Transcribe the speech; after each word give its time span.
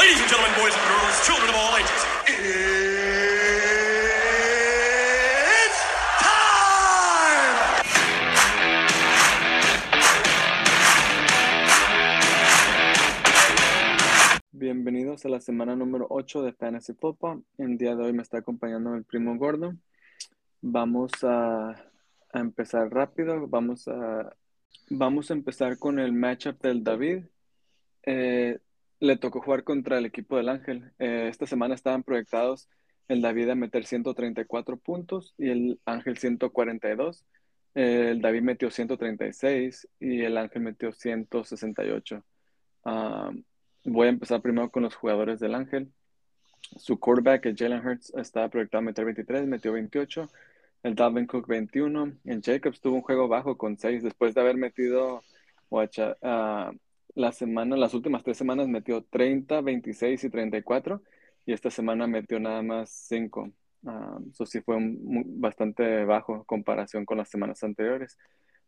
Ladies 0.00 0.18
and 0.18 0.30
gentlemen, 0.30 0.56
boys 0.56 0.72
and 0.72 0.82
girls, 0.88 1.26
children 1.26 1.50
of 1.50 1.56
all 1.56 1.76
ages, 1.76 2.02
it's 5.44 5.80
time! 6.24 7.82
Bienvenidos 14.52 15.26
a 15.26 15.28
la 15.28 15.40
semana 15.40 15.76
número 15.76 16.06
8 16.08 16.44
de 16.44 16.54
Fantasy 16.54 16.94
Football. 16.94 17.44
El 17.58 17.76
día 17.76 17.94
de 17.94 18.02
hoy 18.04 18.14
me 18.14 18.22
está 18.22 18.38
acompañando 18.38 18.94
el 18.94 19.04
primo 19.04 19.36
gordo. 19.36 19.74
Vamos 20.62 21.10
a, 21.24 21.72
a 21.72 22.38
empezar 22.40 22.90
rápido. 22.90 23.46
Vamos 23.48 23.86
a, 23.86 24.34
vamos 24.88 25.30
a 25.30 25.34
empezar 25.34 25.78
con 25.78 25.98
el 25.98 26.14
matchup 26.14 26.58
del 26.62 26.82
David. 26.82 27.24
Eh, 28.06 28.60
le 29.00 29.16
tocó 29.16 29.40
jugar 29.40 29.64
contra 29.64 29.98
el 29.98 30.06
equipo 30.06 30.36
del 30.36 30.48
Ángel. 30.48 30.92
Eh, 30.98 31.28
esta 31.28 31.46
semana 31.46 31.74
estaban 31.74 32.02
proyectados 32.02 32.68
el 33.08 33.22
David 33.22 33.48
a 33.48 33.54
meter 33.56 33.84
134 33.84 34.76
puntos 34.76 35.34
y 35.36 35.50
el 35.50 35.80
Ángel 35.84 36.16
142. 36.18 37.24
Eh, 37.74 38.10
el 38.12 38.20
David 38.20 38.42
metió 38.42 38.70
136 38.70 39.88
y 39.98 40.22
el 40.22 40.36
Ángel 40.36 40.62
metió 40.62 40.92
168. 40.92 42.24
Ah, 42.84 43.32
voy 43.84 44.06
a 44.06 44.10
empezar 44.10 44.40
primero 44.42 44.70
con 44.70 44.84
los 44.84 44.94
jugadores 44.94 45.40
del 45.40 45.54
Ángel. 45.54 45.92
Su 46.76 47.00
quarterback, 47.00 47.46
el 47.46 47.56
Jalen 47.56 47.84
Hurts, 47.84 48.12
estaba 48.16 48.48
proyectado 48.48 48.80
a 48.80 48.84
meter 48.84 49.04
23, 49.04 49.46
metió 49.46 49.72
28. 49.72 50.28
El 50.82 50.94
Dalvin 50.94 51.26
Cook 51.26 51.46
21. 51.48 52.12
El 52.24 52.42
Jacobs 52.42 52.80
tuvo 52.80 52.96
un 52.96 53.02
juego 53.02 53.28
bajo 53.28 53.56
con 53.56 53.76
6 53.76 54.02
después 54.02 54.34
de 54.34 54.40
haber 54.40 54.56
metido 54.56 55.22
ah, 56.22 56.72
la 57.14 57.32
semana, 57.32 57.76
las 57.76 57.94
últimas 57.94 58.22
tres 58.22 58.36
semanas 58.36 58.68
metió 58.68 59.02
30, 59.04 59.60
26 59.60 60.24
y 60.24 60.30
34 60.30 61.02
y 61.46 61.52
esta 61.52 61.70
semana 61.70 62.06
metió 62.06 62.38
nada 62.40 62.62
más 62.62 62.90
5. 63.08 63.50
eso 64.30 64.44
sí 64.44 64.60
fue 64.60 64.76
un- 64.76 65.02
mu- 65.02 65.24
bastante 65.26 66.04
bajo 66.04 66.34
en 66.36 66.44
comparación 66.44 67.04
con 67.06 67.16
las 67.18 67.30
semanas 67.30 67.62
anteriores. 67.64 68.18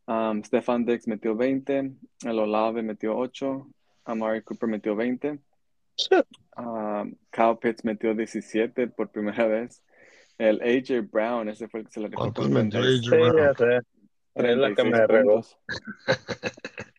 Um, 0.06 0.42
Stefan 0.42 0.84
Diggs 0.86 1.06
metió 1.06 1.36
20, 1.36 1.92
el 2.24 2.38
Olave 2.38 2.82
metió 2.82 3.14
8, 3.16 3.68
Amari 4.06 4.42
Cooper 4.42 4.68
metió 4.68 4.96
20, 4.96 5.38
um, 6.56 7.14
Kyle 7.30 7.56
Pitts 7.60 7.84
metió 7.84 8.14
17 8.14 8.88
por 8.88 9.10
primera 9.10 9.46
vez. 9.46 9.82
El 10.38 10.60
AJ 10.62 11.02
Brown, 11.10 11.48
ese 11.50 11.68
fue 11.68 11.80
el 11.80 11.86
que 11.86 11.92
se 11.92 12.00
le 12.00 12.06
rifó 12.08 12.22
¿Cuántos 12.22 12.48
con 12.48 12.54
metió 12.54 12.80
30 12.80 12.88
AJ 12.96 13.02
Sí, 13.02 13.10
Brown? 13.10 13.36
ya 13.36 13.54
sé. 13.54 13.76
Es 14.34 14.56
la 14.56 14.68
que 14.70 14.74
36 14.76 14.90
me 14.92 15.06
regó. 15.06 15.42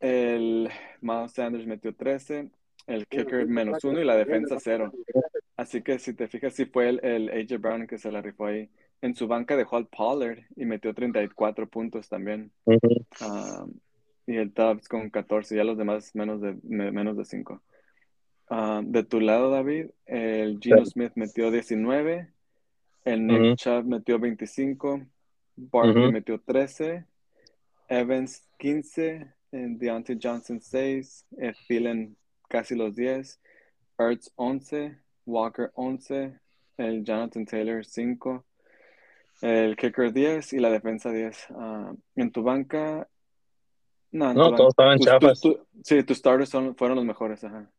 El 0.00 0.68
Miles 1.00 1.32
Sanders 1.32 1.66
metió 1.66 1.94
13, 1.94 2.50
el 2.86 3.06
kicker 3.06 3.46
menos 3.46 3.82
uno 3.84 4.00
y 4.00 4.04
la 4.04 4.16
defensa 4.16 4.56
cero. 4.60 4.92
Así 5.56 5.82
que 5.82 5.98
si 5.98 6.12
te 6.14 6.28
fijas, 6.28 6.54
sí 6.54 6.66
fue 6.66 6.88
el, 6.90 7.00
el 7.04 7.30
AJ 7.30 7.58
Brown 7.60 7.86
que 7.86 7.98
se 7.98 8.12
la 8.12 8.20
rifó 8.20 8.46
ahí. 8.46 8.68
En 9.02 9.14
su 9.14 9.26
banca 9.26 9.56
dejó 9.56 9.76
al 9.76 9.86
Pollard 9.86 10.38
y 10.56 10.64
metió 10.66 10.92
34 10.94 11.68
puntos 11.68 12.08
también. 12.08 12.50
Ujú. 12.64 13.04
Um, 13.20 13.72
y 14.26 14.36
el 14.36 14.52
Tubbs 14.52 14.88
con 14.88 15.08
14, 15.10 15.54
ya 15.56 15.64
los 15.64 15.78
demás 15.78 16.14
menos 16.14 16.40
de, 16.40 16.56
me- 16.64 16.90
menos 16.92 17.16
de 17.16 17.24
5. 17.24 17.62
de 18.82 19.02
tu 19.04 19.20
lado, 19.20 19.50
David, 19.50 19.86
el 20.06 20.58
Geno 20.60 20.84
Sí. 20.84 20.92
Smith 20.92 21.12
metió 21.14 21.50
19, 21.50 22.28
el 23.04 23.26
Nick 23.26 23.40
Ujú. 23.40 23.54
Chubb 23.56 23.84
metió 23.86 24.18
25, 24.18 25.06
Barkley 25.56 26.04
Ujú. 26.04 26.12
metió 26.12 26.40
13, 26.40 27.04
Evans 27.88 28.46
15, 28.58 29.12
el 29.16 29.34
Deontay 29.78 30.18
Johnson 30.22 30.60
6, 30.60 31.26
el 31.38 31.54
Thielen 31.66 32.16
casi 32.48 32.74
los 32.74 32.94
10, 32.94 33.40
Ertz 33.98 34.32
11, 34.36 34.98
Walker 35.24 35.70
11, 35.74 36.38
el 36.76 37.04
Jonathan 37.04 37.44
Taylor 37.46 37.84
5, 37.84 38.44
el 39.42 39.76
kicker 39.76 40.12
10 40.12 40.52
y 40.52 40.58
la 40.58 40.70
defensa 40.70 41.10
10. 41.10 41.46
Ah, 41.50 41.92
en 42.14 42.30
tu 42.30 42.42
banca, 42.42 43.08
no, 44.12 44.32
tu 44.32 44.38
No, 44.38 44.54
todos 44.54 44.68
estaban 44.70 44.98
chafas. 44.98 45.40
tus- 45.40 45.56
tu- 45.56 45.66
sí, 45.82 46.02
tus 46.04 46.18
starters 46.18 46.48
son, 46.50 46.76
fueron 46.76 46.96
los 46.96 47.04
mejores, 47.04 47.42
ajá. 47.44 47.70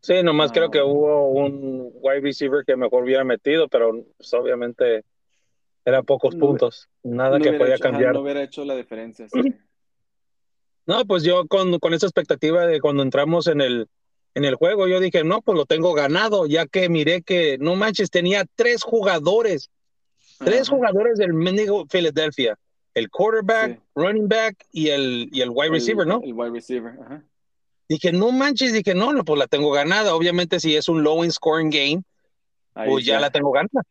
Sí, 0.00 0.22
nomás 0.22 0.50
Ah. 0.50 0.54
creo 0.54 0.70
que 0.70 0.80
hubo 0.80 1.28
un 1.30 1.90
wide 1.94 2.20
receiver 2.20 2.64
que 2.64 2.76
mejor 2.76 3.02
hubiera 3.04 3.24
metido, 3.24 3.68
pero 3.68 4.04
pues, 4.16 4.32
obviamente 4.34 5.04
eran 5.84 6.04
pocos 6.04 6.34
No, 6.36 6.46
puntos. 6.46 6.88
Nada 7.02 7.38
No 7.38 7.44
que 7.44 7.52
podía 7.54 7.74
hecho, 7.74 7.84
ajá, 7.84 7.92
cambiar. 7.92 8.14
no 8.14 8.20
hubiera 8.20 8.42
hecho 8.42 8.64
la 8.64 8.76
diferencia, 8.76 9.28
sí. 9.28 9.32
No, 10.88 11.04
pues 11.04 11.22
yo 11.22 11.46
con, 11.46 11.78
con 11.80 11.92
esa 11.92 12.06
expectativa 12.06 12.66
de 12.66 12.80
cuando 12.80 13.02
entramos 13.02 13.46
en 13.46 13.60
el, 13.60 13.88
en 14.34 14.46
el 14.46 14.54
juego, 14.54 14.88
yo 14.88 15.00
dije, 15.00 15.22
no, 15.22 15.42
pues 15.42 15.56
lo 15.56 15.66
tengo 15.66 15.92
ganado, 15.92 16.46
ya 16.46 16.66
que 16.66 16.88
miré 16.88 17.20
que, 17.20 17.58
no 17.58 17.76
manches, 17.76 18.10
tenía 18.10 18.46
tres 18.56 18.82
jugadores, 18.82 19.68
tres 20.38 20.62
Ajá. 20.68 20.76
jugadores 20.76 21.18
del 21.18 21.34
mendigo 21.34 21.86
Philadelphia. 21.86 22.58
El 22.94 23.10
quarterback, 23.10 23.74
Sí. 23.76 23.80
running 23.94 24.28
back 24.28 24.64
y 24.72 24.88
el, 24.88 25.28
y 25.30 25.42
el 25.42 25.50
wide 25.50 25.66
El- 25.66 25.72
receiver, 25.74 26.06
¿no? 26.06 26.20
El 26.24 26.32
wide 26.32 26.50
receiver, 26.52 26.94
ajá. 27.04 27.22
Dije, 27.86 28.10
no 28.12 28.32
manches, 28.32 28.72
dije, 28.72 28.94
no, 28.94 29.12
no, 29.12 29.24
pues 29.24 29.38
la 29.38 29.46
tengo 29.46 29.70
ganada. 29.70 30.14
Obviamente, 30.14 30.58
si 30.58 30.74
es 30.74 30.88
un 30.88 31.02
low 31.02 31.22
in 31.22 31.30
scoring 31.30 31.68
game, 31.70 32.02
Ahí 32.74 32.88
pues 32.90 33.04
ya 33.04 33.20
la 33.20 33.30
tengo 33.30 33.50
ganada. 33.52 33.82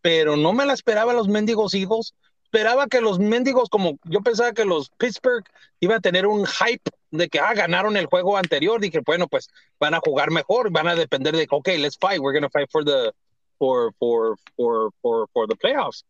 Pero 0.00 0.36
no 0.36 0.52
me 0.54 0.64
la 0.66 0.72
esperaba 0.74 1.12
los 1.12 1.28
mendigos 1.28 1.74
hijos. 1.74 2.14
Esperaba 2.54 2.86
que 2.86 3.00
los 3.00 3.18
mendigos, 3.18 3.68
como 3.68 3.98
yo 4.04 4.20
pensaba 4.20 4.52
que 4.52 4.64
los 4.64 4.88
Pittsburgh 4.90 5.44
iba 5.80 5.96
a 5.96 6.00
tener 6.00 6.24
un 6.24 6.46
hype 6.46 6.88
de 7.10 7.28
que, 7.28 7.40
ah, 7.40 7.52
ganaron 7.52 7.96
el 7.96 8.06
juego 8.06 8.36
anterior. 8.36 8.80
Dije, 8.80 9.00
bueno, 9.04 9.26
pues 9.26 9.48
van 9.80 9.92
a 9.94 9.98
jugar 9.98 10.30
mejor, 10.30 10.70
van 10.70 10.86
a 10.86 10.94
depender 10.94 11.34
de, 11.34 11.48
ok, 11.50 11.66
let's 11.78 11.98
fight, 11.98 12.20
we're 12.20 12.32
going 12.32 12.48
to 12.48 12.50
fight 12.50 12.70
for 12.70 12.84
the, 12.84 13.10
for, 13.58 13.92
for, 13.98 14.36
for, 14.54 14.92
for, 15.02 15.28
for 15.32 15.48
the 15.48 15.56
playoffs. 15.56 16.04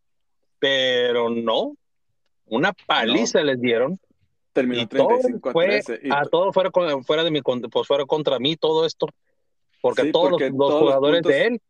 Pero 0.59 1.31
no, 1.31 1.77
una 2.45 2.75
paliza 2.75 3.41
les 3.43 3.59
dieron. 3.59 3.99
Terminó 4.53 4.83
Y 4.83 4.87
todo 4.87 5.09
35 5.09 5.49
a 5.49 5.53
fue 5.53 5.67
13. 5.67 6.01
Y 6.03 6.11
a 6.11 6.25
fuera, 6.53 6.71
fuera 7.05 7.25
de 7.25 7.31
mi 7.31 7.41
pues 7.41 7.89
fuera 7.89 8.05
contra 8.05 8.39
mí 8.39 8.55
todo 8.57 8.85
esto 8.85 9.07
porque 9.81 10.03
Sí, 10.03 10.13
todos 10.13 10.31
porque 10.33 10.51
los, 10.51 10.59
los 10.59 10.59
todos 10.59 10.73
los 10.73 10.83
jugadores 10.83 11.23
puntos- 11.23 11.33
de 11.33 11.47
él 11.47 11.63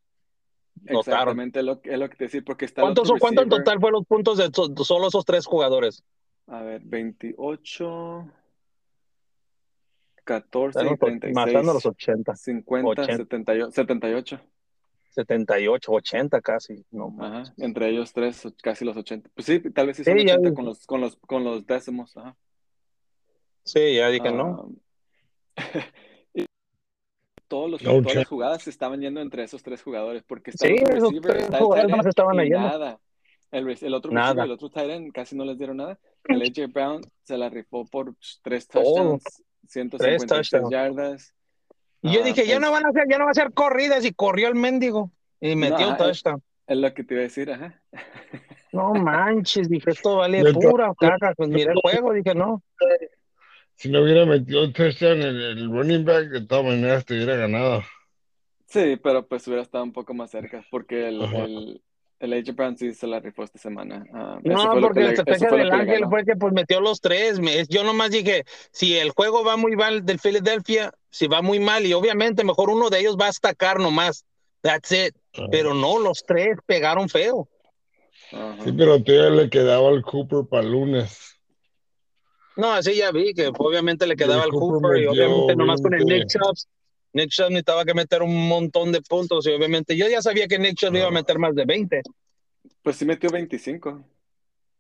Exactamente, 0.87 1.61
es 1.61 1.65
lo, 1.65 1.81
es 1.83 1.99
lo 1.99 2.09
que 2.11 2.17
te 2.17 2.25
decía, 2.25 2.43
porque 2.45 2.65
está 2.67 2.83
¿cuántos 2.83 3.11
cuánto 3.19 3.43
en 3.43 3.49
total 3.49 3.81
fueron 3.81 4.01
los 4.01 4.07
puntos 4.07 4.39
de 4.39 4.51
so- 4.53 4.75
solo 4.85 5.09
esos 5.09 5.25
tres 5.25 5.47
jugadores? 5.47 6.03
A 6.47 6.63
ver, 6.63 6.83
28, 6.85 8.29
14 10.25 10.79
y 10.79 10.83
Estamos 10.83 10.99
36. 10.99 11.35
matando 11.35 11.71
a 11.71 11.75
los 11.75 11.87
80 11.87 12.37
50, 12.37 12.91
80. 13.03 13.17
78, 13.17 13.71
78. 13.73 14.41
78 15.11 15.93
80 15.93 16.41
casi 16.41 16.85
no 16.91 17.15
Ajá. 17.21 17.45
Entre 17.59 17.89
ellos 17.89 18.13
tres, 18.13 18.43
casi 18.63 18.85
los 18.85 18.97
80. 18.97 19.31
Pues 19.35 19.47
sí, 19.47 19.61
tal 19.71 19.87
vez 19.87 19.97
sí 19.99 20.05
son 20.05 20.19
Sí, 20.19 20.27
ya 20.27 20.35
80 20.35 20.49
vi. 20.51 20.55
con 20.57 20.65
los, 20.65 20.87
con 20.87 21.01
los, 21.01 21.17
con 21.17 21.45
los 21.45 21.67
décimos. 21.67 22.17
Ajá. 22.17 22.37
sí 23.63 23.95
ya 23.97 24.09
dije 24.09 24.31
no 24.33 24.71
Ah, 25.57 25.63
y 25.73 26.04
todos 27.55 27.71
los, 27.71 27.83
No 27.83 28.03
todas 28.03 28.17
las 28.17 28.27
jugadas 28.27 28.63
se 28.63 28.71
estaban 28.71 29.01
yendo 29.01 29.21
entre 29.21 29.45
esos 29.45 29.63
tres 29.63 29.81
jugadores, 29.81 30.25
porque 30.27 30.51
Sí, 30.51 30.67
el 30.67 30.87
receiver, 30.87 31.33
tres 31.33 31.45
está 31.45 31.59
end 31.59 32.07
estaban 32.09 32.45
y 32.47 32.51
nada. 32.51 32.99
El, 33.53 33.69
el 33.81 33.95
otro 33.95 34.11
Nada. 34.11 34.27
receiver 34.31 34.45
el 34.47 34.51
otro 34.51 34.71
tight 34.71 34.91
end 34.91 35.13
casi 35.13 35.37
no 35.37 35.45
les 35.45 35.57
dieron 35.57 35.77
nada. 35.77 35.97
El 36.25 36.43
AJ 36.43 36.73
Brown 36.73 37.01
se 37.23 37.39
la 37.39 37.49
rifó 37.49 37.87
por 37.87 38.13
tres 38.43 38.67
touchdowns, 38.67 39.23
156 39.69 40.51
touchdowns. 40.51 40.71
yardas. 40.73 41.35
y 42.03 42.13
yo 42.15 42.23
Ah, 42.23 42.25
dije 42.25 42.45
ya 42.45 42.55
es- 42.57 42.61
no 42.61 42.73
van 42.73 42.87
a 42.87 42.89
hacer 42.89 43.05
ya 43.09 43.19
no 43.19 43.25
va 43.27 43.31
a 43.31 43.35
ser 43.35 43.53
corridas 43.53 44.05
y 44.05 44.13
corrió 44.13 44.49
el 44.49 44.57
mendigo 44.57 45.13
y 45.41 45.55
metió 45.55 45.87
un 45.87 45.93
ajá, 45.95 45.97
touchdown 45.99 46.43
Es 46.67 46.77
lo 46.77 46.93
que 46.93 47.05
te 47.05 47.15
iba 47.15 47.21
a 47.21 47.23
decir, 47.23 47.53
ajá. 47.53 47.81
no 48.73 48.95
manches 48.95 49.69
dije 49.69 49.91
esto 49.91 50.17
vale 50.17 50.43
pura 50.53 50.93
caca 50.99 51.33
pues 51.37 51.49
miré 51.49 51.71
el 51.71 51.81
juego 51.81 52.13
dije 52.13 52.35
no 52.35 52.61
Si 53.77 53.91
no 53.91 54.03
hubiera 54.03 54.25
metido 54.25 54.71
touchdown 54.73 55.21
en 55.23 55.37
el 55.37 55.71
running 55.71 56.05
back, 56.05 56.29
de 56.29 56.47
todas 56.47 56.65
maneras 56.65 57.05
te 57.05 57.15
hubiera 57.15 57.37
ganado. 57.37 57.83
Sí, 58.67 58.97
pero 59.03 59.27
pues 59.27 59.47
hubiera 59.47 59.63
estado 59.63 59.85
un 59.85 59.93
poco 59.93 60.15
más 60.15 60.31
cerca, 60.31 60.65
porque 60.71 61.09
el, 61.09 61.23
Ajá. 61.23 61.45
el, 61.45 61.83
el 62.21 62.33
AJ 62.33 62.55
Brown 62.55 62.77
sí 62.77 62.93
se 62.95 63.07
la 63.07 63.21
rifó 63.21 63.45
esta 63.45 63.59
semana. 63.59 64.05
Eso 64.43 64.65
No, 64.75 64.81
porque 64.81 65.01
que 65.01 65.05
la 65.07 65.11
estrategia 65.13 65.51
del 65.51 65.73
Ángel 65.73 66.05
fue 66.09 66.25
que 66.25 66.37
pues 66.37 66.53
metió 66.53 66.81
los 66.81 67.01
tres. 67.01 67.39
Me- 67.41 67.65
yo 67.69 67.85
nomás 67.85 68.11
dije, 68.11 68.45
si 68.73 68.97
el 68.97 69.11
juego 69.11 69.45
va 69.45 69.57
muy 69.57 69.77
mal 69.77 70.05
del 70.05 70.19
Philadelphia, 70.19 70.93
si 71.11 71.27
va 71.27 71.43
muy 71.43 71.59
mal, 71.61 71.85
y 71.85 71.93
obviamente 71.93 72.43
mejor 72.45 72.71
uno 72.71 72.91
de 72.91 73.01
ellos 73.01 73.17
va 73.21 73.25
a 73.27 73.29
destacar 73.29 73.79
nomás. 73.79 74.25
That's 74.63 74.91
it. 74.93 75.15
Ah. 75.37 75.47
Pero 75.51 75.75
no, 75.75 75.99
los 75.99 76.25
tres 76.27 76.57
pegaron 76.65 77.09
feo. 77.09 77.49
Ajá. 78.33 78.57
Sí, 78.65 78.73
pero 78.73 79.03
todavía 79.03 79.31
le 79.43 79.51
quedaba 79.51 79.91
al 79.91 80.03
Cooper 80.03 80.47
para 80.49 80.63
lunes. 80.63 81.34
No, 82.57 82.73
así 82.73 82.95
ya 82.95 83.11
vi 83.11 83.35
que 83.35 83.49
obviamente 83.57 84.07
le 84.07 84.17
quedaba 84.17 84.43
el 84.45 84.51
al 84.51 84.51
Cooper 84.51 85.03
y 85.03 85.07
obviamente 85.07 85.57
nomás 85.57 85.83
con 85.83 85.93
el 85.95 86.05
20. 86.05 86.15
Nick 86.15 86.29
Chubb. 86.29 86.57
Nick 87.13 87.31
Chubb 87.31 87.49
necesitaba 87.51 87.85
que 87.85 87.95
meter 87.95 88.23
un 88.23 88.49
montón 88.49 88.93
de 88.93 89.01
puntos 89.03 89.47
y 89.47 89.51
obviamente 89.53 89.97
yo 89.97 90.09
ya 90.09 90.21
sabía 90.23 90.47
que 90.47 90.59
Nick 90.59 90.77
Chubb 90.77 90.95
iba 90.97 91.07
a 91.09 91.11
meter 91.11 91.39
más 91.39 91.55
de 91.55 91.65
20. 91.65 92.03
Pues 92.83 92.97
sí 92.97 93.05
metió 93.05 93.31
25. 93.31 94.05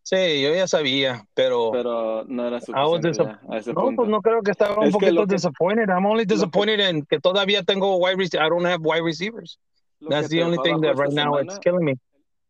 Sí, 0.03 0.43
yo 0.43 0.55
ya 0.55 0.69
sabía, 0.69 1.27
pero 1.33 1.71
pero 1.73 2.25
no 2.27 2.47
era 2.47 2.59
I 2.59 2.61
was 2.61 2.65
suficiente 3.01 3.13
ya 3.25 3.41
a 3.51 3.59
ese 3.59 3.73
no, 3.73 3.81
punto. 3.81 4.03
pues 4.03 4.11
no 4.11 4.21
creo 4.21 4.43
que 4.43 4.51
estaba 4.51 4.77
un 4.79 4.85
Es 4.85 4.93
que 4.95 5.01
poquito 5.07 5.27
que- 5.27 5.35
disappointed. 5.35 5.89
I'm 5.89 6.05
only 6.05 6.27
que- 6.27 6.35
disappointed 6.35 6.81
en 6.81 7.07
que 7.07 7.19
todavía 7.21 7.63
tengo 7.63 7.97
wide 7.97 8.17
receivers. 8.17 8.47
I 8.47 8.51
don't 8.51 8.67
have 8.67 8.81
wide 8.83 9.03
receivers. 9.03 9.59
That's 10.07 10.29
que 10.29 10.37
the 10.37 10.43
only 10.45 10.59
thing 10.63 10.81
that 10.83 10.97
right 10.97 11.09
esta 11.09 11.25
now 11.25 11.39
it's 11.39 11.55
semana- 11.55 11.61
killing 11.61 11.85
me. 11.85 11.95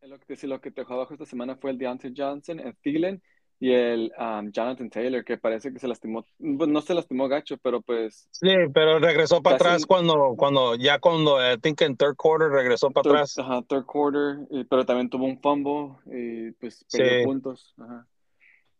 Lo 0.02 0.18
que, 0.18 0.34
sí, 0.36 0.46
lo 0.48 0.60
que 0.60 0.70
te 0.72 0.80
dejó 0.80 0.94
abajo 0.94 1.14
esta 1.14 1.26
semana 1.26 1.54
fue 1.56 1.70
el 1.70 1.78
Deontay 1.78 2.12
Johnson, 2.16 2.58
el 2.58 2.74
Thielen 2.82 3.22
y 3.64 3.72
el 3.72 4.12
um, 4.18 4.50
Jonathan 4.52 4.90
Taylor, 4.90 5.24
que 5.24 5.38
parece 5.38 5.72
que 5.72 5.78
se 5.78 5.88
lastimó, 5.88 6.22
pues, 6.38 6.68
no 6.68 6.80
se 6.82 6.92
lastimó 6.92 7.28
gacho, 7.28 7.56
pero 7.62 7.80
pues 7.80 8.28
Sí, 8.30 8.50
pero 8.74 8.98
regresó 8.98 9.40
para 9.42 9.56
Casi- 9.56 9.68
atrás 9.68 9.86
cuando, 9.86 10.34
cuando, 10.36 10.74
ya 10.74 10.98
cuando, 10.98 11.38
I 11.40 11.56
think 11.58 11.80
en 11.80 11.96
third 11.96 12.14
quarter 12.16 12.50
regresó 12.50 12.90
para 12.90 13.02
third, 13.04 13.12
atrás. 13.14 13.38
ajá, 13.38 13.62
third 13.62 13.86
quarter, 13.86 14.36
y- 14.50 14.64
pero 14.64 14.84
también 14.84 15.08
tuvo 15.08 15.24
un 15.24 15.40
fumble 15.40 15.94
y 16.06 16.50
pues 16.52 16.84
perdió 16.92 17.18
Sí. 17.20 17.24
puntos. 17.24 17.74
Ajá. 17.80 18.06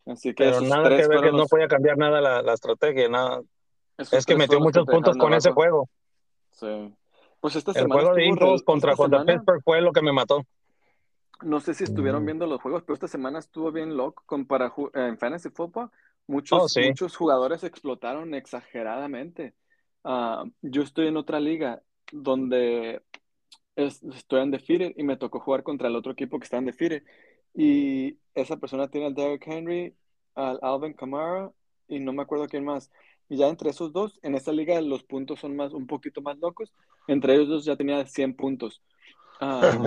Así 0.06 0.28
que 0.34 0.44
Pero 0.44 0.50
esos 0.58 0.68
nada 0.68 0.88
que 0.90 1.08
ver 1.08 1.20
que 1.22 1.32
no 1.32 1.46
podía 1.46 1.66
cambiar 1.66 1.96
nada 1.96 2.20
la, 2.20 2.42
la 2.42 2.52
estrategia, 2.52 3.08
nada. 3.08 3.40
esos 3.96 4.12
Es 4.12 4.26
que 4.26 4.36
metió 4.36 4.60
muchos 4.60 4.84
puntos 4.84 5.16
con 5.16 5.32
ese 5.32 5.50
juego. 5.52 5.88
Sí. 6.50 6.92
Pues 7.40 7.56
esta 7.56 7.70
El 7.70 7.76
semana 7.78 7.94
juego 8.02 8.16
de 8.16 8.26
Eagles 8.26 8.62
contra, 8.62 8.94
contra 8.96 9.24
Pittsburgh 9.24 9.62
fue 9.64 9.80
lo 9.80 9.92
que 9.92 10.02
me 10.02 10.12
mató. 10.12 10.44
No 11.42 11.60
sé 11.60 11.74
si 11.74 11.84
estuvieron 11.84 12.22
Mm. 12.22 12.26
viendo 12.26 12.46
los 12.46 12.60
juegos, 12.60 12.82
pero 12.84 12.94
esta 12.94 13.08
semana 13.08 13.38
estuvo 13.38 13.72
bien 13.72 13.96
loco 13.96 14.22
con 14.26 14.46
para 14.46 14.72
en 14.94 15.18
fantasy 15.18 15.50
football. 15.50 15.90
Muchos, 16.26 16.62
Oh, 16.62 16.68
sí. 16.68 16.80
muchos 16.88 17.16
jugadores 17.16 17.64
explotaron 17.64 18.34
exageradamente. 18.34 19.54
Ah, 20.04 20.44
yo 20.62 20.82
estoy 20.82 21.08
en 21.08 21.16
otra 21.16 21.40
liga 21.40 21.82
donde 22.12 23.02
es- 23.76 24.02
estoy 24.04 24.42
undefeated 24.42 24.94
y 24.96 25.02
me 25.02 25.16
tocó 25.16 25.40
jugar 25.40 25.62
contra 25.62 25.88
el 25.88 25.96
otro 25.96 26.12
equipo 26.12 26.38
que 26.38 26.44
está 26.44 26.58
undefeated. 26.58 27.02
Y 27.54 28.18
esa 28.34 28.56
persona 28.56 28.88
tiene 28.88 29.06
al 29.08 29.14
Derrick 29.14 29.46
Henry, 29.46 29.94
al 30.34 30.58
Alvin 30.62 30.94
Kamara 30.94 31.50
y 31.88 32.00
no 32.00 32.12
me 32.12 32.22
acuerdo 32.22 32.46
quién 32.48 32.64
más. 32.64 32.90
Y 33.28 33.38
ya 33.38 33.48
entre 33.48 33.70
esos 33.70 33.92
dos, 33.92 34.18
en 34.22 34.34
esta 34.34 34.52
liga 34.52 34.80
los 34.80 35.02
puntos 35.04 35.40
son 35.40 35.56
más, 35.56 35.72
un 35.72 35.86
poquito 35.86 36.20
más 36.22 36.38
locos. 36.38 36.72
Entre 37.08 37.34
ellos 37.34 37.48
dos 37.48 37.64
ya 37.64 37.76
tenía 37.76 38.04
100 38.06 38.34
puntos. 38.34 38.82
Ah, 39.40 39.78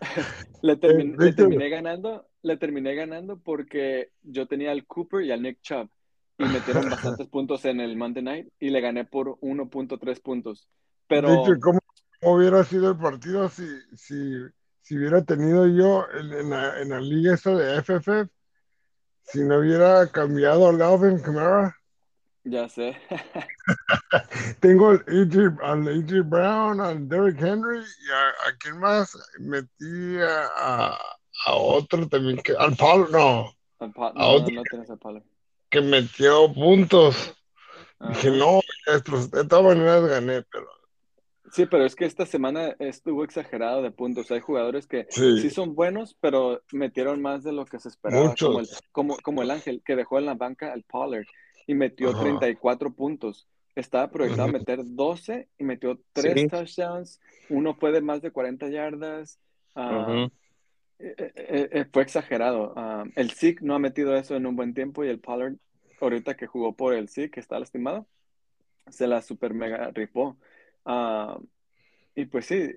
le, 0.62 0.76
termin- 0.76 1.14
Eh, 1.14 1.16
le 1.18 1.32
terminé 1.32 1.68
ganando, 1.68 2.28
le 2.42 2.56
terminé 2.56 2.94
ganando 2.94 3.38
porque 3.38 4.10
yo 4.22 4.46
tenía 4.46 4.72
al 4.72 4.86
Cooper 4.86 5.22
y 5.22 5.32
al 5.32 5.42
Nick 5.42 5.60
Chubb 5.62 5.88
y 6.38 6.44
metieron 6.44 6.84
bastantes 6.90 7.28
puntos 7.28 7.64
en 7.64 7.80
el 7.80 7.96
Monday 7.96 8.22
Night 8.22 8.48
y 8.60 8.70
le 8.70 8.80
gané 8.80 9.04
por 9.04 9.38
1.3 9.40 10.20
puntos. 10.20 10.68
Pero 11.08 11.28
Víctor, 11.28 11.60
¿cómo, 11.60 11.80
hubiera 12.22 12.64
sido 12.64 12.90
el 12.90 12.96
partido 12.96 13.48
si, 13.48 13.66
si, 13.94 14.32
si 14.80 14.96
hubiera 14.96 15.22
tenido 15.24 15.66
yo 15.66 16.04
en, 16.18 16.32
en 16.32 16.50
la, 16.50 16.80
en 16.80 16.88
la 16.90 17.00
liga 17.00 17.34
esta 17.34 17.54
de 17.54 17.78
FFF? 17.78 18.28
Si 19.22 19.40
no 19.40 19.58
hubiera 19.58 20.06
cambiado 20.10 20.68
al 20.68 20.80
Alvin 20.80 21.20
Kamara. 21.20 21.76
Ya 22.46 22.68
sé. 22.68 22.96
Tengo 24.60 24.90
al 24.90 25.04
AJ, 25.08 25.58
al 25.62 25.88
AJ 25.88 26.22
Brown, 26.28 26.80
al 26.80 27.08
Derrick 27.08 27.40
Henry 27.40 27.78
y 27.78 28.10
a, 28.12 28.28
a 28.48 28.56
quién 28.58 28.78
más 28.78 29.16
metí 29.38 30.18
a, 30.18 30.46
a, 30.56 30.98
a 31.46 31.54
otro 31.54 32.08
también 32.08 32.38
que 32.38 32.52
al 32.56 32.76
Paulo 32.76 33.08
no 33.08 33.52
Al 33.80 33.92
Pa- 33.92 34.08
A 34.08 34.12
no, 34.14 34.28
otro. 34.28 34.54
no 34.54 34.62
tienes 34.64 34.90
a 34.90 34.96
Pollard. 34.96 35.24
que 35.70 35.80
metió 35.80 36.52
puntos 36.52 37.34
dije 37.98 38.28
Ajá. 38.28 38.36
no 38.38 38.60
estos 38.86 39.30
de 39.30 39.44
todas 39.46 39.64
maneras 39.76 40.04
gané 40.06 40.42
pero 40.50 40.66
Sí, 41.52 41.64
pero 41.64 41.86
es 41.86 41.94
que 41.94 42.04
esta 42.04 42.26
semana 42.26 42.74
estuvo 42.80 43.22
exagerado 43.22 43.80
de 43.80 43.92
puntos. 43.92 44.30
Hay 44.32 44.40
jugadores 44.40 44.88
que 44.88 45.06
sí, 45.10 45.40
sí 45.40 45.48
son 45.48 45.76
buenos, 45.76 46.16
pero 46.20 46.60
metieron 46.72 47.22
más 47.22 47.44
de 47.44 47.52
lo 47.52 47.64
que 47.64 47.78
se 47.78 47.88
esperaba. 47.88 48.28
Muchos. 48.28 48.48
Como 48.48 48.60
el, 48.60 48.68
como, 48.90 49.16
como 49.18 49.42
el 49.42 49.50
Ángel, 49.52 49.80
que 49.86 49.94
dejó 49.94 50.18
en 50.18 50.26
la 50.26 50.34
banca 50.34 50.72
al 50.72 50.82
Pollard 50.82 51.24
y 51.66 51.74
metió 51.74 52.10
Ajá. 52.10 52.20
34 52.20 52.92
puntos. 52.94 53.48
Estaba 53.74 54.10
proyectado 54.10 54.48
a 54.48 54.52
meter 54.52 54.80
12 54.84 55.48
y 55.58 55.64
metió 55.64 56.00
3 56.12 56.40
Sí. 56.40 56.48
touchdowns. 56.48 57.20
Uno 57.50 57.74
fue 57.74 57.92
de 57.92 58.00
más 58.00 58.22
de 58.22 58.30
40 58.30 58.68
yardas. 58.68 59.38
Ah, 59.74 60.28
eh, 60.98 61.14
eh, 61.18 61.68
eh, 61.72 61.84
fue 61.92 62.02
exagerado. 62.02 62.72
Ah, 62.76 63.04
el 63.16 63.30
Zeke 63.32 63.62
no 63.64 63.74
ha 63.74 63.78
metido 63.78 64.16
eso 64.16 64.34
en 64.34 64.46
un 64.46 64.56
buen 64.56 64.72
tiempo 64.72 65.04
y 65.04 65.08
el 65.08 65.20
Pollard, 65.20 65.56
ahorita 66.00 66.36
que 66.36 66.46
jugó 66.46 66.74
por 66.74 66.94
el 66.94 67.08
Zeke, 67.10 67.32
que 67.32 67.40
está 67.40 67.58
lastimado, 67.58 68.06
se 68.88 69.06
la 69.06 69.20
super 69.20 69.52
mega 69.52 69.90
rifó. 69.90 70.38
Ah, 70.86 71.38
y 72.14 72.24
pues 72.24 72.46
sí, 72.46 72.70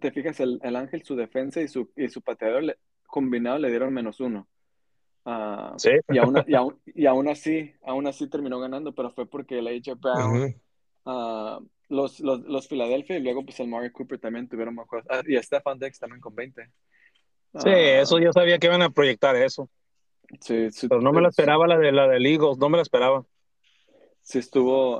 te 0.00 0.12
fijas, 0.12 0.40
el, 0.40 0.58
el 0.62 0.76
Ángel, 0.76 1.02
su 1.04 1.14
defensa 1.14 1.60
y 1.60 1.68
su, 1.68 1.90
y 1.94 2.08
su 2.08 2.22
pateador 2.22 2.62
le- 2.62 2.78
combinado 3.06 3.58
le 3.58 3.68
dieron 3.68 3.92
menos 3.92 4.18
uno. 4.20 4.48
Ah, 5.24 5.74
Sí. 5.76 5.90
y, 6.08 6.18
aún, 6.18 6.42
y, 6.46 6.54
aún, 6.54 6.80
y 6.86 7.06
aún 7.06 7.28
así, 7.28 7.72
aún 7.82 8.06
así 8.06 8.28
terminó 8.28 8.58
ganando, 8.60 8.94
pero 8.94 9.10
fue 9.10 9.26
porque 9.28 9.58
el 9.58 9.66
AJ 9.68 9.94
Brown, 10.00 10.60
ah, 11.06 11.60
los, 11.88 12.20
los, 12.20 12.40
los 12.40 12.68
Philadelphia 12.68 13.18
y 13.18 13.22
luego 13.22 13.44
pues 13.44 13.60
el 13.60 13.68
Mario 13.68 13.92
Cooper 13.92 14.18
también 14.18 14.48
tuvieron 14.48 14.74
más 14.74 14.88
juegos. 14.88 15.06
Ah, 15.10 15.22
y 15.26 15.36
Stefan 15.42 15.78
Dex 15.78 15.98
también 15.98 16.20
con 16.20 16.34
20. 16.34 16.70
Sí, 17.54 17.68
eso 17.70 18.18
yo 18.18 18.32
sabía 18.32 18.58
que 18.58 18.66
iban 18.66 18.82
a 18.82 18.90
proyectar 18.90 19.36
eso. 19.36 19.68
sí, 20.40 20.70
sí, 20.70 20.88
Pero 20.88 21.00
no 21.00 21.12
me 21.12 21.20
lo 21.20 21.28
sí, 21.30 21.30
esperaba 21.30 21.66
la 21.66 21.78
de 21.78 21.92
la 21.92 22.06
del 22.08 22.26
Eagles, 22.26 22.58
no 22.58 22.68
me 22.68 22.76
lo 22.78 22.82
esperaba. 22.82 23.24
sí 24.22 24.38
estuvo. 24.38 24.98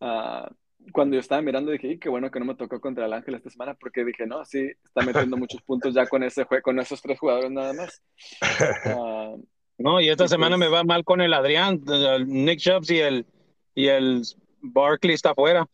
cuando 0.92 1.14
yo 1.14 1.20
estaba 1.20 1.42
mirando 1.42 1.70
dije, 1.72 1.88
"Y 1.88 1.98
qué 1.98 2.08
bueno 2.08 2.30
que 2.30 2.38
no 2.38 2.46
me 2.46 2.54
tocó 2.54 2.80
contra 2.80 3.06
el 3.06 3.12
Ángel 3.12 3.34
esta 3.34 3.50
semana, 3.50 3.74
porque 3.74 4.04
dije, 4.04 4.26
no, 4.26 4.44
sí, 4.44 4.70
está 4.84 5.02
metiendo 5.02 5.36
muchos 5.36 5.60
puntos 5.62 5.94
ya 5.94 6.06
con 6.06 6.22
ese 6.22 6.44
jue- 6.46 6.62
con 6.62 6.78
esos 6.78 7.00
tres 7.02 7.18
jugadores 7.18 7.50
nada 7.50 7.72
más. 7.72 8.02
Ah, 8.98 9.34
No, 9.78 10.00
y 10.00 10.08
esta 10.08 10.24
Y 10.24 10.28
semana 10.28 10.56
pues- 10.56 10.68
me 10.70 10.74
va 10.74 10.84
mal 10.84 11.04
con 11.04 11.20
el 11.20 11.34
Adrián, 11.34 11.82
el 11.86 12.26
Nick 12.26 12.60
Chubbs 12.60 12.90
y 12.90 12.98
el 13.00 13.26
y 13.74 13.88
el 13.88 14.22
Barkley 14.62 15.14
está 15.14 15.30
afuera. 15.32 15.66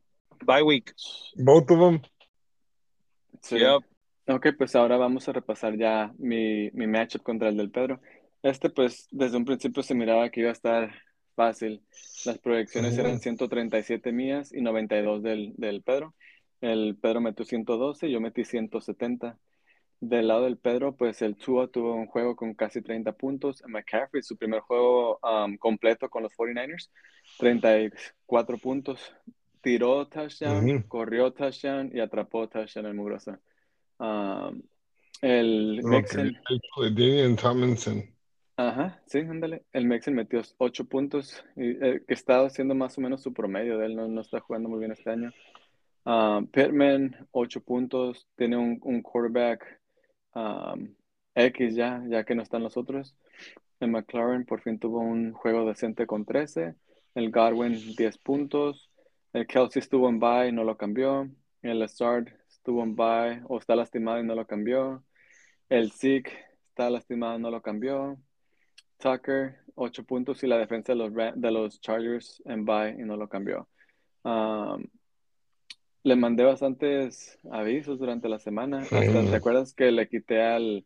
Bye 0.44 0.62
week. 0.62 0.93
both 1.37 1.70
of 1.70 1.79
them 1.79 2.00
sí. 3.43 3.58
Yep. 3.58 3.82
Ok, 4.29 4.49
pues 4.58 4.75
ahora 4.76 4.97
vamos 4.97 5.29
a 5.29 5.32
repasar 5.32 5.76
ya 5.76 6.12
mi, 6.19 6.70
mi 6.73 6.87
matchup 6.87 7.23
contra 7.23 7.49
el 7.49 7.56
del 7.56 7.70
Pedro. 7.70 8.00
Este, 8.43 8.70
pues, 8.70 9.06
desde 9.11 9.37
un 9.37 9.44
principio 9.44 9.82
se 9.82 9.94
miraba 9.94 10.31
que 10.31 10.41
iba 10.41 10.49
a 10.49 10.53
estar 10.53 10.93
fácil. 11.34 11.82
Las 12.25 12.38
proyecciones 12.38 12.96
eran 12.99 13.19
137 13.20 14.12
mías 14.12 14.52
y 14.52 14.61
92 14.61 15.23
del, 15.23 15.55
del 15.56 15.82
Pedro. 15.82 16.14
El 16.61 16.96
Pedro 16.96 17.20
metió 17.20 17.44
112 17.44 18.08
y 18.08 18.12
yo 18.12 18.20
metí 18.20 18.44
170. 18.44 19.38
Del 20.00 20.29
lado 20.29 20.44
del 20.44 20.56
Pedro, 20.56 20.96
pues 20.96 21.23
el 21.23 21.37
Tua 21.37 21.69
tuvo 21.69 21.94
un 21.94 22.06
juego 22.06 22.34
con 22.34 22.55
casi 22.55 22.82
30 22.82 23.12
puntos. 23.12 23.62
McCaffrey, 23.67 24.23
su 24.23 24.37
primer 24.37 24.61
juego 24.61 25.20
um, 25.23 25.56
completo 25.56 26.08
con 26.08 26.25
los 26.25 26.32
49ers, 26.34 26.90
34 27.38 28.58
puntos. 28.58 29.14
Tiró 29.61 30.08
touchdown, 30.08 30.82
corrió 30.88 31.32
touchdown 31.32 31.91
y 31.94 32.01
atrapó 32.01 32.48
touchdown 32.48 32.86
el 32.86 32.94
Mugrosa. 32.94 33.41
Um, 33.98 34.62
el 35.20 35.81
Mixon, 35.84 36.36
Damian 36.77 37.36
Tomlinson 37.36 38.11
ajá, 38.69 39.02
sí, 39.06 39.19
ándale. 39.20 39.64
El 39.72 39.86
Mixon 39.86 40.14
metió 40.14 40.42
8 40.58 40.84
puntos, 40.86 41.44
y, 41.56 41.70
eh, 41.84 42.02
que 42.06 42.14
está 42.14 42.44
haciendo 42.44 42.74
más 42.74 42.98
o 42.98 43.00
menos 43.00 43.22
su 43.22 43.32
promedio 43.32 43.78
de 43.78 43.86
él, 43.86 43.96
no, 43.96 44.08
no 44.08 44.20
está 44.20 44.40
jugando 44.40 44.69
muy 44.69 44.78
bien 44.78 44.92
este 44.92 45.10
año. 45.10 45.32
Um, 46.04 46.46
Pittman, 46.48 47.28
8 47.31 47.60
puntos, 47.62 48.28
tiene 48.36 48.56
un, 48.56 48.78
un 48.82 49.02
quarterback 49.02 49.81
um, 50.34 50.94
X 51.34 51.74
ya, 51.74 52.02
ya 52.08 52.24
que 52.24 52.34
no 52.34 52.42
están 52.42 52.62
los 52.62 52.76
otros. 52.76 53.16
El 53.81 53.90
McLaren 53.90 54.44
por 54.44 54.60
fin 54.60 54.78
tuvo 54.78 55.00
un 55.00 55.32
juego 55.32 55.66
decente 55.66 56.06
con 56.06 56.24
13. 56.24 56.74
El 57.14 57.31
Godwin, 57.31 57.74
10 57.96 58.19
puntos. 58.19 58.90
El 59.32 59.46
Kelsey 59.46 59.81
estuvo 59.81 60.08
en 60.08 60.20
bye, 60.20 60.52
no 60.52 60.64
lo 60.64 60.76
cambió. 60.76 61.28
El 61.62 61.78
Lazard 61.81 62.28
estuvo 62.48 62.82
en 62.82 62.94
bye 62.96 63.42
o 63.48 63.58
está 63.58 63.74
lastimado 63.76 64.20
y 64.20 64.24
no 64.24 64.34
lo 64.34 64.46
cambió. 64.46 65.02
El 65.69 65.92
Zeke 65.92 66.32
está 66.69 66.90
lastimado, 66.90 67.38
no 67.38 67.50
lo 67.50 67.62
cambió. 67.62 68.19
Tucker, 69.03 69.56
8 69.75 70.05
puntos 70.05 70.43
y 70.44 70.47
la 70.47 70.59
defensa 70.59 70.93
de 70.93 70.99
los, 70.99 71.13
de 71.13 71.51
los 71.51 71.81
Chargers 71.81 72.41
en 72.47 72.65
bye 72.65 72.91
y 72.99 73.03
no 73.03 73.17
lo 73.17 73.29
cambió. 73.29 73.69
Um, 74.23 74.87
le 76.05 76.17
mandé 76.17 76.44
bastantes 76.44 77.39
avisos 77.51 77.99
durante 77.99 78.29
la 78.29 78.39
semana. 78.39 78.82
Hasta. 78.82 79.31
¿te 79.31 79.35
acuerdas 79.37 79.75
que 79.75 79.91
le 79.91 80.09
quité 80.09 80.41
al 80.41 80.85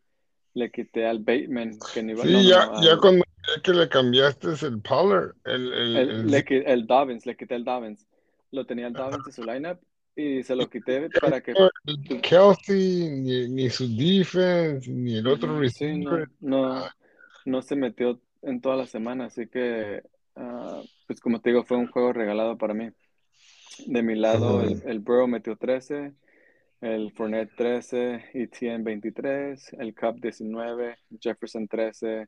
le 0.53 0.71
quité 0.71 1.05
al 1.05 1.19
Bateman 1.19 1.77
que 1.93 2.01
ni 2.01 2.15
sí 2.15 2.31
no, 2.31 2.41
ya 2.41 2.65
no, 2.65 2.83
ya 2.83 2.91
al- 2.93 2.99
cuando 2.99 3.23
que 3.63 3.73
le 3.73 3.87
cambiaste 3.87 4.47
el 4.65 4.81
Pollard 4.81 5.35
el 5.45 5.73
el, 5.73 5.97
el, 5.97 6.09
el 6.09 6.27
le 6.27 6.45
el 6.47 6.87
Dobbins, 6.87 7.25
le 7.25 7.37
quité 7.37 7.55
el 7.55 7.63
Dobbins. 7.63 8.07
Lo 8.51 8.65
tenía 8.65 8.87
el 8.87 8.93
Dobbins 8.93 9.27
en 9.27 9.33
su 9.33 9.43
lineup 9.43 9.79
y 10.15 10.41
se 10.41 10.55
lo 10.55 10.67
quité 10.67 11.09
para 11.21 11.41
que 11.41 11.51
el 11.51 12.21
Kelsey 12.21 13.09
ni, 13.09 13.47
ni 13.47 13.69
su 13.69 13.87
defense 13.95 14.89
ni 14.89 15.17
el 15.17 15.27
otro 15.27 15.49
sí, 15.49 15.53
no, 15.53 15.59
receiver 15.59 16.29
no, 16.39 16.79
no 16.79 16.85
se 17.61 17.75
metió 17.75 18.21
en 18.41 18.61
toda 18.61 18.75
la 18.75 18.85
semana, 18.85 19.25
así 19.25 19.47
que, 19.47 20.03
ah, 20.35 20.81
pues 21.07 21.19
como 21.19 21.41
te 21.41 21.49
digo, 21.49 21.63
fue 21.63 21.77
un 21.77 21.87
juego 21.87 22.13
regalado 22.13 22.57
para 22.57 22.73
mí. 22.73 22.89
De 23.85 24.01
mi 24.01 24.15
lado, 24.15 24.61
el, 24.63 24.81
el 24.85 24.99
Burrow 24.99 25.27
metió 25.27 25.55
13, 25.55 26.13
el 26.81 27.11
Fournette 27.11 27.55
13, 27.55 28.25
Etienne 28.33 28.83
23, 28.83 29.73
el 29.79 29.95
Cup 29.95 30.19
19, 30.19 30.97
Jefferson 31.19 31.67
13, 31.67 32.27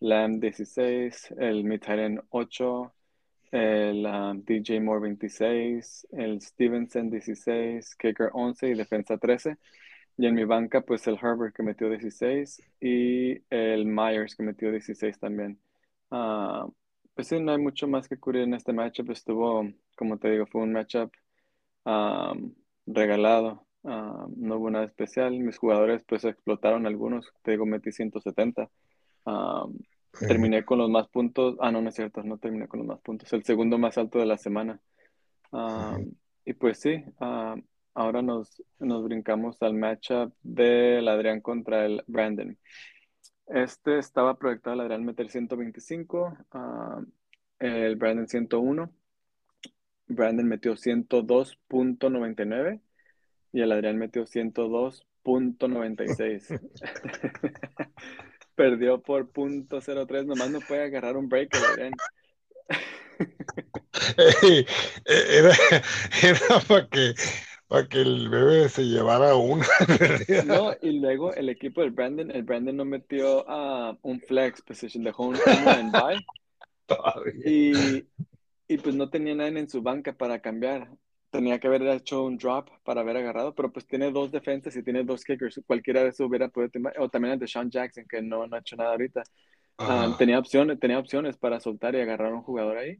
Lamb 0.00 0.40
16, 0.40 1.34
el 1.38 1.64
Mitaren 1.64 2.20
8, 2.30 2.92
el 3.52 4.04
um, 4.04 4.42
DJ 4.44 4.80
Moore 4.80 5.00
26, 5.02 6.08
el 6.12 6.40
Stevenson 6.40 7.08
16, 7.10 7.94
Kicker 7.96 8.30
11 8.32 8.68
y 8.68 8.74
Defensa 8.74 9.16
13. 9.16 9.56
Y 10.16 10.26
en 10.26 10.34
mi 10.34 10.44
banca, 10.44 10.80
pues 10.80 11.06
el 11.06 11.18
Herbert 11.20 11.54
que 11.54 11.62
metió 11.62 11.90
16 11.90 12.62
y 12.80 13.42
el 13.50 13.84
Myers 13.84 14.36
que 14.36 14.44
metió 14.44 14.70
16 14.70 15.18
también. 15.18 15.58
Ah, 16.10 16.66
pues 17.14 17.28
sí, 17.28 17.40
no 17.40 17.52
hay 17.52 17.58
mucho 17.58 17.88
más 17.88 18.08
que 18.08 18.18
cubrir 18.18 18.42
en 18.42 18.54
este 18.54 18.72
matchup. 18.72 19.10
Estuvo, 19.10 19.68
como 19.96 20.18
te 20.18 20.30
digo, 20.30 20.46
fue 20.46 20.62
un 20.62 20.72
matchup 20.72 21.12
um, 21.84 22.54
regalado. 22.86 23.66
Ah, 23.82 24.26
no 24.36 24.56
hubo 24.56 24.70
nada 24.70 24.84
especial. 24.84 25.38
Mis 25.40 25.58
jugadores 25.58 26.04
pues 26.06 26.24
explotaron 26.24 26.86
algunos. 26.86 27.32
Te 27.42 27.52
digo, 27.52 27.66
metí 27.66 27.90
170. 27.90 28.70
Ah, 29.26 29.66
terminé 30.20 30.64
con 30.64 30.78
los 30.78 30.90
más 30.90 31.08
puntos. 31.08 31.56
Ah, 31.60 31.72
no, 31.72 31.82
no 31.82 31.88
es 31.88 31.94
cierto, 31.96 32.22
no 32.22 32.38
terminé 32.38 32.68
con 32.68 32.78
los 32.78 32.86
más 32.86 33.00
puntos. 33.00 33.32
El 33.32 33.44
segundo 33.44 33.78
más 33.78 33.98
alto 33.98 34.18
de 34.20 34.26
la 34.26 34.38
semana. 34.38 34.80
Ah, 35.52 35.98
y 36.44 36.52
pues 36.52 36.80
sí, 36.80 37.04
ahora 37.94 38.22
nos, 38.22 38.62
nos 38.78 39.02
brincamos 39.04 39.60
al 39.62 39.74
matchup 39.74 40.32
del 40.42 41.08
Adrián 41.08 41.40
contra 41.40 41.86
el 41.86 42.04
Brandon. 42.06 42.58
Este 43.46 43.98
estaba 43.98 44.38
proyectado 44.38 44.74
el 44.74 44.80
Adrián 44.80 45.04
meter 45.04 45.30
125, 45.30 46.36
ah, 46.52 47.02
el 47.58 47.96
Brandon 47.96 48.28
101. 48.28 48.90
Brandon 50.06 50.46
metió 50.46 50.74
102.99 50.74 52.80
y 53.52 53.62
el 53.62 53.72
Adrián 53.72 53.96
metió 53.98 54.24
102.96. 54.24 56.60
Perdió 58.54 59.02
por 59.02 59.32
.03, 59.32 60.26
nomás 60.26 60.50
no 60.50 60.60
puede 60.60 60.84
agarrar 60.84 61.16
un 61.16 61.28
break 61.28 61.52
el 61.54 61.64
Adrián. 61.64 61.92
Ey, 64.42 64.66
era, 65.06 65.54
era 66.22 66.60
para 66.68 66.86
que, 66.88 67.14
para 67.68 67.88
que 67.88 68.00
el 68.00 68.28
bebé 68.28 68.68
se 68.68 68.82
llevara 68.84 69.34
una. 69.36 69.66
No, 70.46 70.74
y 70.82 71.00
luego 71.00 71.34
el 71.34 71.48
equipo 71.48 71.80
del 71.80 71.90
Brandon, 71.90 72.30
el 72.30 72.42
Brandon 72.42 72.76
no 72.76 72.84
metió 72.84 73.48
a 73.48 73.96
un 74.02 74.20
flex 74.20 74.62
position, 74.62 75.04
dejó 75.04 75.28
un 75.28 75.36
en 75.36 75.90
bye 75.90 76.24
y, 77.44 78.04
y 78.68 78.78
pues 78.78 78.94
no 78.94 79.08
tenía 79.08 79.34
nadie 79.34 79.58
en 79.58 79.68
su 79.68 79.82
banca 79.82 80.12
para 80.12 80.40
cambiar. 80.40 80.88
Tenía 81.30 81.58
que 81.58 81.66
haber 81.66 81.82
hecho 81.88 82.24
un 82.24 82.36
drop 82.38 82.68
para 82.84 83.00
haber 83.00 83.16
agarrado, 83.16 83.54
pero 83.54 83.72
pues 83.72 83.86
tiene 83.86 84.12
dos 84.12 84.30
defensas 84.30 84.76
y 84.76 84.84
tiene 84.84 85.02
dos 85.02 85.24
kickers. 85.24 85.60
Cualquiera 85.66 86.02
de 86.02 86.10
esos 86.10 86.28
hubiera 86.28 86.48
podido 86.48 86.70
tomar, 86.70 86.94
o 87.00 87.08
también 87.08 87.34
el 87.34 87.40
de 87.40 87.48
Sean 87.48 87.70
Jackson, 87.70 88.04
que 88.08 88.22
no, 88.22 88.46
no 88.46 88.54
ha 88.54 88.60
hecho 88.60 88.76
nada 88.76 88.90
ahorita. 88.92 89.22
Ah, 89.78 90.14
tenía 90.16 90.38
opciones, 90.38 90.78
tenía 90.78 90.98
opciones 90.98 91.36
para 91.36 91.58
soltar 91.58 91.96
y 91.96 92.00
agarrar 92.00 92.32
a 92.32 92.36
un 92.36 92.42
jugador 92.42 92.78
ahí, 92.78 92.96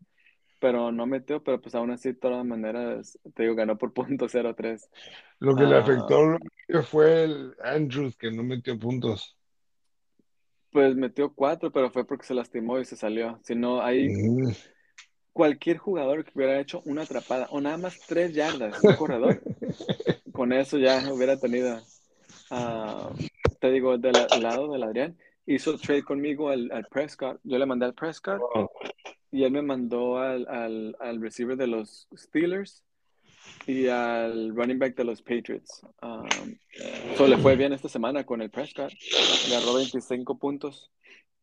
pero 0.64 0.90
no 0.90 1.04
metió, 1.04 1.42
pero 1.44 1.60
pues 1.60 1.74
aún 1.74 1.90
así, 1.90 2.08
de 2.08 2.14
todas 2.14 2.42
maneras, 2.42 3.18
te 3.34 3.42
digo, 3.42 3.54
ganó 3.54 3.76
por 3.76 3.92
punto 3.92 4.28
.03. 4.28 4.88
Lo 5.40 5.54
que 5.54 5.64
le 5.64 5.76
Ah, 5.76 5.80
afectó 5.80 6.38
fue 6.90 7.24
el 7.24 7.54
Andrews, 7.62 8.16
que 8.16 8.30
no 8.30 8.42
metió 8.42 8.78
puntos. 8.78 9.36
Pues 10.72 10.96
metió 10.96 11.34
cuatro, 11.34 11.70
pero 11.70 11.90
fue 11.90 12.06
porque 12.06 12.24
se 12.24 12.32
lastimó 12.32 12.78
y 12.78 12.86
se 12.86 12.96
salió. 12.96 13.38
Si 13.44 13.54
no, 13.54 13.82
ahí 13.82 14.08
Mm. 14.08 14.48
cualquier 15.34 15.76
jugador 15.76 16.24
que 16.24 16.32
hubiera 16.34 16.58
hecho 16.58 16.80
una 16.86 17.02
atrapada 17.02 17.46
o 17.50 17.60
nada 17.60 17.76
más 17.76 18.00
tres 18.06 18.34
yardas, 18.34 18.80
un 18.80 18.94
corredor, 18.94 19.42
con 20.32 20.54
eso 20.54 20.78
ya 20.78 20.98
hubiera 21.12 21.38
tenido, 21.38 21.82
ah, 22.48 23.10
te 23.60 23.70
digo, 23.70 23.98
del 23.98 24.16
la- 24.16 24.28
lado 24.30 24.72
del 24.72 24.82
Adrián, 24.82 25.18
hizo 25.44 25.78
trade 25.78 26.04
conmigo 26.04 26.48
al, 26.48 26.72
al 26.72 26.86
Prescott. 26.86 27.38
Yo 27.44 27.58
le 27.58 27.66
mandé 27.66 27.84
al 27.84 27.94
Prescott 27.94 28.40
Oh, 28.40 28.68
y 29.34 29.42
él 29.42 29.50
me 29.50 29.62
mandó 29.62 30.18
al, 30.18 30.46
al, 30.46 30.96
al 31.00 31.20
receiver 31.20 31.56
de 31.56 31.66
los 31.66 32.06
Steelers 32.16 32.84
y 33.66 33.88
al 33.88 34.54
running 34.54 34.78
back 34.78 34.94
de 34.94 35.02
los 35.02 35.22
Patriots. 35.22 35.82
Um, 36.00 36.56
so 37.16 37.26
le 37.26 37.36
fue 37.38 37.56
bien 37.56 37.72
esta 37.72 37.88
semana 37.88 38.22
con 38.22 38.40
el 38.40 38.50
Prescott. 38.50 38.92
Agarró 39.48 39.74
25 39.74 40.38
puntos. 40.38 40.88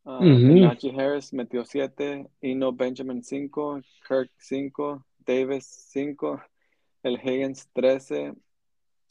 Uh, 0.05 0.23
Ujú. 0.23 0.59
Najee 0.59 0.95
Harris 0.97 1.33
metió 1.33 1.65
7, 1.65 2.29
Eno 2.39 2.71
Benjamin 2.71 3.21
5, 3.21 3.81
Kirk 4.07 4.31
5, 4.37 5.05
Davis 5.25 5.65
5, 5.89 6.41
el 7.03 7.15
Higgins 7.15 7.67
13, 7.73 8.35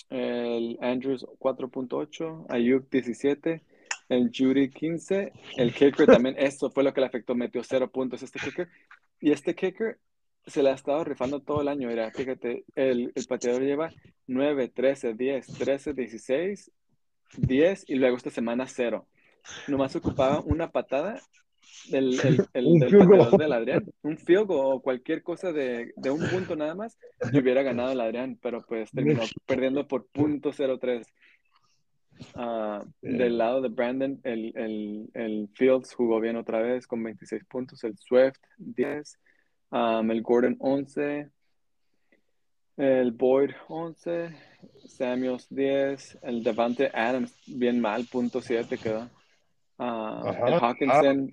el 0.09 0.79
Andrews 0.81 1.27
4.8, 1.39 2.47
Ayuk 2.49 2.89
17, 2.91 3.63
el 4.11 4.31
Judy 4.37 4.69
15, 4.69 5.33
el 5.57 5.73
kicker 5.73 6.07
también, 6.07 6.35
esto 6.39 6.71
fue 6.71 6.85
lo 6.85 6.93
que 6.93 7.01
le 7.01 7.07
afectó, 7.07 7.35
metió 7.35 7.63
0 7.65 7.91
puntos 7.91 8.23
este 8.23 8.39
kicker. 8.39 8.69
Y 9.21 9.31
este 9.31 9.55
kicker 9.55 9.99
se 10.47 10.63
le 10.63 10.71
ha 10.71 10.75
estado 10.75 11.05
rifando 11.05 11.41
todo 11.41 11.63
el 11.63 11.69
año, 11.69 11.89
mira, 11.89 12.11
fíjate, 12.11 12.65
el, 12.75 13.13
el 13.15 13.27
pateador 13.27 13.63
lleva 13.63 13.93
9, 14.27 14.69
13, 14.69 15.15
10, 15.15 15.47
13, 15.47 15.95
16, 15.95 16.71
10 17.37 17.85
y 17.89 17.95
luego 17.95 18.17
esta 18.17 18.31
semana 18.31 18.67
0. 18.67 19.07
Nomás 19.69 19.95
ocupaba 19.95 20.41
una 20.41 20.71
patada 20.71 21.21
del, 21.89 22.19
el, 22.21 22.47
el, 22.53 22.67
Un 22.67 22.79
del 22.81 22.99
pateador 22.99 23.39
del 23.39 23.53
Adrián, 23.53 23.85
un 24.03 24.19
goal 24.27 24.47
o 24.75 24.81
cualquier 24.81 25.23
cosa 25.23 25.53
de, 25.53 25.93
de 25.97 26.11
un 26.11 26.29
punto 26.29 26.57
nada 26.57 26.75
más, 26.75 26.99
y 27.33 27.39
hubiera 27.39 27.63
ganado 27.63 27.93
el 27.93 28.01
Adrián, 28.01 28.39
pero 28.43 28.65
pues 28.67 28.91
terminó 28.91 29.23
perdiendo 29.47 29.87
por 29.87 30.09
punto 30.09 30.51
03. 30.51 31.07
Ah, 32.35 32.85
del 33.01 33.39
lado 33.39 33.61
de 33.61 33.69
Brandon, 33.69 34.21
el, 34.25 34.53
el, 34.57 35.11
el 35.15 35.49
Fields 35.55 35.95
jugó 35.95 36.21
bien 36.21 36.37
otra 36.37 36.61
vez 36.61 36.87
con 36.87 37.03
26 37.03 37.45
puntos, 37.45 37.83
el 37.85 37.97
Swift 37.99 38.39
10, 38.59 39.19
um, 39.71 40.11
el 40.11 40.23
Gordon 40.23 40.57
11, 40.59 41.31
el 42.77 43.13
Boyd 43.13 43.51
11, 43.69 44.35
Samuels 44.87 45.47
10, 45.51 46.19
el 46.23 46.43
Devante 46.43 46.91
Adams 46.95 47.35
bien 47.47 47.81
mal, 47.81 48.07
punto 48.11 48.41
7 48.41 48.79
quedó. 48.79 49.09
Ah, 49.79 50.23
Ajá. 50.27 50.47
el 50.49 50.55
Hawkinson, 50.55 51.31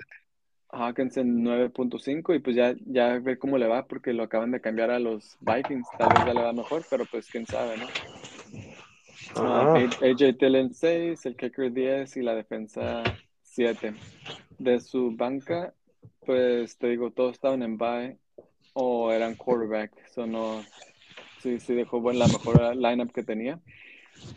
Hawkinson 0.70 1.44
9.5 1.44 2.36
y 2.36 2.40
pues 2.40 2.56
ya, 2.56 2.76
ya 2.86 3.20
ver 3.20 3.38
cómo 3.40 3.58
le 3.58 3.68
va 3.68 3.86
porque 3.86 4.14
lo 4.14 4.24
acaban 4.24 4.52
de 4.52 4.62
cambiar 4.62 4.92
a 4.92 5.00
los 5.00 5.38
Vikings, 5.40 5.88
tal 5.98 6.10
vez 6.10 6.26
ya 6.26 6.34
le 6.34 6.42
va 6.42 6.54
mejor, 6.54 6.84
pero 6.90 7.06
pues 7.12 7.30
quién 7.30 7.46
sabe, 7.46 7.78
¿no? 7.78 7.88
Ah, 9.36 9.76
AJ 10.02 10.38
Dillon 10.40 10.74
6, 10.74 11.26
el 11.26 11.36
kicker 11.36 11.72
10 11.72 12.18
y 12.18 12.22
la 12.22 12.36
defensa 12.36 13.04
7. 13.44 13.94
De 14.58 14.80
su 14.80 15.16
banca, 15.16 15.74
pues 16.26 16.78
te 16.78 16.88
digo, 16.88 17.12
todos 17.12 17.34
estaban 17.34 17.64
en 17.64 17.78
bye 17.78 18.18
o 18.74 19.12
eran 19.12 19.36
quarterback, 19.36 19.92
eso 20.06 20.28
no, 20.28 20.64
sí, 21.42 21.60
sí 21.60 21.74
dejó 21.74 22.00
buena, 22.00 22.20
la 22.20 22.28
mejor 22.28 22.76
lineup 22.76 23.12
que 23.12 23.24
tenía 23.24 23.60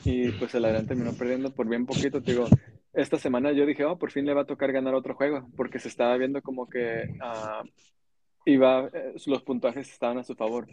y 0.04 0.30
pues 0.32 0.54
el 0.54 0.64
Adrián 0.64 0.87
terminó 0.87 1.12
perdiendo 1.12 1.50
por 1.50 1.68
bien 1.68 1.87
poquito, 1.87 2.23
te 2.23 2.32
digo, 2.32 2.47
esta 2.92 3.18
semana 3.18 3.52
yo 3.52 3.66
dije, 3.66 3.85
oh, 3.85 3.99
por 3.99 4.11
fin 4.11 4.26
le 4.26 4.35
va 4.35 4.42
a 4.42 4.47
tocar 4.47 4.73
ganar 4.73 4.94
otro 4.94 5.14
juego, 5.14 5.49
porque 5.56 5.78
se 5.78 5.88
estaba 5.88 6.16
viendo 6.16 6.42
como 6.42 6.68
que 6.68 7.14
ah, 7.20 7.62
iba, 8.44 8.88
eh, 8.92 9.14
los 9.26 9.42
puntajes 9.42 9.90
estaban 9.90 10.18
a 10.18 10.25
su 10.25 10.35
favor. 10.35 10.66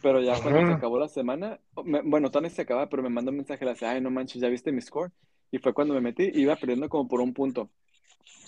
Pero 0.00 0.20
ya 0.22 0.40
cuando 0.40 0.62
se 0.62 0.72
acabó 0.72 0.98
la 0.98 1.08
semana, 1.08 1.60
me- 1.84 2.02
bueno, 2.02 2.30
todavía 2.30 2.50
se 2.50 2.62
acaba, 2.62 2.88
pero 2.88 3.02
me 3.02 3.08
mandó 3.10 3.30
un 3.30 3.38
mensaje, 3.38 3.64
le 3.64 3.72
hace, 3.72 3.86
ay, 3.86 4.00
no 4.00 4.10
manches, 4.10 4.40
¿ya 4.42 4.48
viste 4.48 4.72
mi 4.72 4.80
score? 4.80 5.12
Y 5.50 5.58
fue 5.58 5.74
cuando 5.74 5.94
me 5.94 6.00
metí, 6.00 6.30
iba 6.34 6.56
perdiendo 6.56 6.88
como 6.88 7.08
por 7.08 7.20
un 7.20 7.34
punto. 7.34 7.70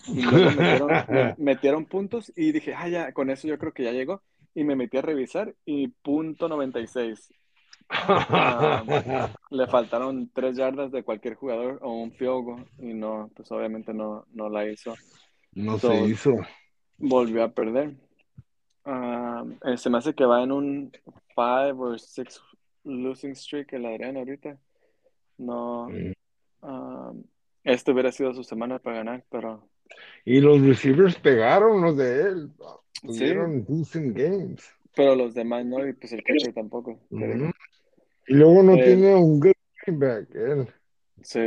Y 0.06 0.22
luego 0.22 0.50
metieron, 0.50 1.02
me- 1.08 1.32
metieron 1.36 1.86
puntos 1.86 2.32
y 2.36 2.52
dije, 2.52 2.74
ah, 2.74 2.88
ya, 2.88 3.12
con 3.12 3.30
eso 3.30 3.48
yo 3.48 3.58
creo 3.58 3.72
que 3.72 3.84
ya 3.84 3.92
llegó. 3.92 4.22
Y 4.54 4.64
me 4.64 4.76
metí 4.76 4.96
a 4.98 5.02
revisar 5.02 5.54
y 5.64 5.88
punto 5.88 6.48
96. 6.48 7.32
Le 9.50 9.66
faltaron 9.68 10.30
tres 10.32 10.56
yardas 10.56 10.92
de 10.92 11.02
cualquier 11.04 11.34
jugador 11.34 11.78
o 11.82 11.92
un 11.92 12.14
goal 12.18 12.68
y 12.78 12.94
no, 12.94 13.30
pues 13.34 13.50
obviamente 13.52 13.92
no, 13.94 14.26
no 14.32 14.48
la 14.48 14.68
hizo. 14.68 15.00
No 15.54 15.78
So, 15.80 15.92
se 15.92 15.94
hizo. 16.08 16.32
volvió 16.98 17.44
a 17.44 17.54
perder. 17.54 17.96
Eh, 18.84 19.76
se 19.76 19.90
me 19.90 19.98
hace 19.98 20.14
que 20.14 20.24
va 20.24 20.42
en 20.42 20.52
un 20.52 20.92
five 21.34 21.72
or 21.78 21.98
six 22.00 22.40
losing 22.84 23.34
streak 23.34 23.72
el 23.74 23.86
Adrián 23.86 24.16
ahorita. 24.16 24.58
No, 25.38 25.88
Mm. 25.88 26.12
ah, 26.62 27.12
este 27.64 27.92
hubiera 27.92 28.10
sido 28.12 28.32
su 28.34 28.42
semana 28.44 28.78
para 28.78 28.96
ganar, 28.98 29.24
pero 29.30 29.68
Y 30.24 30.40
los 30.40 30.60
receivers 30.62 31.16
pegaron 31.18 31.82
los 31.82 31.96
de 31.96 32.20
él. 32.22 32.50
sí, 32.92 33.06
Tuvieron 33.06 33.64
decent 33.64 34.16
games. 34.16 34.62
pero 34.94 35.14
los 35.14 35.34
demás 35.34 35.64
no, 35.66 35.86
y 35.86 35.92
pues 35.94 36.12
el 36.12 36.22
catcher 36.22 36.52
tampoco. 36.52 36.98
Ujú. 37.10 37.50
Y 38.26 38.34
luego 38.34 38.62
no 38.62 38.74
Eh, 38.74 38.84
tiene 38.84 39.14
un 39.14 39.40
good 39.40 39.52
back. 39.98 40.34
Él. 40.34 40.68
sí, 41.22 41.40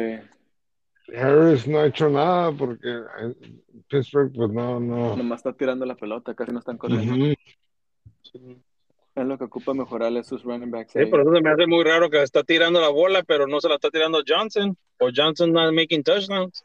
Harris 1.13 1.67
no 1.67 1.79
ha 1.79 1.87
hecho 1.87 2.09
nada 2.09 2.51
porque 2.51 2.89
eh, 2.89 3.51
Pittsburgh, 3.87 4.31
pues 4.33 4.51
no, 4.51 4.79
no. 4.79 5.15
nomás 5.15 5.39
está 5.39 5.53
tirando 5.53 5.85
la 5.85 5.95
pelota, 5.95 6.33
casi 6.33 6.51
no 6.51 6.59
están 6.59 6.77
corriendo. 6.77 7.13
Ujú. 7.13 7.33
Es 9.15 9.25
lo 9.27 9.37
que 9.37 9.43
ocupa 9.43 9.73
mejorarle 9.75 10.23
sus 10.23 10.43
running 10.43 10.71
backs. 10.71 10.93
Sí, 10.93 10.99
ahí. 10.99 11.05
por 11.05 11.21
eso 11.21 11.31
se 11.33 11.41
me 11.41 11.51
hace 11.51 11.67
muy 11.67 11.83
raro 11.83 12.09
que 12.09 12.23
está 12.23 12.43
tirando 12.43 12.81
la 12.81 12.89
bola, 12.89 13.21
pero 13.23 13.45
no 13.45 13.61
se 13.61 13.69
la 13.69 13.75
está 13.75 13.91
tirando 13.91 14.23
Johnson. 14.27 14.75
O 14.99 15.09
Johnson 15.15 15.51
not 15.51 15.71
making 15.73 16.01
touchdowns. 16.03 16.63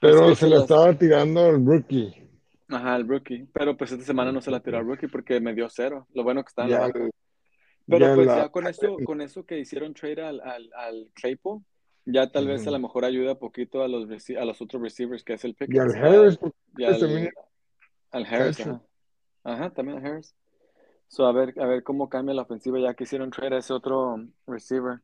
Pero 0.00 0.34
se 0.34 0.48
la 0.48 0.60
estaba 0.60 0.94
tirando 0.94 1.48
el 1.50 1.64
rookie. 1.66 2.14
Ajá, 2.68 2.96
el 2.96 3.06
rookie. 3.06 3.46
Pero 3.52 3.76
pues 3.76 3.92
esta 3.92 4.04
semana 4.04 4.32
no 4.32 4.40
se 4.40 4.50
la 4.50 4.60
tiró 4.60 4.78
al 4.78 4.86
rookie 4.86 5.08
porque 5.08 5.40
me 5.40 5.54
dio 5.54 5.68
cero. 5.68 6.06
Lo 6.14 6.22
bueno 6.24 6.42
que 6.42 6.48
está 6.48 6.62
en 6.64 6.70
la 6.70 6.76
Ya, 6.76 6.82
banca. 6.84 7.00
Pero 7.86 8.06
ya 8.06 8.14
pues 8.14 8.26
la- 8.26 8.36
ya 8.36 8.48
con 8.48 8.66
eso, 8.68 8.96
con 9.04 9.20
eso 9.20 9.44
que 9.44 9.58
hicieron 9.58 9.92
trade 9.92 10.22
al, 10.22 10.40
al, 10.40 10.70
al 10.74 11.10
Claypool, 11.12 11.60
ya 12.12 12.30
tal 12.30 12.46
vez 12.46 12.66
a 12.66 12.70
lo 12.70 12.78
mejor 12.78 13.04
ayuda 13.04 13.34
poquito 13.36 13.82
a 13.82 13.88
los, 13.88 14.08
a 14.30 14.44
los 14.44 14.60
otros 14.62 14.82
receivers, 14.82 15.22
que 15.24 15.34
es 15.34 15.44
el 15.44 15.54
Pickens. 15.54 15.76
Y 15.76 15.78
al 15.78 16.04
al- 16.04 16.14
Harris, 16.20 16.38
y 16.76 16.84
al, 16.84 16.98
también- 17.00 17.30
al 18.12 18.26
Harris, 18.26 18.56
ajá. 18.60 18.82
Ajá, 19.44 19.70
también 19.70 19.98
a 20.04 20.08
Harris. 20.08 20.34
So, 21.08 21.26
a 21.26 21.32
ver, 21.32 21.54
a 21.60 21.66
ver 21.66 21.82
cómo 21.82 22.08
cambia 22.08 22.34
la 22.34 22.42
ofensiva 22.42 22.78
ya 22.78 22.94
que 22.94 23.04
hicieron 23.04 23.30
trade 23.30 23.56
a 23.56 23.58
ese 23.58 23.72
otro 23.72 24.24
receiver. 24.46 25.00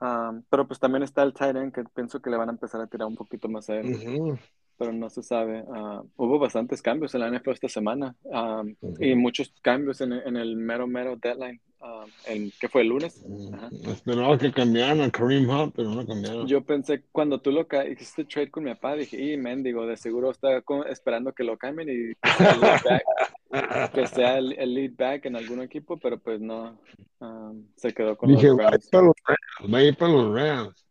Um, 0.00 0.42
pero 0.48 0.66
pues 0.66 0.78
también 0.80 1.02
está 1.02 1.22
el 1.22 1.34
tight 1.34 1.56
end 1.56 1.74
que 1.74 1.84
pienso 1.84 2.20
que 2.22 2.30
le 2.30 2.36
van 2.36 2.48
a 2.48 2.52
empezar 2.52 2.80
a 2.80 2.86
tirar 2.86 3.06
un 3.06 3.16
poquito 3.16 3.48
más 3.48 3.68
a 3.68 3.76
él, 3.76 4.38
pero 4.80 4.94
no 4.94 5.10
se 5.10 5.22
sabe. 5.22 5.62
Ah, 5.74 6.02
hubo 6.16 6.38
bastantes 6.38 6.80
cambios 6.80 7.14
en 7.14 7.20
la 7.20 7.28
NFL 7.30 7.50
esta 7.50 7.68
semana 7.68 8.16
um, 8.22 8.74
ujú. 8.80 9.04
y 9.04 9.14
muchos 9.14 9.52
cambios 9.60 10.00
en, 10.00 10.14
el- 10.14 10.22
en 10.26 10.36
el 10.38 10.56
mero, 10.56 10.86
mero 10.86 11.16
deadline. 11.16 11.60
Um, 11.82 12.08
el, 12.26 12.50
¿Qué 12.58 12.66
fue 12.68 12.80
el 12.80 12.88
lunes? 12.88 13.22
Ajá. 13.52 13.68
Esperaba 13.92 14.38
que 14.38 14.50
cambiaran 14.52 15.02
a 15.02 15.10
Kareem 15.10 15.48
Hunt, 15.50 15.74
pero 15.76 15.90
no 15.90 16.06
cambiaron. 16.06 16.46
Yo 16.46 16.62
pensé, 16.64 17.02
cuando 17.12 17.42
tú 17.42 17.50
lo 17.52 17.66
hiciste 17.90 18.24
trade 18.24 18.50
con 18.50 18.64
mi 18.64 18.70
papá, 18.74 18.94
dije, 18.96 19.18
y 19.22 19.36
mendigo, 19.36 19.86
de 19.86 19.98
seguro 19.98 20.30
está 20.30 20.62
esperando 20.88 21.34
que 21.34 21.44
lo 21.44 21.58
cambien 21.58 21.88
y 21.90 22.14
que 22.14 22.30
sea 22.38 22.52
el 22.54 22.60
lead 22.60 22.80
back, 22.84 23.02
que 23.94 24.06
sea 24.06 24.38
el, 24.38 24.52
el 24.58 24.74
lead 24.74 24.92
back 24.96 25.26
en 25.26 25.36
algún 25.36 25.60
equipo, 25.60 25.98
pero 25.98 26.18
pues 26.18 26.40
no, 26.40 26.80
um, 27.20 27.66
se 27.76 27.92
quedó 27.92 28.16
con 28.16 28.30
Dije, 28.30 28.46
los 28.48 28.56
Rams. 28.58 28.88
para 28.90 29.04
los 29.04 29.14
Rams, 29.26 29.74
va 29.74 29.78
a 29.78 29.82
ir 29.84 29.96
para 29.96 30.12
los 30.12 30.34
Rams. 30.34 30.86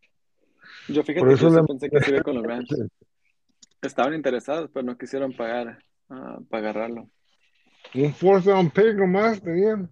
Yo 0.88 1.02
fíjate 1.02 1.20
Por 1.20 1.28
que 1.28 1.34
eso 1.34 1.44
yo 1.44 1.50
sí 1.50 1.56
le- 1.56 1.66
pensé 1.66 1.90
que 1.90 2.00
se 2.00 2.10
iba 2.12 2.22
con 2.22 2.34
los 2.36 2.44
Rams. 2.44 2.68
Estaban 3.82 4.14
interesados, 4.14 4.70
pero 4.72 4.84
no 4.84 4.98
quisieron 4.98 5.32
pagar 5.32 5.78
ah, 6.08 6.38
para 6.48 6.70
agarrarlo. 6.70 7.08
Un 7.94 8.12
fourth 8.12 8.44
down 8.44 8.70
pick 8.70 8.94
nomás 8.94 9.40
tenían. 9.40 9.90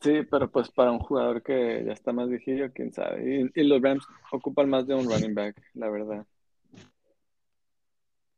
Sí, 0.00 0.22
pero 0.30 0.50
pues 0.50 0.70
para 0.70 0.90
un 0.90 0.98
jugador 0.98 1.42
que 1.42 1.82
ya 1.86 1.92
está 1.92 2.12
más 2.12 2.28
viejillo, 2.28 2.72
quién 2.72 2.92
sabe. 2.92 3.50
Y, 3.54 3.60
y 3.60 3.64
los 3.64 3.80
Rams 3.80 4.04
ocupan 4.32 4.68
más 4.68 4.86
de 4.86 4.94
un 4.94 5.08
running 5.08 5.34
back, 5.34 5.62
la 5.74 5.88
verdad. 5.88 6.26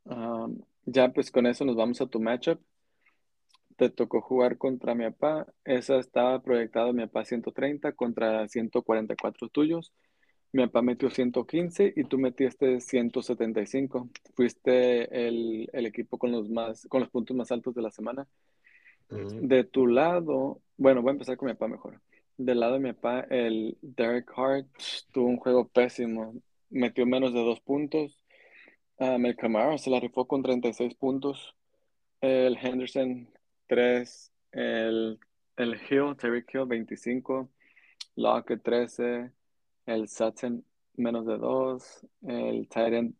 Um, 0.04 0.60
ya 0.84 1.12
pues 1.12 1.30
con 1.30 1.46
eso 1.46 1.64
nos 1.64 1.76
vamos 1.76 2.00
a 2.00 2.06
tu 2.06 2.20
matchup. 2.20 2.60
Te 3.76 3.90
tocó 3.90 4.20
jugar 4.20 4.56
contra 4.58 4.94
mi 4.94 5.04
papá. 5.10 5.46
Esa 5.64 5.98
estaba 5.98 6.40
proyectado 6.42 6.92
mi 6.92 7.04
papá 7.06 7.24
130 7.24 7.92
contra 7.92 8.46
144 8.48 9.48
tuyos. 9.48 9.92
Mi 10.52 10.64
papá 10.66 10.82
metió 10.82 11.10
115 11.10 11.92
y 11.96 12.04
tú 12.04 12.18
metiste 12.18 12.80
175. 12.80 14.08
Fuiste 14.34 15.26
el, 15.26 15.68
el 15.72 15.86
equipo 15.86 16.18
con 16.18 16.32
los 16.32 16.48
más, 16.48 16.86
con 16.88 17.00
los 17.00 17.10
puntos 17.10 17.36
más 17.36 17.50
altos 17.52 17.74
de 17.74 17.82
la 17.82 17.90
semana. 17.90 18.26
De 19.08 19.62
tu 19.64 19.86
lado, 19.86 20.60
bueno, 20.76 21.00
voy 21.00 21.10
a 21.10 21.12
empezar 21.12 21.36
con 21.36 21.46
mi 21.46 21.54
papá 21.54 21.68
mejor. 21.68 22.00
Del 22.36 22.60
lado 22.60 22.74
de 22.74 22.80
mi 22.80 22.92
papá, 22.92 23.20
el 23.30 23.78
Derek 23.80 24.30
Hart 24.36 24.66
tuvo 25.12 25.28
un 25.28 25.36
juego 25.36 25.68
pésimo. 25.68 26.34
Metió 26.70 27.06
menos 27.06 27.32
de 27.32 27.44
dos 27.44 27.60
puntos. 27.60 28.18
Um, 28.98 29.24
el 29.26 29.36
Camaro 29.36 29.78
se 29.78 29.90
la 29.90 30.00
rifó 30.00 30.26
con 30.26 30.42
36 30.42 30.94
puntos. 30.94 31.54
El 32.20 32.56
Henderson, 32.56 33.28
3. 33.68 34.32
El, 34.52 35.20
el 35.56 35.74
Hill, 35.88 36.16
Terry 36.18 36.44
Hill, 36.52 36.66
25. 36.66 37.48
Lockett, 38.16 38.62
13. 38.62 39.30
El 39.86 40.08
Sutton, 40.08 40.64
menos 40.96 41.26
de 41.26 41.38
2. 41.38 42.06
El 42.26 42.68
Titan, 42.68 43.14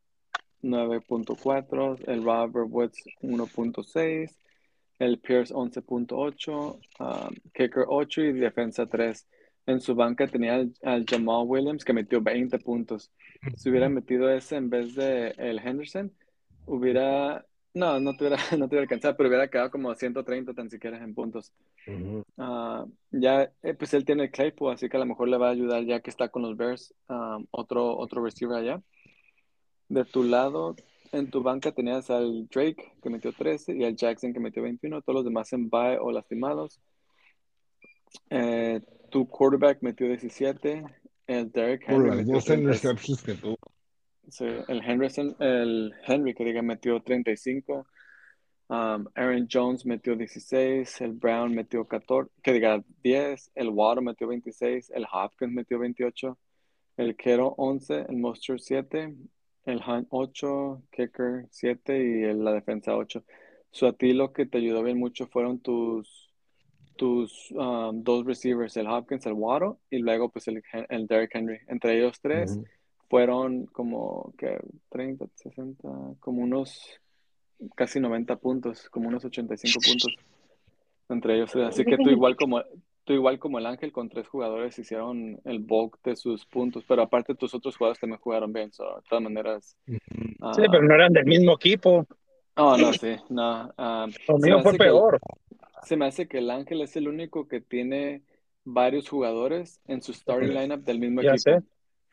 9.4. 0.62 1.98
El 2.06 2.24
Robert 2.24 2.68
Woods, 2.68 3.04
1.6. 3.22 4.36
El 4.98 5.18
Pierce 5.18 5.52
11.8, 5.52 6.80
um, 7.00 7.34
Kicker 7.52 7.84
8 7.86 8.22
y 8.22 8.32
defensa 8.32 8.86
3. 8.86 9.26
En 9.66 9.80
su 9.80 9.94
banca 9.94 10.26
tenía 10.26 10.54
al, 10.54 10.72
al 10.82 11.04
Jamal 11.04 11.44
Williams 11.46 11.84
que 11.84 11.92
metió 11.92 12.20
20 12.22 12.58
puntos. 12.60 13.10
Si 13.56 13.68
hubiera 13.68 13.88
metido 13.88 14.30
ese 14.30 14.56
en 14.56 14.70
vez 14.70 14.94
de 14.94 15.34
el 15.36 15.58
Henderson, 15.58 16.12
hubiera, 16.64 17.44
no, 17.74 18.00
no 18.00 18.16
te 18.16 18.24
hubiera, 18.24 18.36
no 18.52 18.68
te 18.68 18.74
hubiera 18.74 18.82
alcanzado, 18.82 19.16
pero 19.16 19.28
hubiera 19.28 19.48
quedado 19.48 19.70
como 19.70 19.94
130 19.94 20.54
tan 20.54 20.70
siquiera 20.70 21.02
en 21.02 21.14
puntos. 21.14 21.52
Ah, 22.36 22.84
ya, 23.10 23.52
eh, 23.62 23.74
pues 23.74 23.94
él 23.94 24.04
tiene 24.04 24.24
el 24.24 24.30
Claypool, 24.30 24.72
así 24.72 24.88
que 24.88 24.96
a 24.96 25.00
lo 25.00 25.06
mejor 25.06 25.28
le 25.28 25.36
va 25.36 25.48
a 25.48 25.52
ayudar 25.52 25.84
ya 25.84 26.00
que 26.00 26.10
está 26.10 26.28
con 26.28 26.42
los 26.42 26.56
Bears, 26.56 26.94
um, 27.08 27.46
otro, 27.50 27.96
otro 27.96 28.22
receiver 28.24 28.56
allá. 28.56 28.82
De 29.88 30.04
tu 30.04 30.24
lado, 30.24 30.74
en 31.12 31.30
tu 31.30 31.42
banca 31.42 31.72
tenías 31.72 32.10
al 32.10 32.48
Drake 32.48 32.92
que 33.02 33.10
metió 33.10 33.32
13 33.32 33.76
y 33.76 33.84
al 33.84 33.94
Jackson 33.94 34.32
que 34.32 34.40
metió 34.40 34.62
21, 34.62 35.00
todos 35.02 35.14
los 35.14 35.24
demás 35.24 35.52
en 35.52 35.70
bye 35.70 35.98
o 36.00 36.10
lastimados. 36.10 36.80
Eh, 38.30 38.80
tu 39.10 39.28
quarterback 39.28 39.78
metió 39.82 40.08
17, 40.08 40.84
el 41.26 41.52
Derek 41.52 41.86
Por 41.86 41.94
Henry 41.94 42.16
las 42.16 42.26
dos 42.26 42.44
30 42.44 42.62
interceptions 42.62 43.22
que 43.22 43.34
tuvo. 43.34 43.58
sí, 44.28 44.46
el 44.68 44.82
Henderson, 44.82 45.36
el 45.38 45.92
Henry 46.06 46.34
que 46.34 46.44
diga 46.44 46.62
metió 46.62 47.00
35, 47.00 47.86
um, 48.68 49.06
Aaron 49.14 49.46
Jones 49.50 49.84
metió 49.86 50.16
16, 50.16 51.00
el 51.00 51.12
Brown 51.12 51.54
metió 51.54 51.84
14, 51.86 52.30
que 52.42 52.52
diga 52.52 52.82
10, 53.02 53.50
el 53.54 53.68
Water 53.70 54.02
metió 54.02 54.26
26, 54.28 54.90
el 54.90 55.06
Hopkins 55.10 55.52
metió 55.52 55.78
28, 55.78 56.38
el 56.96 57.16
Kero 57.16 57.54
11, 57.58 58.06
el 58.08 58.16
Monster 58.16 58.60
7, 58.60 59.14
el 59.66 59.82
Hunt 59.86 60.06
8, 60.10 60.82
Kicker 60.90 61.46
7 61.50 61.98
y 61.98 62.22
el- 62.24 62.44
la 62.44 62.52
defensa 62.52 62.96
8. 62.96 63.24
So, 63.70 63.86
a 63.88 63.92
ti 63.92 64.12
lo 64.12 64.32
que 64.32 64.46
te 64.46 64.58
ayudó 64.58 64.82
bien 64.82 64.98
mucho 64.98 65.26
fueron 65.26 65.58
tus, 65.60 66.32
tus 66.96 67.50
um, 67.50 68.02
dos 68.02 68.24
receivers, 68.24 68.76
el 68.76 68.86
Hopkins, 68.86 69.26
el 69.26 69.34
Waddle 69.34 69.74
y 69.90 69.98
luego 69.98 70.30
pues 70.30 70.48
el, 70.48 70.62
el 70.88 71.06
Derrick 71.06 71.34
Henry. 71.34 71.58
Entre 71.68 71.98
ellos 71.98 72.18
tres 72.20 72.52
Ujú. 72.52 72.66
fueron 73.10 73.66
como 73.66 74.32
que 74.38 74.58
30, 74.88 75.26
60, 75.34 75.88
como 76.20 76.42
unos 76.42 76.98
casi 77.74 78.00
90 78.00 78.36
puntos, 78.36 78.88
como 78.90 79.08
unos 79.08 79.24
85 79.24 79.80
puntos 79.80 80.12
entre 81.08 81.36
ellos. 81.36 81.54
Así 81.56 81.84
que 81.84 81.96
tú 81.96 82.10
igual 82.10 82.36
como 82.36 82.62
tú 83.04 83.12
igual 83.12 83.38
como 83.38 83.58
el 83.58 83.66
Ángel 83.66 83.92
con 83.92 84.08
tres 84.08 84.26
jugadores 84.28 84.78
hicieron 84.78 85.40
el 85.44 85.60
bulk 85.60 86.00
de 86.02 86.16
sus 86.16 86.44
puntos, 86.46 86.84
pero 86.88 87.02
aparte 87.02 87.34
tus 87.36 87.54
otros 87.54 87.76
jugadores 87.76 88.00
también 88.00 88.20
jugaron 88.20 88.52
bien, 88.52 88.72
so, 88.72 88.84
de 88.96 89.02
todas 89.08 89.22
maneras. 89.22 89.76
ah, 90.42 90.52
Sí, 90.56 90.62
pero 90.70 90.82
no 90.82 90.94
eran 90.94 91.12
del 91.12 91.24
mismo 91.24 91.52
equipo. 91.54 92.04
oh, 92.56 92.76
no, 92.76 92.92
sí, 92.92 93.14
no. 93.28 93.72
ah, 93.78 94.08
Lo 94.26 94.38
se 94.38 94.46
mío 94.46 94.56
me 94.56 94.62
fue 94.62 94.70
hace 94.70 94.78
que 94.78 94.84
el- 94.84 94.90
peor. 94.90 95.18
se 95.84 95.96
me 95.96 96.06
hace 96.06 96.26
que 96.28 96.38
el 96.38 96.50
Ángel 96.50 96.82
es 96.82 96.96
el 96.96 97.06
único 97.06 97.46
que 97.46 97.60
tiene 97.60 98.22
varios 98.64 99.08
jugadores 99.08 99.80
en 99.86 100.02
su 100.02 100.12
starting 100.12 100.48
lineup 100.52 100.82
del 100.82 100.98
mismo 100.98 101.22
Ya 101.22 101.34
equipo. 101.34 101.50
sé. 101.52 101.62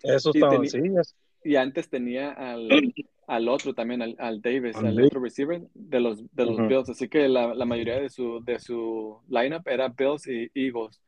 Eso 0.03 0.29
Y 0.31 0.37
estaba 0.37 0.53
teni- 0.57 0.67
así. 0.67 0.77
es- 0.99 1.15
Y 1.43 1.55
antes 1.55 1.89
tenía 1.89 2.31
al, 2.31 2.93
al 3.27 3.49
otro 3.49 3.73
también, 3.73 4.01
al, 4.01 4.15
al 4.19 4.41
Davis, 4.41 4.75
Al 4.77 5.01
otro 5.01 5.21
receiver 5.21 5.61
de 5.73 5.99
los, 5.99 6.23
de 6.35 6.45
los. 6.45 6.57
Bills. 6.67 6.89
Así 6.89 7.09
que 7.09 7.27
la, 7.27 7.53
la 7.53 7.65
mayoría 7.65 7.99
de 7.99 8.09
su, 8.09 8.43
de 8.43 8.59
su 8.59 9.19
lineup 9.27 9.67
era 9.67 9.89
Bills 9.89 10.27
y 10.27 10.49
Eagles. 10.53 11.01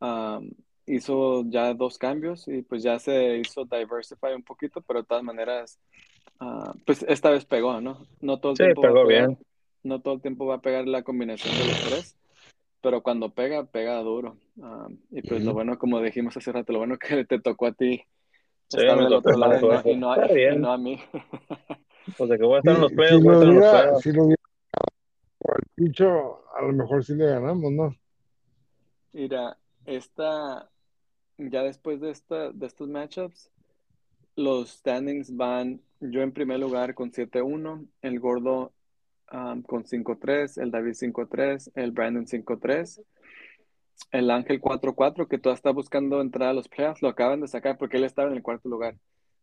Um, 0.00 0.50
hizo 0.86 1.44
ya 1.48 1.74
dos 1.74 1.98
cambios 1.98 2.48
y 2.48 2.62
pues 2.62 2.82
ya 2.82 2.98
se 2.98 3.38
hizo 3.38 3.64
diversify 3.64 4.32
un 4.34 4.42
poquito, 4.42 4.80
pero 4.82 5.00
de 5.00 5.06
todas 5.06 5.22
maneras, 5.22 5.78
ah, 6.40 6.74
pues 6.86 7.04
esta 7.08 7.30
vez 7.30 7.44
pegó, 7.44 7.80
¿no? 7.80 8.06
No 8.20 8.40
todo 8.40 8.52
el 8.52 8.58
Sí, 8.58 8.64
tiempo 8.64 8.82
va 8.82 8.88
a 8.88 8.92
pegó 8.92 9.06
pegar, 9.06 9.28
bien. 9.28 9.38
no 9.82 10.00
todo 10.00 10.14
el 10.14 10.20
tiempo 10.22 10.46
va 10.46 10.56
a 10.56 10.60
pegar 10.60 10.86
la 10.88 11.02
combinación 11.02 11.56
de 11.56 11.64
los 11.64 11.80
tres, 11.80 12.16
pero 12.82 13.02
cuando 13.02 13.30
pega, 13.30 13.64
pega 13.66 13.98
duro. 14.02 14.36
Um, 14.56 14.98
y 15.10 15.22
pues 15.22 15.44
lo 15.44 15.52
Ujú. 15.52 15.54
bueno, 15.54 15.78
como 15.78 16.00
dijimos 16.00 16.36
hace 16.36 16.52
rato, 16.52 16.72
lo 16.72 16.78
bueno 16.80 16.98
que 16.98 17.24
te 17.24 17.38
tocó 17.40 17.66
a 17.66 17.72
ti 17.72 18.02
Sí, 18.70 18.78
del 18.78 18.98
tocó 18.98 19.16
otro 19.16 19.36
lado 19.36 19.52
y 19.52 19.56
no, 19.56 19.60
suerte. 19.60 19.90
y 19.92 19.96
no, 19.96 20.14
Está 20.14 20.52
y 20.52 20.58
no 20.58 20.72
a 20.72 20.78
mí. 20.78 21.00
Pues 22.16 22.30
de 22.30 22.38
que 22.38 22.44
voy 22.44 22.54
a 22.54 22.58
estar 22.58 22.74
en 22.74 22.80
los 22.80 22.92
playoffs, 22.92 23.20
si 23.20 23.24
voy 23.24 23.34
a 23.34 23.38
estar 23.38 23.48
en 23.48 23.60
los 23.60 23.70
playoffs. 23.70 24.02
si 24.02 24.12
lo 24.12 24.24
hubiera 24.24 24.42
al 25.48 25.62
picho, 25.74 26.48
a 26.54 26.62
lo 26.62 26.72
mejor 26.72 27.04
sí 27.04 27.14
le 27.14 27.26
ganamos, 27.26 27.72
¿no? 27.72 27.94
Mira, 29.12 29.58
esta, 29.84 30.70
ya 31.38 31.62
después 31.62 32.00
de, 32.00 32.10
esta, 32.10 32.52
de 32.52 32.66
estos 32.66 32.88
matchups, 32.88 33.50
los 34.36 34.70
standings 34.70 35.36
van 35.36 35.80
yo 36.00 36.22
en 36.22 36.32
primer 36.32 36.60
lugar 36.60 36.94
con 36.94 37.10
7-1, 37.10 37.86
el 38.02 38.20
Gordo 38.20 38.72
um, 39.32 39.62
con 39.62 39.84
5-3, 39.84 40.62
el 40.62 40.70
David 40.70 40.92
5-3, 40.92 41.72
el 41.74 41.90
Brandon 41.90 42.26
5-3, 42.26 43.02
el 44.12 44.30
Ángel 44.30 44.60
4-4, 44.60 45.28
que 45.28 45.38
todavía 45.38 45.56
está 45.56 45.70
buscando 45.70 46.20
entrar 46.20 46.50
a 46.50 46.54
los 46.54 46.68
playoffs, 46.68 47.02
lo 47.02 47.08
acaban 47.08 47.40
de 47.40 47.48
sacar 47.48 47.78
porque 47.78 47.96
él 47.98 48.04
estaba 48.04 48.28
en 48.28 48.36
el 48.36 48.42
cuarto 48.42 48.68
lugar, 48.68 48.96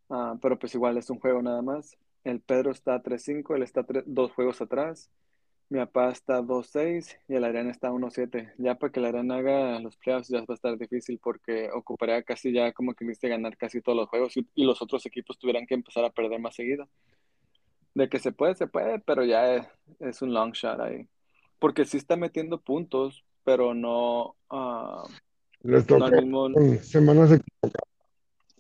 Ah, 0.10 0.38
pero 0.42 0.58
pues 0.58 0.74
igual 0.76 0.98
es 0.98 1.10
un 1.10 1.20
juego 1.20 1.42
nada 1.42 1.62
más. 1.62 1.98
El 2.24 2.42
Pedro 2.42 2.72
está 2.72 3.02
3-5, 3.02 3.56
él 3.56 3.64
está 3.64 3.86
dos 4.06 4.32
juegos 4.34 4.62
atrás. 4.62 5.10
Mi 5.70 5.80
papá 5.80 6.12
está 6.12 6.42
2-6 6.42 7.18
y 7.28 7.36
el 7.36 7.44
Adrián 7.44 7.70
está 7.70 7.92
1-7. 7.92 8.54
Ya 8.58 8.76
para 8.76 8.92
que 8.92 9.00
el 9.00 9.06
Adrián 9.08 9.32
haga 9.32 9.80
los 9.82 9.98
playoffs 9.98 10.30
ya 10.30 10.40
va 10.40 10.46
a 10.50 10.54
estar 10.54 10.78
difícil 10.78 11.20
porque 11.22 11.70
ocuparía 11.74 12.24
casi 12.24 12.54
ya 12.54 12.72
como 12.72 12.94
que 12.94 13.06
viste 13.06 13.28
ganar 13.28 13.58
casi 13.58 13.82
todos 13.82 13.98
los 13.98 14.08
juegos 14.10 14.38
y, 14.38 14.48
y 14.56 14.64
los 14.66 14.82
otros 14.82 15.06
equipos 15.06 15.38
tuvieran 15.38 15.68
que 15.68 15.76
empezar 15.76 16.06
a 16.06 16.10
perder 16.10 16.40
más 16.40 16.56
seguido. 16.56 16.88
De 17.94 18.10
que 18.10 18.20
se 18.20 18.32
puede, 18.32 18.56
se 18.56 18.68
puede, 18.68 19.00
pero 19.00 19.26
ya 19.26 19.56
es, 19.56 19.68
es 20.00 20.22
un 20.22 20.34
long 20.34 20.54
shot 20.54 20.80
ahí. 20.80 21.08
Porque 21.60 21.86
sí 21.86 21.98
está 21.98 22.16
metiendo 22.16 22.62
puntos, 22.62 23.26
pero 23.48 23.74
no, 23.74 24.36
ah, 24.50 25.08
Les 25.62 25.90
no 25.90 26.00
toca 26.00 26.18
al 26.18 26.26
mismo, 26.26 26.50
semanas 26.82 27.32
equivocadas. 27.32 27.88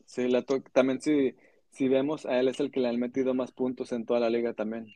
Sí, 0.05 0.29
la 0.29 0.43
to- 0.43 0.63
también 0.71 1.01
si, 1.01 1.35
si 1.71 1.89
vemos, 1.89 2.25
a 2.25 2.39
él 2.39 2.47
es 2.47 2.61
el 2.61 2.71
que 2.71 2.79
le 2.79 2.87
han 2.87 2.97
metido 2.97 3.33
más 3.33 3.51
puntos 3.51 3.91
en 3.91 4.05
toda 4.05 4.21
la 4.21 4.29
liga 4.29 4.53
también. 4.53 4.87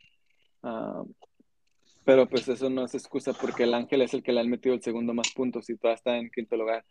Ah, 0.62 1.02
pero 2.06 2.26
pues 2.26 2.48
eso 2.48 2.70
no 2.70 2.86
es 2.86 2.94
excusa 2.94 3.34
porque 3.34 3.64
el 3.64 3.74
Ángel 3.74 4.00
es 4.00 4.14
el 4.14 4.22
que 4.22 4.32
le 4.32 4.40
han 4.40 4.48
metido 4.48 4.74
el 4.74 4.80
segundo 4.82 5.12
más 5.12 5.30
puntos 5.34 5.68
y 5.68 5.76
todavía 5.76 5.96
está 5.96 6.16
en 6.16 6.30
quinto 6.30 6.56
lugar. 6.56 6.86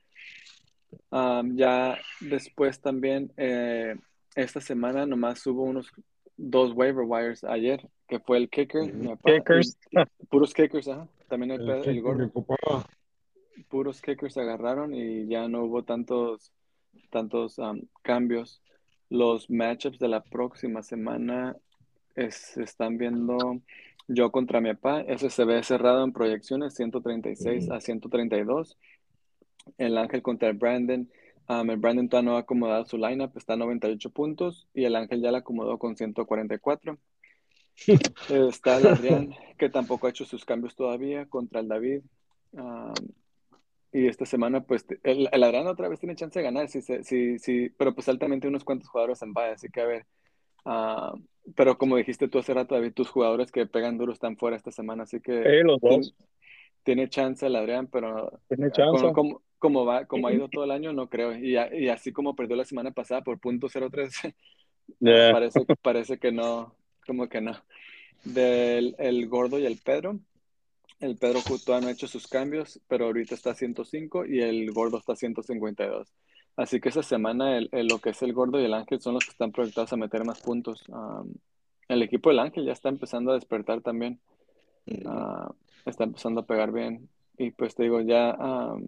Ah, 1.10 1.42
ya 1.56 1.98
después 2.20 2.82
también, 2.82 3.34
eh, 3.36 3.96
esta 4.36 4.62
semana 4.62 5.08
nomás 5.08 5.44
hubo 5.48 5.64
unos 5.64 5.92
dos 6.38 6.72
waiver 6.76 7.06
wires 7.08 7.44
ayer, 7.46 7.82
que 8.08 8.20
fue 8.20 8.38
el 8.38 8.48
kicker, 8.48 8.94
Kickers. 9.26 9.80
puros 10.30 10.54
kickers, 10.54 10.88
ajá. 10.88 11.08
También 11.32 11.52
el, 11.52 11.62
El 11.62 11.70
el 11.78 11.96
que 11.96 12.02
gordo 12.02 12.24
puros 13.70 14.02
kickers 14.02 14.34
se 14.34 14.42
agarraron 14.42 14.94
y 14.94 15.28
ya 15.28 15.48
no 15.48 15.64
hubo 15.64 15.84
tantos, 15.84 16.52
tantos 17.10 17.58
um, 17.58 17.82
cambios. 18.02 18.62
Los 19.10 19.50
matchups 19.50 19.98
de 19.98 20.10
la 20.10 20.22
próxima 20.24 20.84
semana 20.84 21.56
es- 22.16 22.36
se 22.36 22.64
están 22.64 22.98
viendo 22.98 23.62
yo 24.10 24.30
contra 24.30 24.60
mi 24.60 24.74
papá. 24.74 25.02
Ese 25.02 25.30
se 25.30 25.46
ve 25.46 25.64
cerrado 25.64 26.04
en 26.04 26.12
proyecciones, 26.12 26.74
136 26.74 27.72
a 27.72 27.80
132. 27.80 28.78
El 29.78 29.98
Ángel 29.98 30.22
contra 30.22 30.50
el 30.50 30.58
Brandon. 30.58 31.10
um, 31.48 31.70
el 31.70 31.78
Brandon 31.78 32.10
todavía 32.10 32.32
no 32.32 32.36
ha 32.36 32.42
acomodado 32.42 32.84
su 32.84 32.98
lineup, 32.98 33.38
está 33.38 33.54
a 33.54 33.58
98 33.58 34.10
puntos 34.10 34.68
y 34.74 34.84
el 34.84 34.98
Ángel 34.98 35.22
ya 35.22 35.32
la 35.32 35.38
acomodó 35.38 35.78
con 35.78 35.96
144. 35.96 36.98
Está 38.30 38.78
el 38.78 38.88
Adrián, 38.88 39.36
que 39.58 39.70
tampoco 39.70 40.08
ha 40.08 40.10
hecho 40.12 40.26
sus 40.26 40.46
cambios 40.46 40.76
todavía, 40.76 41.26
contra 41.28 41.60
el 41.62 41.68
David. 41.68 42.02
Um, 42.54 42.94
y 43.94 44.08
esta 44.08 44.26
semana, 44.26 44.62
pues, 44.64 44.86
el, 45.04 45.28
el 45.32 45.44
Adrián 45.44 45.68
otra 45.68 45.90
vez 45.90 46.00
tiene 46.00 46.16
chance 46.16 46.40
de 46.40 46.44
ganar, 46.46 46.70
sí, 46.70 46.82
sí, 46.82 47.40
sí, 47.40 47.70
pero 47.78 47.94
pues 47.94 48.08
altamente 48.08 48.48
unos 48.48 48.64
cuantos 48.64 48.88
jugadores 48.90 49.22
en 49.22 49.34
bye, 49.34 49.52
así 49.52 49.68
que 49.70 49.82
a 49.82 49.86
ver. 49.86 50.06
pero 51.56 51.78
como 51.78 51.98
dijiste 51.98 52.28
tú 52.30 52.40
hace 52.40 52.54
rato, 52.54 52.76
David, 52.76 52.94
tus 52.94 53.10
jugadores 53.10 53.52
que 53.52 53.66
pegan 53.66 53.98
duro 53.98 54.14
están 54.14 54.38
fuera 54.38 54.56
esta 54.56 54.72
semana, 54.72 55.04
así 55.04 55.20
que 55.20 55.42
Eh, 55.42 55.64
los 55.64 55.82
dos. 55.82 56.16
tiene 56.84 57.10
chance 57.10 57.46
el 57.46 57.56
Adrián, 57.56 57.88
pero 57.88 58.40
Tiene 58.48 58.68
ah, 58.68 58.72
chance. 58.72 59.02
como, 59.02 59.14
como, 59.14 59.42
como 59.60 59.86
va, 59.86 60.06
como 60.06 60.28
ha 60.28 60.34
ido 60.34 60.48
todo 60.48 60.64
el 60.64 60.72
año, 60.72 60.94
no 60.94 61.10
creo. 61.10 61.36
Y, 61.36 61.58
y 61.58 61.90
así 61.90 62.14
como 62.14 62.36
perdió 62.36 62.56
la 62.56 62.66
semana 62.66 62.92
pasada 62.92 63.22
por 63.22 63.40
punto 63.40 63.68
.03, 63.68 64.10
ah, 64.24 64.30
Yeah. 65.00 65.32
parece, 65.32 65.62
parece 65.82 66.18
que 66.18 66.32
no, 66.32 66.76
como 67.06 67.30
que 67.30 67.40
no. 67.40 67.54
Del 68.24 68.96
el 69.00 69.28
Gordo 69.28 69.60
y 69.60 69.66
el 69.66 69.78
Pedro. 69.84 70.20
El 71.00 71.18
Pedro 71.18 71.40
ju- 71.40 71.64
todavía 71.64 71.86
no 71.86 71.90
ha 71.90 71.94
hecho 71.94 72.08
sus 72.08 72.28
cambios, 72.28 72.80
pero 72.88 73.06
ahorita 73.06 73.34
está 73.34 73.52
a 73.52 73.56
105 73.56 74.26
y 74.26 74.42
el 74.42 74.72
Gordo 74.72 74.98
está 74.98 75.14
a 75.14 75.16
152. 75.16 76.08
Así 76.56 76.80
que 76.80 76.90
esa 76.90 77.02
semana 77.02 77.58
el, 77.58 77.70
el- 77.72 77.88
lo 77.88 78.00
que 78.00 78.12
es 78.12 78.22
el 78.22 78.34
Gordo 78.34 78.60
y 78.62 78.66
el 78.66 78.74
Ángel 78.74 79.02
son 79.02 79.16
los 79.16 79.26
que 79.26 79.32
están 79.32 79.52
proyectados 79.52 79.92
a 79.94 79.98
meter 79.98 80.24
más 80.24 80.40
puntos. 80.42 80.84
El 81.88 82.04
equipo 82.04 82.30
del 82.30 82.40
Ángel 82.40 82.66
ya 82.66 82.74
está 82.74 82.90
empezando 82.90 83.32
a 83.32 83.36
despertar 83.36 83.82
también. 83.82 84.20
Ah, 85.06 85.52
está 85.86 86.04
empezando 86.04 86.42
a 86.42 86.46
pegar 86.46 86.72
bien. 86.72 87.10
Y 87.38 87.52
pues 87.52 87.74
te 87.76 87.84
digo, 87.84 88.02
ya 88.02 88.32
am, 88.32 88.88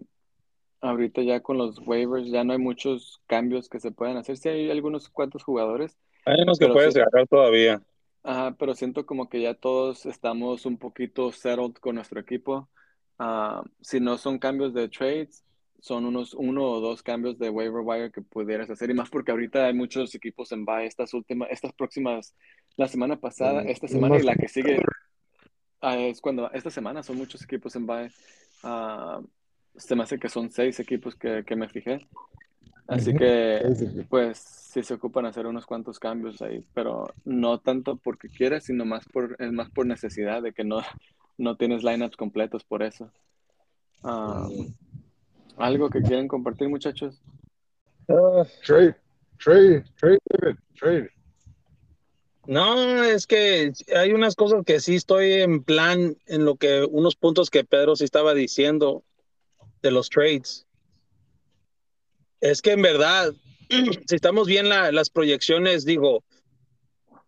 ahorita 0.80 1.22
ya 1.22 1.40
con 1.40 1.58
los 1.58 1.78
waivers 1.80 2.28
ya 2.30 2.44
no 2.44 2.52
hay 2.52 2.58
muchos 2.58 3.20
cambios 3.26 3.68
que 3.68 3.80
se 3.80 3.90
puedan 3.90 4.16
hacer. 4.16 4.36
Sí 4.36 4.48
hay 4.48 4.70
algunos 4.70 5.08
cuantos 5.08 5.42
jugadores, 5.42 5.96
Hay 6.26 6.40
unos 6.42 6.58
que 6.58 6.68
puedes 6.68 6.94
sí, 6.94 7.00
agarrar 7.00 7.26
todavía. 7.26 7.82
Ajá, 8.24 8.56
pero 8.58 8.74
siento 8.74 9.04
como 9.04 9.28
que 9.28 9.42
ya 9.42 9.52
todos 9.52 10.06
estamos 10.06 10.64
un 10.64 10.78
poquito 10.78 11.30
settled 11.30 11.74
con 11.74 11.96
nuestro 11.96 12.18
equipo. 12.18 12.70
Ah, 13.18 13.62
si 13.82 14.00
no 14.00 14.16
son 14.16 14.38
cambios 14.38 14.72
de 14.72 14.88
trades, 14.88 15.44
son 15.78 16.06
unos 16.06 16.32
uno 16.32 16.64
o 16.64 16.80
dos 16.80 17.02
cambios 17.02 17.38
de 17.38 17.50
waiver 17.50 17.82
wire 17.84 18.10
que 18.10 18.22
pudieras 18.22 18.70
hacer. 18.70 18.88
Y 18.88 18.94
más 18.94 19.10
porque 19.10 19.30
ahorita 19.30 19.66
hay 19.66 19.74
muchos 19.74 20.14
equipos 20.14 20.50
en 20.52 20.64
bye 20.64 20.86
estas 20.86 21.12
últimas, 21.12 21.50
estas 21.50 21.74
próximas, 21.74 22.34
la 22.76 22.88
semana 22.88 23.20
pasada, 23.20 23.60
esta 23.62 23.84
Es 23.84 23.92
semana 23.92 24.16
y 24.16 24.22
la 24.22 24.34
que 24.36 24.48
sigue, 24.48 24.80
ah, 25.82 25.98
es 25.98 26.22
cuando, 26.22 26.50
esta 26.52 26.70
semana 26.70 27.02
son 27.02 27.18
muchos 27.18 27.42
equipos 27.42 27.76
en 27.76 27.86
bye. 27.86 28.10
Ah, 28.62 29.20
se 29.76 29.94
me 29.94 30.02
hace 30.02 30.18
que 30.18 30.30
son 30.30 30.50
seis 30.50 30.80
equipos 30.80 31.14
que, 31.14 31.44
que 31.44 31.56
me 31.56 31.68
fijé. 31.68 32.08
Así 32.86 33.14
que, 33.14 33.62
pues, 34.08 34.38
sí 34.38 34.82
se 34.82 34.94
ocupan 34.94 35.24
hacer 35.26 35.46
unos 35.46 35.64
cuantos 35.64 35.98
cambios 35.98 36.42
ahí, 36.42 36.66
pero 36.74 37.06
no 37.24 37.58
tanto 37.58 37.96
porque 37.96 38.28
quieres, 38.28 38.64
sino 38.64 38.84
más 38.84 39.06
por, 39.06 39.36
es 39.38 39.52
más 39.52 39.70
por 39.70 39.86
necesidad 39.86 40.42
de 40.42 40.52
que 40.52 40.64
no, 40.64 40.80
no 41.38 41.56
tienes 41.56 41.82
lineups 41.82 42.16
completos 42.16 42.64
por 42.64 42.82
eso. 42.82 43.10
Ah, 44.02 44.48
¿algo 45.56 45.88
que 45.88 46.02
quieren 46.02 46.28
compartir, 46.28 46.68
muchachos? 46.68 47.22
Ah, 48.08 48.44
Trade, 48.66 48.96
trade, 49.38 49.84
trade, 49.98 50.18
David, 50.28 50.58
trade. 50.78 51.10
No, 52.46 53.02
es 53.02 53.26
que 53.26 53.72
hay 53.96 54.12
unas 54.12 54.36
cosas 54.36 54.64
que 54.66 54.80
sí 54.80 54.96
estoy 54.96 55.32
en 55.32 55.62
plan 55.62 56.16
en 56.26 56.44
lo 56.44 56.56
que 56.56 56.84
unos 56.84 57.16
puntos 57.16 57.48
que 57.48 57.64
Pedro 57.64 57.96
sí 57.96 58.04
estaba 58.04 58.34
diciendo 58.34 59.02
de 59.80 59.90
los 59.90 60.10
trades. 60.10 60.66
Es 62.44 62.60
que 62.60 62.72
en 62.72 62.82
verdad, 62.82 63.32
si 64.06 64.14
estamos 64.14 64.46
bien 64.46 64.68
la- 64.68 64.92
las 64.92 65.08
proyecciones, 65.08 65.86
digo, 65.86 66.22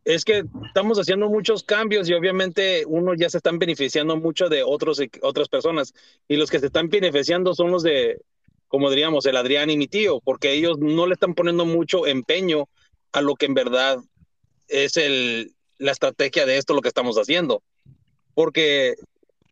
es 0.04 0.26
que 0.26 0.44
estamos 0.66 0.98
haciendo 0.98 1.30
muchos 1.30 1.64
cambios 1.64 2.06
y 2.08 2.12
obviamente 2.12 2.84
uno 2.86 3.14
ya 3.14 3.30
se 3.30 3.38
están 3.38 3.58
beneficiando 3.58 4.18
mucho 4.18 4.50
de 4.50 4.62
otros, 4.62 5.00
otras 5.22 5.48
personas 5.48 5.94
y 6.28 6.36
los 6.36 6.50
que 6.50 6.60
se 6.60 6.66
están 6.66 6.90
beneficiando 6.90 7.54
son 7.54 7.70
los 7.70 7.82
de, 7.82 8.20
como 8.68 8.90
diríamos, 8.90 9.24
el 9.24 9.38
Adrián 9.38 9.70
y 9.70 9.78
mi 9.78 9.88
tío, 9.88 10.20
porque 10.20 10.52
ellos 10.52 10.76
no 10.78 11.06
le 11.06 11.14
están 11.14 11.34
poniendo 11.34 11.64
mucho 11.64 12.06
empeño 12.06 12.68
a 13.12 13.22
lo 13.22 13.36
que 13.36 13.46
en 13.46 13.54
verdad 13.54 13.96
es 14.68 14.98
el, 14.98 15.54
la 15.78 15.92
estrategia 15.92 16.44
de 16.44 16.58
esto 16.58 16.74
lo 16.74 16.82
que 16.82 16.88
estamos 16.88 17.16
haciendo. 17.16 17.62
Porque, 18.34 18.96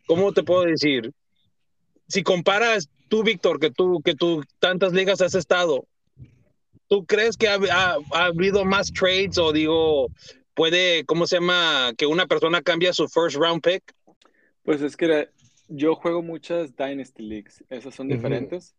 ¿cómo 0.06 0.32
te 0.34 0.42
puedo 0.42 0.64
decir? 0.64 1.10
Si 2.06 2.22
comparas 2.22 2.90
tú, 3.08 3.22
Víctor, 3.22 3.60
que 3.60 3.70
tú, 3.70 4.00
que 4.02 4.14
tú 4.14 4.42
tantas 4.58 4.92
ligas 4.92 5.20
has 5.20 5.34
estado, 5.34 5.86
¿tú 6.88 7.04
crees 7.06 7.36
que 7.36 7.48
ha, 7.48 7.54
ha- 7.72 7.98
ha 8.12 8.24
habido 8.26 8.64
más 8.64 8.92
trades 8.92 9.38
o 9.38 9.52
digo, 9.52 10.08
puede, 10.54 11.04
¿cómo 11.04 11.26
se 11.26 11.36
llama? 11.36 11.92
Que 11.96 12.06
una 12.06 12.26
persona 12.26 12.62
cambia 12.62 12.92
su 12.92 13.08
first 13.08 13.36
round 13.36 13.62
pick? 13.62 13.82
Pues 14.62 14.82
es 14.82 14.96
que 14.96 15.28
yo 15.68 15.94
juego 15.94 16.22
muchas 16.22 16.74
Dynasty 16.76 17.22
Leagues, 17.22 17.64
esas 17.70 17.94
son 17.94 18.08
diferentes. 18.08 18.74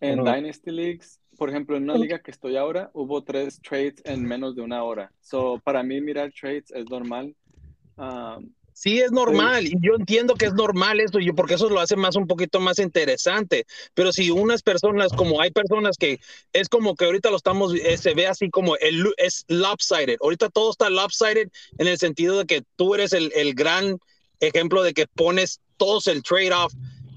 En. 0.00 0.22
Dynasty 0.22 0.70
Leagues, 0.70 1.20
por 1.38 1.48
ejemplo, 1.48 1.76
en 1.76 1.84
una 1.84 1.96
liga 1.96 2.18
que 2.18 2.30
estoy 2.30 2.56
ahora, 2.56 2.90
hubo 2.92 3.22
tres 3.24 3.60
trades 3.62 3.94
en 4.04 4.22
menos 4.22 4.54
de 4.54 4.60
una 4.62 4.82
hora. 4.82 5.10
So, 5.20 5.60
para 5.64 5.82
mí 5.82 6.00
mirar 6.00 6.30
trades 6.38 6.70
es 6.72 6.84
normal. 6.90 7.34
Ah, 7.96 8.38
Sí, 8.76 9.00
es 9.00 9.12
normal, 9.12 9.68
y 9.68 9.76
yo 9.80 9.94
entiendo 9.96 10.34
que 10.34 10.46
es 10.46 10.52
normal 10.52 10.98
eso, 10.98 11.20
yo, 11.20 11.32
porque 11.32 11.54
eso 11.54 11.68
lo 11.68 11.78
hace 11.78 11.94
más 11.94 12.16
un 12.16 12.26
poquito 12.26 12.58
más 12.58 12.80
interesante. 12.80 13.66
Pero 13.94 14.12
si 14.12 14.30
unas 14.30 14.62
personas, 14.62 15.12
como 15.12 15.40
hay 15.40 15.52
personas 15.52 15.96
que 15.96 16.18
es 16.52 16.68
como 16.68 16.96
que 16.96 17.04
ahorita 17.04 17.30
lo 17.30 17.36
estamos, 17.36 17.72
eh, 17.72 17.96
se 17.96 18.14
ve 18.14 18.26
así 18.26 18.50
como 18.50 18.74
el, 18.76 19.14
es 19.16 19.44
lopsided. 19.46 20.16
Ahorita 20.20 20.48
todo 20.50 20.72
está 20.72 20.90
lopsided 20.90 21.50
en 21.78 21.86
el 21.86 21.98
sentido 21.98 22.36
de 22.38 22.46
que 22.46 22.62
tú 22.74 22.96
eres 22.96 23.12
el, 23.12 23.30
el 23.36 23.54
gran 23.54 23.96
ejemplo 24.40 24.82
de 24.82 24.92
que 24.92 25.06
pones 25.06 25.60
todos 25.76 26.08
el 26.08 26.24
trade-off 26.24 26.74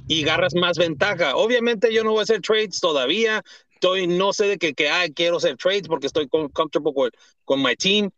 y 0.08 0.22
agarras 0.24 0.54
más 0.54 0.78
ventaja. 0.78 1.36
Obviamente 1.36 1.91
yo 1.91 2.04
no 2.04 2.12
voy 2.12 2.20
a 2.20 2.24
hacer 2.24 2.41
trades 2.41 2.80
todavía. 2.80 3.41
Estoy, 3.74 4.06
no 4.06 4.32
sé 4.32 4.46
de 4.46 4.58
que, 4.60 4.76
que 4.76 4.89
ah, 4.89 5.08
quiero 5.13 5.38
hacer 5.38 5.58
trades 5.58 5.88
porque 5.88 6.06
estoy 6.06 6.28
com- 6.28 6.50
comfortable 6.50 6.93
con, 6.93 7.10
con 7.46 7.63
my 7.63 7.76
team 7.76 8.12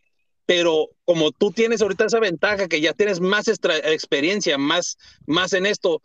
pero 0.50 0.90
como 1.10 1.32
tú 1.32 1.50
tienes 1.50 1.82
ahorita 1.82 2.06
esa 2.06 2.20
ventaja 2.20 2.68
que 2.68 2.82
ya 2.82 2.94
tienes 2.94 3.20
más 3.20 3.48
experiencia, 3.48 4.60
más, 4.60 4.96
más 5.26 5.54
en 5.54 5.66
esto, 5.66 6.04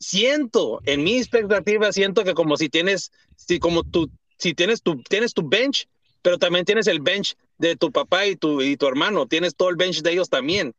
siento, 0.00 0.80
en 0.84 1.04
mi 1.04 1.18
expectativa, 1.18 1.92
siento 1.92 2.24
que 2.24 2.34
como 2.34 2.56
si 2.56 2.68
tienes, 2.68 3.12
si 3.36 3.60
como 3.60 3.84
tú, 3.84 4.10
si 4.38 4.52
tienes 4.52 4.82
tu, 4.82 5.00
tienes 5.04 5.32
tu 5.32 5.48
bench, 5.48 5.86
pero 6.22 6.38
también 6.38 6.64
tienes 6.64 6.88
el 6.88 7.00
bench 7.00 7.36
de 7.58 7.76
tu 7.76 7.92
papá 7.92 8.26
y 8.26 8.34
tu, 8.34 8.60
y 8.62 8.76
tu 8.76 8.88
hermano, 8.88 9.28
tienes 9.28 9.54
todo 9.54 9.68
el 9.70 9.76
bench 9.76 10.02
de 10.02 10.10
ellos 10.10 10.28
también, 10.28 10.74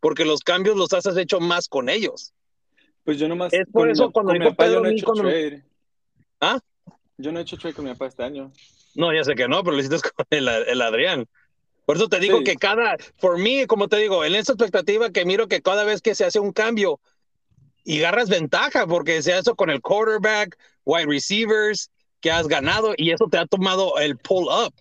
porque 0.00 0.24
los 0.24 0.40
cambios 0.40 0.78
los 0.78 0.90
has 0.94 1.06
hecho 1.18 1.38
más 1.38 1.68
con 1.68 1.90
ellos. 1.90 2.32
pues 3.04 3.18
yo 3.18 3.28
nomás 3.28 3.52
Es 3.52 3.66
por 3.70 3.82
con 3.82 3.90
eso 3.90 4.06
mi, 4.06 4.12
cuando 4.14 4.30
con 4.32 4.38
mi 4.38 4.46
papá 4.46 4.68
yo 4.70 4.80
no 4.80 4.88
he 4.88 4.92
hecho 4.94 5.04
cuando- 5.04 5.24
trade. 5.24 5.62
¿Ah? 6.40 6.58
Yo 7.18 7.30
no 7.30 7.40
he 7.40 7.42
hecho 7.42 7.58
trade 7.58 7.74
con 7.74 7.84
mi 7.84 7.90
papá 7.90 8.06
este 8.06 8.22
año. 8.22 8.50
No, 8.94 9.12
ya 9.12 9.22
sé 9.22 9.34
que 9.34 9.48
no, 9.48 9.62
pero 9.62 9.76
lo 9.76 9.82
hiciste 9.82 10.00
con 10.16 10.24
el, 10.30 10.48
el 10.48 10.80
Adrián. 10.80 11.26
Por 11.84 11.96
eso 11.96 12.08
te 12.08 12.20
digo 12.20 12.38
Sí. 12.38 12.44
que 12.44 12.56
cada, 12.56 12.96
for 13.18 13.38
me, 13.38 13.66
como 13.66 13.88
te 13.88 13.96
digo, 13.96 14.24
en 14.24 14.34
esa 14.34 14.52
expectativa 14.52 15.10
que 15.10 15.24
miro 15.24 15.48
que 15.48 15.62
cada 15.62 15.84
vez 15.84 16.00
que 16.00 16.14
se 16.14 16.24
hace 16.24 16.38
un 16.38 16.52
cambio 16.52 17.00
y 17.84 17.98
agarras 17.98 18.28
ventaja, 18.28 18.86
porque 18.86 19.22
se 19.22 19.32
hace 19.32 19.52
con 19.54 19.68
el 19.70 19.80
quarterback, 19.80 20.56
wide 20.84 21.06
receivers, 21.06 21.90
que 22.20 22.30
has 22.30 22.46
ganado 22.46 22.94
y 22.96 23.10
eso 23.10 23.26
te 23.28 23.38
ha 23.38 23.46
tomado 23.46 23.98
el 23.98 24.16
pull 24.16 24.44
up. 24.44 24.72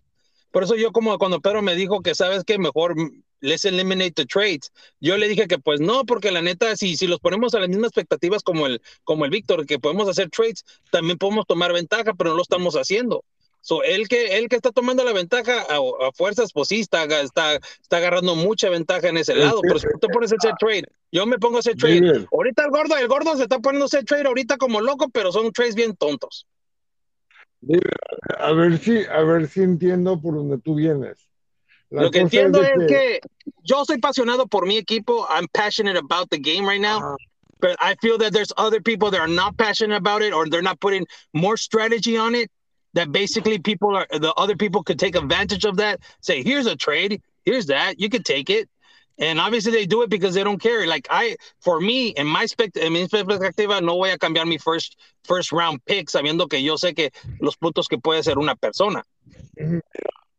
Por 0.52 0.64
eso 0.64 0.76
yo 0.76 0.92
como 0.92 1.18
cuando 1.18 1.42
Pedro 1.42 1.62
me 1.62 1.76
dijo 1.76 2.02
que 2.02 2.14
sabes 2.14 2.44
que 2.44 2.60
mejor 2.60 2.96
let's 3.40 3.66
eliminate 3.66 4.12
the 4.12 4.26
trades, 4.28 4.72
yo 5.00 5.18
le 5.18 5.28
dije 5.28 5.48
que 5.48 5.58
pues 5.58 5.80
no, 5.80 6.06
porque 6.06 6.30
la 6.30 6.44
neta, 6.44 6.76
si, 6.78 6.96
si 6.96 7.08
los 7.08 7.20
ponemos 7.20 7.56
a 7.56 7.60
las 7.60 7.70
mismas 7.70 7.88
expectativas 7.88 8.44
como 8.44 8.68
el, 8.68 8.80
como 9.04 9.26
el 9.26 9.32
Víctor, 9.32 9.66
que 9.66 9.80
podemos 9.80 10.08
hacer 10.08 10.30
trades, 10.30 10.64
también 10.92 11.18
podemos 11.18 11.48
tomar 11.48 11.74
ventaja, 11.74 12.14
pero 12.14 12.30
no 12.30 12.36
lo 12.36 12.44
estamos 12.44 12.76
haciendo. 12.76 13.24
So, 13.62 13.84
él 13.84 14.08
que, 14.08 14.38
él 14.38 14.50
que 14.50 14.56
está 14.56 14.72
tomando 14.72 15.04
la 15.04 15.14
ventaja 15.14 15.62
a, 15.62 15.76
a 15.78 16.12
fuerzas, 16.14 16.52
pues 16.52 16.68
sí, 16.68 16.80
está, 16.80 17.04
está, 17.22 17.56
está 17.56 17.98
agarrando 17.98 18.36
mucha 18.36 18.70
ventaja 18.70 19.08
en 19.10 19.18
ese 19.18 19.34
Es 19.34 19.40
lado. 19.40 19.62
que- 19.62 19.68
Pero 19.68 19.80
si 19.80 19.88
tú 19.94 20.00
te 20.00 20.10
pones 20.10 20.32
a 20.34 20.36
hacer 20.36 20.54
trade, 20.60 20.84
yo 21.12 21.26
me 21.28 21.38
pongo 21.38 21.58
a 21.58 21.60
hacer 21.60 21.76
trade. 21.76 22.02
David, 22.02 22.26
Ahorita 22.34 22.66
el 22.66 22.72
gordo, 22.72 22.98
el 22.98 23.08
gordo 23.08 23.38
se 23.38 23.44
está 23.44 23.60
poniendo 23.60 23.86
a 23.86 23.88
hacer 23.88 24.04
trade 24.04 24.26
ahorita 24.28 24.58
como 24.58 24.82
loco, 24.82 25.10
pero 25.10 25.32
son 25.32 25.52
trades 25.52 25.76
bien 25.76 25.96
tontos. 25.96 26.48
a 28.40 28.52
ver 28.54 28.78
si, 28.80 29.06
a 29.06 29.22
ver 29.22 29.48
si 29.48 29.62
entiendo 29.62 30.20
por 30.20 30.36
donde 30.36 30.58
tú 30.58 30.76
vienes. 30.76 31.30
La 31.92 32.04
Lo 32.04 32.12
que 32.12 32.20
entiendo 32.20 32.62
es 32.64 32.72
que 32.88 33.20
yo 33.64 33.84
soy 33.86 33.98
apasionado 33.98 34.48
por 34.48 34.66
mi 34.66 34.78
equipo. 34.78 35.28
I'm 35.30 35.48
passionate 35.54 35.98
about 35.98 36.30
the 36.30 36.40
game 36.40 36.66
right 36.68 36.82
now. 36.82 37.00
Ah, 37.04 37.16
but 37.60 37.76
I 37.80 37.96
feel 38.02 38.18
that 38.20 38.32
there's 38.32 38.52
other 38.58 38.82
people 38.82 39.12
that 39.12 39.20
are 39.20 39.28
not 39.28 39.58
passionate 39.58 39.98
about 39.98 40.24
it 40.24 40.34
or 40.34 40.50
they're 40.50 40.64
not 40.64 40.80
putting 40.80 41.06
more 41.34 41.58
strategy 41.58 42.18
on 42.18 42.34
it. 42.34 42.50
That 42.94 43.12
basically 43.12 43.58
people 43.60 43.96
are 43.96 44.08
the 44.12 44.34
other 44.34 44.56
people 44.56 44.84
could 44.84 45.00
take 45.00 45.16
advantage 45.16 45.66
of 45.66 45.78
that. 45.78 46.02
Say, 46.20 46.44
here's 46.44 46.66
a 46.66 46.76
trade, 46.76 47.22
here's 47.46 47.68
that, 47.68 48.00
you 48.00 48.10
could 48.10 48.26
take 48.26 48.50
it. 48.50 48.70
And 49.18 49.40
obviously 49.40 49.72
they 49.72 49.86
do 49.86 50.02
it 50.02 50.10
because 50.10 50.34
they 50.34 50.44
don't 50.44 50.60
care. 50.60 50.88
Like 50.88 51.08
I, 51.10 51.36
for 51.60 51.80
me, 51.80 52.10
in 52.10 52.28
my 52.28 52.46
spect, 52.48 52.78
en 52.78 52.94
mi 52.94 53.08
perspectiva, 53.08 53.82
no 53.82 53.96
voy 53.96 54.12
a 54.12 54.18
cambiar 54.18 54.48
mi 54.48 54.58
first 54.58 54.98
first 55.24 55.52
round 55.52 55.80
pick 55.86 56.10
sabiendo 56.10 56.50
que 56.50 56.62
yo 56.62 56.76
sé 56.76 56.96
que 56.96 57.12
los 57.40 57.56
puntos 57.56 57.88
que 57.88 57.98
puede 57.98 58.24
ser 58.24 58.38
una 58.38 58.56
persona. 58.56 59.04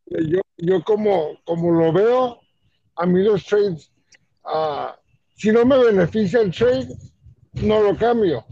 yo, 0.07 0.41
yo 0.59 0.83
como, 0.83 1.39
como 1.45 1.71
lo 1.71 1.93
veo, 1.93 2.41
a 2.97 3.07
mí 3.07 3.23
los 3.23 3.45
trades, 3.45 3.91
ah, 4.45 4.97
si 5.37 5.53
no 5.53 5.65
me 5.65 5.79
beneficia 5.79 6.41
el 6.41 6.51
trade, 6.51 6.89
no 7.55 7.81
lo 7.81 7.97
cambio. 7.97 8.45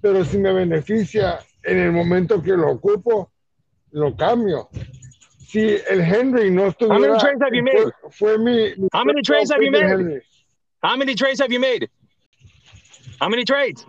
Pero 0.00 0.24
si 0.24 0.38
me 0.38 0.52
beneficia 0.52 1.38
en 1.64 1.78
el 1.78 1.92
momento 1.92 2.42
que 2.42 2.52
lo 2.52 2.70
ocupo, 2.72 3.30
lo 3.90 4.16
cambio. 4.16 4.68
Si 5.48 5.60
el 5.88 6.00
Henry 6.00 6.50
no 6.50 6.66
estuviera... 6.68 6.98
many 6.98 7.18
trades 7.18 7.42
have 7.42 7.54
you 7.54 7.62
made? 7.62 7.76
Fue, 7.82 7.92
fue 8.10 8.38
mi, 8.38 8.74
mi 8.76 8.88
How 8.92 9.04
many 9.04 9.22
trades 9.22 9.50
have 9.52 9.62
you 9.62 9.70
made? 9.70 9.84
Henry. 9.86 10.22
How 10.82 10.96
many 10.96 11.14
trades 11.14 11.40
have 11.40 11.52
you 11.52 11.60
made? 11.60 11.88
How 13.20 13.28
many 13.28 13.44
trades? 13.44 13.86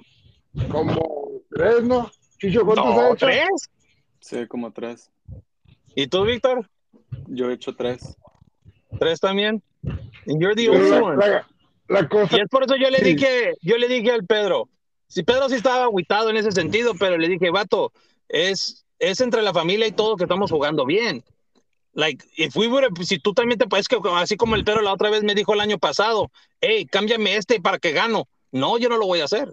Como 0.69 1.41
tres, 1.55 1.83
¿no? 1.83 2.11
Chicho, 2.39 2.65
¿cuántos 2.65 2.85
has 2.85 2.95
No, 2.95 3.13
hecho? 3.13 3.25
tres. 3.25 3.49
Sí, 4.19 4.47
como 4.47 4.71
tres. 4.71 5.09
¿Y 5.95 6.07
tú, 6.07 6.23
Víctor? 6.25 6.69
Yo 7.27 7.49
he 7.49 7.53
hecho 7.53 7.75
tres. 7.75 8.15
Tres 8.99 9.19
también. 9.19 9.63
And 10.27 10.41
you're 10.41 10.55
the 10.55 10.69
only 10.69 10.89
la, 10.89 11.01
one. 11.01 11.17
la- 11.17 11.47
la 11.89 12.07
cosa 12.07 12.37
Y 12.37 12.41
es 12.41 12.47
por 12.49 12.63
eso 12.63 12.75
yo 12.75 12.89
le 12.89 12.99
Sí. 12.99 13.15
dije, 13.15 13.53
yo 13.61 13.77
le 13.77 13.87
dije 13.87 14.11
al 14.11 14.25
Pedro, 14.25 14.69
si 15.13 15.23
Pedro 15.23 15.47
sí 15.49 15.55
estaba 15.55 15.85
aguitado 15.85 16.29
en 16.29 16.37
ese 16.37 16.51
sentido, 16.51 16.93
pero 16.99 17.17
le 17.17 17.27
dije, 17.27 17.49
vato, 17.51 17.91
es, 18.27 18.85
es 18.99 19.21
entre 19.21 19.41
la 19.41 19.53
familia 19.53 19.85
y 19.87 19.91
todo 19.91 20.15
que 20.17 20.23
estamos 20.23 20.49
jugando 20.51 20.85
bien. 20.85 21.23
Like, 21.93 22.25
if 22.35 22.55
we 22.55 22.67
have- 22.67 23.05
si 23.05 23.19
tú 23.19 23.33
también 23.33 23.59
te 23.59 23.67
puedes, 23.67 23.87
que 23.87 23.97
así 24.15 24.35
como 24.35 24.55
el 24.55 24.63
Pedro 24.63 24.81
la 24.81 24.93
otra 24.93 25.11
vez 25.11 25.23
me 25.23 25.35
dijo 25.35 25.53
el 25.53 25.59
año 25.61 25.77
pasado, 25.77 26.31
hey, 26.59 26.87
cámbiame 26.87 27.35
este 27.37 27.61
para 27.61 27.77
que 27.77 27.91
gano. 27.91 28.27
No, 28.51 28.77
yo 28.79 28.89
no 28.89 28.97
lo 28.97 29.05
voy 29.05 29.19
a 29.21 29.25
hacer. 29.25 29.49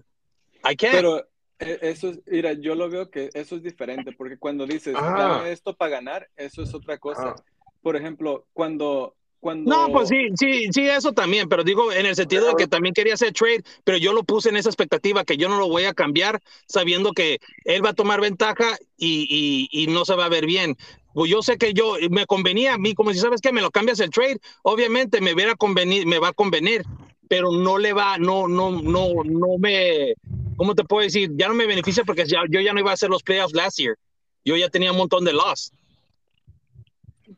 I 0.64 0.74
can't. 0.76 0.94
Pero 0.94 1.18
eh, 1.58 1.78
eso 1.82 2.08
es, 2.08 2.20
mira, 2.26 2.54
yo 2.54 2.74
lo 2.74 2.88
veo 2.88 3.10
que 3.10 3.28
eso 3.34 3.56
es 3.56 3.62
diferente, 3.62 4.12
porque 4.12 4.38
cuando 4.38 4.66
dices, 4.66 4.94
Ah. 4.98 5.14
dame 5.18 5.52
esto 5.52 5.76
para 5.76 5.90
ganar, 5.90 6.28
eso 6.36 6.62
es 6.62 6.72
otra 6.72 6.96
cosa. 6.96 7.34
Ah. 7.36 7.42
Por 7.82 7.96
ejemplo, 7.96 8.46
cuando, 8.54 9.14
cuando... 9.40 9.70
No, 9.70 9.92
pues 9.92 10.08
sí, 10.08 10.28
sí, 10.38 10.68
sí, 10.72 10.88
eso 10.88 11.12
también, 11.12 11.48
pero 11.48 11.64
digo 11.64 11.92
en 11.92 12.06
el 12.06 12.14
sentido 12.14 12.46
de 12.48 12.54
que 12.56 12.66
también 12.66 12.94
quería 12.94 13.14
hacer 13.14 13.32
trade, 13.32 13.62
pero 13.84 13.98
yo 13.98 14.12
lo 14.12 14.22
puse 14.22 14.50
en 14.50 14.56
esa 14.56 14.68
expectativa 14.68 15.24
que 15.24 15.36
yo 15.36 15.48
no 15.48 15.58
lo 15.58 15.68
voy 15.68 15.84
a 15.84 15.94
cambiar 15.94 16.40
sabiendo 16.66 17.12
que 17.12 17.38
él 17.64 17.84
va 17.84 17.90
a 17.90 17.94
tomar 17.94 18.20
ventaja 18.20 18.76
y, 18.96 19.68
y, 19.72 19.82
y 19.82 19.86
no 19.88 20.04
se 20.04 20.14
va 20.14 20.26
a 20.26 20.28
ver 20.28 20.46
bien. 20.46 20.76
Pues 21.12 21.30
yo 21.30 21.42
sé 21.42 21.58
que 21.58 21.72
yo 21.72 21.96
me 22.10 22.26
convenía 22.26 22.74
a 22.74 22.78
mí, 22.78 22.94
como 22.94 23.12
si 23.12 23.18
sabes 23.18 23.40
que 23.40 23.52
me 23.52 23.62
lo 23.62 23.70
cambias 23.70 23.98
el 24.00 24.10
trade, 24.10 24.38
obviamente 24.62 25.20
me 25.20 25.34
hubiera 25.34 25.56
convenir, 25.56 26.06
me 26.06 26.18
va 26.18 26.28
a 26.28 26.32
convenir, 26.32 26.82
pero 27.28 27.50
no 27.50 27.78
le 27.78 27.92
va, 27.92 28.18
no, 28.18 28.46
no, 28.46 28.70
no, 28.70 29.08
no 29.24 29.58
me, 29.58 30.14
¿cómo 30.56 30.74
te 30.74 30.84
puedo 30.84 31.02
decir? 31.02 31.30
Ya 31.34 31.48
no 31.48 31.54
me 31.54 31.66
beneficia 31.66 32.04
porque 32.04 32.26
ya, 32.26 32.42
yo 32.48 32.60
ya 32.60 32.72
no 32.72 32.80
iba 32.80 32.90
a 32.90 32.94
hacer 32.94 33.10
los 33.10 33.22
playoffs 33.22 33.54
last 33.54 33.78
year. 33.78 33.96
Yo 34.44 34.56
ya 34.56 34.68
tenía 34.68 34.92
un 34.92 34.98
montón 34.98 35.24
de 35.24 35.32
loss. 35.32 35.72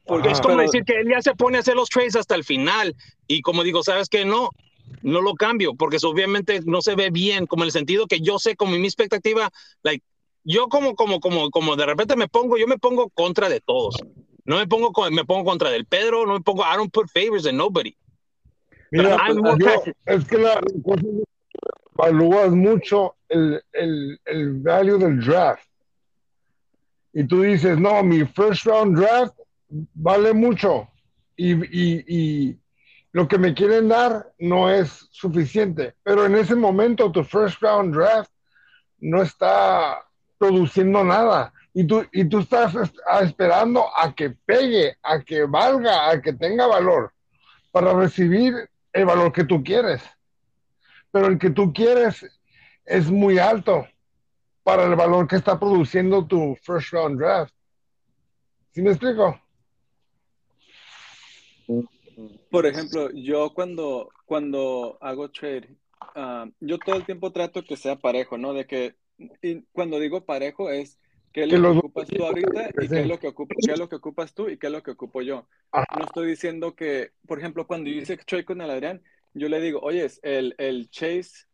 Porque 0.05 0.31
es 0.31 0.41
como 0.41 0.57
Pero- 0.57 0.67
decir 0.71 0.85
que 0.85 1.01
él 1.01 1.09
ya 1.11 1.23
se 1.23 1.35
pone 1.35 1.57
a 1.57 1.61
hacer 1.61 1.75
los 1.77 1.89
trades 1.89 2.17
hasta 2.17 2.35
el 2.35 2.45
final. 2.45 2.95
Y 3.27 3.43
como 3.43 3.63
digo, 3.63 3.83
¿sabes 3.83 4.09
qué? 4.09 4.25
No, 4.25 4.51
no 5.03 5.21
lo 5.21 5.35
cambio, 5.35 5.75
porque 5.75 5.97
eso 5.97 6.09
obviamente 6.11 6.61
no 6.65 6.83
se 6.83 6.95
ve 6.95 7.11
bien, 7.11 7.47
como 7.47 7.63
en 7.65 7.67
el 7.69 7.73
sentido 7.73 8.07
que 8.07 8.21
yo 8.21 8.39
sé, 8.39 8.57
como 8.57 8.73
mi 8.77 8.85
expectativa, 8.87 9.51
like, 9.83 10.05
yo 10.45 10.69
como, 10.69 10.95
como, 10.95 11.21
como, 11.21 11.51
como 11.51 11.77
de 11.77 11.87
repente 11.87 12.17
me 12.17 12.29
pongo, 12.29 12.57
yo 12.59 12.67
me 12.67 12.79
pongo 12.79 13.09
contra 13.11 13.49
de 13.49 13.61
todos. 13.61 13.97
No 14.45 14.57
me 14.57 14.67
pongo, 14.67 14.93
con- 14.93 15.15
me 15.15 15.25
pongo 15.25 15.45
contra 15.45 15.71
del 15.71 15.87
Pedro, 15.87 16.27
no 16.27 16.35
me 16.35 16.41
pongo, 16.41 16.63
I 16.63 16.77
don't 16.77 16.93
put 16.93 17.09
favors 17.13 17.47
in 17.47 17.57
nobody. 17.57 17.95
Mira, 18.91 19.17
more 19.35 19.57
yo- 19.59 19.83
es 20.07 20.25
que 20.27 20.37
la, 20.39 20.55
la 20.57 20.61
cosa 20.85 21.03
es 21.07 21.25
que 21.49 21.63
evalúas 21.97 22.51
mucho 22.51 23.15
el, 23.29 23.63
el, 23.73 24.21
el 24.25 24.53
value 24.61 24.99
del 24.99 25.21
draft. 25.21 25.65
Y 27.15 27.25
tú 27.27 27.43
dices, 27.43 27.79
no, 27.79 28.03
mi 28.03 28.25
first 28.25 28.65
round 28.65 28.99
draft 28.99 29.35
vale 29.95 30.33
mucho. 30.33 30.89
Y, 31.37 31.53
y, 31.55 32.05
y 32.07 32.61
lo 33.13 33.29
que 33.29 33.39
me 33.39 33.55
quieren 33.55 33.89
dar 33.89 34.33
no 34.39 34.71
es 34.71 35.09
suficiente. 35.11 35.95
Pero 36.03 36.27
en 36.27 36.37
ese 36.37 36.55
momento 36.55 37.11
tu 37.13 37.25
first 37.25 37.61
round 37.61 37.95
draft 37.95 38.31
no 38.99 39.23
está 39.23 39.99
produciendo 40.39 41.05
nada. 41.05 41.53
Y 41.75 41.87
tú, 41.87 42.07
y 42.13 42.25
tú 42.27 42.41
estás 42.41 42.75
esperando 43.23 43.87
a 43.97 44.15
que 44.15 44.31
pegue, 44.31 44.97
a 45.03 45.21
que 45.21 45.45
valga, 45.45 46.11
a 46.11 46.21
que 46.21 46.33
tenga 46.35 46.67
valor 46.67 47.13
para 47.71 47.95
recibir 47.95 48.55
el 48.93 49.07
valor 49.07 49.33
que 49.33 49.45
tú 49.45 49.65
quieres. 49.65 50.03
Pero 51.11 51.27
el 51.27 51.39
que 51.39 51.51
tú 51.51 51.73
quieres 51.73 52.27
es 52.85 53.11
muy 53.11 53.39
alto 53.39 53.87
para 54.63 54.85
el 54.85 54.95
valor 54.95 55.27
que 55.27 55.37
está 55.37 55.59
produciendo 55.59 56.27
tu 56.27 56.57
first 56.63 56.93
round 56.93 57.19
draft. 57.19 57.55
¿Sí 58.71 58.83
me 58.83 58.91
explico? 58.91 59.42
Por 62.51 62.67
ejemplo, 62.67 63.11
yo 63.13 63.55
cuando, 63.55 64.13
cuando 64.27 64.99
hago 65.01 65.31
trade, 65.31 65.77
ah, 66.01 66.47
yo 66.61 66.79
todo 66.79 66.97
el 66.97 67.07
tiempo 67.07 67.33
trato 67.33 67.65
que 67.65 67.77
sea 67.77 67.97
parejo, 67.97 68.37
¿no? 68.39 68.53
De 68.53 68.67
que, 68.67 68.97
y 69.41 69.63
cuando 69.73 69.99
digo 69.99 70.25
parejo 70.25 70.71
es 70.71 70.99
qué 71.33 71.45
es 71.45 71.49
Que 71.49 71.57
lo 71.57 71.63
que 71.63 71.69
dos 71.69 71.79
ocupas 71.79 72.09
tú 72.09 72.25
ahorita 72.25 72.71
y 72.81 72.89
qué 72.89 73.01
es 73.01 73.07
lo 73.07 73.19
que 73.19 73.29
ocupa, 73.29 73.55
qué 73.65 73.73
es 73.73 73.79
lo 73.79 73.89
que 73.89 73.97
ocupas 73.97 74.35
tú 74.35 74.49
y 74.49 74.59
qué 74.59 74.67
es 74.67 74.73
lo 74.73 74.83
que 74.83 74.91
ocupo 74.91 75.23
yo. 75.23 75.49
No 75.97 76.05
estoy 76.05 76.29
diciendo 76.29 76.75
que, 76.75 77.13
por 77.27 77.39
ejemplo, 77.39 77.67
cuando 77.67 77.89
yo 77.91 78.01
hice 78.01 78.17
trade 78.19 78.45
con 78.45 78.61
el 78.61 78.71
Adrián, 78.71 79.03
yo 79.35 79.49
le 79.49 79.61
digo, 79.61 79.81
oye, 79.81 80.07
el, 80.23 80.55
el 80.59 80.91
Chase 80.91 81.47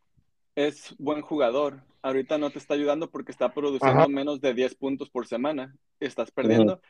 es 0.57 0.95
buen 0.99 1.23
jugador. 1.23 1.85
Ahorita 2.03 2.39
no 2.39 2.51
te 2.51 2.59
está 2.59 2.75
ayudando 2.75 3.11
porque 3.11 3.33
está 3.33 3.53
produciendo 3.53 4.01
Ajá. 4.01 4.09
menos 4.09 4.41
de 4.41 4.55
10 4.55 4.75
puntos 4.75 5.11
por 5.11 5.27
semana. 5.27 5.75
Estás 6.01 6.31
perdiendo. 6.31 6.81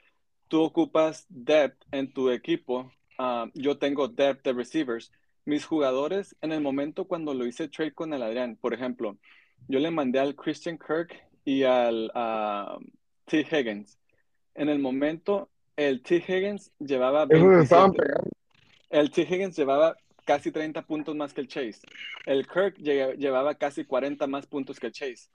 Tú 0.48 0.62
ocupas 0.62 1.26
depth 1.28 1.82
en 1.92 2.12
tu 2.12 2.30
equipo. 2.30 2.90
Ah, 3.18 3.46
yo 3.54 3.78
tengo 3.78 4.08
depth 4.08 4.44
de 4.44 4.52
receivers. 4.52 5.12
Mis 5.44 5.64
jugadores, 5.64 6.36
en 6.40 6.52
el 6.52 6.60
momento 6.60 7.06
cuando 7.06 7.34
lo 7.34 7.46
hice 7.46 7.68
trade 7.68 7.92
con 7.92 8.12
el 8.14 8.22
Adrián, 8.22 8.56
por 8.56 8.74
ejemplo, 8.74 9.18
yo 9.66 9.80
le 9.80 9.90
mandé 9.90 10.20
al 10.20 10.36
Christian 10.36 10.78
Kirk 10.78 11.14
y 11.44 11.64
al 11.64 12.10
ah, 12.14 12.78
T. 13.24 13.40
Higgins. 13.40 13.98
En 14.54 14.68
el 14.68 14.78
momento, 14.78 15.50
el 15.76 16.02
T. 16.02 16.16
Higgins 16.16 16.72
llevaba 16.78 17.26
Eso 17.28 17.50
le 17.50 17.62
estaban 17.62 17.92
27. 17.92 17.96
pegando. 17.96 18.30
El 18.90 19.10
T. 19.10 19.22
Higgins 19.22 19.56
llevaba 19.56 19.96
casi 20.24 20.52
30 20.52 20.82
puntos 20.82 21.16
más 21.16 21.32
que 21.32 21.40
el 21.40 21.48
Chase. 21.48 21.80
El 22.26 22.46
Kirk 22.46 22.76
lle- 22.78 23.16
llevaba 23.16 23.54
casi 23.54 23.84
40 23.84 24.26
más 24.26 24.46
puntos 24.46 24.78
que 24.78 24.88
el 24.88 24.92
Chase. 24.92 25.28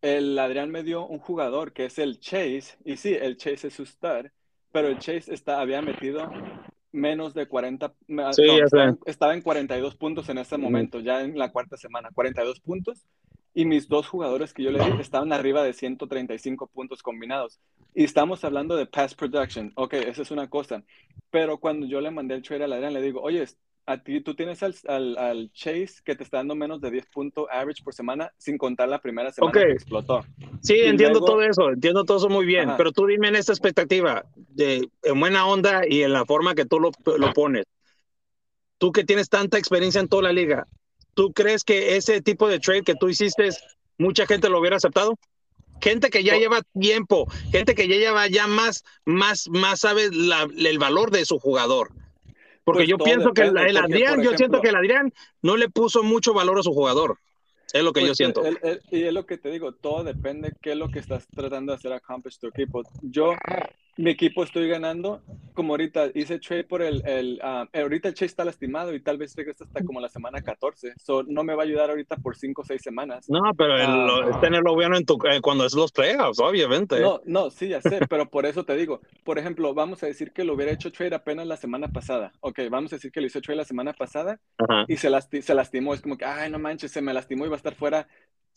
El 0.00 0.38
Adrián 0.38 0.70
me 0.70 0.82
dio 0.82 1.06
un 1.06 1.18
jugador 1.18 1.72
que 1.72 1.84
es 1.84 1.98
el 1.98 2.18
Chase, 2.18 2.76
y 2.84 2.96
sí, 2.96 3.14
el 3.14 3.36
Chase 3.36 3.68
es 3.68 3.74
su 3.74 3.84
stud, 3.84 4.30
pero 4.72 4.88
el 4.88 4.98
Chase 4.98 5.34
está, 5.34 5.60
había 5.60 5.82
metido 5.82 6.30
menos 6.92 7.34
de 7.34 7.46
40, 7.46 7.94
me- 8.06 8.32
Sí, 8.34 8.42
no, 8.46 8.64
estaba, 8.64 8.96
estaba 9.06 9.34
en 9.34 9.42
42 9.42 9.96
puntos 9.96 10.28
en 10.28 10.38
ese 10.38 10.56
Ujú. 10.56 10.64
momento, 10.64 11.00
ya 11.00 11.22
en 11.22 11.38
la 11.38 11.52
cuarta 11.52 11.76
semana, 11.76 12.10
42 12.14 12.60
puntos, 12.60 13.04
y 13.54 13.64
mis 13.64 13.88
dos 13.88 14.06
jugadores 14.08 14.54
que 14.54 14.62
yo 14.62 14.70
le 14.70 14.78
di 14.84 15.00
estaban 15.00 15.32
arriba 15.32 15.62
de 15.62 15.72
135 15.72 16.68
puntos 16.68 17.02
combinados. 17.02 17.58
Y 17.94 18.04
estamos 18.04 18.44
hablando 18.44 18.76
de 18.76 18.86
pass 18.86 19.14
production. 19.14 19.72
Ok, 19.74 19.94
esa 19.94 20.22
es 20.22 20.30
una 20.30 20.48
cosa. 20.48 20.84
Pero 21.30 21.58
cuando 21.58 21.86
yo 21.86 22.00
le 22.00 22.10
mandé 22.10 22.34
el 22.34 22.42
trade 22.42 22.64
a 22.64 22.66
Adrián, 22.66 22.92
le 22.92 23.02
digo, 23.02 23.20
oye, 23.20 23.44
a 23.90 24.02
ti 24.02 24.20
tú 24.20 24.34
tienes 24.34 24.62
al, 24.62 24.74
al, 24.86 25.18
al, 25.18 25.52
Chase 25.52 25.94
que 26.04 26.14
te 26.14 26.22
está 26.22 26.36
dando 26.36 26.54
menos 26.54 26.80
de 26.80 26.90
10 26.90 27.06
puntos 27.06 27.46
average 27.50 27.82
por 27.82 27.92
semana 27.92 28.32
sin 28.38 28.56
contar 28.56 28.88
la 28.88 29.00
primera 29.00 29.32
semana 29.32 29.50
okay. 29.50 29.66
que 29.66 29.72
explotó. 29.72 30.24
Sí, 30.62 30.74
y 30.76 30.82
entiendo 30.82 31.18
luego, 31.18 31.26
todo 31.26 31.42
eso, 31.42 31.70
entiendo 31.70 32.04
todo 32.04 32.18
eso 32.18 32.28
muy 32.28 32.46
bien, 32.46 32.68
ajá. 32.68 32.76
pero 32.76 32.92
tú 32.92 33.06
dime 33.06 33.28
en 33.28 33.36
esta 33.36 33.52
expectativa, 33.52 34.24
de, 34.36 34.88
en 35.02 35.18
buena 35.18 35.44
onda 35.46 35.82
y 35.88 36.02
en 36.02 36.12
la 36.12 36.24
forma 36.24 36.54
que 36.54 36.66
tú 36.66 36.78
lo, 36.78 36.92
lo 37.18 37.32
pones. 37.32 37.64
Tú 38.78 38.92
que 38.92 39.04
tienes 39.04 39.28
tanta 39.28 39.58
experiencia 39.58 40.00
en 40.00 40.08
toda 40.08 40.22
la 40.22 40.32
liga, 40.32 40.68
¿tú 41.14 41.32
crees 41.32 41.64
que 41.64 41.96
ese 41.96 42.22
tipo 42.22 42.48
de 42.48 42.60
trade 42.60 42.82
que 42.82 42.94
tú 42.94 43.08
hiciste, 43.08 43.48
mucha 43.98 44.24
gente 44.26 44.48
lo 44.48 44.60
hubiera 44.60 44.76
aceptado? 44.76 45.18
gente 45.80 46.10
que 46.10 46.22
ya 46.22 46.36
lleva 46.36 46.60
tiempo, 46.78 47.26
gente 47.50 47.74
que 47.74 47.88
ya 47.88 47.96
lleva 47.96 48.28
ya 48.28 48.46
más, 48.46 48.84
más, 49.06 49.48
más 49.48 49.80
sabe 49.80 50.10
la, 50.12 50.46
el 50.58 50.78
valor 50.78 51.10
de 51.10 51.24
su 51.24 51.38
jugador. 51.38 51.90
Porque 52.72 52.86
pues 52.86 52.88
yo 52.88 52.98
pienso 52.98 53.32
que 53.32 53.42
el, 53.42 53.56
el 53.56 53.76
Adrián, 53.76 54.22
yo 54.22 54.36
siento 54.36 54.60
que 54.60 54.68
el 54.68 54.76
Adrián 54.76 55.12
no 55.42 55.56
le 55.56 55.68
puso 55.68 56.02
mucho 56.02 56.32
valor 56.32 56.58
a 56.58 56.62
su 56.62 56.72
jugador. 56.72 57.18
Es 57.72 57.82
lo 57.82 57.92
que 57.92 58.00
pues 58.00 58.08
yo 58.08 58.14
siento. 58.14 58.44
El, 58.44 58.58
el, 58.62 58.80
y 58.90 59.04
es 59.04 59.12
lo 59.12 59.26
que 59.26 59.38
te 59.38 59.50
digo, 59.50 59.72
todo 59.72 60.04
depende 60.04 60.52
qué 60.60 60.72
es 60.72 60.76
lo 60.76 60.88
que 60.88 60.98
estás 60.98 61.26
tratando 61.28 61.72
de 61.72 61.76
hacer 61.76 61.92
accomplish 61.92 62.38
tu 62.38 62.48
equipo. 62.48 62.82
Yo, 63.02 63.34
mi 63.96 64.10
equipo 64.10 64.42
estoy 64.42 64.68
ganando, 64.68 65.22
como 65.54 65.74
ahorita 65.74 66.08
hice 66.14 66.38
trade 66.38 66.64
por 66.64 66.82
el, 66.82 67.02
el 67.06 67.40
uh, 67.42 67.66
ahorita 67.76 68.08
el 68.08 68.14
Chase 68.14 68.26
está 68.26 68.44
lastimado 68.44 68.94
y 68.94 69.00
tal 69.00 69.18
vez 69.18 69.34
regrese 69.36 69.64
hasta 69.64 69.84
como 69.84 70.00
la 70.00 70.08
semana 70.08 70.40
14. 70.40 70.94
So, 70.96 71.22
no 71.24 71.44
me 71.44 71.54
va 71.54 71.62
a 71.62 71.66
ayudar 71.66 71.90
ahorita 71.90 72.16
por 72.16 72.36
5 72.36 72.62
o 72.62 72.64
6 72.64 72.80
semanas. 72.80 73.28
No, 73.28 73.40
pero 73.56 73.76
el, 73.76 73.90
uh, 73.90 74.30
es 74.30 74.40
tenerlo 74.40 74.74
bueno 74.74 74.96
en 74.96 75.04
tu, 75.04 75.18
eh, 75.30 75.40
cuando 75.40 75.66
es 75.66 75.74
los 75.74 75.92
playoffs, 75.92 76.38
obviamente. 76.40 77.00
No, 77.00 77.20
no, 77.24 77.50
sí, 77.50 77.68
ya 77.68 77.80
sé, 77.80 78.00
pero 78.08 78.28
por 78.30 78.46
eso 78.46 78.64
te 78.64 78.76
digo, 78.76 79.00
por 79.24 79.38
ejemplo, 79.38 79.74
vamos 79.74 80.02
a 80.02 80.06
decir 80.06 80.32
que 80.32 80.44
lo 80.44 80.54
hubiera 80.54 80.72
hecho 80.72 80.92
trade 80.92 81.14
apenas 81.14 81.46
la 81.46 81.56
semana 81.56 81.88
pasada. 81.88 82.32
Ok, 82.40 82.60
vamos 82.70 82.92
a 82.92 82.96
decir 82.96 83.12
que 83.12 83.20
lo 83.20 83.26
hice 83.26 83.40
trade 83.40 83.58
la 83.58 83.64
semana 83.64 83.92
pasada 83.92 84.40
Ajá. 84.58 84.84
y 84.88 84.96
se, 84.96 85.10
lasti 85.10 85.42
se 85.42 85.54
lastimó. 85.54 85.94
Es 85.94 86.00
como 86.00 86.16
que, 86.16 86.24
ay, 86.24 86.50
no 86.50 86.58
manches, 86.58 86.90
se 86.90 87.02
me 87.02 87.12
lastimó 87.12 87.44
y 87.44 87.48
va 87.48 87.56
a 87.56 87.58
estar 87.58 87.74
fuera 87.74 88.06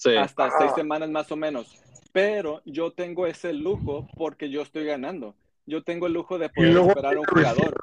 sí. 0.03 0.15
hasta 0.17 0.51
seis 0.57 0.71
semanas 0.75 1.09
más 1.09 1.31
o 1.31 1.35
menos. 1.35 1.67
Pero 2.11 2.61
yo 2.65 2.91
tengo 2.91 3.25
ese 3.25 3.53
lujo 3.53 4.07
porque 4.15 4.49
yo 4.49 4.61
estoy 4.61 4.85
ganando. 4.85 5.35
Yo 5.65 5.83
tengo 5.83 6.07
el 6.07 6.13
lujo 6.13 6.37
de 6.37 6.49
poder 6.49 6.77
esperar 6.77 7.15
a 7.15 7.19
un 7.19 7.25
jugador. 7.25 7.75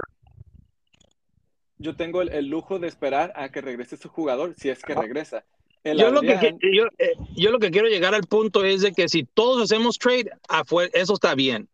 Yo 1.78 1.96
tengo 1.96 2.22
el, 2.22 2.28
el, 2.28 2.46
lujo 2.46 2.78
de 2.78 2.88
esperar 2.88 3.32
a 3.34 3.48
que 3.50 3.62
regrese 3.62 3.96
su 3.96 4.08
jugador 4.08 4.54
si 4.56 4.68
es 4.68 4.82
que 4.82 4.94
regresa. 4.94 5.44
yo, 5.82 5.90
Adrián, 5.92 6.14
lo 6.14 6.20
que, 6.20 6.56
yo, 6.72 6.84
eh, 6.98 7.14
yo, 7.34 7.50
lo 7.50 7.58
que 7.58 7.70
quiero 7.70 7.88
llegar 7.88 8.14
al 8.14 8.24
punto 8.24 8.64
es 8.64 8.82
de 8.82 8.92
que 8.92 9.08
si 9.08 9.24
todos 9.24 9.62
hacemos 9.62 9.98
trade, 9.98 10.30
afuera, 10.48 10.90
eso 10.92 11.14
está 11.14 11.34
bien. 11.34 11.68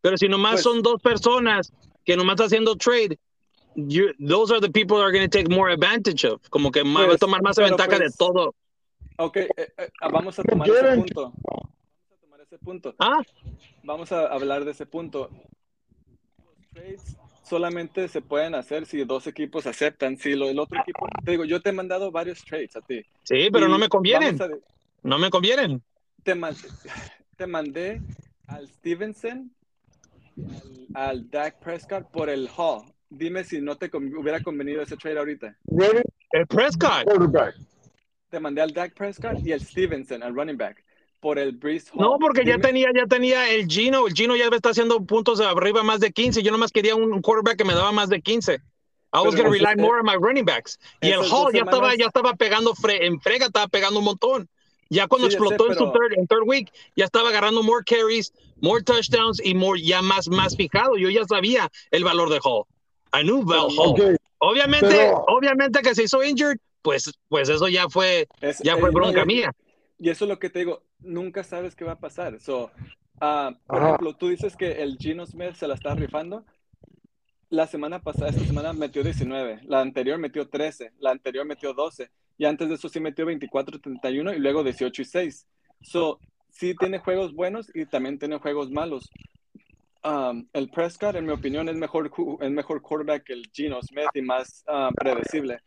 Pero 0.00 0.16
si 0.16 0.26
nomás 0.26 0.52
pues, 0.52 0.62
son 0.62 0.82
dos 0.82 1.00
personas 1.02 1.70
que 2.04 2.16
nomás 2.16 2.34
están 2.34 2.46
haciendo 2.46 2.76
trade, 2.76 3.18
you, 3.76 4.12
those 4.18 4.50
are 4.50 4.60
the 4.60 4.70
people 4.70 4.96
that 4.96 5.04
are 5.04 5.12
going 5.12 5.28
to 5.28 5.28
take 5.28 5.48
more 5.48 5.70
advantage 5.70 6.24
of. 6.24 6.40
Como 6.48 6.70
que 6.70 6.82
pues, 6.82 7.10
va 7.10 7.14
a 7.14 7.18
tomar 7.18 7.42
más 7.42 7.56
ventaja 7.56 7.96
pues, 7.96 8.00
de 8.00 8.10
todo. 8.16 8.54
Ok, 9.16 9.36
eh, 9.36 9.48
eh, 9.56 9.88
vamos 10.10 10.38
a 10.38 10.42
tomar 10.42 10.68
ese 10.68 10.96
punto. 10.96 11.32
Vamos 11.42 11.68
a 12.10 12.20
tomar 12.20 12.40
ese 12.40 12.58
punto. 12.58 12.94
Ah. 12.98 13.22
Vamos 13.82 14.12
a 14.12 14.26
hablar 14.26 14.64
de 14.64 14.70
ese 14.72 14.86
punto. 14.86 15.30
Los 16.38 16.68
trades 16.72 17.16
solamente 17.44 18.08
se 18.08 18.22
pueden 18.22 18.54
hacer 18.54 18.86
si 18.86 19.04
dos 19.04 19.26
equipos 19.26 19.66
aceptan. 19.66 20.16
Si 20.16 20.34
lo, 20.34 20.48
el 20.48 20.58
otro 20.58 20.80
equipo, 20.80 21.06
te 21.24 21.32
digo, 21.32 21.44
yo 21.44 21.60
te 21.60 21.70
he 21.70 21.72
mandado 21.72 22.10
varios 22.10 22.42
trades 22.44 22.74
a 22.76 22.80
ti. 22.80 23.04
Sí, 23.24 23.48
pero 23.52 23.68
no 23.68 23.78
me 23.78 23.88
convienen. 23.88 24.40
A, 24.40 24.48
no 25.02 25.18
me 25.18 25.30
convienen. 25.30 25.82
Te, 26.22 26.34
te 27.36 27.46
mandé 27.46 28.00
al 28.46 28.68
Stevenson, 28.68 29.52
al, 30.36 30.86
al 30.94 31.30
Dak 31.30 31.58
Prescott 31.58 32.10
por 32.10 32.30
el 32.30 32.48
Hall. 32.56 32.84
Dime 33.10 33.44
si 33.44 33.60
no 33.60 33.76
te 33.76 33.90
hubiera 33.94 34.42
convenido 34.42 34.80
ese 34.80 34.96
trade 34.96 35.18
ahorita. 35.18 35.54
El 36.30 36.46
Prescott. 36.46 37.06
Te 38.32 38.40
mandé 38.40 38.62
al 38.62 38.72
Dak 38.72 38.94
Prescott 38.94 39.44
y 39.44 39.52
al 39.52 39.60
Stevenson, 39.60 40.22
al 40.22 40.34
running 40.34 40.56
back 40.56 40.82
por 41.20 41.38
el 41.38 41.52
Breeze 41.52 41.90
Hall. 41.92 42.00
No, 42.00 42.18
porque 42.18 42.46
ya 42.46 42.56
tenía, 42.56 42.88
ya 42.96 43.06
tenía 43.06 43.50
el 43.50 43.66
Gino, 43.66 44.06
el 44.06 44.14
Gino 44.14 44.34
ya 44.36 44.46
está 44.46 44.70
haciendo 44.70 45.04
puntos 45.04 45.38
arriba 45.38 45.82
más 45.82 46.00
de 46.00 46.12
15, 46.12 46.42
yo 46.42 46.50
nomás 46.50 46.72
quería 46.72 46.96
un 46.96 47.20
quarterback 47.20 47.58
que 47.58 47.64
me 47.66 47.74
daba 47.74 47.92
más 47.92 48.08
de 48.08 48.22
15. 48.22 48.54
I 48.54 48.58
was 49.20 49.34
going 49.34 49.44
to 49.44 49.50
rely 49.50 49.76
more 49.76 49.98
on 49.98 50.06
my 50.06 50.16
running 50.16 50.46
backs. 50.46 50.78
Y 51.02 51.10
el 51.10 51.20
Hall 51.20 51.52
ya 51.52 51.58
semanas... 51.58 51.74
estaba, 51.74 51.94
ya 51.94 52.06
estaba 52.06 52.32
pegando 52.32 52.74
fre 52.74 53.04
en 53.04 53.20
frega, 53.20 53.46
estaba 53.48 53.68
pegando 53.68 53.98
un 53.98 54.06
montón. 54.06 54.48
Ya 54.88 55.08
cuando 55.08 55.28
sí, 55.28 55.34
explotó 55.34 55.64
sé, 55.64 55.74
pero... 55.76 55.82
en 55.82 55.86
su 55.86 55.92
third, 55.92 56.18
en 56.18 56.26
third 56.26 56.44
week, 56.46 56.72
ya 56.96 57.04
estaba 57.04 57.28
agarrando 57.28 57.62
more 57.62 57.84
carries, 57.84 58.32
more 58.62 58.82
touchdowns 58.82 59.44
y 59.44 59.54
more, 59.54 59.78
ya 59.78 60.00
más, 60.00 60.28
más 60.28 60.56
fijado. 60.56 60.96
Yo 60.96 61.10
ya 61.10 61.26
sabía 61.26 61.70
el 61.90 62.02
valor 62.02 62.30
de 62.30 62.40
Hall. 62.42 62.64
I 63.12 63.24
knew 63.24 63.42
about 63.42 63.72
Hall. 63.76 63.90
Okay. 63.90 64.16
Obviamente, 64.38 64.88
pero... 64.88 65.22
obviamente 65.28 65.82
que 65.82 65.94
se 65.94 66.04
hizo 66.04 66.24
injured, 66.24 66.58
pues, 66.82 67.12
pues 67.28 67.48
eso 67.48 67.68
ya 67.68 67.88
fue, 67.88 68.28
es, 68.40 68.58
ya 68.58 68.76
fue 68.76 68.90
bronca 68.90 69.20
no, 69.20 69.26
mía. 69.26 69.52
Y 69.98 70.10
eso 70.10 70.24
es 70.24 70.28
lo 70.28 70.38
que 70.38 70.50
te 70.50 70.60
digo, 70.60 70.82
nunca 71.00 71.44
sabes 71.44 71.74
qué 71.76 71.84
va 71.84 71.92
a 71.92 72.00
pasar. 72.00 72.40
So, 72.40 72.64
uh, 72.64 73.54
por 73.66 73.78
Ajá. 73.78 73.86
ejemplo, 73.86 74.16
tú 74.16 74.28
dices 74.28 74.56
que 74.56 74.82
el 74.82 74.98
Gino 74.98 75.24
Smith 75.24 75.54
se 75.54 75.68
la 75.68 75.74
está 75.74 75.94
rifando. 75.94 76.44
La 77.48 77.66
semana 77.66 78.02
pasada, 78.02 78.30
esta 78.30 78.44
semana 78.44 78.72
metió 78.72 79.02
19, 79.02 79.60
la 79.64 79.80
anterior 79.80 80.18
metió 80.18 80.48
13, 80.48 80.92
la 80.98 81.10
anterior 81.10 81.44
metió 81.44 81.74
12, 81.74 82.10
y 82.38 82.46
antes 82.46 82.66
de 82.68 82.76
eso 82.76 82.88
sí 82.88 82.98
metió 82.98 83.26
24, 83.26 83.78
31 83.78 84.32
y 84.32 84.38
luego 84.38 84.64
18 84.64 85.02
y 85.02 85.04
6. 85.04 85.46
So, 85.82 86.18
sí 86.48 86.74
tiene 86.74 86.98
juegos 86.98 87.34
buenos 87.34 87.70
y 87.74 87.84
también 87.84 88.18
tiene 88.18 88.38
juegos 88.38 88.70
malos. 88.70 89.10
Um, 90.02 90.48
el 90.54 90.70
Prescott, 90.70 91.14
en 91.14 91.26
mi 91.26 91.32
opinión, 91.32 91.68
es 91.68 91.76
mejor, 91.76 92.10
es 92.40 92.50
mejor 92.50 92.80
quarterback 92.80 93.24
que 93.24 93.34
el 93.34 93.50
Gino 93.52 93.80
Smith 93.82 94.08
y 94.14 94.22
más 94.22 94.64
uh, 94.66 94.92
predecible 94.94 95.60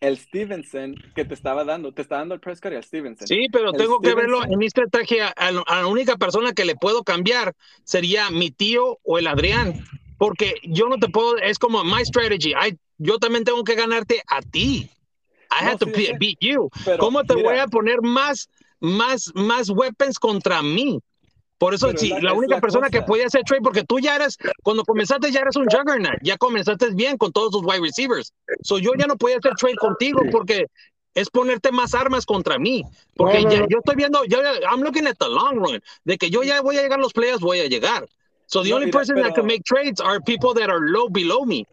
el 0.00 0.18
Stevenson 0.18 0.94
que 1.14 1.24
te 1.24 1.34
estaba 1.34 1.64
dando, 1.64 1.92
te 1.92 2.02
está 2.02 2.16
dando 2.16 2.34
el 2.34 2.40
Prescott 2.40 2.72
y 2.72 2.76
el 2.76 2.84
Stevenson. 2.84 3.26
Sí, 3.26 3.46
pero 3.50 3.70
el 3.70 3.76
tengo 3.76 3.96
Stevenson, 3.96 4.02
que 4.02 4.14
verlo 4.14 4.44
en 4.44 4.58
mi 4.58 4.66
estrategia. 4.66 5.32
A, 5.36 5.48
a, 5.48 5.82
la 5.82 5.86
única 5.86 6.16
persona 6.16 6.52
que 6.52 6.64
le 6.64 6.76
puedo 6.76 7.02
cambiar 7.04 7.54
sería 7.84 8.30
mi 8.30 8.50
tío 8.50 8.98
o 9.02 9.18
el 9.18 9.26
Adrián, 9.26 9.84
porque 10.18 10.54
yo 10.62 10.88
no 10.88 10.98
te 10.98 11.08
puedo, 11.08 11.36
es 11.38 11.58
como 11.58 11.84
my 11.84 12.04
strategy. 12.04 12.50
I, 12.50 12.78
yo 12.98 13.18
también 13.18 13.44
tengo 13.44 13.64
que 13.64 13.74
ganarte 13.74 14.22
a 14.26 14.40
ti. 14.42 14.90
I 15.50 15.64
no, 15.64 15.70
have 15.70 15.78
to 15.78 15.86
beat 15.86 16.38
you. 16.40 16.68
Pero, 16.84 16.98
¿Cómo 16.98 17.22
te 17.24 17.34
mira, 17.34 17.48
voy 17.48 17.58
a 17.58 17.66
poner 17.66 18.02
más, 18.02 18.48
más, 18.80 19.30
más 19.34 19.70
weapons 19.70 20.18
contra 20.18 20.62
mí? 20.62 21.00
Por 21.58 21.72
eso, 21.72 21.90
sí, 21.96 22.10
la, 22.10 22.20
la 22.20 22.32
única 22.34 22.56
la 22.56 22.60
persona 22.60 22.88
cosa. 22.88 22.98
que 22.98 23.06
podía 23.06 23.26
hacer 23.26 23.42
trade, 23.44 23.62
porque 23.62 23.82
tú 23.82 23.98
ya 23.98 24.16
eres, 24.16 24.36
cuando 24.62 24.84
comenzaste 24.84 25.30
ya 25.32 25.40
eres 25.40 25.56
un 25.56 25.64
juggernaut, 25.64 26.18
ya 26.22 26.36
comenzaste 26.36 26.90
bien 26.90 27.16
con 27.16 27.32
todos 27.32 27.50
tus 27.50 27.62
wide 27.64 27.80
receivers. 27.80 28.32
So 28.62 28.78
yo 28.78 28.90
ya 28.98 29.06
no 29.06 29.16
podía 29.16 29.38
hacer 29.38 29.54
trade 29.54 29.76
contigo 29.76 30.20
porque 30.30 30.66
es 31.14 31.30
ponerte 31.30 31.72
más 31.72 31.94
armas 31.94 32.26
contra 32.26 32.58
mí. 32.58 32.84
Porque 33.16 33.40
no, 33.40 33.44
no, 33.44 33.50
ya, 33.50 33.60
no. 33.60 33.68
yo 33.68 33.78
estoy 33.78 33.96
viendo, 33.96 34.24
yo, 34.26 34.38
I'm 34.70 34.82
looking 34.82 35.06
at 35.06 35.16
the 35.18 35.28
long 35.28 35.56
run, 35.58 35.80
de 36.04 36.18
que 36.18 36.28
yo 36.28 36.42
ya 36.42 36.60
voy 36.60 36.76
a 36.76 36.82
llegar 36.82 36.98
a 36.98 37.02
los 37.02 37.14
playoffs, 37.14 37.40
voy 37.40 37.60
a 37.60 37.68
llegar. 37.68 38.06
So 38.46 38.62
the 38.62 38.72
only 38.74 38.86
mira, 38.86 38.98
person 38.98 39.16
pero, 39.16 39.28
that 39.28 39.34
can 39.34 39.46
make 39.46 39.64
trades 39.64 40.00
are 40.00 40.20
people 40.20 40.54
that 40.54 40.68
are 40.68 40.80
low 40.80 41.08
below 41.08 41.44
me. 41.44 41.66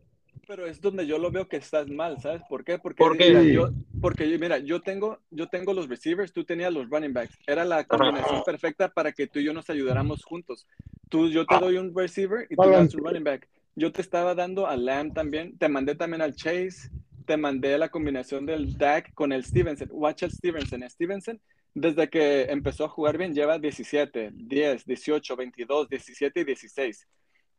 Pero 0.45 0.65
es 0.65 0.81
donde 0.81 1.07
yo 1.07 1.17
lo 1.17 1.31
veo 1.31 1.47
que 1.47 1.57
estás 1.57 1.89
mal, 1.89 2.19
¿sabes 2.21 2.41
por 2.49 2.65
qué? 2.65 2.77
Porque, 2.77 2.97
¿Por 2.97 3.17
qué? 3.17 3.29
Mira, 3.29 3.43
yo, 3.43 3.69
porque 4.01 4.25
mira, 4.37 4.57
yo 4.57 4.81
tengo, 4.81 5.19
yo 5.31 5.47
tengo 5.47 5.73
los 5.73 5.87
receivers, 5.87 6.33
tú 6.33 6.43
tenías 6.43 6.73
los 6.73 6.89
running 6.89 7.13
backs. 7.13 7.37
Era 7.47 7.63
la 7.63 7.85
combinación 7.85 8.35
Ajá. 8.35 8.43
perfecta 8.43 8.89
para 8.89 9.13
que 9.13 9.27
tú 9.27 9.39
y 9.39 9.45
yo 9.45 9.53
nos 9.53 9.69
ayudáramos 9.69 10.23
juntos. 10.25 10.67
Tú, 11.07 11.29
yo 11.29 11.45
te 11.45 11.57
doy 11.59 11.77
un 11.77 11.95
receiver 11.95 12.47
y 12.49 12.55
tú 12.55 12.69
das 12.69 12.93
un 12.93 13.05
running 13.05 13.23
back. 13.23 13.47
Yo 13.75 13.91
te 13.91 14.01
estaba 14.01 14.35
dando 14.35 14.67
a 14.67 14.75
Lamb 14.75 15.13
también, 15.13 15.57
te 15.57 15.69
mandé 15.69 15.95
también 15.95 16.21
al 16.21 16.35
Chase, 16.35 16.89
te 17.25 17.37
mandé 17.37 17.77
la 17.77 17.89
combinación 17.89 18.45
del 18.45 18.77
Dak 18.77 19.13
con 19.13 19.31
el 19.31 19.45
Stevenson. 19.45 19.87
Watch 19.91 20.23
el 20.23 20.31
Stevenson. 20.31 20.83
Stevenson, 20.89 21.39
desde 21.73 22.09
que 22.09 22.43
empezó 22.43 22.85
a 22.85 22.89
jugar 22.89 23.17
bien, 23.17 23.33
lleva 23.33 23.57
17, 23.57 24.31
10, 24.33 24.85
18, 24.85 25.35
22, 25.35 25.89
17 25.89 26.39
y 26.41 26.43
16. 26.43 27.07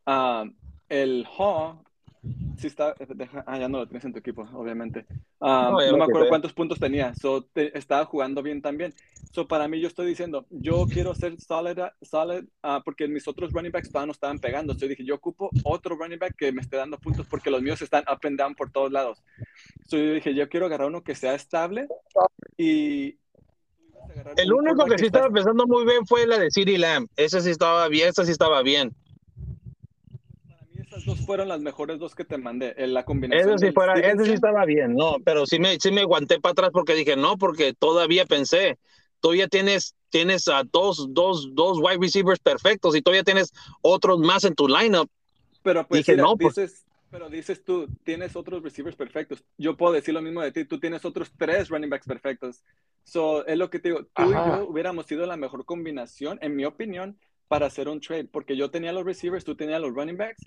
Uh, 0.05 0.51
el 0.87 1.25
Hall 1.37 1.79
sí 2.57 2.67
está, 2.67 2.95
deja, 3.15 3.43
ah, 3.47 3.59
ya 3.59 3.67
no 3.67 3.79
lo 3.79 3.87
tienes 3.87 4.05
en 4.05 4.13
tu 4.13 4.19
equipo, 4.19 4.47
obviamente. 4.53 5.05
Um, 5.39 5.49
no, 5.49 5.91
no, 5.91 5.97
me 5.97 6.03
acuerdo 6.03 6.29
cuántos 6.29 6.53
puntos 6.53 6.79
tenía, 6.79 7.13
so, 7.15 7.43
te, 7.43 7.77
estaba 7.77 8.05
jugando 8.05 8.41
bien 8.41 8.61
también. 8.61 8.93
So, 9.31 9.47
para 9.47 9.67
mí, 9.67 9.79
yo 9.79 9.87
estoy 9.87 10.07
diciendo, 10.07 10.45
yo 10.49 10.85
quiero 10.87 11.13
ser 11.13 11.39
solid, 11.39 11.79
solid 12.01 12.45
uh, 12.63 12.81
porque 12.83 13.07
mis 13.07 13.27
otros 13.27 13.51
running 13.51 13.71
backs 13.71 13.89
todavía 13.89 14.07
no 14.07 14.11
estaban 14.13 14.39
pegando. 14.39 14.73
So, 14.73 14.87
dije, 14.87 15.03
yo 15.03 15.15
ocupo 15.15 15.49
otro 15.63 15.95
running 15.95 16.19
back 16.19 16.35
que 16.37 16.51
me 16.51 16.61
esté 16.61 16.77
dando 16.77 16.97
puntos 16.97 17.27
porque 17.27 17.51
los 17.51 17.61
míos 17.61 17.81
están 17.81 18.03
up 18.11 18.19
and 18.23 18.37
down 18.39 18.55
por 18.55 18.71
todos 18.71 18.91
lados. 18.91 19.21
So, 19.87 19.97
yo 19.97 20.13
dije, 20.13 20.33
yo 20.33 20.47
quiero 20.49 20.67
agarrar 20.67 20.87
uno 20.87 21.03
que 21.03 21.15
sea 21.15 21.35
estable 21.35 21.87
y, 22.57 23.17
el 24.37 24.53
único 24.53 24.85
que 24.85 24.97
sí 24.97 25.07
estaba 25.07 25.29
pensando 25.29 25.65
muy 25.67 25.83
bien 25.83 26.05
fue 26.05 26.25
la 26.25 26.37
de 26.37 26.49
City 26.49 26.77
Lamb. 26.77 27.09
Ese 27.17 27.41
sí 27.41 27.49
estaba 27.49 27.87
bien, 27.89 28.09
ese 28.09 28.23
sí 28.25 28.31
estaba 28.31 28.61
bien 28.61 28.95
esas 30.95 31.05
dos 31.05 31.25
fueron 31.25 31.47
las 31.47 31.59
mejores 31.59 31.99
dos 31.99 32.15
que 32.15 32.23
te 32.25 32.37
mandé. 32.37 32.73
En 32.77 32.93
la 32.93 33.03
combinación. 33.03 33.55
Ese 33.55 33.67
sí, 33.67 33.73
fuera, 33.73 33.93
ese 33.93 34.25
sí 34.25 34.33
estaba 34.33 34.65
bien, 34.65 34.95
no, 34.95 35.17
pero 35.23 35.45
sí 35.45 35.59
me, 35.59 35.77
sí 35.79 35.91
me 35.91 36.01
aguanté 36.01 36.39
para 36.39 36.51
atrás 36.51 36.69
porque 36.71 36.93
dije, 36.93 37.15
no, 37.15 37.37
porque 37.37 37.73
todavía 37.73 38.25
pensé, 38.25 38.79
todavía 39.19 39.47
tienes, 39.47 39.95
tienes 40.09 40.47
a 40.47 40.63
dos, 40.63 41.07
dos, 41.13 41.53
dos 41.53 41.79
wide 41.81 41.97
receivers 41.99 42.39
perfectos 42.39 42.95
y 42.95 43.01
todavía 43.01 43.23
tienes 43.23 43.51
otros 43.81 44.19
más 44.19 44.43
en 44.43 44.55
tu 44.55 44.67
lineup. 44.67 45.09
Pero 45.63 45.85
pues 45.87 45.99
Dije, 45.99 46.13
mira, 46.13 46.23
no, 46.23 46.37
pues- 46.37 46.55
dices, 46.55 46.85
pero 47.11 47.29
dices 47.29 47.63
tú, 47.63 47.87
tienes 48.03 48.35
otros 48.35 48.61
receivers 48.61 48.95
perfectos. 48.95 49.43
Yo 49.57 49.77
puedo 49.77 49.93
decir 49.93 50.13
lo 50.13 50.21
mismo 50.21 50.41
de 50.41 50.51
ti, 50.51 50.65
tú 50.65 50.79
tienes 50.79 51.05
otros 51.05 51.31
tres 51.37 51.69
running 51.69 51.89
backs 51.89 52.07
perfectos. 52.07 52.63
So, 53.03 53.45
es 53.45 53.57
lo 53.57 53.69
que 53.69 53.79
te 53.79 53.89
digo, 53.89 54.03
tú 54.03 54.23
Ajá. 54.23 54.29
y 54.29 54.33
yo 54.33 54.67
hubiéramos 54.67 55.05
sido 55.05 55.25
la 55.25 55.37
mejor 55.37 55.65
combinación, 55.65 56.39
en 56.41 56.55
mi 56.55 56.65
opinión, 56.65 57.17
para 57.47 57.67
hacer 57.67 57.87
un 57.87 58.01
trade, 58.01 58.25
porque 58.25 58.57
yo 58.57 58.71
tenía 58.71 58.91
los 58.91 59.05
receivers, 59.05 59.45
tú 59.45 59.55
tenías 59.55 59.79
los 59.79 59.93
running 59.93 60.17
backs, 60.17 60.41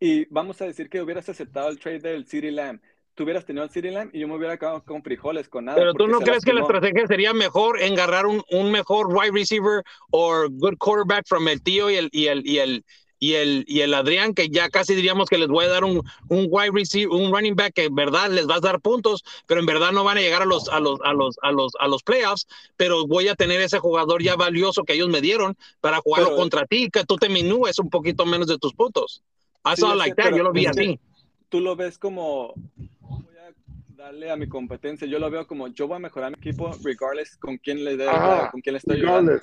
y 0.00 0.24
vamos 0.26 0.60
a 0.60 0.66
decir 0.66 0.88
que 0.88 1.00
hubieras 1.00 1.28
aceptado 1.28 1.68
el 1.68 1.78
trade 1.78 2.00
del 2.00 2.26
City 2.26 2.50
Lamb. 2.50 2.80
Tú 3.14 3.22
hubieras 3.22 3.44
tenido 3.44 3.64
el 3.64 3.70
City 3.70 3.90
Lamb 3.90 4.10
y 4.12 4.18
yo 4.20 4.28
me 4.28 4.36
hubiera 4.36 4.58
quedado 4.58 4.82
con 4.84 5.02
frijoles, 5.02 5.48
con 5.48 5.66
nada. 5.66 5.78
Pero 5.78 5.94
tú 5.94 6.08
no 6.08 6.18
crees 6.20 6.44
que 6.44 6.52
la 6.52 6.62
estrategia 6.62 7.06
sería 7.06 7.32
mejor 7.32 7.80
en 7.80 7.92
agarrar 7.92 8.26
un, 8.26 8.42
un 8.50 8.72
mejor 8.72 9.06
wide 9.08 9.30
receiver 9.32 9.84
o 10.10 10.48
good 10.50 10.76
quarterback 10.78 11.24
from 11.28 11.46
el 11.48 11.62
tío 11.62 11.90
y 11.90 11.94
el, 11.96 12.08
y 12.10 12.26
el, 12.26 12.42
y 12.44 12.58
el, 12.58 12.84
y 13.20 13.34
el, 13.34 13.64
y 13.68 13.80
el 13.82 13.94
Adrián, 13.94 14.34
que 14.34 14.48
ya 14.48 14.68
casi 14.68 14.96
diríamos 14.96 15.28
que 15.28 15.38
les 15.38 15.46
voy 15.46 15.64
a 15.64 15.68
dar 15.68 15.84
un, 15.84 16.02
un 16.28 16.46
wide 16.50 16.72
receiver, 16.72 17.08
un 17.08 17.32
running 17.32 17.54
back 17.54 17.72
que 17.74 17.84
en 17.84 17.94
verdad 17.94 18.30
les 18.30 18.46
vas 18.46 18.58
a 18.58 18.66
dar 18.66 18.80
puntos, 18.80 19.22
pero 19.46 19.60
en 19.60 19.66
verdad 19.66 19.92
no 19.92 20.02
van 20.02 20.18
a 20.18 20.20
llegar 20.20 20.42
a 20.42 20.44
los, 20.44 20.68
a 20.68 20.80
los, 20.80 20.98
a 21.04 21.12
los, 21.14 21.36
a 21.40 21.52
los, 21.52 21.72
a 21.78 21.86
los 21.86 22.02
playoffs, 22.02 22.48
pero 22.76 23.06
voy 23.06 23.28
a 23.28 23.36
tener 23.36 23.60
ese 23.60 23.78
jugador 23.78 24.24
ya 24.24 24.34
valioso 24.34 24.82
que 24.82 24.94
ellos 24.94 25.08
me 25.08 25.20
dieron 25.20 25.56
para 25.80 25.98
jugarlo 25.98 26.30
Pero- 26.30 26.38
contra 26.40 26.66
ti, 26.66 26.90
que 26.90 27.04
tú 27.04 27.16
te 27.16 27.28
minúes 27.28 27.78
un 27.78 27.90
poquito 27.90 28.26
menos 28.26 28.48
de 28.48 28.58
tus 28.58 28.74
puntos. 28.74 29.22
I 29.64 29.76
Sí, 29.76 29.80
saw 29.82 29.94
like 29.94 30.14
that, 30.16 30.34
yo 30.34 30.42
lo 30.42 30.52
vi 30.52 30.66
así. 30.66 31.00
Tú 31.48 31.60
lo 31.60 31.76
ves 31.76 31.98
como, 31.98 32.58
voy 33.00 33.36
a 33.38 33.54
darle 33.96 34.30
a 34.30 34.36
mi 34.36 34.46
competencia, 34.46 35.06
yo 35.06 35.18
lo 35.18 35.30
veo 35.30 35.46
como, 35.46 35.68
yo 35.68 35.86
voy 35.86 35.96
a 35.96 36.00
mejorar 36.00 36.30
mi 36.30 36.36
equipo 36.36 36.76
regardless 36.82 37.36
con 37.36 37.56
quién 37.58 37.84
le 37.84 37.96
dé, 37.96 38.10
con 38.50 38.60
quién 38.60 38.74
le 38.74 38.78
estoy 38.78 38.96
ayudando. 38.96 39.40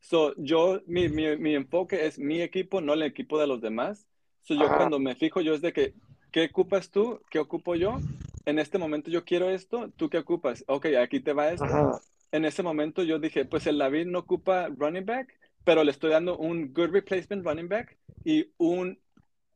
So, 0.00 0.34
yo, 0.38 0.80
mi, 0.86 1.08
mi, 1.08 1.36
mi 1.36 1.54
enfoque 1.54 2.06
es 2.06 2.18
mi 2.18 2.40
equipo, 2.42 2.80
no 2.80 2.94
el 2.94 3.02
equipo 3.02 3.38
de 3.38 3.46
los 3.46 3.60
demás. 3.60 4.06
So, 4.42 4.54
yo 4.54 4.66
Ajá. 4.66 4.78
cuando 4.78 4.98
me 4.98 5.14
fijo, 5.14 5.40
yo 5.40 5.54
es 5.54 5.60
de 5.60 5.72
que, 5.72 5.94
¿qué 6.32 6.46
ocupas 6.46 6.90
tú? 6.90 7.20
¿Qué 7.30 7.38
ocupo 7.38 7.74
yo? 7.76 8.00
En 8.46 8.58
este 8.58 8.78
momento 8.78 9.10
yo 9.10 9.24
quiero 9.24 9.50
esto, 9.50 9.90
¿tú 9.96 10.08
qué 10.08 10.18
ocupas? 10.18 10.64
Ok, 10.66 10.86
aquí 10.98 11.20
te 11.20 11.32
va 11.32 11.52
esto. 11.52 11.66
Ajá. 11.66 12.00
En 12.32 12.44
ese 12.44 12.62
momento 12.62 13.02
yo 13.02 13.18
dije, 13.18 13.44
pues 13.44 13.66
el 13.66 13.78
David 13.78 14.06
no 14.06 14.20
ocupa 14.20 14.68
running 14.68 15.04
back, 15.04 15.38
pero 15.64 15.84
le 15.84 15.90
estoy 15.90 16.10
dando 16.10 16.38
un 16.38 16.72
good 16.72 16.90
replacement 16.90 17.44
running 17.44 17.68
back 17.68 17.96
y 18.24 18.50
un 18.56 18.98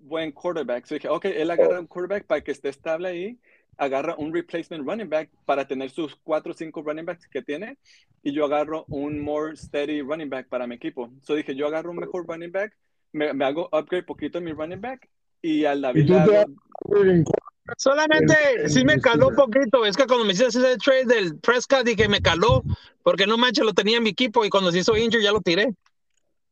buen 0.04 0.32
quarterback. 0.32 0.86
So 0.86 0.94
dije, 0.94 1.08
ok, 1.08 1.24
él 1.26 1.50
agarra 1.50 1.80
un 1.80 1.86
quarterback 1.86 2.26
para 2.26 2.40
que 2.42 2.52
esté 2.52 2.68
estable 2.68 3.08
ahí, 3.08 3.38
agarra 3.76 4.14
un 4.16 4.32
replacement 4.32 4.86
running 4.86 5.08
back 5.08 5.30
para 5.44 5.66
tener 5.66 5.90
sus 5.90 6.14
cuatro 6.22 6.52
o 6.52 6.54
cinco 6.54 6.82
running 6.82 7.04
backs 7.04 7.26
que 7.28 7.42
tiene, 7.42 7.78
y 8.22 8.32
yo 8.32 8.44
agarro 8.44 8.84
un 8.88 9.20
more 9.20 9.56
steady 9.56 10.00
running 10.02 10.30
back 10.30 10.48
para 10.48 10.66
mi 10.66 10.76
equipo. 10.76 11.10
So 11.22 11.34
dije, 11.34 11.54
yo 11.54 11.66
agarro 11.66 11.90
un 11.90 11.96
mejor 11.96 12.26
running 12.28 12.52
back, 12.52 12.76
me, 13.12 13.32
me 13.32 13.44
hago 13.44 13.68
upgrade 13.72 14.04
poquito 14.04 14.38
en 14.38 14.44
mi 14.44 14.52
running 14.52 14.80
back, 14.80 15.08
y 15.42 15.62
te 15.62 16.14
hago- 16.14 16.44
En- 16.96 17.24
Solamente 17.78 18.34
el- 18.56 18.70
sí 18.70 18.84
me 18.84 19.00
caló 19.00 19.28
un 19.28 19.34
poquito. 19.36 19.86
Es 19.86 19.96
que 19.96 20.06
cuando 20.06 20.26
me 20.26 20.32
hiciste 20.34 20.58
ese 20.58 20.76
trade 20.76 21.06
del 21.06 21.38
Prescott 21.38 21.84
dije 21.86 22.08
me 22.08 22.20
caló, 22.20 22.62
porque 23.02 23.26
no 23.26 23.38
manches, 23.38 23.64
lo 23.64 23.72
tenía 23.72 23.96
en 23.96 24.02
mi 24.02 24.10
equipo 24.10 24.44
y 24.44 24.50
cuando 24.50 24.70
se 24.70 24.80
hizo 24.80 24.94
injured 24.96 25.22
ya 25.24 25.32
lo 25.32 25.40
tiré. 25.40 25.72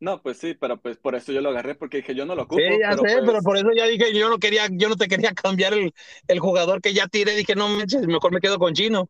No, 0.02 0.20
pues 0.20 0.38
sí, 0.38 0.54
pero 0.58 0.80
pues 0.80 0.96
por 0.96 1.14
eso 1.14 1.30
yo 1.30 1.40
lo 1.40 1.50
agarré, 1.50 1.76
porque 1.76 1.98
dije, 1.98 2.12
yo 2.12 2.26
no 2.26 2.34
lo 2.34 2.42
ocupo. 2.42 2.60
Sí, 2.60 2.76
ya 2.80 2.90
sé, 2.90 2.98
pues, 2.98 3.20
pero 3.24 3.40
por 3.40 3.56
eso 3.56 3.68
ya 3.72 3.86
dije, 3.86 4.12
yo 4.12 4.28
no 4.28 4.38
quería, 4.38 4.66
yo 4.68 4.88
no 4.88 4.96
te 4.96 5.06
quería 5.06 5.32
cambiar 5.32 5.74
el, 5.74 5.94
el 6.26 6.40
jugador 6.40 6.82
que 6.82 6.92
ya 6.92 7.06
tiré. 7.06 7.36
Dije, 7.36 7.54
no 7.54 7.68
manches, 7.68 8.08
mejor 8.08 8.32
me 8.32 8.40
quedo 8.40 8.58
con 8.58 8.74
Chino. 8.74 9.08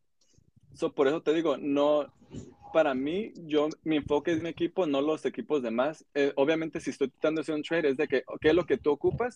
So, 0.75 0.93
por 0.93 1.07
eso 1.07 1.23
te 1.23 1.33
digo, 1.33 1.57
no, 1.57 2.13
para 2.73 2.93
mí, 2.93 3.33
yo, 3.47 3.69
mi 3.83 3.97
enfoque 3.97 4.33
es 4.33 4.43
mi 4.43 4.49
equipo, 4.49 4.85
no 4.85 5.01
los 5.01 5.25
equipos 5.25 5.63
demás. 5.63 6.05
Eh, 6.13 6.31
obviamente, 6.35 6.79
si 6.79 6.91
estoy 6.91 7.09
tratando 7.09 7.39
de 7.39 7.41
hacer 7.41 7.55
un 7.55 7.63
trade, 7.63 7.89
es 7.89 7.97
de 7.97 8.07
que, 8.07 8.23
¿qué 8.39 8.49
es 8.49 8.55
lo 8.55 8.67
que 8.67 8.77
tú 8.77 8.91
ocupas 8.91 9.35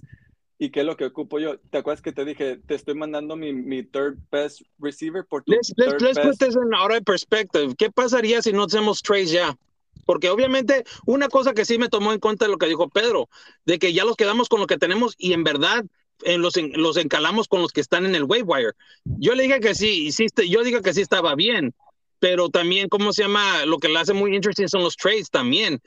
y 0.60 0.70
qué 0.70 0.82
es 0.82 0.86
lo 0.86 0.96
que 0.96 1.06
ocupo 1.06 1.40
yo? 1.40 1.58
¿Te 1.58 1.80
acuerdas 1.80 2.04
que 2.04 2.12
te 2.12 2.24
dije, 2.24 2.58
te 2.68 2.76
estoy 2.76 2.94
mandando 2.94 3.36
mi, 3.36 3.52
mi 3.52 3.82
third 3.82 4.20
best 4.32 4.62
receiver 4.78 5.26
por 5.26 5.44
tu 5.44 5.54
Let's, 5.54 5.74
let's, 5.76 5.94
third 5.94 6.02
let's 6.04 6.20
put 6.20 6.38
best? 6.38 6.40
this 6.40 6.56
in 6.56 7.04
perspective. 7.04 7.74
¿Qué 7.76 7.92
pasaría 7.92 8.44
si 8.44 8.54
no 8.54 8.66
hacemos 8.66 9.02
trades 9.02 9.32
ya? 9.32 9.58
Porque 10.06 10.30
obviamente 10.30 10.84
una 11.06 11.28
cosa 11.30 11.54
que 11.54 11.66
sí 11.66 11.78
me 11.78 11.90
tomó 11.90 12.14
en 12.14 12.20
cuenta 12.20 12.46
de 12.46 12.52
lo 12.52 12.58
que 12.58 12.68
dijo 12.68 12.90
Pedro, 12.90 13.30
de 13.66 13.80
que 13.80 13.94
ya 13.94 14.06
los 14.06 14.16
quedamos 14.16 14.50
con 14.50 14.60
lo 14.60 14.68
que 14.68 14.78
tenemos 14.78 15.16
y 15.18 15.34
en 15.34 15.44
verdad 15.44 15.84
en 16.24 16.42
los, 16.42 16.58
en- 16.58 16.72
los 16.82 16.98
encalamos 16.98 17.48
con 17.48 17.62
los 17.62 17.72
que 17.72 17.82
están 17.82 18.06
en 18.06 18.16
el 18.16 18.24
wire. 18.24 18.72
Yo 19.06 19.36
le 19.36 19.44
dije 19.44 19.60
que 19.60 19.76
sí, 19.76 20.08
hiciste, 20.08 20.50
yo 20.50 20.64
digo 20.64 20.82
que 20.82 20.94
sí 20.94 21.02
estaba 21.02 21.36
bien, 21.36 21.74
pero 22.20 22.50
también, 22.50 22.90
¿cómo 22.90 23.14
se 23.14 23.22
llama? 23.24 23.66
Lo 23.66 23.78
que 23.78 23.88
le 23.88 24.00
hace 24.00 24.14
muy 24.14 24.36
interesting 24.36 24.68
son 24.68 24.82
los 24.84 24.96
trades 24.96 25.30
también. 25.30 25.80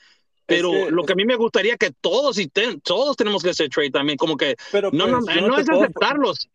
Pero 0.46 0.70
que- 0.70 0.90
lo 0.90 1.04
que 1.04 1.12
a 1.12 1.16
mí 1.16 1.24
me 1.24 1.36
gustaría 1.36 1.76
que 1.76 1.90
todos 2.00 2.38
y 2.38 2.46
ten- 2.48 2.80
todos 2.80 3.16
tenemos 3.16 3.42
que 3.42 3.50
hacer 3.50 3.68
trade 3.70 3.90
también, 3.90 4.16
como 4.18 4.36
que 4.36 4.56
Pero 4.72 4.90
no, 4.92 5.06
no, 5.08 5.20
pues, 5.20 5.34
yo 5.36 5.48
no 5.48 5.54
te 5.56 5.60
es 5.62 5.66
puedo- 5.68 5.82
aceptarlos. 5.82 6.48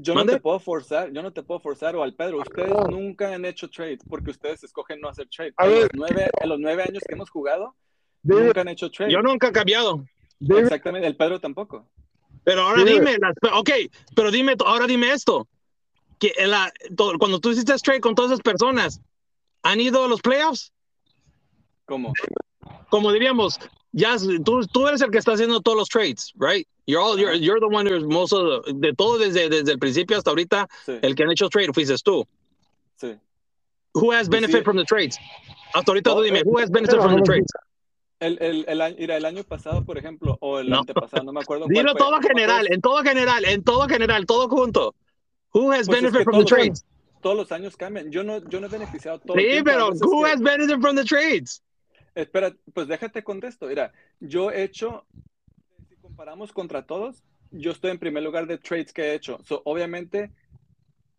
Yo 0.00 0.14
no 0.14 0.20
¿Mande? 0.20 0.34
te 0.34 0.40
puedo 0.40 0.58
forzar, 0.60 1.10
yo 1.12 1.22
no 1.22 1.32
te 1.32 1.42
puedo 1.42 1.60
forzar, 1.60 1.96
o 1.96 2.02
al 2.02 2.14
Pedro, 2.14 2.38
ustedes 2.38 2.68
No. 2.70 2.84
nunca 2.84 3.32
han 3.34 3.44
hecho 3.44 3.68
trade 3.68 3.98
porque 4.08 4.30
ustedes 4.30 4.62
escogen 4.64 5.00
no 5.00 5.08
hacer 5.08 5.28
trade. 5.28 5.52
A 5.56 5.64
En 5.66 5.72
ver. 5.72 5.80
los, 5.82 5.90
nueve, 5.94 6.30
en 6.40 6.48
los 6.48 6.58
nueve 6.60 6.82
años 6.82 7.02
que 7.06 7.14
hemos 7.14 7.30
jugado, 7.30 7.74
David, 8.22 8.44
nunca 8.46 8.60
han 8.60 8.68
hecho 8.68 8.90
trade. 8.90 9.12
Yo 9.12 9.20
nunca 9.22 9.48
he 9.48 9.52
cambiado. 9.52 10.04
David, 10.40 10.64
Exactamente, 10.64 11.06
el 11.06 11.16
Pedro 11.16 11.40
tampoco. 11.40 11.88
Pero 12.44 12.62
ahora 12.62 12.82
Sí. 12.86 12.92
dime, 12.94 13.16
las- 13.18 13.52
ok, 13.52 13.70
pero 14.14 14.30
dime, 14.30 14.54
ahora 14.64 14.86
dime 14.86 15.12
esto. 15.12 15.48
Que 16.18 16.32
la- 16.46 16.72
to- 16.96 17.14
cuando 17.18 17.38
tú 17.40 17.50
hiciste 17.50 17.74
trade 17.76 18.00
con 18.00 18.14
todas 18.14 18.30
esas 18.32 18.42
personas, 18.42 19.00
¿han 19.62 19.80
ido 19.80 20.04
a 20.04 20.08
los 20.08 20.20
playoffs? 20.20 20.72
¿Cómo? 21.84 22.12
Como 22.90 23.12
diríamos, 23.12 23.58
ya 23.92 24.16
tú, 24.44 24.66
tú 24.66 24.86
eres 24.88 25.00
el 25.00 25.10
que 25.10 25.18
está 25.18 25.32
haciendo 25.32 25.60
todos 25.60 25.78
los 25.78 25.88
trades, 25.88 26.32
right? 26.38 26.66
You're 26.88 27.02
all, 27.02 27.18
you're, 27.20 27.34
you're 27.34 27.60
the 27.60 27.68
one 27.68 27.84
who's 27.86 28.02
most 28.02 28.32
of 28.32 28.64
the- 28.64 28.72
de 28.72 28.94
todo 28.94 29.18
desde, 29.18 29.50
desde 29.50 29.72
el 29.72 29.78
principio 29.78 30.16
hasta 30.16 30.30
ahorita, 30.30 30.66
Sí, 30.86 30.98
el 31.02 31.14
que 31.14 31.22
han 31.22 31.30
hecho 31.30 31.50
trade 31.50 31.70
fuiste 31.74 31.94
tú. 32.02 32.26
sí. 32.98 33.14
Who 33.92 34.10
has 34.10 34.28
benefit 34.30 34.60
sí. 34.60 34.64
from 34.64 34.78
the 34.78 34.84
trades? 34.84 35.18
Hasta 35.74 35.90
ahorita 35.92 36.14
tú 36.14 36.22
dime, 36.22 36.38
eh, 36.40 36.42
who 36.46 36.58
has 36.58 36.70
benefit 36.70 36.98
from 36.98 37.16
the 37.16 37.22
trades? 37.22 37.52
El, 38.20 38.38
el, 38.40 38.64
el, 38.66 38.80
año, 38.80 38.96
mira, 38.98 39.16
el 39.18 39.24
año 39.26 39.44
pasado, 39.44 39.84
por 39.84 39.98
ejemplo, 39.98 40.38
o 40.40 40.60
el 40.60 40.70
No. 40.70 40.78
antepasado, 40.78 41.24
no 41.24 41.32
me 41.34 41.40
acuerdo. 41.40 41.66
Dilo 41.68 41.90
fue. 41.92 41.98
todo 41.98 42.14
acuerdo 42.16 42.28
general, 42.28 42.66
en 42.72 42.80
todo 42.80 43.02
general, 43.02 43.44
en 43.44 43.62
todo 43.62 43.86
general, 43.86 44.24
todo 44.26 44.48
junto. 44.48 44.94
Who 45.52 45.70
has 45.72 45.86
Pues 45.86 45.98
es 45.98 46.02
benefit 46.02 46.18
que 46.20 46.24
from 46.24 46.38
the 46.38 46.44
trades? 46.46 46.84
Todos 47.20 47.36
los 47.36 47.52
años 47.52 47.76
cambian. 47.76 48.10
Yo 48.10 48.24
no, 48.24 48.38
yo 48.48 48.60
no 48.60 48.66
he 48.66 48.70
beneficiado 48.70 49.18
todo 49.18 49.36
el 49.36 49.42
Sí, 49.44 49.50
tiempo. 49.50 49.70
Pero 49.70 49.90
who 50.00 50.24
que- 50.24 50.30
has 50.32 50.40
benefit 50.40 50.80
from 50.80 50.96
the 50.96 51.04
trades? 51.04 51.62
Espera, 52.14 52.54
pues 52.72 52.88
déjate 52.88 53.22
contesto. 53.22 53.66
Mira, 53.66 53.92
yo 54.20 54.50
he 54.50 54.62
hecho, 54.64 55.04
comparamos 56.18 56.52
contra 56.52 56.82
todos, 56.84 57.22
yo 57.52 57.70
estoy 57.70 57.92
en 57.92 57.98
primer 58.00 58.24
lugar 58.24 58.48
de 58.48 58.58
trades 58.58 58.92
que 58.92 59.02
he 59.02 59.14
hecho. 59.14 59.38
So, 59.44 59.62
obviamente, 59.64 60.32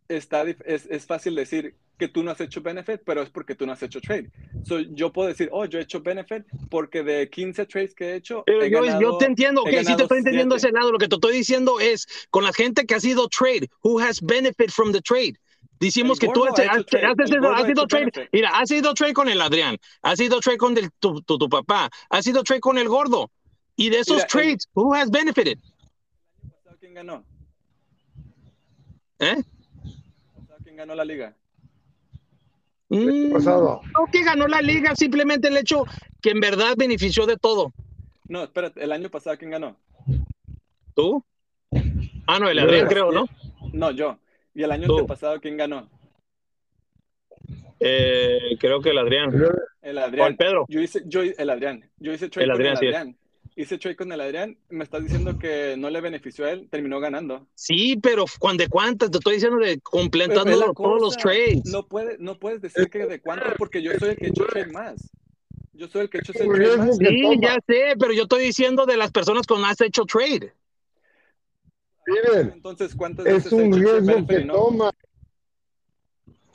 está, 0.09 0.43
es, 0.43 0.85
es 0.87 1.05
fácil 1.05 1.35
decir 1.35 1.73
que 1.97 2.09
tú 2.09 2.21
no 2.21 2.31
has 2.31 2.41
hecho 2.41 2.59
benefit, 2.61 2.99
pero 3.05 3.21
es 3.21 3.29
porque 3.29 3.55
tú 3.55 3.65
no 3.65 3.71
has 3.71 3.81
hecho 3.81 4.01
trade. 4.01 4.29
So, 4.65 4.79
yo 4.81 5.13
puedo 5.13 5.29
decir, 5.29 5.47
oh, 5.53 5.63
yo 5.63 5.79
he 5.79 5.83
hecho 5.83 6.01
benefit 6.01 6.43
porque 6.69 7.01
de 7.01 7.29
15 7.29 7.65
trades 7.65 7.95
que 7.95 8.09
he 8.09 8.15
hecho, 8.15 8.43
Pero 8.45 8.61
he 8.61 8.69
yo, 8.69 8.81
ganado- 8.81 8.99
yo 9.01 9.17
te 9.17 9.25
entiendo, 9.27 9.63
que 9.63 9.85
sí 9.85 9.95
te 9.95 10.01
estoy 10.03 10.17
entendiendo 10.17 10.57
ese 10.57 10.69
lado. 10.73 10.91
Lo 10.91 10.97
que 10.97 11.07
te 11.07 11.15
estoy 11.15 11.31
diciendo 11.33 11.79
es 11.79 12.05
con 12.29 12.43
la 12.43 12.51
gente 12.51 12.85
que 12.85 12.95
ha 12.95 12.99
sido 12.99 13.29
trade, 13.29 13.69
who 13.81 14.01
has 14.01 14.19
benefit 14.21 14.69
from 14.69 14.91
the 14.91 14.99
trade. 15.01 15.35
Decimos 15.79 16.21
El 16.21 16.27
que 16.27 16.33
tú 16.33 16.43
has, 16.43 16.59
ha 16.59 16.63
hecho 16.63 16.71
has- 16.73 16.85
trade, 16.87 17.05
has- 17.05 17.15
has- 17.21 17.65
sido 17.67 17.87
trade. 17.87 18.05
benefit. 18.11 18.29
Mira, 18.33 18.49
has 18.49 18.67
sido 18.67 18.93
trade 18.93 19.13
con 19.13 19.29
el 19.29 19.39
Adrián, 19.39 19.77
has 20.01 20.17
sido 20.19 20.41
trade 20.41 20.57
con 20.57 20.77
el, 20.77 20.89
tu, 20.99 21.21
tu, 21.21 21.37
tu 21.37 21.47
papá, 21.47 21.89
has 22.09 22.25
sido 22.25 22.43
trade 22.43 22.59
con 22.59 22.77
el 22.77 22.89
gordo. 22.89 23.31
Y 23.79 23.89
de 23.89 23.99
esos 23.99 24.15
Mira, 24.17 24.23
el- 24.25 24.29
trades, 24.29 24.69
who 24.73 24.93
has 24.93 25.09
benefited? 25.09 25.57
¿Quién 26.81 26.93
ganó? 26.95 27.23
¿Eh? 29.19 29.37
¿Quién 30.63 30.75
ganó 30.75 30.95
la 30.95 31.05
liga? 31.05 31.33
Mm, 32.89 33.31
pasado. 33.31 33.81
no 33.97 34.05
que 34.11 34.21
ganó 34.23 34.47
la 34.47 34.61
liga, 34.61 34.95
simplemente 34.95 35.47
el 35.47 35.55
hecho 35.57 35.85
que 36.21 36.31
en 36.31 36.41
verdad 36.41 36.73
benefició 36.77 37.25
de 37.25 37.37
todo. 37.37 37.71
No, 38.27 38.43
espérate, 38.43 38.83
el 38.83 38.91
año 38.91 39.09
pasado, 39.09 39.37
¿quién 39.37 39.51
ganó? 39.51 39.77
¿Tú? 40.93 41.23
Ah, 42.27 42.37
no, 42.39 42.49
el. 42.49 42.59
Adrián 42.59 42.87
creo, 42.87 43.11
¿no? 43.13 43.25
No, 43.71 43.91
yo. 43.91 44.17
¿Y 44.53 44.63
el 44.63 44.71
año 44.71 44.87
Tú. 44.87 44.97
antepasado, 44.97 45.39
quién 45.39 45.55
ganó? 45.55 45.87
Eh, 47.79 48.57
creo 48.59 48.81
que 48.81 48.89
el 48.89 48.97
Adrián. 48.97 49.31
El 49.81 49.97
O 49.97 50.01
Adrián. 50.03 50.27
el 50.31 50.35
Pedro. 50.35 50.65
Yo 50.67 50.81
hice, 50.81 51.01
yo, 51.05 51.21
el 51.21 51.49
Adrián. 51.49 51.89
Yo 51.97 52.11
hice 52.11 52.27
trade 52.29 52.45
El 52.45 52.51
Adrián, 52.51 52.73
con 52.75 52.79
sí 52.81 52.85
el. 52.87 52.95
Adrián. 52.95 53.17
Hice 53.59 53.77
trade 53.77 53.97
con 53.97 54.09
el 54.09 54.21
Adrián. 54.21 54.57
Me 54.69 54.85
estás 54.85 55.03
diciendo 55.03 55.37
que 55.37 55.75
no 55.77 55.89
le 55.89 55.99
benefició 55.99 56.45
a 56.45 56.51
él. 56.51 56.69
Terminó 56.71 57.01
ganando. 57.01 57.45
Sí, 57.55 57.99
pero 58.01 58.23
¿cuán 58.39 58.55
de 58.55 58.69
cuántas? 58.69 59.11
Te 59.11 59.17
estoy 59.17 59.33
diciendo 59.33 59.57
de 59.57 59.81
completando 59.81 60.71
todos 60.73 61.01
los 61.01 61.17
trades. 61.17 61.63
No 61.65 61.85
puedes, 61.85 62.17
no 62.21 62.39
puedes 62.39 62.61
decir 62.61 62.89
que 62.89 63.05
de 63.05 63.19
cuánto 63.19 63.47
porque 63.57 63.81
yo 63.81 63.91
soy 63.99 64.11
el 64.11 64.15
que 64.15 64.27
he 64.27 64.29
hecho 64.29 64.45
trade 64.45 64.71
más. 64.71 65.11
Yo 65.73 65.89
soy 65.89 66.03
el 66.03 66.09
que 66.09 66.19
he 66.19 66.21
hecho 66.21 66.31
trade 66.31 66.77
más. 66.77 66.97
Sí, 66.97 67.21
ya 67.41 67.57
sé, 67.67 67.95
pero 67.99 68.13
yo 68.13 68.23
estoy 68.23 68.43
diciendo 68.43 68.85
de 68.85 68.95
las 68.95 69.11
personas 69.11 69.45
con 69.45 69.65
has 69.65 69.81
hecho 69.81 70.05
trade. 70.05 70.53
Miren, 72.07 72.53
Entonces, 72.53 72.95
¿cuántas 72.95 73.25
es 73.25 73.33
veces 73.33 73.51
un 73.51 73.73
riesgo 73.73 74.25
que 74.25 74.39
toma. 74.45 74.91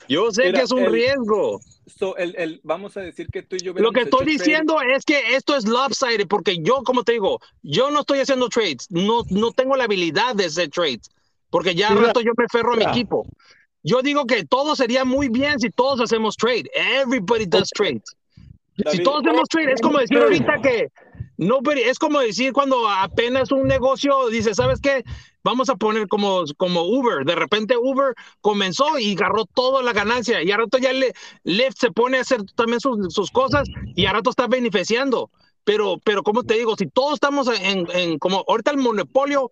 Yo 0.07 0.31
sé 0.31 0.45
Mira, 0.45 0.59
que 0.59 0.65
es 0.65 0.71
un 0.71 0.83
el- 0.83 0.91
riesgo. 0.91 1.59
So, 1.87 2.17
el, 2.17 2.35
el, 2.37 2.61
vamos 2.63 2.97
a 2.97 3.01
decir 3.01 3.27
que 3.31 3.43
tú 3.43 3.55
y 3.55 3.59
yo 3.59 3.73
Lo 3.73 3.91
que 3.91 4.01
estoy 4.01 4.25
trade. 4.25 4.31
diciendo 4.31 4.77
es 4.81 5.05
que 5.05 5.35
esto 5.35 5.55
es 5.55 5.67
lopsided 5.67 6.27
porque 6.27 6.57
yo, 6.59 6.81
como 6.83 7.03
te 7.03 7.11
digo, 7.13 7.39
yo 7.61 7.91
no 7.91 7.99
estoy 7.99 8.19
haciendo 8.19 8.49
trades, 8.49 8.87
no, 8.89 9.23
no 9.29 9.51
tengo 9.51 9.75
la 9.75 9.83
habilidad 9.83 10.35
de 10.35 10.45
hacer 10.45 10.69
trades, 10.69 11.11
porque 11.51 11.75
ya 11.75 11.89
al 11.89 11.99
rato 12.01 12.21
yo 12.21 12.31
me 12.35 12.45
ferro 12.51 12.73
a 12.73 12.77
mi 12.77 12.85
equipo. 12.85 13.27
Yo 13.83 14.01
digo 14.01 14.25
que 14.25 14.43
todo 14.45 14.75
sería 14.75 15.05
muy 15.05 15.29
bien 15.29 15.59
si 15.59 15.69
todos 15.69 16.01
hacemos 16.01 16.35
trade. 16.37 16.63
Everybody 16.73 17.45
does 17.45 17.69
trades. 17.69 18.01
Si 18.91 19.03
todos 19.03 19.21
hacemos 19.23 19.47
trade, 19.47 19.73
es 19.73 19.79
como 19.81 19.99
decir 19.99 20.17
ahorita 20.17 20.59
que 20.63 20.87
nobody, 21.37 21.81
es 21.81 21.99
como 21.99 22.19
decir 22.19 22.53
cuando 22.53 22.87
apenas 22.89 23.51
un 23.51 23.67
negocio 23.67 24.29
dice, 24.29 24.53
¿sabes 24.53 24.79
qué? 24.81 25.03
Vamos 25.43 25.69
a 25.69 25.75
poner 25.75 26.07
como, 26.07 26.43
como 26.57 26.83
Uber. 26.83 27.25
De 27.25 27.35
repente 27.35 27.77
Uber 27.77 28.15
comenzó 28.41 28.97
y 28.97 29.13
agarró 29.13 29.45
toda 29.45 29.83
la 29.83 29.93
ganancia 29.93 30.41
y 30.41 30.51
rato 30.51 30.77
ya 30.77 30.91
le, 30.91 31.13
Lyft 31.43 31.77
se 31.77 31.91
pone 31.91 32.17
a 32.17 32.21
hacer 32.21 32.43
también 32.55 32.79
sus, 32.79 33.13
sus 33.13 33.29
cosas 33.31 33.67
y 33.95 34.05
al 34.05 34.15
rato 34.15 34.31
está 34.31 34.47
beneficiando. 34.47 35.29
Pero, 35.63 35.97
pero 36.03 36.23
como 36.23 36.43
te 36.43 36.55
digo, 36.55 36.75
si 36.77 36.87
todos 36.87 37.15
estamos 37.15 37.47
en, 37.47 37.87
en 37.93 38.19
como 38.19 38.43
ahorita 38.47 38.71
el 38.71 38.77
monopolio 38.77 39.51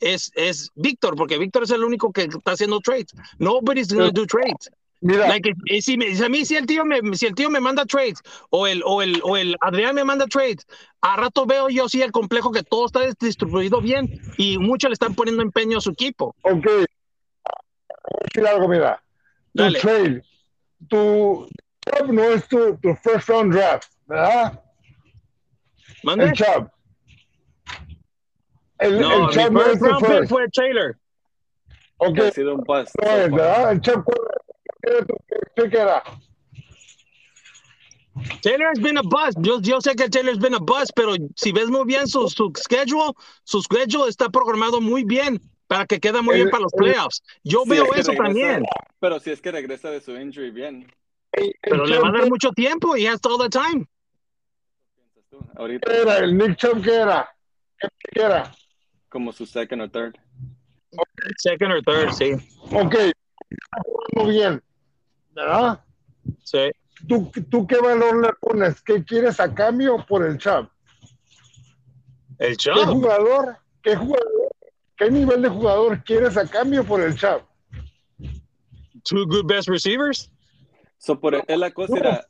es, 0.00 0.32
es 0.34 0.70
Víctor, 0.74 1.16
porque 1.16 1.38
Víctor 1.38 1.62
es 1.62 1.70
el 1.70 1.84
único 1.84 2.12
que 2.12 2.22
está 2.22 2.52
haciendo 2.52 2.80
trades. 2.80 3.12
Nobody's 3.38 3.92
going 3.92 4.12
to 4.12 4.12
do 4.12 4.26
trades. 4.26 4.70
Mira, 5.04 5.26
Like, 5.28 5.52
if 5.66 5.84
si, 5.84 5.96
me- 5.96 6.14
si 6.14 6.22
a 6.24 6.28
mí 6.28 6.44
si 6.44 6.54
el 6.56 6.64
tío 6.64 6.84
me 6.84 7.00
si 7.16 7.26
el 7.26 7.34
tío 7.34 7.50
me 7.50 7.58
manda 7.58 7.84
trades 7.84 8.22
o 8.50 8.68
el 8.68 8.82
o 8.86 9.02
el 9.02 9.20
o 9.24 9.36
el 9.36 9.56
Adrián 9.60 9.96
me 9.96 10.04
manda 10.04 10.26
trades, 10.28 10.64
a 11.00 11.16
rato 11.16 11.44
veo 11.44 11.68
yo 11.68 11.88
sí 11.88 12.00
el 12.02 12.12
complejo 12.12 12.52
que 12.52 12.62
todo 12.62 12.86
está 12.86 13.00
distribuido 13.20 13.80
bien 13.80 14.08
y 14.38 14.58
muchos 14.58 14.90
le 14.90 14.92
están 14.94 15.16
poniendo 15.16 15.42
empeño 15.42 15.78
a 15.78 15.80
su 15.80 15.90
equipo. 15.90 16.36
ok. 16.42 16.64
Voy 16.64 16.84
a 16.84 18.24
decir 18.32 18.46
algo, 18.46 18.68
mira. 18.68 19.02
Tu 19.54 19.62
Dale. 19.64 19.80
trade, 19.80 20.22
tu 20.88 21.48
no 22.12 22.22
es 22.22 22.46
tu, 22.48 22.76
tu 22.76 22.94
first 23.02 23.28
round 23.28 23.52
draft, 23.52 23.90
¿verdad? 24.06 24.62
¿Mande? 26.04 26.26
El 26.26 26.32
Chubb. 26.32 26.70
El, 28.78 29.00
No, 29.00 29.14
el 29.14 29.22
mi 29.26 29.32
Chubb 29.32 29.50
no 29.52 29.60
es 29.62 29.78
first 29.80 29.82
tu 30.00 30.06
first. 30.06 30.30
fue 30.30 30.48
Taylor. 30.50 30.96
Ok, 31.98 32.18
Ha 32.18 32.30
sido 32.30 32.54
un 32.54 32.62
bust. 32.64 32.94
no 33.00 33.10
es, 33.10 33.30
far. 33.30 33.30
¿verdad? 33.32 33.72
El 33.72 33.80
Chubb, 33.80 34.04
¿cuál 34.82 34.96
era 34.96 35.06
tu 35.06 35.14
pick 35.54 35.74
era? 35.74 36.02
Taylor 38.42 38.68
has 38.68 38.78
been 38.80 38.98
a 38.98 39.02
bust. 39.02 39.38
Yo, 39.40 39.60
yo 39.60 39.80
sé 39.80 39.94
que 39.94 40.08
Taylor's 40.08 40.38
been 40.38 40.54
a 40.54 40.58
bust, 40.58 40.90
pero 40.94 41.14
si 41.36 41.52
ves 41.52 41.68
muy 41.70 41.84
bien 41.86 42.06
su, 42.06 42.28
su 42.28 42.52
schedule, 42.56 43.12
su 43.44 43.62
schedule 43.62 44.08
está 44.08 44.28
programado 44.28 44.80
muy 44.80 45.04
bien 45.04 45.40
para 45.66 45.86
que 45.86 45.98
quede 45.98 46.20
muy 46.20 46.34
bien 46.34 46.46
El- 46.48 46.50
para 46.50 46.62
los 46.64 46.72
el- 46.74 46.78
playoffs. 46.78 47.22
Yo 47.42 47.62
Sí, 47.64 47.70
veo 47.70 47.84
es 47.84 47.90
que 47.92 48.00
eso 48.00 48.12
regresa- 48.12 48.24
también, 48.24 48.62
Pero 49.00 49.18
si 49.18 49.30
es 49.30 49.40
que 49.40 49.50
regresa 49.50 49.90
de 49.90 50.00
su 50.00 50.12
injury 50.12 50.50
bien, 50.50 50.92
El, 51.32 51.44
el 51.46 51.52
pero 51.62 51.86
le 51.86 51.98
va 51.98 52.08
a 52.08 52.12
dar 52.12 52.28
mucho 52.28 52.50
tiempo 52.50 52.96
y 52.96 53.06
has 53.06 53.20
all 53.24 53.38
the 53.38 53.48
time. 53.48 53.86
ahorita 55.56 55.90
¿qué 55.90 56.00
era? 56.02 56.18
¿El 56.18 56.36
Nick 56.36 56.56
Chubb 56.56 56.82
qué 56.82 56.94
era? 56.94 57.28
¿Qué 57.80 58.20
era? 58.22 58.52
como 59.08 59.30
su 59.32 59.44
second 59.46 59.82
or 59.82 59.90
third. 59.90 60.14
Second 61.38 61.72
or 61.72 61.82
third, 61.82 62.12
sí. 62.12 62.32
Ok, 62.72 62.94
jugando 64.14 64.30
bien, 64.30 64.62
¿verdad? 65.34 65.84
sí. 66.42 66.70
¿Tú, 67.08 67.32
¿Tú 67.50 67.66
qué 67.66 67.78
valor 67.78 68.22
le 68.22 68.32
pones? 68.40 68.80
¿Qué 68.80 69.02
quieres 69.04 69.40
a 69.40 69.52
cambio 69.52 70.04
por 70.06 70.24
el 70.24 70.38
Chubb? 70.38 70.68
El 72.38 72.50
¿Qué 72.56 72.56
Chubb. 72.56 72.86
jugador, 72.92 73.56
qué 73.82 73.96
jugador, 73.96 74.52
qué 74.96 75.10
nivel 75.10 75.42
de 75.42 75.48
jugador 75.48 76.04
quieres 76.04 76.36
a 76.36 76.48
cambio 76.48 76.84
por 76.84 77.00
el 77.00 77.16
Chubb? 77.16 77.42
Two 79.04 79.26
good 79.26 79.46
best 79.46 79.68
receivers. 79.68 80.30
So, 80.98 81.18
por, 81.18 81.34
es 81.34 81.58
la 81.58 81.72
cosa, 81.72 81.92
mira, 81.94 82.28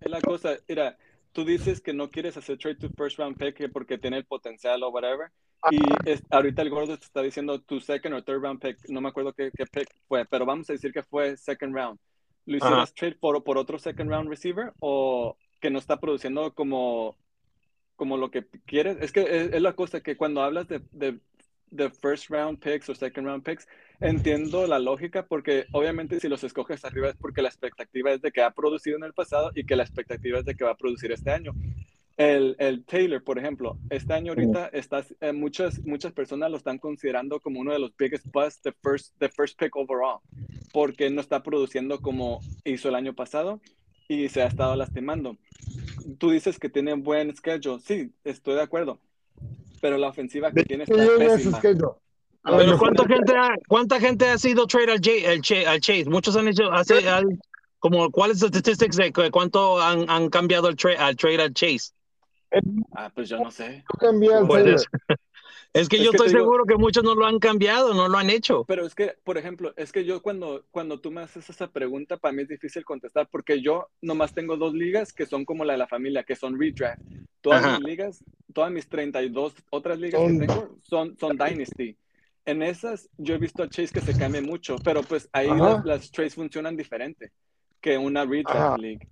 es 0.00 0.10
la 0.10 0.20
cosa, 0.20 0.56
mira, 0.68 0.98
tú 1.32 1.44
dices 1.44 1.80
que 1.80 1.92
no 1.92 2.10
quieres 2.10 2.36
hacer 2.36 2.58
trade 2.58 2.76
to 2.80 2.88
first 2.96 3.16
round 3.18 3.36
pick 3.36 3.54
que 3.56 3.68
porque 3.68 3.96
tiene 3.96 4.16
el 4.16 4.24
potencial 4.24 4.82
o 4.82 4.88
whatever. 4.90 5.30
Y 5.70 5.80
es- 6.04 6.22
ahorita 6.30 6.62
el 6.62 6.70
gordo 6.70 6.98
te 6.98 7.04
está 7.04 7.22
diciendo 7.22 7.60
tu 7.60 7.78
second 7.80 8.14
or 8.14 8.22
third 8.22 8.42
round 8.42 8.60
pick, 8.60 8.76
no 8.88 9.00
me 9.00 9.08
acuerdo 9.10 9.32
qué, 9.32 9.52
qué 9.56 9.66
pick 9.66 9.88
fue, 10.08 10.24
pero 10.24 10.44
vamos 10.44 10.68
a 10.68 10.72
decir 10.72 10.92
que 10.92 11.04
fue 11.04 11.36
second 11.36 11.72
round. 11.76 11.98
¿Lo 12.50 12.56
hicieras 12.56 12.92
trade 12.94 13.14
por, 13.14 13.44
por 13.44 13.58
otro 13.58 13.78
second 13.78 14.10
round 14.10 14.28
receiver 14.28 14.72
o 14.80 15.36
que 15.60 15.70
no 15.70 15.78
está 15.78 16.00
produciendo 16.00 16.52
como, 16.52 17.16
como 17.94 18.16
lo 18.16 18.32
que 18.32 18.44
quieres? 18.66 18.96
Es 19.00 19.12
que 19.12 19.20
es, 19.20 19.52
es 19.52 19.62
la 19.62 19.74
cosa 19.74 20.00
que 20.00 20.16
cuando 20.16 20.42
hablas 20.42 20.66
de, 20.66 20.82
de, 20.90 21.20
de 21.70 21.90
first 21.90 22.28
round 22.28 22.58
picks 22.58 22.88
o 22.88 22.94
second 22.96 23.28
round 23.28 23.44
picks, 23.44 23.68
entiendo 24.00 24.66
la 24.66 24.80
lógica 24.80 25.26
porque 25.26 25.66
obviamente 25.70 26.18
si 26.18 26.28
los 26.28 26.42
escoges 26.42 26.84
arriba 26.84 27.10
es 27.10 27.16
porque 27.16 27.40
la 27.40 27.50
expectativa 27.50 28.10
es 28.10 28.20
de 28.20 28.32
que 28.32 28.42
ha 28.42 28.50
producido 28.50 28.96
en 28.96 29.04
el 29.04 29.12
pasado 29.12 29.52
y 29.54 29.64
que 29.64 29.76
la 29.76 29.84
expectativa 29.84 30.40
es 30.40 30.44
de 30.44 30.56
que 30.56 30.64
va 30.64 30.72
a 30.72 30.76
producir 30.76 31.12
este 31.12 31.30
año. 31.30 31.52
El, 32.20 32.54
el 32.58 32.84
Taylor, 32.84 33.24
por 33.24 33.38
ejemplo, 33.38 33.78
este 33.88 34.12
año 34.12 34.32
ahorita 34.32 34.66
estás, 34.74 35.14
eh, 35.22 35.32
muchas, 35.32 35.80
muchas 35.86 36.12
personas 36.12 36.50
lo 36.50 36.58
están 36.58 36.76
considerando 36.76 37.40
como 37.40 37.60
uno 37.60 37.72
de 37.72 37.78
los 37.78 37.96
biggest 37.96 38.26
busts 38.30 38.60
the 38.60 38.72
first, 38.82 39.14
the 39.20 39.30
first 39.30 39.58
pick 39.58 39.74
overall, 39.74 40.18
porque 40.70 41.08
no 41.08 41.22
está 41.22 41.42
produciendo 41.42 41.98
como 42.02 42.42
hizo 42.62 42.90
el 42.90 42.94
año 42.94 43.14
pasado 43.14 43.58
y 44.06 44.28
se 44.28 44.42
ha 44.42 44.46
estado 44.48 44.76
lastimando. 44.76 45.38
Tú 46.18 46.30
dices 46.30 46.58
que 46.58 46.68
tiene 46.68 46.92
buen 46.92 47.34
schedule, 47.34 47.80
sí, 47.80 48.12
estoy 48.22 48.54
de 48.56 48.62
acuerdo, 48.62 49.00
pero 49.80 49.96
la 49.96 50.08
ofensiva 50.08 50.52
que 50.52 50.62
tiene 50.62 50.84
está 50.84 50.96
pésima. 51.16 51.56
A 52.42 52.50
Pero 52.58 52.76
¿cuánta 52.78 53.06
gente, 53.06 53.32
ha, 53.34 53.48
¿cuánta 53.66 53.98
gente 53.98 54.28
ha 54.28 54.36
sido 54.36 54.66
trade 54.66 54.92
al, 54.92 54.98
J- 55.00 55.30
al 55.30 55.40
Ch- 55.40 55.66
al 55.66 55.80
Chase? 55.80 56.04
Muchos 56.04 56.36
han 56.36 56.48
hecho, 56.48 56.70
hace, 56.70 57.08
al- 57.08 57.38
como, 57.78 58.10
¿cuáles 58.10 58.40
statistics 58.40 58.96
de 58.96 59.10
cu- 59.10 59.30
cuánto 59.30 59.80
han, 59.80 60.04
han 60.10 60.28
cambiado 60.28 60.68
el 60.68 60.76
trade 60.76 60.98
al 60.98 61.16
trade 61.16 61.40
al 61.42 61.54
Chase? 61.54 61.92
Ah, 62.94 63.10
pues 63.14 63.28
yo 63.28 63.38
no 63.38 63.50
sé. 63.50 63.84
Pues 64.46 64.86
es, 65.72 65.88
que 65.88 65.96
Es 65.98 66.02
yo 66.02 66.10
que 66.10 66.16
estoy 66.16 66.28
digo- 66.28 66.40
seguro 66.40 66.64
que 66.64 66.74
muchos 66.76 67.04
no 67.04 67.14
lo 67.14 67.24
han 67.26 67.38
cambiado, 67.38 67.94
no 67.94 68.08
lo 68.08 68.18
han 68.18 68.28
hecho. 68.28 68.64
Pero 68.66 68.84
es 68.84 68.94
que, 68.94 69.14
por 69.22 69.38
ejemplo, 69.38 69.72
es 69.76 69.92
que 69.92 70.04
yo 70.04 70.20
cuando, 70.20 70.64
cuando 70.72 71.00
tú 71.00 71.12
me 71.12 71.20
haces 71.20 71.48
esa 71.48 71.68
pregunta, 71.70 72.16
para 72.16 72.32
mí 72.32 72.42
es 72.42 72.48
difícil 72.48 72.84
contestar 72.84 73.28
porque 73.30 73.60
yo 73.62 73.88
nomás 74.02 74.34
tengo 74.34 74.56
dos 74.56 74.74
ligas 74.74 75.12
que 75.12 75.26
son 75.26 75.44
como 75.44 75.64
la 75.64 75.74
de 75.74 75.78
la 75.78 75.86
familia, 75.86 76.24
que 76.24 76.34
son 76.34 76.58
redraft. 76.58 77.00
Todas 77.40 77.64
Ajá. 77.64 77.78
mis 77.78 77.88
ligas, 77.88 78.24
todas 78.52 78.72
mis 78.72 78.88
32 78.88 79.54
otras 79.70 79.98
ligas 80.00 80.20
Son- 80.20 80.40
que 80.40 80.46
tengo 80.46 80.76
son, 80.82 81.16
son 81.18 81.38
Dynasty. 81.38 81.96
En 82.46 82.62
esas 82.62 83.08
yo 83.16 83.34
he 83.34 83.38
visto 83.38 83.62
a 83.62 83.68
Chase 83.68 83.92
que 83.92 84.00
se 84.00 84.18
cambie 84.18 84.40
mucho, 84.40 84.74
pero 84.82 85.02
pues 85.02 85.28
ahí 85.32 85.46
las, 85.48 85.84
las 85.84 86.10
trades 86.10 86.34
funcionan 86.34 86.76
diferente 86.76 87.30
que 87.80 87.96
una 87.96 88.24
redraft 88.24 88.56
Ajá. 88.56 88.76
league. 88.78 89.06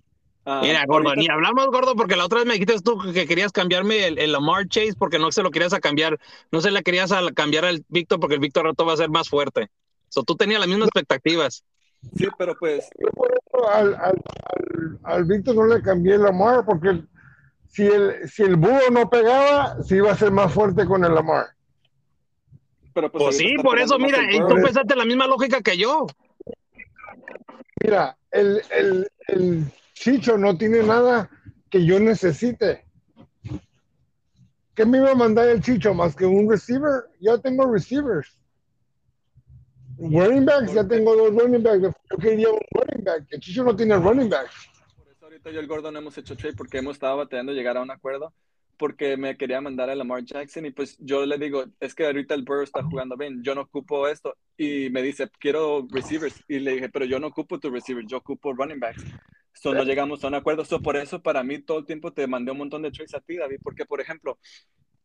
Ah, 0.45 0.61
Mira, 0.63 0.83
gordo, 0.87 1.09
ahorita- 1.09 1.21
ni 1.21 1.27
hablamos, 1.29 1.67
gordo, 1.67 1.95
porque 1.95 2.15
la 2.15 2.25
otra 2.25 2.39
vez 2.39 2.47
me 2.47 2.53
dijiste 2.53 2.79
tú 2.81 2.97
que 3.13 3.27
querías 3.27 3.51
cambiarme 3.51 4.07
el, 4.07 4.17
el 4.17 4.31
Lamar 4.31 4.67
Chase 4.67 4.93
porque 4.97 5.19
no 5.19 5.31
se 5.31 5.43
lo 5.43 5.51
querías 5.51 5.73
a 5.73 5.79
cambiar, 5.79 6.17
no 6.51 6.61
se 6.61 6.71
le 6.71 6.81
querías 6.81 7.11
a 7.11 7.21
cambiar 7.33 7.65
al 7.65 7.83
Víctor 7.89 8.19
porque 8.19 8.35
el 8.35 8.39
Víctor 8.41 8.65
rato 8.65 8.85
va 8.85 8.93
a 8.93 8.97
ser 8.97 9.09
más 9.09 9.29
fuerte. 9.29 9.67
So, 10.07 10.23
tú 10.23 10.35
tenías 10.35 10.59
las 10.59 10.69
mismas 10.69 10.87
expectativas. 10.87 11.63
Sí, 12.15 12.27
pero 12.37 12.55
pues 12.57 12.89
Yo 12.97 13.09
por 13.11 13.29
eso 13.31 13.69
al, 13.69 13.93
al, 13.95 13.99
al, 14.15 14.99
al 15.03 15.25
Víctor 15.25 15.55
no 15.55 15.67
le 15.67 15.81
cambié 15.81 16.15
el 16.15 16.23
Lamar 16.23 16.65
porque 16.65 17.01
si 17.67 17.85
el, 17.85 18.27
si 18.27 18.43
el 18.43 18.55
búho 18.55 18.89
no 18.91 19.09
pegaba, 19.09 19.83
sí 19.83 19.95
iba 19.97 20.11
a 20.11 20.15
ser 20.17 20.31
más 20.31 20.51
fuerte 20.53 20.85
con 20.85 21.03
el 21.05 21.13
Lamar. 21.13 21.47
pero 22.93 23.11
pues, 23.11 23.23
Pues 23.25 23.37
sí, 23.37 23.53
por 23.61 23.77
eso, 23.77 23.99
mira, 23.99 24.19
y 24.33 24.39
tú 24.39 24.55
pensaste 24.55 24.95
la 24.95 25.05
misma 25.05 25.27
lógica 25.27 25.61
que 25.61 25.77
yo. 25.77 26.07
Mira, 27.83 28.17
el, 28.31 28.61
el, 28.71 29.07
el 29.27 29.65
Chicho 29.99 30.37
no 30.37 30.57
tiene 30.57 30.81
nada 30.81 31.29
que 31.69 31.85
yo 31.85 31.99
necesite. 31.99 32.85
¿Qué 34.73 34.85
me 34.85 34.99
iba 34.99 35.11
a 35.11 35.15
mandar 35.15 35.49
el 35.49 35.61
Chicho 35.61 35.93
más 35.93 36.15
que 36.15 36.25
un 36.25 36.49
receiver? 36.49 37.03
Ya 37.19 37.37
tengo 37.37 37.69
receivers. 37.69 38.39
Running 39.97 40.45
backs, 40.45 40.73
ya 40.73 40.87
tengo 40.87 41.17
dos 41.17 41.35
running 41.35 41.61
backs. 41.61 41.81
Yo 42.09 42.17
quería 42.17 42.47
un 42.49 42.61
running 42.71 43.03
back. 43.03 43.25
El 43.29 43.41
Chicho 43.41 43.61
no 43.65 43.75
tiene 43.75 43.97
running 43.97 44.29
backs. 44.29 44.69
Por 44.95 45.09
eso 45.09 45.25
ahorita 45.25 45.49
yo 45.49 45.57
y 45.57 45.59
el 45.59 45.67
Gordo 45.67 45.91
no 45.91 45.99
hemos 45.99 46.17
hecho 46.17 46.37
trade 46.37 46.55
porque 46.55 46.77
hemos 46.77 46.95
estado 46.95 47.17
batallando 47.17 47.51
llegar 47.51 47.75
a 47.75 47.81
un 47.81 47.91
acuerdo 47.91 48.33
porque 48.77 49.17
me 49.17 49.35
quería 49.35 49.59
mandar 49.59 49.89
a 49.89 49.95
Lamar 49.95 50.23
Jackson 50.23 50.65
y 50.65 50.71
pues 50.71 50.97
yo 50.99 51.25
le 51.25 51.37
digo, 51.37 51.65
es 51.81 51.93
que 51.93 52.05
ahorita 52.05 52.33
el 52.35 52.43
Burrow 52.43 52.63
está 52.63 52.81
jugando 52.81 53.17
bien, 53.17 53.43
yo 53.43 53.53
no 53.53 53.63
ocupo 53.63 54.07
esto 54.07 54.37
y 54.55 54.89
me 54.91 55.01
dice, 55.01 55.29
quiero 55.37 55.85
receivers 55.91 56.41
y 56.47 56.59
le 56.59 56.75
dije, 56.75 56.87
pero 56.87 57.03
yo 57.03 57.19
no 57.19 57.27
ocupo 57.27 57.59
tu 57.59 57.69
receiver, 57.69 58.05
yo 58.07 58.19
ocupo 58.19 58.53
running 58.53 58.79
backs. 58.79 59.03
So 59.53 59.73
no 59.73 59.83
llegamos 59.83 60.23
a 60.23 60.27
un 60.27 60.35
acuerdo, 60.35 60.63
so 60.63 60.81
por 60.81 60.95
eso 60.95 61.21
para 61.21 61.43
mí 61.43 61.59
todo 61.59 61.79
el 61.79 61.85
tiempo 61.85 62.13
te 62.13 62.27
mandé 62.27 62.51
un 62.51 62.59
montón 62.59 62.81
de 62.81 62.91
trades 62.91 63.13
a 63.13 63.19
ti, 63.19 63.35
David, 63.37 63.57
porque 63.61 63.85
por 63.85 63.99
ejemplo, 63.99 64.37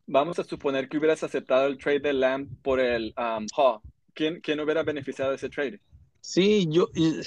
vamos 0.07 0.39
a 0.39 0.43
suponer 0.43 0.87
que 0.87 0.97
hubieras 0.97 1.23
aceptado 1.23 1.67
el 1.67 1.77
trade 1.77 1.99
de 1.99 2.13
Lamb 2.13 2.47
por 2.61 2.79
el 2.79 3.13
um, 3.17 3.45
Hall. 3.55 3.79
¿Quién, 4.13 4.39
¿Quién 4.39 4.59
hubiera 4.61 4.83
beneficiado 4.83 5.31
de 5.31 5.37
ese 5.37 5.49
trade? 5.49 5.81
Sí, 6.21 6.67
yo, 6.69 6.87
y- 6.95 7.19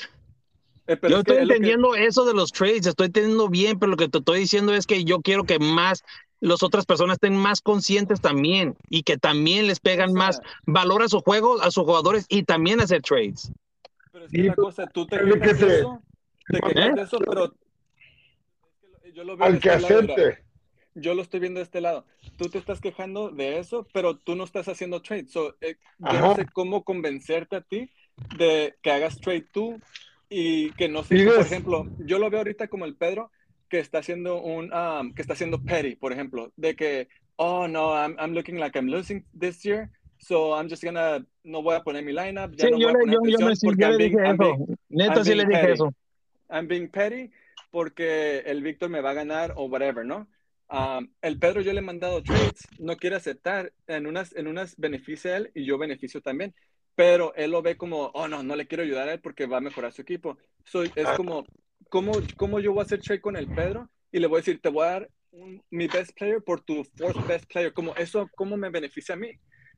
Eh, 0.87 0.97
pero 0.97 1.09
yo 1.11 1.17
es 1.17 1.21
estoy 1.21 1.37
es 1.37 1.43
lo 1.43 1.49
que- 1.49 1.55
entendiendo 1.55 1.95
eso 1.95 2.25
de 2.25 2.33
los 2.33 2.51
trades, 2.51 2.87
estoy 2.87 3.07
entendiendo 3.09 3.49
bien, 3.51 3.79
pero 3.79 3.91
lo 3.91 3.97
que 3.99 4.09
te 4.09 4.19
estoy 4.19 4.41
diciendo 4.41 4.73
es 4.73 4.87
que 4.87 5.05
yo 5.05 5.21
quiero 5.21 5.45
que 5.45 5.59
más 5.59 6.03
las 6.41 6.63
otras 6.63 6.87
personas 6.87 7.17
estén 7.17 7.37
más 7.37 7.61
conscientes 7.61 8.23
también 8.23 8.75
y 8.89 9.03
que 9.03 9.19
también 9.19 9.67
les 9.67 9.81
pegan 9.81 10.11
O 10.11 10.13
sea, 10.13 10.19
más 10.19 10.41
valor 10.65 11.03
a 11.03 11.09
su 11.09 11.21
juego, 11.21 11.61
a 11.61 11.71
sus 11.71 11.85
jugadores 11.85 12.25
y 12.31 12.45
también 12.45 12.81
hacer 12.81 13.03
trades. 13.03 13.53
Pero 14.13 14.25
es 14.25 14.33
que 14.33 14.45
la 14.45 14.55
cosa, 14.55 14.87
tú 14.87 15.07
te 15.07 15.19
que 15.19 15.51
eso, 15.51 16.01
te 16.51 16.61
quejas 16.61 16.95
de 16.95 17.03
eso, 17.03 17.19
pero 17.19 17.55
yo 19.15 19.25
lo 19.25 19.37
veo 19.37 19.47
al 19.47 19.59
que 19.61 19.69
este 19.71 19.85
acepte. 19.87 20.39
yo 20.95 21.15
lo 21.15 21.23
estoy 21.23 21.41
viendo 21.41 21.59
de 21.59 21.65
este 21.65 21.81
lado. 21.81 22.05
Tú 22.37 22.49
te 22.49 22.59
estás 22.59 22.81
quejando 22.81 23.31
de 23.31 23.59
eso, 23.59 23.87
pero 23.93 24.17
tú 24.17 24.35
no 24.37 24.45
estás 24.45 24.69
haciendo 24.69 25.01
trade. 25.03 25.29
So, 25.29 25.57
eh, 25.61 25.77
yo 25.99 26.21
no 26.21 26.35
sé 26.35 26.47
cómo 26.53 26.85
convencerte 26.85 27.57
a 27.57 27.61
ti 27.63 27.91
de 28.37 28.75
que 28.83 28.91
hagas 28.91 29.19
trade 29.21 29.47
tú 29.53 29.81
y 30.29 30.71
que 30.73 30.89
no 30.89 31.03
sé, 31.05 31.25
por 31.25 31.41
ejemplo, 31.41 31.87
yo 31.99 32.19
lo 32.19 32.29
veo 32.31 32.41
ahorita 32.41 32.69
como 32.69 32.85
el 32.85 32.97
Pedro 32.97 33.31
que 33.69 33.79
está 33.79 33.99
haciendo 33.99 34.41
un, 34.43 34.73
um, 34.73 35.13
que 35.15 35.23
está 35.23 35.35
haciendo 35.35 35.63
petty, 35.63 35.95
por 35.97 36.13
ejemplo, 36.13 36.53
de 36.57 36.75
que, 36.75 37.09
oh 37.37 37.69
no, 37.69 37.93
I'm, 37.95 38.17
I'm 38.19 38.33
looking 38.33 38.59
like 38.59 38.79
I'm 38.79 38.89
losing 38.89 39.25
this 39.39 39.63
year, 39.65 39.91
so 40.19 40.55
I'm 40.59 40.69
just 40.71 40.83
gonna, 40.83 41.25
no 41.45 41.63
voy 41.63 41.77
a 41.77 41.83
poner 41.83 42.03
mi 42.03 42.13
lineup, 42.13 42.53
ya 42.57 42.65
Sí, 42.67 42.71
no 42.73 42.79
yo 42.79 42.89
voy 42.89 42.89
a 42.89 42.93
le, 42.93 42.99
poner 43.01 43.15
yo, 43.31 43.39
yo 43.39 43.47
me, 43.47 43.57
sí, 43.57 43.67
porque 43.67 43.83
yo 43.83 43.87
I'm 43.89 43.93
le 43.93 43.99
being- 43.99 44.11
dije 44.11 44.27
I'm 44.27 44.35
eso. 44.35 44.45
being- 44.57 44.77
Neta, 44.89 45.15
I'm 45.17 45.25
sí 45.25 45.31
le 45.35 45.37
being 45.37 45.49
dije 45.49 45.61
petty. 45.61 45.73
eso. 45.75 45.95
I'm 46.49 46.67
being 46.69 46.89
petty 46.89 47.31
porque 47.71 48.39
el 48.47 48.63
Víctor 48.63 48.89
me 48.89 49.01
va 49.01 49.11
a 49.11 49.15
ganar 49.15 49.53
o 49.57 49.65
whatever, 49.67 50.05
¿no? 50.05 50.29
Um, 50.71 51.09
el 51.23 51.39
Pedro 51.39 51.63
yo 51.63 51.73
le 51.73 51.79
he 51.79 51.83
mandado 51.83 52.23
trades, 52.23 52.67
no 52.79 52.97
quiere 52.97 53.17
aceptar, 53.17 53.73
en 53.87 54.07
unas, 54.07 54.35
en 54.37 54.47
unas 54.49 54.77
beneficia 54.77 55.37
él 55.37 55.51
y 55.55 55.65
yo 55.65 55.79
beneficio 55.79 56.21
también, 56.21 56.55
pero 56.95 57.35
él 57.37 57.53
lo 57.53 57.63
ve 57.63 57.77
como, 57.77 58.11
oh 58.15 58.29
no, 58.29 58.43
no 58.43 58.55
le 58.55 58.67
quiero 58.67 58.83
ayudar 58.83 59.09
a 59.09 59.15
él 59.15 59.21
porque 59.21 59.47
va 59.47 59.59
a 59.59 59.63
mejorar 59.63 59.93
su 59.93 60.03
equipo. 60.03 60.37
Soy, 60.65 60.91
es 60.95 61.09
como, 61.17 61.47
¿cómo, 61.89 62.13
¿cómo 62.37 62.61
yo 62.61 62.73
voy 62.73 62.81
a 62.81 62.85
hacer 62.85 63.01
trade 63.01 63.21
con 63.21 63.37
el 63.37 63.47
Pedro? 63.47 63.89
Y 64.13 64.19
le 64.19 64.27
voy 64.27 64.39
a 64.39 64.41
decir, 64.41 64.61
te 64.61 64.69
voy 64.69 64.85
a 64.87 64.91
dar 64.91 65.11
un- 65.31 65.63
mi 65.71 65.87
best 65.87 66.13
player 66.19 66.43
por 66.43 66.61
tu 66.61 66.85
fourth 66.85 67.27
best 67.27 67.47
player, 67.51 67.73
como 67.73 67.95
eso, 67.97 68.29
¿cómo 68.37 68.57
me 68.57 68.69
beneficia 68.69 69.15
a 69.15 69.19
mí? 69.19 69.31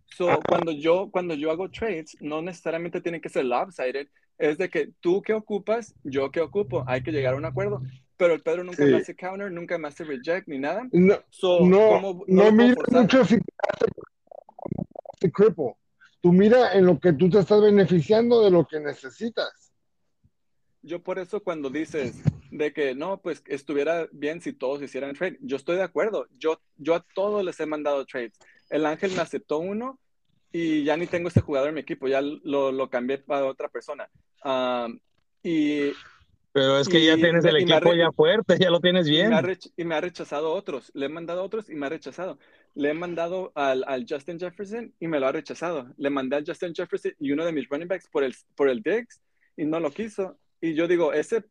So, 0.07 0.41
cuando 0.49 0.73
yo, 0.73 1.09
cuando 1.12 1.35
yo 1.35 1.53
hago 1.53 1.71
trades, 1.71 2.16
no 2.21 2.43
necesariamente 2.43 3.01
tiene 3.01 3.21
que 3.21 3.29
ser 3.29 3.45
lopsided, 3.45 4.09
es 4.41 4.57
de 4.59 4.68
que 4.70 4.91
tú 5.01 5.20
que 5.22 5.34
ocupas, 5.34 5.95
yo 6.03 6.30
que 6.32 6.41
ocupo, 6.41 6.82
hay 6.86 7.03
que 7.03 7.12
llegar 7.12 7.34
a 7.34 7.36
un 7.36 7.45
acuerdo. 7.45 7.82
Pero 8.16 8.34
el 8.34 8.43
Pedro 8.43 8.64
nunca 8.64 8.84
Sí. 8.84 8.91
me 8.91 8.97
hace 8.97 9.14
counter, 9.14 9.53
nunca 9.53 9.78
me 9.78 9.88
hace 9.88 10.03
reject 10.05 10.49
ni 10.49 10.59
nada. 10.59 10.88
No, 10.93 11.14
So, 11.30 11.61
no, 11.64 11.78
¿cómo- 11.88 12.24
no, 12.26 12.43
puedo 12.43 12.53
mira 12.53 12.74
mucho 12.91 13.24
si 13.24 13.38
te 15.20 15.30
cripple. 15.30 15.74
Tú 16.22 16.32
mira 16.32 16.72
en 16.74 16.86
lo 16.86 16.99
que 16.99 17.12
tú 17.12 17.28
te 17.30 17.38
estás 17.38 17.61
beneficiando 17.62 18.43
de 18.43 18.51
lo 18.51 18.66
que 18.66 18.80
necesitas. 18.80 19.72
Yo 20.82 21.03
por 21.03 21.18
eso 21.18 21.43
cuando 21.43 21.68
dices 21.68 22.22
de 22.51 22.72
que 22.72 22.95
no, 22.95 23.20
pues 23.20 23.43
estuviera 23.47 24.09
bien 24.12 24.41
si 24.41 24.53
todos 24.55 24.82
hicieran 24.82 25.14
trade, 25.14 25.38
yo 25.41 25.57
estoy 25.57 25.76
de 25.76 25.82
acuerdo. 25.82 26.26
Yo, 26.38 26.61
yo 26.76 26.95
a 26.95 27.05
todos 27.14 27.45
les 27.45 27.61
he 27.61 27.66
mandado 27.66 28.05
trades. 28.07 28.32
El 28.70 28.86
Ángel 28.86 29.12
me 29.12 29.20
aceptó 29.20 29.59
uno 29.59 29.99
y 30.53 30.85
ya 30.85 30.97
ni 30.97 31.07
tengo 31.07 31.29
ese 31.29 31.41
jugador 31.41 31.69
en 31.69 31.75
mi 31.75 31.81
equipo, 31.81 32.09
ya 32.09 32.21
lo, 32.23 32.73
lo 32.73 32.91
cambié 32.91 33.19
para 33.19 33.47
otra 33.47 33.69
persona. 33.69 34.09
Um, 34.45 34.99
y 35.43 35.93
Pero 36.53 36.79
es 36.79 36.89
que 36.89 37.05
ya 37.05 37.17
Y 37.17 37.21
tienes 37.21 37.45
el 37.45 37.59
y 37.59 37.63
equipo 37.63 37.95
ya 37.95 38.11
fuerte, 38.13 38.59
ya 38.59 38.71
lo 38.71 38.81
tienes 38.81 39.07
Y 39.07 39.13
bien. 39.13 39.31
me, 39.31 39.37
ha 39.37 39.43
y 39.77 39.85
me 39.85 39.95
ha 39.95 40.01
rechazado 40.01 40.53
otros. 40.53 40.91
Le 40.95 41.07
he 41.07 41.09
mandado 41.09 41.43
otros 41.45 41.71
y 41.71 41.75
me 41.75 41.87
ha 41.87 41.89
rechazado. 41.89 42.39
Le 42.75 42.91
he 42.91 42.95
mandado 42.95 43.53
al, 43.55 43.85
al 43.87 44.07
Justin 44.09 44.39
Jefferson 44.39 44.93
y 44.99 45.07
me 45.09 45.21
lo 45.21 45.27
ha 45.29 45.33
rechazado. 45.33 45.93
Le 45.97 46.11
mandé 46.11 46.37
al 46.37 46.45
Justin 46.47 46.75
Jefferson 46.75 47.13
y 47.19 47.33
uno 47.33 47.45
de 47.45 47.53
mis 47.53 47.69
running 47.69 47.89
backs 47.89 48.09
por 48.09 48.25
el, 48.25 48.35
por 48.57 48.69
el 48.69 48.83
Diggs 48.83 49.21
y 49.57 49.65
no 49.65 49.79
lo 49.81 49.91
quiso. 49.93 50.39
Y 50.61 50.75
yo 50.75 50.89
digo, 50.89 51.13
ese 51.13 51.45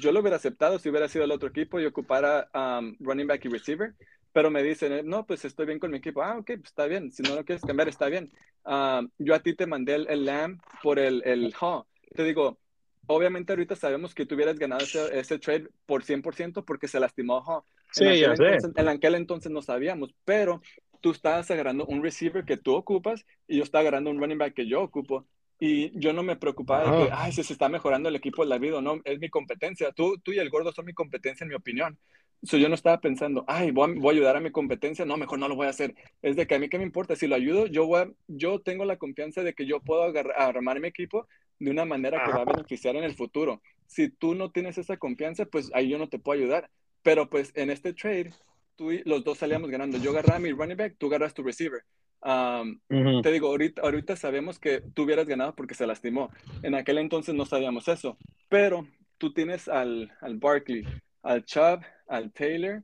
yo 0.00 0.12
lo 0.12 0.20
hubiera 0.20 0.36
aceptado 0.36 0.78
si 0.78 0.88
hubiera 0.88 1.08
sido 1.08 1.24
el 1.24 1.32
otro 1.32 1.48
equipo 1.48 1.80
y 1.80 1.86
ocupara 1.86 2.48
um, 2.54 2.96
running 3.00 3.26
back 3.26 3.44
y 3.44 3.48
receiver. 3.48 3.94
Pero 4.32 4.50
me 4.50 4.62
dicen, 4.62 4.92
eh, 4.92 5.02
no, 5.04 5.26
pues 5.26 5.44
estoy 5.44 5.66
bien 5.66 5.78
con 5.78 5.90
mi 5.90 5.98
equipo. 5.98 6.22
Ah, 6.22 6.38
ok, 6.38 6.46
pues 6.46 6.66
está 6.66 6.86
bien. 6.86 7.10
Si 7.10 7.22
no 7.22 7.34
lo 7.34 7.44
quieres 7.44 7.64
cambiar, 7.64 7.88
está 7.88 8.06
bien. 8.06 8.30
Um, 8.64 9.08
yo 9.18 9.34
a 9.34 9.40
ti 9.40 9.54
te 9.54 9.66
mandé 9.66 9.94
el, 9.96 10.06
el 10.08 10.24
Lamb 10.24 10.60
por 10.82 10.98
el, 10.98 11.22
el 11.24 11.54
Haw. 11.60 11.84
Te 12.14 12.24
digo, 12.24 12.58
obviamente 13.06 13.52
ahorita 13.52 13.74
sabemos 13.74 14.14
que 14.14 14.26
tú 14.26 14.36
hubieras 14.36 14.58
ganado 14.58 14.82
ese, 14.84 15.18
ese 15.18 15.38
trade 15.38 15.68
por 15.86 16.04
100% 16.04 16.64
porque 16.64 16.86
se 16.88 17.00
lastimó 17.00 17.42
Haw. 17.42 17.64
Sí, 17.92 18.04
en, 18.04 18.14
ya 18.20 18.36
sé. 18.36 18.44
entonces, 18.46 18.72
en 18.76 18.88
aquel 18.88 19.14
entonces 19.16 19.50
no 19.50 19.62
sabíamos, 19.62 20.14
pero 20.24 20.62
tú 21.00 21.10
estabas 21.10 21.50
agarrando 21.50 21.86
un 21.86 22.02
receiver 22.02 22.44
que 22.44 22.56
tú 22.56 22.74
ocupas 22.74 23.26
y 23.48 23.58
yo 23.58 23.64
estaba 23.64 23.82
agarrando 23.82 24.10
un 24.10 24.20
running 24.20 24.38
back 24.38 24.54
que 24.54 24.68
yo 24.68 24.82
ocupo. 24.82 25.26
Y 25.62 25.98
yo 25.98 26.14
no 26.14 26.22
me 26.22 26.36
preocupaba 26.36 26.90
de 26.90 27.04
que, 27.04 27.12
ay, 27.12 27.32
si 27.32 27.42
se 27.42 27.52
está 27.52 27.68
mejorando 27.68 28.08
el 28.08 28.16
equipo 28.16 28.42
de 28.42 28.48
la 28.48 28.56
vida 28.56 28.78
o 28.78 28.80
no, 28.80 28.98
es 29.04 29.18
mi 29.18 29.28
competencia. 29.28 29.92
Tú, 29.92 30.16
tú 30.22 30.32
y 30.32 30.38
el 30.38 30.48
gordo 30.48 30.72
son 30.72 30.86
mi 30.86 30.94
competencia, 30.94 31.44
en 31.44 31.50
mi 31.50 31.54
opinión. 31.54 31.98
So, 32.42 32.56
yo 32.56 32.68
no 32.68 32.74
estaba 32.74 33.00
pensando, 33.00 33.44
ay, 33.46 33.70
voy 33.70 33.90
a, 33.90 33.94
voy 34.00 34.14
a 34.14 34.16
ayudar 34.18 34.36
a 34.36 34.40
mi 34.40 34.50
competencia. 34.50 35.04
No, 35.04 35.16
mejor 35.18 35.38
no 35.38 35.48
lo 35.48 35.56
voy 35.56 35.66
a 35.66 35.70
hacer. 35.70 35.94
Es 36.22 36.36
de 36.36 36.46
que 36.46 36.54
a 36.54 36.58
mí 36.58 36.68
qué 36.70 36.78
me 36.78 36.84
importa. 36.84 37.14
Si 37.14 37.26
lo 37.26 37.34
ayudo, 37.34 37.66
yo, 37.66 37.86
voy 37.86 38.00
a- 38.00 38.10
yo 38.28 38.60
tengo 38.60 38.84
la 38.84 38.96
confianza 38.96 39.42
de 39.42 39.52
que 39.52 39.66
yo 39.66 39.80
puedo 39.80 40.02
agarrar, 40.02 40.40
armar 40.40 40.80
mi 40.80 40.88
equipo 40.88 41.28
de 41.58 41.70
una 41.70 41.84
manera 41.84 42.24
que 42.24 42.32
va 42.32 42.42
a 42.42 42.44
beneficiar 42.46 42.96
en 42.96 43.04
el 43.04 43.14
futuro. 43.14 43.60
Si 43.86 44.08
tú 44.08 44.34
no 44.34 44.50
tienes 44.50 44.78
esa 44.78 44.96
confianza, 44.96 45.44
pues 45.44 45.70
ahí 45.74 45.90
yo 45.90 45.98
no 45.98 46.08
te 46.08 46.18
puedo 46.18 46.40
ayudar. 46.40 46.70
Pero 47.02 47.28
pues 47.28 47.52
en 47.54 47.68
este 47.70 47.92
trade, 47.92 48.30
tú 48.76 48.92
y 48.92 49.02
los 49.04 49.22
dos 49.22 49.36
salíamos 49.36 49.70
ganando. 49.70 49.98
Yo 49.98 50.10
agarraba 50.10 50.38
mi 50.38 50.50
running 50.52 50.76
back, 50.78 50.94
tú 50.98 51.08
agarras 51.08 51.34
tu 51.34 51.42
receiver. 51.42 51.82
Um, 52.22 52.78
Ujú. 52.90 53.22
te 53.22 53.32
digo, 53.32 53.48
ahorita, 53.48 53.82
ahorita 53.82 54.16
sabemos 54.16 54.58
que 54.58 54.82
tú 54.94 55.02
hubieras 55.02 55.26
ganado 55.26 55.54
porque 55.54 55.74
se 55.74 55.86
lastimó. 55.86 56.30
En 56.62 56.74
aquel 56.74 56.98
entonces 56.98 57.34
no 57.34 57.44
sabíamos 57.44 57.88
eso. 57.88 58.16
Pero 58.48 58.86
tú 59.18 59.32
tienes 59.34 59.68
al, 59.68 60.10
al 60.22 60.36
Barkley, 60.38 60.86
al 61.22 61.44
Chubb, 61.44 61.80
al 62.10 62.30
Taylor 62.32 62.82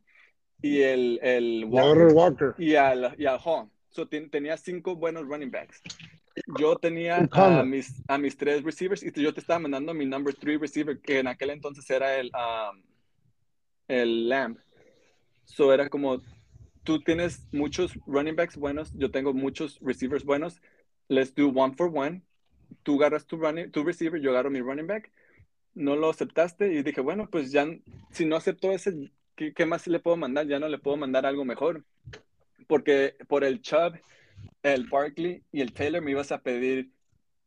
y 0.63 0.81
el, 0.81 1.21
el 1.23 1.65
Walker 1.67 2.09
y 2.59 2.75
al, 2.75 3.15
y 3.19 3.27
al 3.27 3.39
Hall. 3.45 3.69
So, 3.91 4.07
ten- 4.09 4.31
tenía 4.31 4.57
cinco 4.57 4.97
buenos 4.97 5.27
running 5.27 5.51
backs. 5.51 5.83
Yo 6.47 6.77
tenía 6.77 7.29
a 7.33 7.63
mis, 7.65 8.03
a 8.09 8.19
mis 8.19 8.37
tres 8.37 8.63
receivers 8.63 9.03
y 9.03 9.11
yo 9.21 9.33
te 9.35 9.41
estaba 9.41 9.59
mandando 9.59 9.93
mi 9.95 10.07
number 10.07 10.35
three 10.35 10.57
receiver, 10.59 10.99
que 11.01 11.19
en 11.19 11.27
aquel 11.27 11.51
entonces 11.51 11.89
era 11.91 12.17
el, 12.19 12.31
um, 12.35 12.83
el 13.89 14.29
Lamb. 14.29 14.59
So 15.45 15.73
era 15.73 15.89
como, 15.89 16.23
tú 16.85 17.01
tienes 17.01 17.47
muchos 17.53 17.99
running 18.07 18.37
backs 18.37 18.57
buenos, 18.57 18.93
yo 18.95 19.11
tengo 19.11 19.33
muchos 19.33 19.79
receivers 19.81 20.25
buenos. 20.25 20.61
Let's 21.09 21.35
do 21.35 21.49
one 21.49 21.75
for 21.75 21.91
one. 21.93 22.23
Tú 22.83 22.97
agarras 22.97 23.27
tu, 23.27 23.37
running, 23.37 23.71
tu 23.71 23.83
receiver, 23.85 24.21
yo 24.21 24.31
agarro 24.31 24.51
mi 24.51 24.61
running 24.61 24.87
back. 24.87 25.11
No 25.77 25.95
lo 25.95 26.09
aceptaste 26.11 26.73
y 26.73 26.83
dije, 26.83 27.01
bueno, 27.03 27.29
pues 27.31 27.53
ya, 27.53 27.69
si 28.11 28.25
no 28.25 28.35
aceptó 28.37 28.73
ese, 28.73 29.13
¿qué, 29.37 29.53
qué 29.53 29.67
más 29.67 29.87
le 29.87 30.01
puedo 30.01 30.17
mandar? 30.17 30.47
Ya 30.49 30.59
no 30.59 30.69
le 30.69 30.79
puedo 30.79 30.97
mandar 30.97 31.27
algo 31.27 31.45
mejor. 31.45 31.85
Porque 32.67 33.15
por 33.29 33.45
el 33.45 33.61
Chubb, 33.61 33.95
el 34.63 34.87
Barkley 34.89 35.43
y 35.53 35.61
el 35.61 35.73
Taylor 35.73 36.01
me 36.03 36.11
ibas 36.13 36.33
a 36.33 36.41
pedir, 36.41 36.91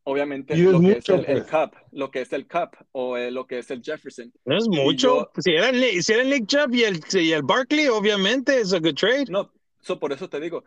obviamente, 0.04 0.56
Y 0.56 0.62
lo 0.62 0.74
que 0.74 0.78
mucho, 0.78 0.98
es 0.98 1.10
el, 1.10 1.26
el 1.26 1.42
pues. 1.44 1.52
Cup, 1.52 1.76
lo 1.92 2.12
que 2.12 2.22
es 2.22 2.32
el 2.32 2.48
Cup 2.48 2.70
o 2.92 3.18
eh, 3.18 3.32
lo 3.32 3.48
que 3.48 3.58
es 3.60 3.72
el 3.72 3.82
Jefferson. 3.84 4.32
No 4.46 4.58
es 4.58 4.68
mucho. 4.68 5.32
yo- 5.36 5.42
Si 5.42 5.52
era, 5.52 5.70
el, 5.70 5.82
Nick- 5.82 6.02
si 6.04 6.14
era 6.14 6.22
el 6.22 6.30
Nick 6.30 6.46
Chubb 6.46 6.74
y 6.74 6.84
el, 6.84 7.00
y 7.12 7.32
el 7.32 7.42
Barkley, 7.44 7.88
obviamente 7.88 8.60
es 8.62 8.72
a 8.74 8.80
good 8.80 8.94
trade. 8.96 9.26
No, 9.30 9.52
so 9.82 10.00
por 10.00 10.14
eso 10.14 10.30
te 10.30 10.40
digo, 10.40 10.64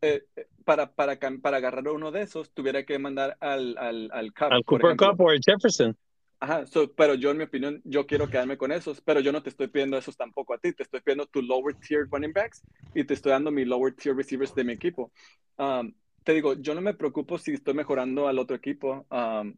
eh, 0.00 0.24
para, 0.64 0.90
para, 0.92 1.18
para 1.18 1.58
agarrar 1.58 1.86
uno 1.88 2.10
de 2.10 2.22
esos, 2.22 2.50
tuviera 2.50 2.82
que 2.84 2.98
mandar 2.98 3.36
al, 3.40 3.76
al, 3.78 4.10
al 4.12 4.32
Cup. 4.32 4.48
Al 4.50 4.62
por 4.64 4.80
Cooper 4.80 4.86
ejemplo. 4.96 5.10
Cup 5.10 5.20
o 5.26 5.30
el 5.30 5.40
Jefferson. 5.44 5.96
Ajá, 6.40 6.66
so, 6.66 6.92
pero 6.94 7.14
yo 7.14 7.30
en 7.30 7.38
mi 7.38 7.44
opinión, 7.44 7.80
yo 7.84 8.06
quiero 8.06 8.28
quedarme 8.28 8.58
con 8.58 8.70
esos, 8.70 9.00
pero 9.00 9.20
yo 9.20 9.32
no 9.32 9.42
te 9.42 9.48
estoy 9.48 9.68
pidiendo 9.68 9.96
esos 9.96 10.16
tampoco 10.16 10.52
a 10.54 10.58
ti, 10.58 10.72
te 10.74 10.82
estoy 10.82 11.00
pidiendo 11.00 11.26
tu 11.26 11.40
lower 11.40 11.74
tier 11.76 12.06
running 12.10 12.32
backs 12.34 12.64
y 12.92 13.04
te 13.04 13.14
estoy 13.14 13.32
dando 13.32 13.50
mi 13.50 13.64
lower 13.64 13.94
tier 13.94 14.14
receivers 14.14 14.54
de 14.54 14.64
mi 14.64 14.72
equipo. 14.74 15.10
Um, 15.56 15.94
te 16.22 16.32
digo, 16.34 16.54
yo 16.54 16.74
no 16.74 16.80
me 16.82 16.94
preocupo 16.94 17.38
si 17.38 17.52
estoy 17.54 17.74
mejorando 17.74 18.28
al 18.28 18.38
otro 18.38 18.56
equipo. 18.56 19.06
Um, 19.10 19.56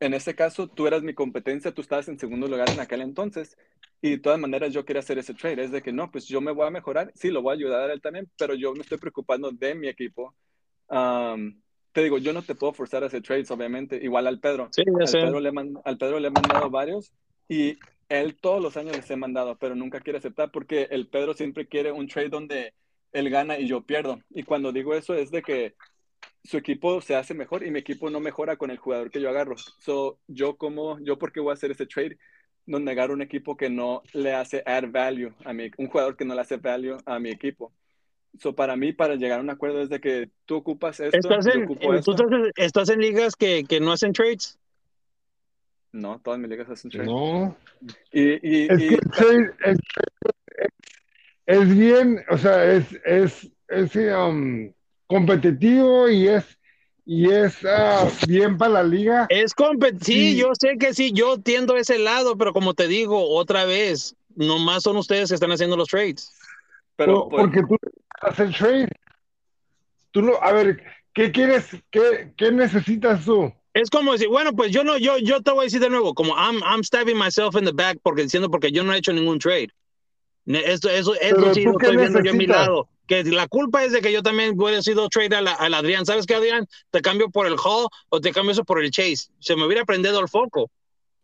en 0.00 0.14
ese 0.14 0.34
caso, 0.34 0.68
tú 0.68 0.86
eras 0.86 1.02
mi 1.02 1.14
competencia, 1.14 1.72
tú 1.72 1.82
estabas 1.82 2.08
en 2.08 2.18
segundo 2.18 2.48
lugar 2.48 2.70
en 2.70 2.80
aquel 2.80 3.02
entonces 3.02 3.56
y 4.02 4.12
de 4.12 4.18
todas 4.18 4.38
maneras 4.40 4.72
yo 4.72 4.84
quería 4.84 5.00
hacer 5.00 5.18
ese 5.18 5.34
trade. 5.34 5.64
Es 5.64 5.72
de 5.72 5.82
que 5.82 5.92
no, 5.92 6.10
pues 6.10 6.26
yo 6.26 6.40
me 6.40 6.52
voy 6.52 6.66
a 6.66 6.70
mejorar, 6.70 7.12
sí, 7.14 7.30
lo 7.30 7.42
voy 7.42 7.52
a 7.52 7.56
ayudar 7.56 7.90
a 7.90 7.92
él 7.92 8.00
también, 8.02 8.30
pero 8.38 8.54
yo 8.54 8.72
me 8.74 8.80
estoy 8.82 8.98
preocupando 8.98 9.50
de 9.52 9.74
mi 9.74 9.88
equipo. 9.88 10.34
Um, 10.88 11.62
te 11.92 12.02
digo, 12.02 12.18
yo 12.18 12.32
no 12.32 12.42
te 12.42 12.54
puedo 12.54 12.72
forzar 12.72 13.02
a 13.02 13.06
hacer 13.06 13.22
trades, 13.22 13.50
obviamente, 13.50 13.96
igual 14.02 14.26
al 14.26 14.40
Pedro. 14.40 14.68
Sí, 14.70 14.82
ya 14.86 15.06
Al 15.06 15.12
sé. 15.12 15.18
Pedro, 15.20 15.40
le 15.40 15.52
man- 15.52 15.74
al 15.84 15.98
Pedro 15.98 16.20
le 16.20 16.28
he 16.28 16.30
mandado 16.30 16.70
varios 16.70 17.12
y 17.48 17.78
él 18.08 18.36
todos 18.40 18.62
los 18.62 18.76
años 18.76 18.96
les 18.96 19.10
he 19.10 19.16
mandado, 19.16 19.56
pero 19.58 19.74
nunca 19.74 20.00
quiere 20.00 20.18
aceptar 20.18 20.50
porque 20.50 20.88
el 20.90 21.08
Pedro 21.08 21.34
siempre 21.34 21.66
quiere 21.66 21.92
un 21.92 22.06
trade 22.08 22.28
donde 22.28 22.74
él 23.12 23.30
gana 23.30 23.58
y 23.58 23.66
yo 23.66 23.82
pierdo. 23.82 24.20
Y 24.30 24.42
cuando 24.44 24.72
digo 24.72 24.94
eso 24.94 25.14
es 25.14 25.30
de 25.30 25.42
que 25.42 25.74
su 26.44 26.56
equipo 26.56 27.00
se 27.00 27.16
hace 27.16 27.34
mejor 27.34 27.64
y 27.64 27.70
mi 27.70 27.80
equipo 27.80 28.08
no 28.10 28.20
mejora 28.20 28.56
con 28.56 28.70
el 28.70 28.78
jugador 28.78 29.10
que 29.10 29.20
yo 29.20 29.28
agarro. 29.28 29.56
So, 29.78 30.18
yo 30.26 30.56
como, 30.56 30.98
yo 31.00 31.18
porque 31.18 31.40
voy 31.40 31.50
a 31.50 31.54
hacer 31.54 31.70
ese 31.70 31.86
trade 31.86 32.18
donde 32.66 32.92
agarro 32.92 33.14
un 33.14 33.22
equipo 33.22 33.56
que 33.56 33.68
no 33.68 34.02
le 34.12 34.32
hace 34.32 34.62
add 34.64 34.90
value 34.90 35.34
a 35.44 35.52
mi, 35.52 35.70
un 35.76 35.88
jugador 35.88 36.16
que 36.16 36.24
no 36.24 36.34
le 36.34 36.40
hace 36.40 36.56
value 36.56 36.96
a 37.04 37.18
mi 37.18 37.30
equipo. 37.30 37.72
So, 38.38 38.54
para 38.54 38.76
mí, 38.76 38.92
para 38.92 39.16
llegar 39.16 39.40
a 39.40 39.42
un 39.42 39.50
acuerdo 39.50 39.82
es 39.82 39.88
de 39.88 40.00
que 40.00 40.30
tú 40.46 40.56
ocupas 40.56 41.00
esto, 41.00 41.16
¿Estás 41.18 41.44
yo 41.46 41.52
en, 41.52 41.64
ocupo 41.64 41.92
en- 41.94 42.02
tú 42.02 42.12
esto. 42.12 42.24
estás, 42.24 42.50
estás 42.56 42.88
en 42.90 43.00
ligas 43.00 43.34
que, 43.36 43.64
que 43.64 43.80
no 43.80 43.92
hacen 43.92 44.12
trades? 44.12 44.56
No, 45.92 46.20
todas 46.22 46.38
mis 46.38 46.48
ligas 46.48 46.70
hacen 46.70 46.90
trade. 46.90 47.06
No. 47.06 47.56
Y, 48.12 48.22
y, 48.48 48.68
Es 48.70 48.80
y- 48.80 48.88
que 48.88 48.96
trade- 48.98 49.52
es, 49.64 49.78
es 51.46 51.76
bien, 51.76 52.24
o 52.30 52.38
sea, 52.38 52.64
es, 52.72 52.84
es, 53.04 53.50
es 53.68 53.96
um, 53.96 54.72
competitivo 55.08 56.08
y 56.08 56.28
es, 56.28 56.44
y 57.04 57.28
es 57.30 57.64
ah, 57.64 58.08
bien 58.28 58.56
para 58.56 58.74
la 58.74 58.82
liga. 58.84 59.26
Es 59.28 59.52
compet 59.54 59.96
sí, 60.02 60.32
Sí. 60.34 60.36
yo 60.36 60.52
sé 60.58 60.76
que 60.78 60.94
sí, 60.94 61.12
yo 61.12 61.38
tiendo 61.38 61.76
ese 61.76 61.98
lado, 61.98 62.38
pero 62.38 62.52
como 62.52 62.74
te 62.74 62.86
digo, 62.86 63.28
otra 63.34 63.64
vez, 63.64 64.14
nomás 64.36 64.84
son 64.84 64.96
ustedes 64.96 65.28
que 65.30 65.34
están 65.34 65.50
haciendo 65.50 65.76
los 65.76 65.88
trades. 65.88 66.32
Pero 67.06 67.28
pues, 67.28 67.44
porque 67.44 67.62
tú 67.62 67.76
haces 68.20 68.56
trade. 68.56 68.88
Tú 70.10 70.22
no, 70.22 70.34
a 70.40 70.52
ver, 70.52 70.82
¿qué 71.14 71.32
quieres? 71.32 71.68
¿Qué, 71.90 72.32
qué 72.36 72.52
necesitas 72.52 73.24
tú? 73.24 73.52
Es 73.72 73.88
como 73.88 74.12
decir, 74.12 74.28
bueno, 74.28 74.52
pues 74.52 74.70
yo 74.72 74.84
no, 74.84 74.98
yo, 74.98 75.16
yo 75.18 75.40
te 75.40 75.50
voy 75.52 75.60
a 75.60 75.64
decir 75.64 75.80
de 75.80 75.88
nuevo, 75.88 76.12
como 76.12 76.34
I'm, 76.34 76.60
I'm 76.62 76.82
stabbing 76.82 77.16
myself 77.16 77.56
in 77.56 77.64
the 77.64 77.72
back 77.72 77.98
porque 78.02 78.22
diciendo 78.22 78.50
porque 78.50 78.70
yo 78.72 78.82
no 78.82 78.92
he 78.92 78.98
hecho 78.98 79.12
ningún 79.12 79.38
trade. 79.38 79.70
Esto, 80.46 80.90
eso, 80.90 81.14
eso 81.14 81.54
sí 81.54 81.62
lo 81.62 81.72
estoy 81.72 81.96
viendo 81.96 82.22
yo 82.22 82.32
a 82.32 82.34
mi 82.34 82.46
lado. 82.46 82.88
Que 83.06 83.24
la 83.24 83.48
culpa 83.48 83.84
es 83.84 83.92
de 83.92 84.02
que 84.02 84.12
yo 84.12 84.22
también 84.22 84.60
hubiera 84.60 84.82
sido 84.82 85.08
trade 85.08 85.34
al, 85.36 85.48
al 85.48 85.74
Adrián. 85.74 86.04
¿Sabes 86.04 86.26
qué, 86.26 86.34
Adrián? 86.34 86.66
Te 86.90 87.00
cambio 87.00 87.30
por 87.30 87.46
el 87.46 87.54
Hall 87.54 87.88
o 88.08 88.20
te 88.20 88.32
cambio 88.32 88.52
eso 88.52 88.64
por 88.64 88.82
el 88.82 88.90
Chase. 88.90 89.30
Se 89.38 89.56
me 89.56 89.64
hubiera 89.64 89.84
prendido 89.84 90.20
el 90.20 90.28
foco. 90.28 90.70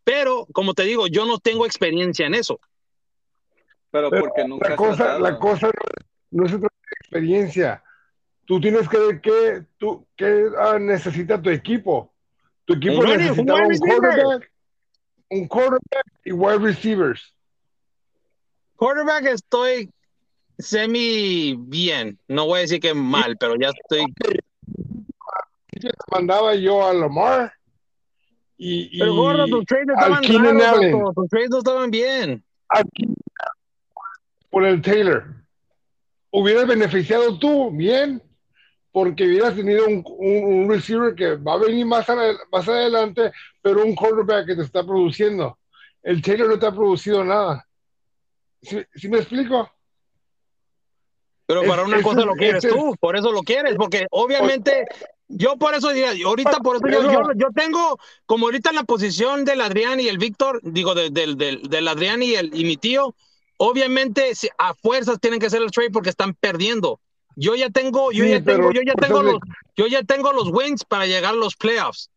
Pero, 0.04 0.46
como 0.52 0.74
te 0.74 0.84
digo, 0.84 1.06
yo 1.06 1.26
no 1.26 1.38
tengo 1.38 1.66
experiencia 1.66 2.26
en 2.26 2.34
eso. 2.34 2.60
Pero 3.90 4.10
Pero 4.10 4.22
porque 4.24 4.46
nunca 4.46 4.70
la 4.70 4.76
cosa, 4.76 4.96
tratado. 4.96 5.18
la 5.20 5.38
cosa 5.38 5.66
no, 5.68 6.42
no 6.42 6.48
se 6.48 6.58
trata 6.58 6.74
de 6.90 6.96
experiencia. 7.00 7.82
Tú 8.44 8.60
tienes 8.60 8.88
que 8.88 8.98
ver 8.98 9.20
qué, 9.20 9.64
tú, 9.78 10.06
qué 10.16 10.46
ah, 10.58 10.78
necesita 10.78 11.40
tu 11.40 11.50
equipo. 11.50 12.12
Tu 12.64 12.74
equipo 12.74 12.98
Un 13.00 13.06
running- 13.06 13.30
un 13.32 13.38
un 13.40 13.78
quarterback, 13.78 14.52
un 15.30 15.48
quarterback 15.48 16.06
y 16.24 16.32
wide 16.32 16.58
receivers. 16.58 17.32
Quarterback 18.76 19.24
estoy 19.26 19.90
semi 20.58 21.56
bien. 21.58 22.18
No 22.28 22.46
voy 22.46 22.58
a 22.58 22.62
decir 22.62 22.80
que 22.80 22.92
mal, 22.94 23.36
pero 23.38 23.54
ya 23.58 23.68
estoy. 23.70 24.04
Mandaba 26.10 26.54
yo 26.54 26.86
a 26.86 26.92
Lamar 26.94 27.52
y, 28.56 28.88
y 28.96 28.98
Pero 29.00 29.14
gordo, 29.14 29.46
tus 29.46 29.66
trades 29.66 29.88
al 29.98 30.24
estaban 30.24 30.58
raros, 30.58 31.14
tus 31.14 31.28
trades 31.28 31.50
no 31.50 31.58
estaban 31.58 31.90
bien. 31.90 32.44
aquí 32.68 33.04
por 34.56 34.64
el 34.64 34.80
Taylor. 34.80 35.22
Hubieras 36.30 36.66
beneficiado 36.66 37.38
tú, 37.38 37.70
bien, 37.72 38.22
porque 38.90 39.24
hubieras 39.26 39.54
tenido 39.54 39.84
un, 39.86 40.02
un- 40.06 40.44
un 40.62 40.70
receiver 40.70 41.14
que 41.14 41.34
va 41.34 41.52
a 41.52 41.58
venir 41.58 41.84
más, 41.84 42.06
más 42.50 42.66
adelante, 42.66 43.32
pero 43.60 43.84
un 43.84 43.94
quarterback 43.94 44.46
que 44.46 44.56
te 44.56 44.62
está 44.62 44.82
produciendo. 44.82 45.58
El 46.02 46.22
Taylor 46.22 46.48
no 46.48 46.58
te 46.58 46.64
ha 46.64 46.72
producido 46.72 47.22
nada. 47.22 47.68
¿Sí, 48.62 48.78
sí 48.94 49.10
me 49.10 49.18
explico? 49.18 49.70
Pero 51.44 51.60
Es- 51.60 51.68
para 51.68 51.84
una 51.84 52.00
cosa 52.00 52.20
es- 52.20 52.24
lo 52.26 52.32
quieres 52.32 52.64
es- 52.64 52.72
tú, 52.72 52.96
por 52.98 53.14
eso 53.14 53.32
lo 53.32 53.42
quieres, 53.42 53.74
porque 53.76 54.06
obviamente 54.10 54.86
yo 55.28 55.58
por 55.58 55.74
eso 55.74 55.90
diría, 55.90 56.12
ahorita 56.26 56.60
por 56.60 56.76
eso 56.76 57.02
yo, 57.02 57.12
yo, 57.12 57.20
yo 57.36 57.48
tengo, 57.54 57.98
como 58.24 58.46
ahorita 58.46 58.70
en 58.70 58.76
la 58.76 58.84
posición 58.84 59.44
del 59.44 59.60
Adrián 59.60 60.00
y 60.00 60.08
el 60.08 60.16
Víctor, 60.16 60.60
digo, 60.62 60.94
de- 60.94 61.10
del, 61.10 61.36
del, 61.36 61.60
del 61.64 61.88
Adrián 61.88 62.22
y, 62.22 62.32
el, 62.36 62.58
y 62.58 62.64
mi 62.64 62.78
tío, 62.78 63.14
obviamente 63.58 64.34
si- 64.34 64.48
a 64.58 64.74
fuerzas 64.74 65.18
tienen 65.20 65.40
que 65.40 65.46
hacer 65.46 65.62
el 65.62 65.70
trade 65.70 65.90
porque 65.90 66.10
están 66.10 66.34
perdiendo. 66.34 67.00
Yo 67.34 67.54
ya 67.54 67.70
tengo, 67.70 68.12
yo 68.12 68.24
Sí, 68.24 68.30
ya 68.30 68.42
tengo, 68.42 68.72
yo 68.72 68.80
ya 68.82 68.94
tengo 68.94 69.22
los, 69.22 69.38
yo 69.76 69.86
ya 69.86 70.02
tengo 70.02 70.32
los 70.32 70.48
wins 70.48 70.84
para 70.84 71.06
llegar 71.06 71.34
a 71.34 71.36
los 71.36 71.54
playoffs. 71.56 72.10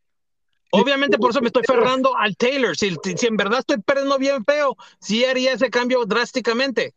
Obviamente 0.72 1.18
por 1.18 1.32
eso 1.32 1.42
me 1.42 1.48
estoy 1.48 1.64
ferrando 1.64 2.16
al 2.16 2.38
Taylor. 2.38 2.78
Si, 2.78 2.96
si 3.18 3.26
en 3.26 3.36
verdad 3.36 3.60
estoy 3.60 3.80
perdiendo 3.82 4.18
bien 4.18 4.46
feo, 4.46 4.78
sí 5.02 5.26
haría 5.26 5.54
ese 5.54 5.70
cambio 5.70 6.06
drásticamente. 6.06 6.94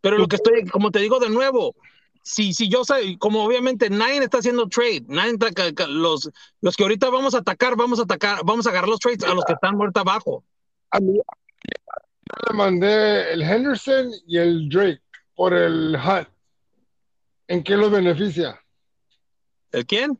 Pero 0.00 0.18
lo 0.18 0.28
que 0.28 0.36
estoy, 0.36 0.64
como 0.66 0.90
te 0.90 1.00
digo 1.00 1.18
de 1.18 1.28
nuevo, 1.28 1.74
si, 2.22 2.54
si 2.54 2.68
yo 2.68 2.84
soy, 2.84 3.18
como 3.18 3.44
obviamente 3.44 3.90
nadie 3.90 4.18
está 4.18 4.38
haciendo 4.38 4.68
trade, 4.68 5.04
nadie 5.08 5.32
está, 5.32 5.86
los, 5.88 6.30
los 6.60 6.76
que 6.76 6.84
ahorita 6.84 7.10
vamos 7.10 7.34
a 7.34 7.38
atacar, 7.38 7.74
vamos 7.76 7.98
a 7.98 8.02
atacar, 8.02 8.40
vamos 8.44 8.66
a 8.66 8.70
agarrar 8.70 8.88
los 8.88 9.00
trades 9.00 9.24
a 9.24 9.34
los 9.34 9.44
que 9.44 9.54
están 9.54 9.76
muertos 9.76 10.00
abajo. 10.00 10.44
A 10.90 11.00
mí 11.00 11.18
le 12.50 12.56
mandé 12.56 13.32
el 13.32 13.42
Henderson 13.42 14.10
y 14.26 14.38
el 14.38 14.68
Drake 14.68 15.02
por 15.34 15.54
el 15.54 15.96
Hunt. 15.96 16.28
¿En 17.46 17.62
qué 17.62 17.76
los 17.76 17.90
beneficia? 17.90 18.60
¿El 19.72 19.86
quién? 19.86 20.18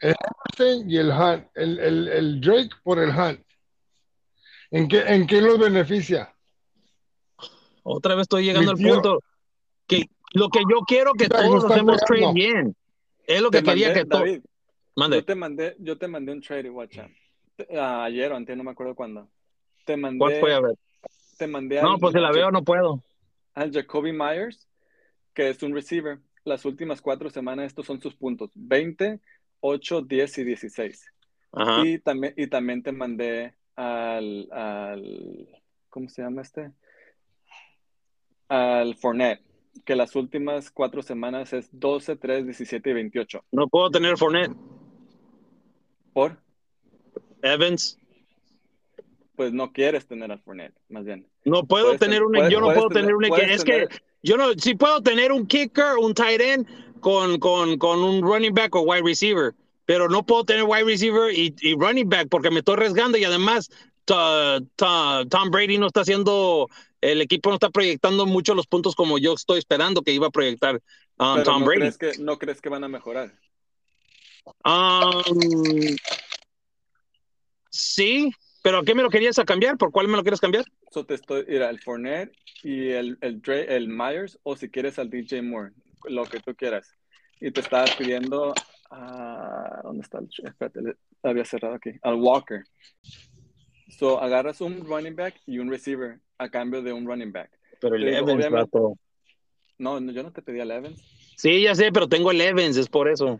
Henderson 0.00 0.90
y 0.90 0.96
el 0.96 1.10
Hunt. 1.10 1.46
El, 1.54 1.78
el, 1.78 2.08
el 2.08 2.40
Drake 2.40 2.70
por 2.82 2.98
el 2.98 3.10
Hunt. 3.10 3.40
¿En 4.70 4.88
qué, 4.88 5.00
¿En 5.00 5.26
qué 5.26 5.40
los 5.40 5.58
beneficia? 5.58 6.34
Otra 7.82 8.14
vez 8.14 8.22
estoy 8.22 8.44
llegando 8.44 8.72
al 8.72 8.76
punto 8.78 9.20
que 9.86 10.06
lo 10.32 10.48
que 10.48 10.60
yo 10.68 10.80
quiero 10.86 11.12
que 11.12 11.28
todos 11.28 11.64
hacemos 11.64 12.00
trade 12.00 12.32
bien. 12.32 12.76
Es 13.26 13.40
lo 13.40 13.50
Te 13.50 13.58
que 13.58 13.70
quería 13.70 13.88
mandé, 13.88 14.00
que 14.00 14.06
todos. 14.06 14.28
Yo 14.96 15.24
te 15.24 15.34
mandé, 15.34 15.76
yo 15.78 15.98
te 15.98 16.08
mandé 16.08 16.32
un 16.32 16.40
trade, 16.40 16.70
WhatsApp. 16.70 17.10
Ah, 17.76 18.04
ayer 18.04 18.32
o 18.32 18.36
antes, 18.36 18.56
no 18.56 18.64
me 18.64 18.72
acuerdo 18.72 18.94
cuándo. 18.94 19.28
Te 19.84 19.96
mandé, 19.96 20.18
¿Cuál 20.18 20.34
fue? 20.40 20.54
A 20.54 20.60
ver. 20.60 20.74
te 21.38 21.46
mandé 21.46 21.80
No, 21.82 21.92
al- 21.94 22.00
pues 22.00 22.12
si 22.14 22.20
la 22.20 22.32
veo 22.32 22.50
no 22.50 22.62
puedo. 22.62 23.02
al 23.54 23.72
Jacoby 23.72 24.12
Myers, 24.12 24.68
que 25.34 25.48
es 25.50 25.62
un 25.62 25.74
receiver. 25.74 26.18
Las 26.44 26.64
últimas 26.64 27.00
cuatro 27.00 27.30
semanas, 27.30 27.66
estos 27.66 27.86
son 27.86 28.00
sus 28.00 28.14
puntos: 28.14 28.50
20, 28.54 29.20
8, 29.60 30.02
10 30.02 30.38
y 30.38 30.44
16. 30.44 31.06
Ajá. 31.52 31.82
Y 31.84 31.98
también, 32.00 32.34
y 32.36 32.46
también 32.48 32.82
te 32.82 32.92
mandé 32.92 33.54
al, 33.76 34.48
al, 34.52 35.62
¿cómo 35.88 36.08
se 36.08 36.22
llama 36.22 36.42
este? 36.42 36.72
Al 38.48 38.94
Fournette, 38.96 39.42
que 39.84 39.96
las 39.96 40.14
últimas 40.16 40.70
cuatro 40.70 41.02
semanas 41.02 41.52
es 41.52 41.68
12, 41.72 42.16
3, 42.16 42.44
17 42.44 42.90
y 42.90 42.92
28. 42.92 43.44
No 43.52 43.68
puedo 43.68 43.90
tener 43.90 44.16
Fournette. 44.18 44.52
¿Por? 46.12 46.38
Evans. 47.42 47.98
Pues 49.36 49.52
no 49.52 49.72
quieres 49.72 50.06
tener 50.06 50.30
al 50.30 50.38
Fournette, 50.40 50.74
más 50.88 51.04
bien. 51.04 51.26
No 51.44 51.64
puedo 51.66 51.86
Puedes 51.86 52.00
tener 52.00 52.18
ten- 52.18 52.26
un, 52.26 52.32
puedes- 52.32 52.52
yo 52.52 52.60
no 52.60 52.66
puedo 52.72 52.88
tener 52.88 53.04
tener- 53.06 53.14
un 53.16 53.24
es 53.50 53.64
tener- 53.64 53.88
que 53.88 53.96
yo 54.22 54.36
no, 54.36 54.52
sí 54.54 54.74
puedo 54.74 55.02
tener 55.02 55.32
un 55.32 55.46
kicker, 55.46 55.96
un 56.00 56.14
tight 56.14 56.40
end 56.40 57.00
con, 57.00 57.38
con, 57.38 57.76
con 57.78 57.98
un 58.02 58.22
running 58.22 58.54
back 58.54 58.74
o 58.76 58.82
wide 58.82 59.02
receiver, 59.02 59.52
pero 59.84 60.08
no 60.08 60.24
puedo 60.24 60.44
tener 60.44 60.62
wide 60.64 60.84
receiver 60.84 61.34
y, 61.36 61.54
y 61.60 61.74
running 61.74 62.08
back 62.08 62.28
porque 62.30 62.50
me 62.50 62.60
estoy 62.60 62.74
arriesgando 62.74 63.18
y 63.18 63.24
además 63.24 63.68
Tom 64.06 65.50
Brady 65.50 65.78
no 65.78 65.88
está 65.88 66.00
haciendo, 66.02 66.68
el 67.00 67.20
equipo 67.20 67.50
no 67.50 67.56
está 67.56 67.70
proyectando 67.70 68.24
mucho 68.26 68.54
los 68.54 68.66
puntos 68.66 68.94
como 68.94 69.18
yo 69.18 69.34
estoy 69.34 69.58
esperando 69.58 70.02
que 70.02 70.12
iba 70.12 70.28
a 70.28 70.30
proyectar 70.30 70.76
um, 71.18 71.42
Tom 71.42 71.60
no 71.60 71.66
Brady. 71.66 71.80
crees 71.80 71.98
que, 71.98 72.12
no 72.22 72.38
crees 72.38 72.60
que 72.60 72.68
van 72.68 72.84
a 72.84 72.88
mejorar. 72.88 73.34
Um, 74.64 75.96
sí, 77.70 78.30
pero 78.64 78.78
¿a 78.78 78.82
qué 78.82 78.94
me 78.94 79.02
lo 79.02 79.10
querías 79.10 79.38
a 79.38 79.44
cambiar? 79.44 79.76
¿Por 79.76 79.92
cuál 79.92 80.08
me 80.08 80.16
lo 80.16 80.22
quieres 80.22 80.40
cambiar? 80.40 80.64
So 80.90 81.04
te 81.04 81.12
estoy, 81.12 81.44
mira, 81.46 81.68
el 81.68 81.80
Fournette 81.80 82.32
y 82.62 82.88
el, 82.88 83.18
el, 83.20 83.42
Dre- 83.42 83.66
el 83.68 83.88
Myers, 83.88 84.38
o 84.42 84.56
si 84.56 84.70
quieres 84.70 84.98
al 84.98 85.10
DJ 85.10 85.42
Moore, 85.42 85.72
lo 86.08 86.24
que 86.24 86.40
tú 86.40 86.54
quieras. 86.54 86.88
Y 87.42 87.50
te 87.50 87.60
estaba 87.60 87.84
pidiendo, 87.98 88.54
ah, 88.90 89.80
¿dónde 89.82 90.00
está 90.00 90.18
el? 90.18 90.28
Espérate, 90.42 90.80
le- 90.80 90.96
había 91.22 91.44
cerrado 91.44 91.74
aquí, 91.74 91.90
al 92.00 92.14
Walker. 92.14 92.64
So 93.98 94.18
agarras 94.18 94.62
un 94.62 94.80
running 94.86 95.14
back 95.14 95.34
y 95.44 95.58
un 95.58 95.68
receiver 95.68 96.20
a 96.38 96.48
cambio 96.48 96.80
de 96.80 96.94
un 96.94 97.06
running 97.06 97.32
back. 97.32 97.50
Pero 97.82 97.96
el 97.96 98.08
Evans, 98.08 98.48
vato. 98.50 98.96
No, 99.76 100.00
no, 100.00 100.10
yo 100.10 100.22
no 100.22 100.32
te 100.32 100.40
pedí 100.40 100.60
al 100.60 100.70
Evans. 100.70 100.98
Sí, 101.36 101.60
ya 101.64 101.74
sé, 101.74 101.92
pero 101.92 102.08
tengo 102.08 102.30
el 102.30 102.40
Evans, 102.40 102.78
es 102.78 102.88
por 102.88 103.10
eso. 103.10 103.38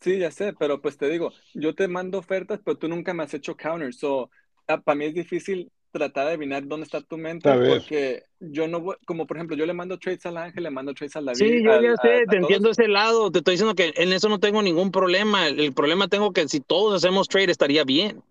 Sí, 0.00 0.18
ya 0.18 0.30
sé, 0.30 0.52
pero 0.52 0.80
pues 0.80 0.96
te 0.96 1.08
digo, 1.08 1.32
yo 1.54 1.74
te 1.74 1.88
mando 1.88 2.18
ofertas, 2.18 2.60
pero 2.64 2.78
tú 2.78 2.88
nunca 2.88 3.12
me 3.14 3.24
has 3.24 3.34
hecho 3.34 3.56
counter. 3.56 3.92
So, 3.92 4.30
para 4.66 4.94
mí 4.94 5.06
es 5.06 5.14
difícil 5.14 5.72
tratar 5.90 6.26
de 6.26 6.30
adivinar 6.32 6.66
dónde 6.66 6.84
está 6.84 7.00
tu 7.02 7.18
mente, 7.18 7.56
porque 7.56 8.22
yo 8.38 8.68
no 8.68 8.80
voy, 8.80 8.96
como 9.06 9.26
por 9.26 9.36
ejemplo, 9.36 9.56
yo 9.56 9.66
le 9.66 9.74
mando 9.74 9.98
trades 9.98 10.24
al 10.26 10.36
Ángel, 10.36 10.62
le 10.64 10.70
mando 10.70 10.94
trades 10.94 11.16
al 11.16 11.24
David. 11.26 11.54
Sí, 11.54 11.62
yo 11.64 11.72
ya 11.80 11.96
a- 11.96 11.96
sé, 11.96 12.26
a 12.26 12.26
te 12.28 12.36
todos. 12.36 12.58
entiendo 12.58 12.70
ese 12.70 12.88
lado. 12.88 13.30
Te 13.30 13.38
estoy 13.38 13.52
diciendo 13.54 13.74
que 13.74 13.92
en 13.96 14.12
eso 14.12 14.28
no 14.28 14.40
tengo 14.40 14.62
ningún 14.62 14.90
problema. 14.90 15.46
El, 15.46 15.60
el 15.60 15.72
problema 15.72 16.08
tengo 16.08 16.32
que 16.32 16.48
si 16.48 16.60
todos 16.60 16.96
hacemos 16.96 17.28
trade 17.28 17.52
estaría 17.52 17.84
bien. 17.84 18.22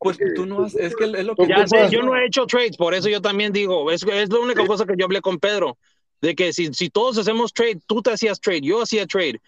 Pues 0.00 0.20
tú 0.34 0.46
no 0.46 0.62
has, 0.64 0.74
es 0.76 0.94
que 0.96 1.04
es 1.04 1.24
lo 1.24 1.36
que 1.36 1.46
Tú 1.46 1.54
Ya 1.54 1.66
sé, 1.66 1.88
yo 1.88 2.02
no 2.02 2.16
he 2.16 2.26
hecho 2.26 2.46
trades, 2.46 2.76
por 2.76 2.94
eso 2.94 3.08
yo 3.08 3.20
también 3.20 3.52
digo, 3.52 3.90
es, 3.90 4.02
es 4.04 4.30
la 4.30 4.40
única 4.40 4.64
cosa 4.66 4.86
que 4.86 4.94
yo 4.98 5.04
hablé 5.06 5.20
con 5.20 5.38
Pedro, 5.38 5.78
de 6.20 6.34
que 6.34 6.52
si, 6.52 6.72
si 6.74 6.90
todos 6.90 7.18
hacemos 7.18 7.52
trade, 7.52 7.80
tú 7.86 8.02
te 8.02 8.10
hacías 8.12 8.40
trade, 8.40 8.62
yo 8.62 8.82
hacía 8.82 9.06
trade. 9.06 9.40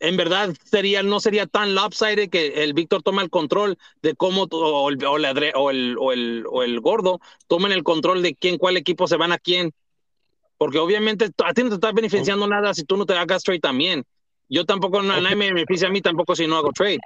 En 0.00 0.16
verdad 0.16 0.54
sería, 0.64 1.02
no 1.02 1.18
sería 1.18 1.46
tan 1.46 1.74
lopsided 1.74 2.30
que 2.30 2.62
el 2.62 2.72
Víctor 2.72 3.02
toma 3.02 3.22
el 3.22 3.30
control 3.30 3.78
de 4.00 4.14
cómo, 4.14 4.44
o 4.50 4.90
el, 4.90 5.04
o 5.04 5.16
el, 5.16 5.52
o 5.54 5.70
el, 5.70 5.96
o 5.98 6.12
el, 6.12 6.44
o 6.48 6.62
el 6.62 6.80
gordo 6.80 7.20
tomen 7.48 7.72
el 7.72 7.82
control 7.82 8.22
de 8.22 8.34
quién, 8.34 8.58
cuál 8.58 8.76
equipo 8.76 9.08
se 9.08 9.16
van 9.16 9.32
a 9.32 9.38
quién. 9.38 9.72
Porque 10.56 10.78
obviamente 10.78 11.30
a 11.44 11.54
ti 11.54 11.62
no 11.62 11.68
te 11.70 11.76
está 11.76 11.92
beneficiando 11.92 12.46
nada 12.46 12.74
si 12.74 12.84
tú 12.84 12.96
no 12.96 13.06
te 13.06 13.14
hagas 13.14 13.42
trade 13.42 13.60
también. 13.60 14.04
Yo 14.48 14.64
tampoco, 14.64 15.02
na- 15.02 15.20
nadie 15.20 15.36
me 15.36 15.52
beneficia 15.52 15.88
a 15.88 15.90
mí 15.90 16.00
tampoco 16.00 16.34
si 16.36 16.46
no 16.46 16.56
hago 16.56 16.72
trade. 16.72 16.98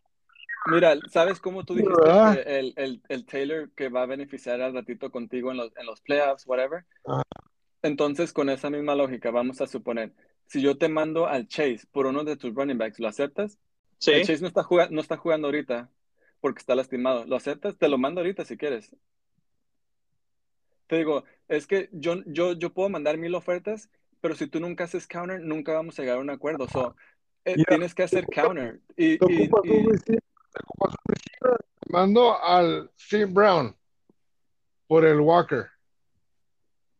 Mira, 0.70 0.96
¿sabes 1.10 1.40
cómo 1.40 1.64
tú 1.64 1.74
dijiste 1.74 2.12
que 2.20 2.58
el, 2.58 2.72
el, 2.76 3.02
el 3.08 3.24
Taylor 3.26 3.70
que 3.72 3.88
va 3.88 4.02
a 4.02 4.06
beneficiar 4.06 4.60
al 4.60 4.74
ratito 4.74 5.10
contigo 5.10 5.50
en 5.50 5.56
los, 5.56 5.72
en 5.76 5.86
los 5.86 6.00
playoffs, 6.00 6.46
whatever? 6.46 6.84
Ajá. 7.04 7.22
Entonces, 7.82 8.32
con 8.32 8.48
esa 8.48 8.70
misma 8.70 8.94
lógica, 8.94 9.30
vamos 9.30 9.60
a 9.60 9.66
suponer, 9.66 10.12
si 10.52 10.60
yo 10.60 10.76
te 10.76 10.90
mando 10.90 11.26
al 11.26 11.48
Chase 11.48 11.80
por 11.90 12.04
uno 12.04 12.24
de 12.24 12.36
tus 12.36 12.54
running 12.54 12.76
backs, 12.76 13.00
¿lo 13.00 13.08
aceptas? 13.08 13.58
Sí. 13.96 14.10
El 14.12 14.26
Chase 14.26 14.42
no 14.42 14.48
está, 14.48 14.62
jugando, 14.62 14.94
no 14.94 15.00
está 15.00 15.16
jugando 15.16 15.48
ahorita 15.48 15.90
porque 16.40 16.58
está 16.58 16.74
lastimado. 16.74 17.24
¿Lo 17.24 17.36
aceptas? 17.36 17.78
Te 17.78 17.88
lo 17.88 17.96
mando 17.96 18.20
ahorita 18.20 18.44
si 18.44 18.58
quieres. 18.58 18.94
Te 20.88 20.98
digo, 20.98 21.24
es 21.48 21.66
que 21.66 21.88
yo, 21.92 22.16
yo, 22.26 22.52
yo 22.52 22.70
puedo 22.70 22.90
mandar 22.90 23.16
mil 23.16 23.34
ofertas, 23.34 23.88
pero 24.20 24.34
si 24.34 24.46
tú 24.46 24.60
nunca 24.60 24.84
haces 24.84 25.06
counter, 25.06 25.40
nunca 25.40 25.72
vamos 25.72 25.98
a 25.98 26.02
llegar 26.02 26.18
a 26.18 26.20
un 26.20 26.28
acuerdo. 26.28 26.68
So, 26.68 26.94
eh, 27.46 27.56
tienes 27.66 27.94
que 27.94 28.02
hacer 28.02 28.26
counter. 28.26 28.78
Y, 28.94 29.16
Te 29.16 29.32
y- 29.32 29.44
ocupas 29.46 29.64
y- 29.64 29.70
un 29.70 29.90
receiver, 29.90 30.22
te 30.52 30.60
ocupas 30.64 30.94
un 30.94 31.14
receiver, 31.14 31.58
te 31.80 31.92
mando 31.92 32.42
al 32.42 32.90
Steve 33.00 33.24
Brown 33.24 33.74
por 34.86 35.06
el 35.06 35.18
Walker. 35.18 35.64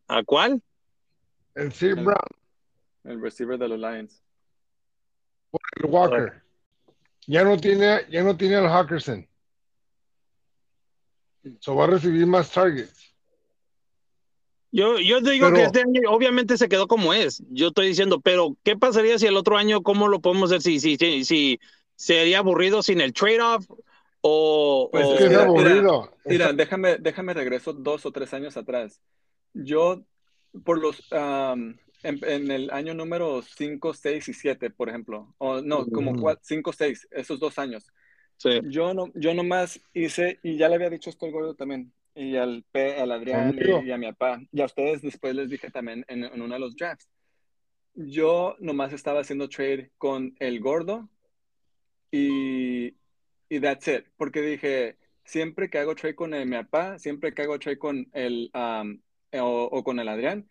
¿A 0.07 0.23
cuál? 0.23 0.59
El 1.53 1.71
Steve 1.71 2.01
Brown 2.01 2.17
el 3.03 3.21
receiver 3.21 3.57
de 3.57 3.67
los 3.67 3.79
Lions. 3.79 4.21
por 5.51 5.61
el 5.77 5.85
Walker. 5.89 6.41
Ya 7.27 7.43
no 7.43 7.57
tiene, 7.57 8.01
ya 8.09 8.23
no 8.23 8.35
tiene 8.35 8.55
al 8.55 8.67
Hawkinson. 8.67 9.27
So 11.59 11.75
va 11.75 11.83
a 11.85 11.87
recibir 11.87 12.25
más 12.25 12.51
targets. 12.51 13.13
Yo, 14.71 14.97
yo 14.99 15.21
digo 15.21 15.47
Pero- 15.47 15.55
que 15.57 15.63
este 15.63 15.81
año 15.81 16.01
obviamente 16.09 16.57
se 16.57 16.67
quedó 16.67 16.87
como 16.87 17.13
es. 17.13 17.43
Yo 17.49 17.67
estoy 17.67 17.87
diciendo, 17.87 18.19
pero 18.21 18.57
¿qué 18.63 18.75
pasaría 18.75 19.19
si 19.19 19.27
el 19.27 19.37
otro 19.37 19.57
año, 19.57 19.83
cómo 19.83 20.07
lo 20.07 20.19
podemos 20.19 20.51
hacer? 20.51 20.61
Si, 20.61 20.79
si, 20.79 20.97
si, 20.97 21.23
si 21.25 21.59
sería 21.95 22.39
aburrido 22.39 22.81
sin 22.81 22.99
el 23.01 23.13
trade-off 23.13 23.67
o... 24.21 24.89
Pues 24.91 25.05
o- 25.05 25.11
Es 25.13 25.17
que 25.19 25.23
es 25.25 25.29
mira, 25.29 25.43
aburrido. 25.43 26.11
Mira, 26.25 26.53
déjame, 26.53 26.97
déjame 26.97 27.33
regreso 27.35 27.73
dos 27.73 28.05
o 28.07 28.11
tres 28.11 28.33
años 28.33 28.57
atrás. 28.57 28.99
Yo, 29.53 30.01
por 30.65 30.79
los, 30.79 31.05
am, 31.11 31.77
en, 32.03 32.19
en 32.23 32.51
el 32.51 32.69
año 32.71 32.93
número 32.93 33.41
5, 33.41 33.93
6 33.93 34.27
y 34.29 34.33
7, 34.33 34.69
por 34.69 34.89
ejemplo, 34.89 35.33
o 35.37 35.61
no, 35.61 35.89
como 35.89 36.11
Ujú. 36.11 36.37
5, 36.41 36.73
6, 36.73 37.07
esos 37.11 37.39
dos 37.39 37.57
años, 37.59 37.91
sí. 38.37 38.49
yo 38.69 38.93
no, 38.93 39.11
yo 39.15 39.33
nomás 39.33 39.79
hice, 39.93 40.39
y 40.43 40.57
ya 40.57 40.69
le 40.69 40.75
había 40.75 40.89
dicho 40.89 41.09
esto 41.09 41.25
al 41.25 41.31
gordo 41.31 41.55
también, 41.55 41.93
y 42.15 42.35
al, 42.35 42.63
Pe- 42.71 42.97
al 42.99 43.11
Adrián 43.11 43.57
y, 43.57 43.87
y 43.87 43.91
a 43.91 43.97
mi 43.97 44.05
papá, 44.11 44.41
y 44.51 44.61
a 44.61 44.65
ustedes 44.65 45.01
después 45.01 45.33
les 45.35 45.49
dije 45.49 45.71
también 45.71 46.05
en, 46.07 46.23
en 46.23 46.41
uno 46.41 46.53
de 46.53 46.59
los 46.59 46.75
drafts. 46.75 47.07
Yo 47.95 48.55
nomás 48.59 48.91
estaba 48.93 49.21
haciendo 49.21 49.49
trade 49.49 49.91
con 49.97 50.35
el 50.39 50.59
gordo 50.59 51.09
y, 52.11 52.95
y 53.49 53.59
that's 53.59 53.87
it, 53.87 54.05
porque 54.17 54.41
dije, 54.41 54.97
siempre 55.23 55.69
que 55.69 55.79
hago 55.79 55.95
trade 55.95 56.15
con 56.15 56.33
el, 56.33 56.47
mi 56.47 56.57
papá, 56.57 56.99
siempre 56.99 57.33
que 57.33 57.41
hago 57.43 57.59
trade 57.59 57.77
con 57.79 58.07
el, 58.13 58.51
um, 58.53 58.99
o, 59.39 59.63
o 59.71 59.83
con 59.83 59.99
el 59.99 60.07
Adrián, 60.07 60.47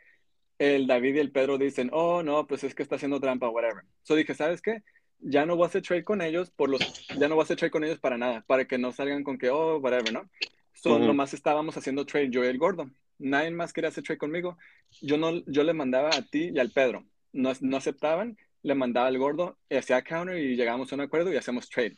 el 0.62 0.86
David 0.86 1.16
y 1.16 1.18
el 1.18 1.32
Pedro 1.32 1.58
dicen, 1.58 1.90
oh, 1.92 2.22
no, 2.22 2.46
pues 2.46 2.62
es 2.62 2.72
que 2.74 2.84
está 2.84 2.94
haciendo 2.94 3.18
trampa, 3.18 3.48
whatever. 3.48 3.82
So 4.04 4.14
dije, 4.14 4.32
¿sabes 4.32 4.62
qué? 4.62 4.82
Ya 5.18 5.44
no 5.44 5.56
voy 5.56 5.64
a 5.64 5.66
hacer 5.66 5.82
trade 5.82 6.04
con 6.04 6.22
ellos 6.22 6.50
por 6.50 6.68
los, 6.68 6.80
ya 7.18 7.26
no 7.28 7.34
voy 7.34 7.42
a 7.42 7.44
hacer 7.44 7.56
trade 7.56 7.72
con 7.72 7.82
ellos 7.82 7.98
para 7.98 8.16
nada, 8.16 8.44
para 8.46 8.64
que 8.64 8.78
no 8.78 8.92
salgan 8.92 9.24
con 9.24 9.38
que, 9.38 9.50
oh, 9.50 9.78
whatever, 9.78 10.12
¿no? 10.12 10.30
So, 10.74 10.96
Ujú. 10.96 11.04
nomás 11.04 11.34
estábamos 11.34 11.76
haciendo 11.76 12.06
trade 12.06 12.30
yo 12.30 12.44
y 12.44 12.46
el 12.46 12.58
gordo. 12.58 12.88
Nadie 13.18 13.50
más 13.50 13.72
quería 13.72 13.88
hacer 13.88 14.04
trade 14.04 14.18
conmigo. 14.18 14.56
Yo 15.00 15.16
no, 15.16 15.44
yo 15.46 15.64
le 15.64 15.74
mandaba 15.74 16.10
a 16.10 16.22
ti 16.22 16.50
y 16.54 16.58
al 16.60 16.70
Pedro. 16.70 17.04
No, 17.32 17.52
no 17.60 17.76
aceptaban, 17.76 18.36
le 18.62 18.74
mandaba 18.76 19.08
al 19.08 19.18
gordo, 19.18 19.58
hacía 19.68 20.02
counter 20.02 20.38
y 20.38 20.54
llegamos 20.54 20.92
a 20.92 20.94
un 20.94 21.00
acuerdo 21.00 21.32
y 21.32 21.36
hacemos 21.36 21.68
trade. 21.68 21.96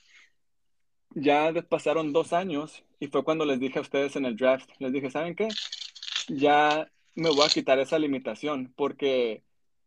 Ya 1.10 1.52
pasaron 1.68 2.14
dos 2.14 2.32
años 2.32 2.82
y 2.98 3.08
fue 3.08 3.24
cuando 3.24 3.44
les 3.44 3.60
dije 3.60 3.78
a 3.78 3.82
ustedes 3.82 4.16
en 4.16 4.24
el 4.24 4.36
draft, 4.36 4.70
les 4.78 4.92
dije, 4.92 5.10
¿saben 5.10 5.34
qué? 5.34 5.48
Ya 6.28 6.90
me 7.14 7.30
voy 7.30 7.46
a 7.46 7.48
quitar 7.48 7.78
esa 7.78 7.98
limitación 7.98 8.72
porque 8.76 9.42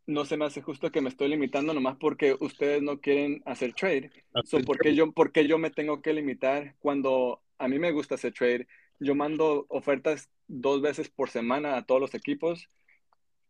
no 0.06 0.24
se 0.24 0.38
me 0.38 0.46
hace 0.46 0.62
justo 0.62 0.92
que 0.92 1.02
me 1.02 1.10
estoy 1.10 1.28
limitando 1.28 1.74
nomás 1.74 1.98
porque 1.98 2.36
ustedes 2.40 2.82
no 2.82 3.02
quieren 3.02 3.44
hacer 3.46 3.74
trade. 3.74 4.12
So, 4.46 4.60
¿por, 4.62 4.80
qué 4.80 4.96
yo, 4.96 5.12
por 5.12 5.32
qué 5.32 5.48
yo 5.48 5.58
me 5.58 5.70
tengo 5.70 6.02
que 6.02 6.14
limitar 6.14 6.76
cuando 6.80 7.42
a 7.58 7.68
mí 7.68 7.78
me 7.78 7.92
gusta 7.92 8.16
hacer 8.16 8.34
trade? 8.34 8.68
Yo 9.00 9.16
mando 9.16 9.66
ofertas 9.70 10.30
dos 10.48 10.82
veces 10.82 11.10
por 11.10 11.30
semana 11.30 11.76
a 11.76 11.86
todos 11.86 12.00
los 12.00 12.16
equipos 12.16 12.70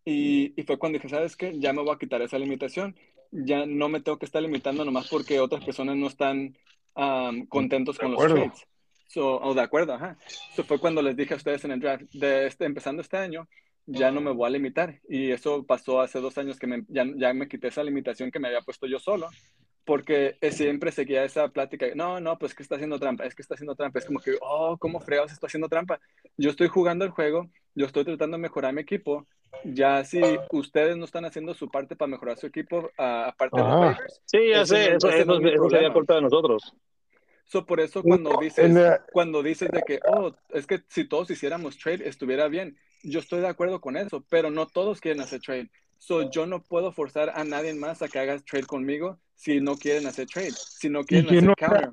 y, 0.03 0.59
y 0.59 0.63
fue 0.63 0.79
cuando 0.79 0.97
dije, 0.97 1.09
¿sabes 1.09 1.35
qué? 1.35 1.59
Ya 1.59 1.73
me 1.73 1.83
voy 1.83 1.93
a 1.93 1.99
quitar 1.99 2.21
esa 2.21 2.39
limitación. 2.39 2.95
Ya 3.31 3.65
no 3.65 3.89
me 3.89 4.01
tengo 4.01 4.17
que 4.17 4.25
estar 4.25 4.41
limitando 4.41 4.83
nomás 4.83 5.07
porque 5.09 5.39
otras 5.39 5.63
personas 5.63 5.95
no 5.95 6.07
están 6.07 6.57
um, 6.95 7.45
contentos 7.45 7.97
De 7.97 8.03
con 8.03 8.11
los 8.13 8.25
trades. 8.25 8.67
So, 9.07 9.39
o 9.39 9.53
de 9.53 9.61
acuerdo, 9.61 9.93
ajá. 9.93 10.17
Eso 10.51 10.63
fue 10.63 10.79
cuando 10.79 11.01
les 11.01 11.15
dije 11.15 11.33
a 11.33 11.37
ustedes 11.37 11.63
en 11.65 11.71
el 11.71 11.79
draft, 11.79 12.05
de 12.13 12.47
este, 12.47 12.65
empezando 12.65 13.01
este 13.01 13.17
año, 13.17 13.47
ya 13.87 14.11
no 14.11 14.21
me 14.21 14.31
voy 14.31 14.47
a 14.47 14.51
limitar. 14.51 14.99
Y 15.09 15.31
eso 15.31 15.65
pasó 15.65 16.01
hace 16.01 16.19
dos 16.19 16.37
años 16.37 16.59
que 16.59 16.67
me- 16.67 16.83
ya, 16.89 17.05
ya 17.17 17.33
me 17.33 17.47
quité 17.47 17.69
esa 17.69 17.83
limitación 17.83 18.31
que 18.31 18.39
me 18.39 18.47
había 18.49 18.61
puesto 18.61 18.87
yo 18.87 18.99
solo, 18.99 19.27
porque 19.85 20.37
siempre 20.51 20.91
seguía 20.91 21.23
esa 21.23 21.47
plática, 21.49 21.87
no, 21.95 22.19
no, 22.19 22.37
pues 22.37 22.53
que 22.53 22.63
está 22.63 22.75
haciendo 22.75 22.99
trampa, 22.99 23.25
es 23.25 23.33
que 23.35 23.41
está 23.41 23.55
haciendo 23.55 23.75
trampa. 23.75 23.99
Es 23.99 24.05
como 24.05 24.19
que, 24.19 24.37
oh, 24.41 24.77
¿cómo 24.77 24.99
fregados 24.99 25.31
está 25.31 25.47
haciendo 25.47 25.69
trampa? 25.69 25.99
Yo 26.37 26.49
estoy 26.49 26.67
jugando 26.67 27.05
el 27.05 27.11
juego, 27.11 27.49
yo 27.75 27.85
estoy 27.85 28.03
tratando 28.03 28.37
de 28.37 28.41
mejorar 28.41 28.73
mi 28.73 28.81
equipo. 28.81 29.25
Ya 29.63 30.03
si 30.03 30.21
ustedes 30.51 30.97
no 30.97 31.05
están 31.05 31.25
haciendo 31.25 31.53
su 31.53 31.69
parte 31.69 31.95
para 31.95 32.09
mejorar 32.09 32.37
su 32.37 32.47
equipo, 32.47 32.89
ah, 32.97 33.27
aparte 33.29 33.61
de 33.61 33.67
los 33.67 33.79
waivers, 33.81 34.21
Sí, 34.25 34.37
ya 34.49 34.65
sé, 34.65 34.93
eso, 34.93 35.07
no 35.07 35.13
es 35.47 35.53
eso 35.55 35.69
sería 35.69 35.93
culpa 35.93 36.15
de 36.15 36.21
nosotros. 36.21 36.73
So, 37.47 37.65
por 37.65 37.79
eso 37.79 38.03
cuando 38.03 38.31
No, 38.31 38.39
dices, 38.41 38.73
la- 38.73 39.05
cuando 39.11 39.41
dices 39.41 39.71
de 39.71 39.81
que, 39.83 39.99
oh, 40.09 40.35
es 40.49 40.67
que 40.67 40.83
si 40.89 41.05
todos 41.05 41.29
hiciéramos 41.31 41.77
trade 41.77 42.07
estuviera 42.07 42.47
bien, 42.49 42.77
yo 43.03 43.19
estoy 43.19 43.39
de 43.39 43.47
acuerdo 43.47 43.79
con 43.79 43.95
eso, 43.95 44.23
pero 44.29 44.51
no 44.51 44.67
todos 44.67 44.99
quieren 44.99 45.21
hacer 45.21 45.39
trade. 45.39 45.69
So, 45.97 46.29
yo 46.29 46.45
no 46.45 46.61
puedo 46.61 46.91
forzar 46.91 47.31
a 47.33 47.43
nadie 47.43 47.73
más 47.73 48.01
a 48.01 48.07
que 48.09 48.19
haga 48.19 48.37
trade 48.39 48.65
conmigo 48.65 49.17
si 49.35 49.61
no 49.61 49.77
quieren 49.77 50.07
hacer 50.07 50.27
trade, 50.27 50.51
si 50.51 50.89
no 50.89 51.05
quieren 51.05 51.29
hacer 51.29 51.43
no- 51.45 51.55
counter. 51.55 51.89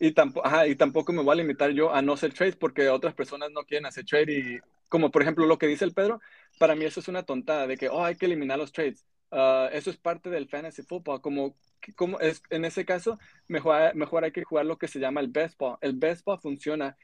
Y, 0.00 0.10
tampoco, 0.12 0.44
ajá, 0.46 0.66
y 0.66 0.74
tampoco 0.74 1.12
me 1.12 1.22
voy 1.22 1.32
a 1.32 1.36
limitar 1.36 1.70
yo 1.70 1.94
a 1.94 2.02
no 2.02 2.14
hacer 2.14 2.32
trades 2.34 2.56
porque 2.56 2.88
otras 2.88 3.14
personas 3.14 3.52
no 3.52 3.62
quieren 3.64 3.86
hacer 3.86 4.04
trade 4.04 4.32
y 4.32 4.58
como 4.88 5.10
por 5.10 5.22
ejemplo 5.22 5.46
lo 5.46 5.58
que 5.58 5.68
dice 5.68 5.84
el 5.84 5.94
Pedro, 5.94 6.20
para 6.58 6.74
mí 6.74 6.84
eso 6.84 6.98
es 7.00 7.08
una 7.08 7.22
tontada 7.22 7.66
de 7.68 7.76
que, 7.76 7.88
oh, 7.88 8.04
hay 8.04 8.16
que 8.16 8.26
eliminar 8.26 8.58
los 8.58 8.72
trades. 8.72 9.06
Ah, 9.32 9.70
eso 9.72 9.88
es 9.88 9.96
parte 9.96 10.28
del 10.28 10.46
fantasy 10.46 10.82
football, 10.82 11.22
como, 11.22 11.56
como 11.96 12.20
es, 12.20 12.42
en 12.50 12.66
ese 12.66 12.84
caso, 12.84 13.18
mejor, 13.48 13.94
mejor 13.94 14.24
hay 14.24 14.30
que 14.30 14.44
jugar 14.44 14.66
lo 14.66 14.76
que 14.76 14.88
se 14.88 15.00
llama 15.00 15.20
el 15.22 15.28
best 15.28 15.58
ball. 15.58 15.78
El 15.80 15.94
best 15.94 16.22
ball 16.26 16.38
funciona, 16.38 16.98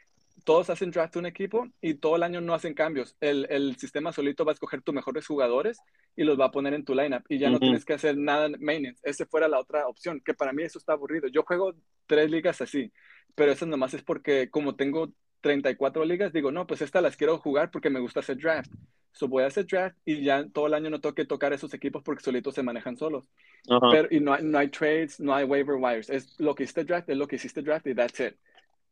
todos 0.44 0.68
hacen 0.68 0.90
draft 0.90 1.16
un 1.16 1.24
equipo 1.24 1.66
y 1.80 1.94
todo 1.94 2.16
el 2.16 2.22
año 2.22 2.42
no 2.42 2.52
hacen 2.52 2.74
cambios. 2.74 3.16
El, 3.20 3.46
el 3.48 3.76
sistema 3.76 4.12
solito 4.12 4.44
va 4.44 4.52
a 4.52 4.54
escoger 4.54 4.82
tus 4.82 4.94
mejores 4.94 5.26
jugadores 5.26 5.80
y 6.16 6.24
los 6.24 6.38
va 6.38 6.46
a 6.46 6.50
poner 6.50 6.74
en 6.74 6.84
tu 6.84 6.94
lineup 6.94 7.24
y 7.30 7.38
ya 7.38 7.48
no 7.48 7.58
tienes 7.58 7.86
que 7.86 7.94
hacer 7.94 8.18
nada 8.18 8.50
maintenance. 8.60 9.00
Ese 9.02 9.24
fuera 9.24 9.48
la 9.48 9.58
otra 9.58 9.88
opción, 9.88 10.20
que 10.22 10.34
para 10.34 10.52
mí 10.52 10.62
eso 10.62 10.78
está 10.78 10.92
aburrido. 10.92 11.28
Yo 11.28 11.44
juego 11.44 11.72
tres 12.06 12.30
ligas 12.30 12.60
así, 12.60 12.92
pero 13.34 13.52
eso 13.52 13.64
nomás 13.64 13.94
es 13.94 14.02
porque 14.02 14.50
como 14.50 14.76
tengo 14.76 15.12
34 15.40 16.04
ligas, 16.04 16.32
digo, 16.32 16.52
no, 16.52 16.66
pues 16.66 16.82
estas 16.82 17.02
las 17.02 17.16
quiero 17.16 17.38
jugar 17.38 17.70
porque 17.70 17.88
me 17.88 18.00
gusta 18.00 18.20
hacer 18.20 18.36
draft. 18.36 18.70
So 19.18 19.26
voy 19.26 19.42
a 19.42 19.46
hacer 19.48 19.66
draft 19.66 19.96
y 20.04 20.22
ya 20.22 20.46
todo 20.48 20.68
el 20.68 20.74
año 20.74 20.90
no 20.90 21.00
tengo 21.00 21.12
que 21.12 21.24
tocar 21.24 21.52
esos 21.52 21.74
equipos 21.74 22.04
porque 22.04 22.22
solitos 22.22 22.54
se 22.54 22.62
manejan 22.62 22.96
solos. 22.96 23.24
Ajá. 23.68 23.88
Pero, 23.90 24.08
y 24.12 24.20
no 24.20 24.32
hay, 24.32 24.44
no 24.44 24.56
hay 24.58 24.68
trades, 24.68 25.18
no 25.18 25.34
hay 25.34 25.44
waiver 25.44 25.74
wires. 25.74 26.08
Es 26.08 26.38
lo 26.38 26.54
que 26.54 26.62
hiciste 26.62 26.84
draft, 26.84 27.08
es 27.10 27.16
lo 27.16 27.26
que 27.26 27.34
hiciste 27.34 27.60
draft 27.62 27.84
y 27.88 27.96
that's 27.96 28.20
it. 28.20 28.36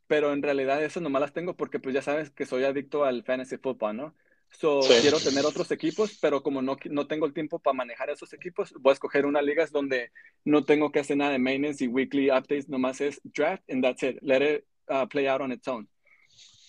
Pero 0.08 0.32
en 0.32 0.42
realidad 0.42 0.82
eso 0.82 1.00
nomás 1.00 1.20
las 1.20 1.32
tengo 1.32 1.54
porque 1.56 1.78
pues 1.78 1.94
ya 1.94 2.02
sabes 2.02 2.30
que 2.30 2.44
soy 2.44 2.64
adicto 2.64 3.04
al 3.04 3.22
fantasy 3.22 3.56
football, 3.58 3.96
¿no? 3.96 4.14
So, 4.50 4.82
Sí. 4.82 4.94
quiero 5.00 5.18
tener 5.20 5.44
otros 5.46 5.70
equipos, 5.70 6.18
pero 6.20 6.42
como 6.42 6.60
no, 6.60 6.76
no 6.90 7.06
tengo 7.06 7.26
el 7.26 7.32
tiempo 7.32 7.60
para 7.60 7.74
manejar 7.74 8.10
esos 8.10 8.32
equipos, 8.32 8.72
voy 8.80 8.90
a 8.90 8.94
escoger 8.94 9.26
una 9.26 9.42
ligas 9.42 9.70
donde 9.70 10.10
no 10.44 10.64
tengo 10.64 10.90
que 10.90 10.98
hacer 11.00 11.16
nada 11.16 11.30
de 11.32 11.38
maintenance 11.38 11.84
y 11.84 11.86
weekly 11.88 12.30
updates, 12.30 12.68
nomás 12.68 13.00
es 13.00 13.20
draft 13.22 13.62
and 13.70 13.84
that's 13.84 14.02
it. 14.02 14.18
Let 14.22 14.42
it 14.42 14.64
uh, 14.88 15.06
play 15.06 15.28
out 15.28 15.40
on 15.40 15.52
its 15.52 15.68
own. 15.68 15.88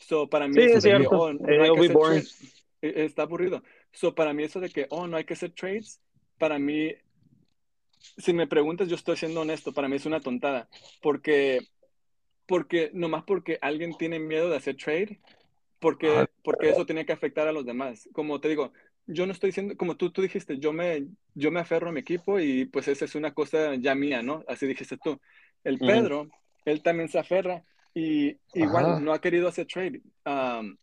So, 0.08 0.28
para 0.30 0.48
mí 0.48 0.54
Sí, 0.54 0.62
es 0.74 0.84
cierto. 0.84 1.10
oh, 1.12 1.34
no 1.34 1.64
it'll 1.66 1.80
be 1.80 1.88
boring. 1.90 2.22
trade- 2.22 2.52
está 2.82 3.24
aburrido. 3.24 3.64
So, 3.92 4.16
para 4.16 4.34
mí 4.34 4.44
eso 4.44 4.60
de 4.60 4.70
que, 4.70 4.88
oh, 4.90 5.08
no 5.08 5.18
hay 5.18 5.26
que 5.26 5.34
hacer 5.34 5.52
trades, 5.52 6.02
para 6.38 6.60
mí, 6.60 6.94
si 8.18 8.34
me 8.34 8.48
preguntas, 8.48 8.88
yo 8.88 8.96
estoy 8.96 9.18
siendo 9.18 9.42
honesto, 9.42 9.74
para 9.74 9.88
mí 9.88 9.96
es 9.96 10.06
una 10.06 10.20
tontada, 10.20 10.70
porque, 11.02 11.60
porque 12.46 12.92
nomás 12.94 13.24
porque 13.24 13.58
alguien 13.62 13.98
tiene 13.98 14.20
miedo 14.20 14.50
de 14.50 14.58
hacer 14.58 14.76
trade, 14.78 15.20
porque, 15.80 16.28
porque 16.44 16.70
eso 16.70 16.86
tiene 16.86 17.06
que 17.06 17.14
afectar 17.14 17.48
a 17.48 17.52
los 17.52 17.66
demás. 17.66 18.10
Como 18.14 18.40
te 18.40 18.50
digo, 18.50 18.74
yo 19.06 19.26
no 19.26 19.32
estoy 19.32 19.50
diciendo, 19.50 19.76
como 19.78 19.96
tú, 19.96 20.12
tú 20.12 20.22
dijiste, 20.22 20.60
yo 20.60 20.74
me, 20.74 21.08
yo 21.34 21.52
me 21.52 21.60
aferro 21.60 21.90
a 21.90 21.92
mi 21.92 22.02
equipo 22.02 22.40
y 22.40 22.66
pues 22.66 22.88
esa 22.88 23.06
es 23.06 23.16
una 23.16 23.34
cosa 23.34 23.76
ya 23.76 23.96
mía, 23.96 24.22
¿no? 24.22 24.44
Así 24.48 24.68
dijiste 24.68 24.98
tú. 24.98 25.20
El 25.64 25.76
Ujú. 25.76 25.86
Pedro, 25.86 26.28
él 26.66 26.82
también 26.82 27.10
se 27.10 27.20
aferra 27.20 27.64
y 27.94 28.38
igual 28.54 28.86
Ajá. 28.86 29.00
no 29.00 29.14
ha 29.14 29.22
querido 29.22 29.48
hacer 29.48 29.66
trade. 29.68 30.02
Um, 30.26 30.78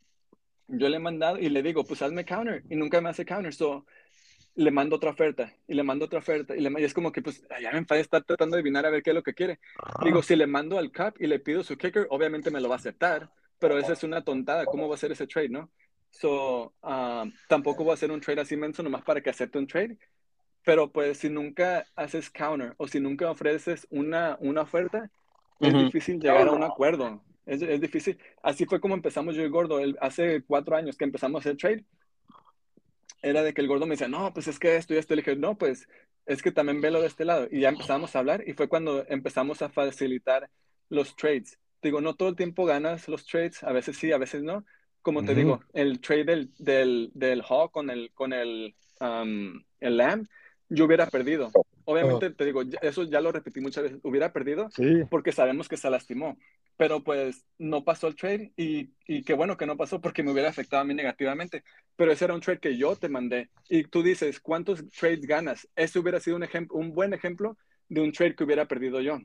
yo 0.68 0.88
le 0.88 0.96
he 0.96 1.00
mandado 1.00 1.38
y 1.38 1.48
le 1.50 1.62
digo, 1.62 1.86
pues 1.86 2.02
hazme 2.02 2.24
counter 2.24 2.64
y 2.68 2.76
nunca 2.76 3.00
me 3.00 3.10
hace 3.10 3.24
counter. 3.24 3.54
So, 3.54 3.86
le 4.56 4.70
mando 4.70 4.96
otra 4.96 5.10
oferta 5.10 5.52
y 5.66 5.74
le 5.74 5.82
mando 5.82 6.04
otra 6.06 6.20
oferta 6.20 6.56
y, 6.56 6.60
le, 6.60 6.80
y 6.80 6.84
es 6.84 6.94
como 6.94 7.12
que 7.12 7.22
pues 7.22 7.42
ya 7.60 7.72
me 7.72 7.78
enfadé 7.78 8.00
estar 8.00 8.22
tratando 8.24 8.56
de 8.56 8.60
adivinar 8.60 8.86
a 8.86 8.90
ver 8.90 9.02
qué 9.02 9.10
es 9.10 9.14
lo 9.16 9.22
que 9.22 9.34
quiere. 9.34 9.60
Digo, 10.00 10.22
si 10.22 10.36
le 10.36 10.46
mando 10.46 10.78
al 10.78 10.92
cap 10.92 11.16
y 11.20 11.26
le 11.26 11.40
pido 11.40 11.62
su 11.64 11.76
kicker, 11.76 12.06
obviamente 12.10 12.50
me 12.50 12.60
lo 12.60 12.68
va 12.68 12.76
a 12.76 12.78
aceptar, 12.78 13.30
pero 13.58 13.78
esa 13.78 13.92
es 13.94 14.02
una 14.04 14.22
tontada. 14.24 14.68
¿Cómo 14.68 14.88
va 14.88 14.94
a 14.94 14.98
ser 14.98 15.12
ese 15.12 15.26
trade, 15.26 15.48
no? 15.50 15.70
So, 16.10 16.74
um, 16.82 17.32
tampoco 17.48 17.84
voy 17.84 17.92
a 17.92 17.94
hacer 17.94 18.12
un 18.12 18.20
trade 18.20 18.40
así 18.42 18.56
menso 18.56 18.82
nomás 18.82 19.02
para 19.02 19.20
que 19.20 19.30
acepte 19.30 19.58
un 19.58 19.66
trade. 19.66 19.98
pero 20.64 20.90
pues 20.90 21.18
si 21.18 21.28
nunca 21.28 21.84
haces 21.94 22.30
counter 22.30 22.74
o 22.78 22.88
si 22.88 23.00
nunca 23.00 23.30
ofreces 23.30 23.86
una, 23.90 24.36
una 24.40 24.62
oferta, 24.62 25.10
es 25.60 25.74
Ujú. 25.74 25.84
difícil 25.86 26.18
llegar 26.20 26.48
a 26.48 26.52
un 26.52 26.62
acuerdo. 26.62 27.22
Es, 27.46 27.62
es 27.62 27.80
difícil. 27.80 28.18
Así 28.42 28.64
fue 28.66 28.80
como 28.80 28.94
empezamos 28.94 29.34
yo 29.34 29.42
y 29.42 29.44
el 29.44 29.50
gordo. 29.50 29.78
El- 29.80 29.98
hace 30.00 30.42
cuatro 30.42 30.76
años 30.76 30.96
que 30.96 31.04
empezamos 31.04 31.40
a 31.40 31.50
hacer 31.50 31.56
trade, 31.56 31.84
era 33.22 33.42
de 33.42 33.54
que 33.54 33.60
el 33.60 33.68
gordo 33.68 33.86
me 33.86 33.92
decía, 33.94 34.08
no, 34.08 34.32
pues 34.34 34.48
es 34.48 34.58
que 34.58 34.76
esto 34.76 34.94
y 34.94 34.98
esto. 34.98 35.14
Le 35.14 35.22
dije, 35.22 35.36
no, 35.36 35.56
pues 35.56 35.88
es 36.26 36.42
que 36.42 36.52
también 36.52 36.80
velo 36.80 37.00
de 37.00 37.06
este 37.06 37.24
lado. 37.24 37.48
Y 37.50 37.60
ya 37.60 37.70
empezamos 37.70 38.14
a 38.14 38.18
hablar 38.18 38.44
y 38.46 38.52
fue 38.52 38.68
cuando 38.68 39.04
empezamos 39.08 39.62
a 39.62 39.68
facilitar 39.68 40.50
los 40.90 41.16
trades. 41.16 41.58
Digo, 41.82 42.00
no 42.00 42.14
todo 42.14 42.28
el 42.30 42.36
tiempo 42.36 42.64
ganas 42.66 43.08
los 43.08 43.26
trades, 43.26 43.62
a 43.62 43.72
veces 43.72 43.96
sí, 43.96 44.12
a 44.12 44.18
veces 44.18 44.42
no. 44.42 44.64
Como 45.02 45.22
te 45.22 45.32
Ujú. 45.32 45.40
digo, 45.40 45.60
el 45.74 46.00
trade 46.00 46.24
del, 46.24 46.50
del, 46.58 47.10
del 47.14 47.42
Hawk 47.42 47.72
con 47.72 47.90
el, 47.90 48.10
con 48.12 48.32
el, 48.32 48.74
um, 49.00 49.62
el 49.80 49.96
Lamb, 49.96 50.26
yo 50.74 50.84
hubiera 50.84 51.06
perdido. 51.06 51.50
Obviamente, 51.86 52.30
te 52.30 52.44
digo, 52.46 52.62
eso 52.82 53.02
ya 53.04 53.20
lo 53.20 53.30
repetí 53.30 53.60
muchas 53.60 53.84
veces, 53.84 54.00
hubiera 54.02 54.32
perdido 54.32 54.70
Sí. 54.70 55.02
porque 55.10 55.32
sabemos 55.32 55.68
que 55.68 55.76
se 55.76 55.90
lastimó. 55.90 56.38
Pero 56.76 57.04
pues 57.04 57.44
no 57.58 57.84
pasó 57.84 58.08
el 58.08 58.16
trade 58.16 58.52
y, 58.56 58.90
y 59.06 59.22
qué 59.22 59.34
bueno 59.34 59.56
que 59.56 59.66
no 59.66 59.76
pasó 59.76 60.00
porque 60.00 60.22
me 60.22 60.32
hubiera 60.32 60.48
afectado 60.48 60.82
a 60.82 60.84
mí 60.84 60.94
negativamente. 60.94 61.62
Pero 61.96 62.10
ese 62.10 62.24
era 62.24 62.34
un 62.34 62.40
trade 62.40 62.58
que 62.60 62.76
yo 62.76 62.96
te 62.96 63.08
mandé. 63.08 63.50
Y 63.68 63.84
tú 63.84 64.02
dices, 64.02 64.40
¿cuántos 64.40 64.82
trades 64.90 65.20
ganas? 65.26 65.68
Ese 65.76 65.98
hubiera 65.98 66.18
sido 66.20 66.36
un, 66.36 66.46
un 66.70 66.92
buen 66.92 67.12
ejemplo 67.14 67.56
de 67.88 68.00
un 68.00 68.12
trade 68.12 68.34
que 68.34 68.44
hubiera 68.44 68.64
perdido 68.66 69.00
yo. 69.00 69.18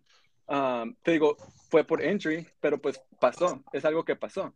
Um, 0.47 0.95
te 1.03 1.11
digo, 1.11 1.37
fue 1.69 1.83
por 1.83 2.03
injury, 2.03 2.45
pero 2.59 2.79
pues 2.79 3.01
pasó. 3.19 3.63
Es 3.71 3.85
algo 3.85 4.03
que 4.03 4.15
pasó. 4.15 4.53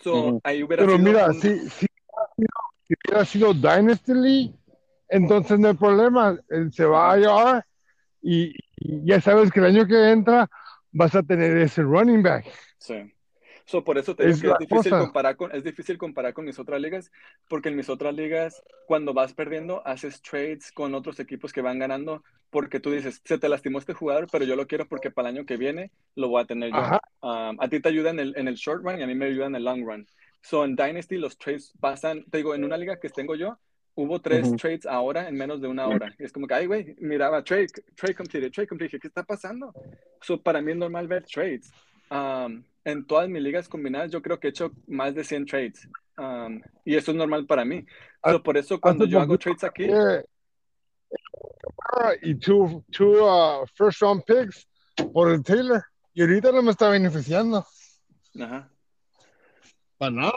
So, 0.00 0.14
Ujú. 0.28 0.40
ahí 0.44 0.62
hubiera 0.62 0.84
Pero 0.84 0.96
sido 0.96 1.10
mira, 1.10 1.26
un- 1.26 1.34
si, 1.34 1.58
si, 1.70 1.86
si 2.86 2.94
hubiera 3.08 3.24
sido 3.24 3.52
Dynasty 3.52 4.12
League, 4.14 4.54
entonces 5.12 5.58
no 5.58 5.68
hay 5.68 5.74
problema. 5.74 6.38
Él 6.48 6.72
se 6.72 6.84
va 6.86 7.12
a 7.12 7.18
IR 7.18 7.64
y, 8.22 8.54
y 8.76 9.06
ya 9.06 9.20
sabes 9.20 9.50
que 9.52 9.60
el 9.60 9.66
año 9.66 9.86
que 9.86 10.10
entra 10.10 10.48
vas 10.90 11.14
a 11.14 11.22
tener 11.22 11.56
ese 11.58 11.82
running 11.82 12.22
back. 12.22 12.46
Sí. 12.78 13.12
So, 13.64 13.84
por 13.84 13.96
eso 13.98 14.16
te 14.16 14.24
digo 14.26 14.36
Es 14.36 14.42
que 14.42 14.48
es 14.48 14.58
difícil 14.58 14.94
cosa. 14.94 14.98
comparar 14.98 15.36
con, 15.36 15.54
es 15.54 15.62
difícil 15.64 15.96
comparar 15.98 16.34
con 16.34 16.44
mis 16.44 16.58
otras 16.58 16.80
ligas, 16.80 17.12
porque 17.48 17.68
en 17.68 17.76
mis 17.76 17.88
otras 17.88 18.14
ligas, 18.14 18.62
cuando 18.86 19.14
vas 19.14 19.34
perdiendo, 19.34 19.86
haces 19.86 20.20
trades 20.22 20.72
con 20.72 20.94
otros 20.94 21.20
equipos 21.20 21.52
que 21.52 21.62
van 21.62 21.78
ganando, 21.78 22.24
porque 22.50 22.80
tú 22.80 22.90
dices, 22.90 23.22
se 23.24 23.38
te 23.38 23.48
lastimó 23.48 23.78
este 23.78 23.94
jugador, 23.94 24.28
pero 24.30 24.44
yo 24.44 24.56
lo 24.56 24.66
quiero 24.66 24.88
porque 24.88 25.10
para 25.10 25.28
el 25.30 25.36
año 25.36 25.46
que 25.46 25.56
viene 25.56 25.92
lo 26.16 26.28
voy 26.28 26.42
a 26.42 26.46
tener 26.46 26.72
yo. 26.72 26.90
Um, 27.20 27.56
a 27.60 27.68
ti 27.68 27.80
te 27.80 27.88
ayuda 27.88 28.10
en 28.10 28.18
el, 28.20 28.36
en 28.36 28.48
el 28.48 28.56
short 28.56 28.82
run 28.84 28.98
y 28.98 29.02
a 29.04 29.06
mí 29.06 29.14
me 29.14 29.26
ayuda 29.26 29.46
en 29.46 29.54
el 29.54 29.64
long 29.64 29.84
run. 29.86 30.06
So, 30.42 30.64
en 30.64 30.74
Dynasty 30.74 31.16
los 31.18 31.38
trades 31.38 31.72
pasan, 31.80 32.24
te 32.30 32.38
digo, 32.38 32.54
en 32.54 32.64
una 32.64 32.76
liga 32.76 32.98
que 32.98 33.08
tengo 33.10 33.36
yo, 33.36 33.58
hubo 33.94 34.20
tres 34.20 34.50
trades 34.56 34.86
ahora 34.86 35.28
en 35.28 35.34
menos 35.36 35.60
de 35.60 35.68
una 35.68 35.86
hora. 35.86 36.14
Y 36.18 36.24
es 36.24 36.32
como 36.32 36.46
que, 36.46 36.54
ay, 36.54 36.66
güey, 36.66 36.94
miraba, 36.98 37.42
trade, 37.44 37.66
trade 37.94 38.14
completed, 38.14 38.50
trade 38.50 38.68
completed, 38.68 38.98
¿qué 39.00 39.08
está 39.08 39.22
pasando? 39.22 39.72
So, 40.22 40.40
para 40.42 40.60
mí 40.62 40.72
es 40.72 40.78
normal 40.78 41.06
ver 41.08 41.24
trades. 41.24 41.70
Um, 42.10 42.62
en 42.84 43.06
todas 43.06 43.28
mis 43.28 43.42
ligas 43.42 43.68
combinadas, 43.68 44.10
yo 44.10 44.20
creo 44.22 44.38
que 44.40 44.48
he 44.48 44.50
hecho 44.50 44.72
más 44.86 45.14
de 45.14 45.24
100 45.24 45.46
trades. 45.46 45.88
Um, 46.18 46.60
y 46.84 46.94
eso 46.96 47.10
es 47.10 47.16
normal 47.16 47.46
para 47.46 47.64
mí. 47.64 47.84
So, 48.24 48.42
por 48.42 48.56
eso 48.56 48.80
cuando 48.80 49.04
yo 49.04 49.20
hago 49.20 49.38
trades 49.38 49.64
aquí, 49.64 49.84
Eh, 49.84 50.22
y 52.22 52.34
two, 52.36 52.84
two 52.90 53.22
uh, 53.24 53.66
first 53.74 54.00
round 54.00 54.22
picks 54.24 54.66
por 55.12 55.30
el 55.30 55.42
Taylor. 55.42 55.84
Y 56.14 56.22
ahorita 56.22 56.52
no 56.52 56.62
me 56.62 56.70
está 56.70 56.88
beneficiando. 56.88 57.64
ajá. 58.40 58.68
Para 59.98 60.10
nada. 60.10 60.32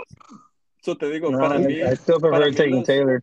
So, 0.81 0.95
te 0.97 1.09
digo, 1.09 1.31
No, 1.31 1.39
para 1.39 1.59
I- 1.59 1.65
mí, 1.65 1.73
I 1.81 1.95
still 1.95 2.19
prefer 2.19 2.53
taking 2.53 2.75
los- 2.77 2.85
Taylor. 2.85 3.21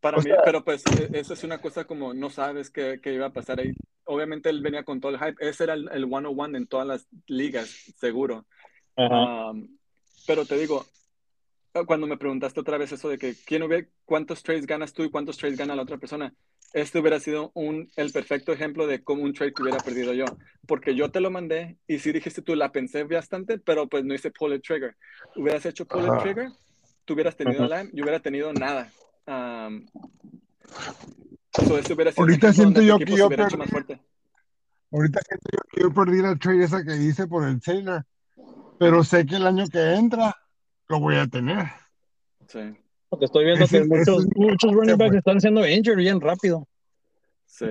Para 0.00 0.16
O 0.18 0.20
mí, 0.20 0.30
sea- 0.30 0.42
pero 0.44 0.64
pues 0.64 0.82
e- 0.98 1.10
eso 1.18 1.34
es 1.34 1.44
una 1.44 1.58
cosa 1.60 1.84
como 1.84 2.14
no 2.14 2.30
sabes 2.30 2.70
qué, 2.70 3.00
qué 3.02 3.12
iba 3.14 3.26
a 3.26 3.32
pasar 3.32 3.60
ahí. 3.60 3.72
Obviamente 4.04 4.48
él 4.48 4.62
venía 4.62 4.82
con 4.82 5.00
todo 5.00 5.12
el 5.12 5.18
hype. 5.18 5.36
Ese 5.46 5.64
era 5.64 5.74
el, 5.74 5.88
el 5.92 6.04
one-on-one 6.04 6.56
en 6.56 6.66
todas 6.66 6.86
las 6.86 7.06
ligas, 7.26 7.68
seguro. 7.98 8.46
Um, 8.96 9.68
pero 10.26 10.44
te 10.46 10.56
digo, 10.58 10.84
cuando 11.86 12.06
me 12.06 12.16
preguntaste 12.16 12.60
otra 12.60 12.78
vez 12.78 12.92
eso 12.92 13.08
de 13.08 13.18
que 13.18 13.34
quién 13.46 13.62
hubiera, 13.62 13.86
cuántos 14.04 14.42
trades 14.42 14.66
ganas 14.66 14.92
tú 14.92 15.04
y 15.04 15.10
cuántos 15.10 15.36
trades 15.36 15.56
gana 15.58 15.76
la 15.76 15.82
otra 15.82 15.98
persona, 15.98 16.34
este 16.72 16.98
hubiera 16.98 17.18
sido 17.20 17.50
un, 17.54 17.90
el 17.96 18.10
perfecto 18.12 18.52
ejemplo 18.52 18.86
de 18.86 19.02
cómo 19.02 19.22
un 19.22 19.32
trade 19.32 19.52
que 19.52 19.62
hubiera 19.62 19.78
perdido 19.78 20.12
yo. 20.14 20.24
Porque 20.66 20.94
yo 20.94 21.10
te 21.10 21.20
lo 21.20 21.30
mandé 21.30 21.76
y 21.86 21.98
sí 21.98 22.10
dijiste 22.12 22.42
tú, 22.42 22.54
la 22.54 22.72
pensé 22.72 23.04
bastante, 23.04 23.58
pero 23.58 23.88
pues 23.88 24.04
no 24.04 24.14
hice 24.14 24.30
pull 24.30 24.54
it 24.54 24.62
trigger. 24.62 24.96
Hubieras 25.36 25.66
hecho 25.66 25.84
pull 25.86 26.06
it 26.06 26.22
trigger, 26.22 26.48
tú 27.04 27.14
hubieras 27.14 27.36
tenido 27.36 27.64
Ajá. 27.64 27.68
Lamb 27.68 27.90
y 27.92 28.02
hubiera 28.02 28.20
tenido 28.20 28.52
nada. 28.52 28.90
Um, 29.30 29.86
so 31.52 31.78
Ahorita 32.16 32.52
siento 32.52 32.82
yo 32.82 32.98
que 32.98 33.16
yo 33.16 33.28
perdí. 33.28 33.56
más 33.56 33.70
fuerte. 33.70 34.00
Ahorita 34.92 35.20
siento 35.28 35.48
yo 35.52 35.58
que 35.70 35.80
yo 35.82 35.94
perdí 35.94 36.20
la 36.20 36.34
trade 36.34 36.64
esa 36.64 36.82
que 36.82 36.96
hice 36.96 37.28
por 37.28 37.46
el 37.46 37.60
Taylor. 37.60 38.04
Pero 38.80 39.04
sé 39.04 39.24
que 39.26 39.36
el 39.36 39.46
año 39.46 39.68
que 39.68 39.94
entra 39.94 40.34
lo 40.88 40.98
voy 40.98 41.16
a 41.16 41.28
tener. 41.28 41.68
Sí, 42.48 42.76
Porque 43.08 43.26
estoy 43.26 43.44
viendo 43.44 43.64
Ese- 43.64 43.82
que 43.82 43.84
muchos, 43.88 44.24
es 44.24 44.28
muchos 44.34 44.72
running 44.72 44.98
backs 44.98 45.16
están 45.16 45.40
siendo 45.40 45.64
injured 45.68 45.96
bien 45.96 46.20
rápido. 46.20 46.66
sí. 47.46 47.66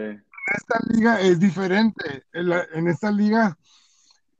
esta 0.55 0.79
liga 0.93 1.19
es 1.19 1.39
diferente. 1.39 2.23
En, 2.31 2.49
la- 2.49 2.65
en 2.73 2.87
esta 2.87 3.11
liga, 3.11 3.57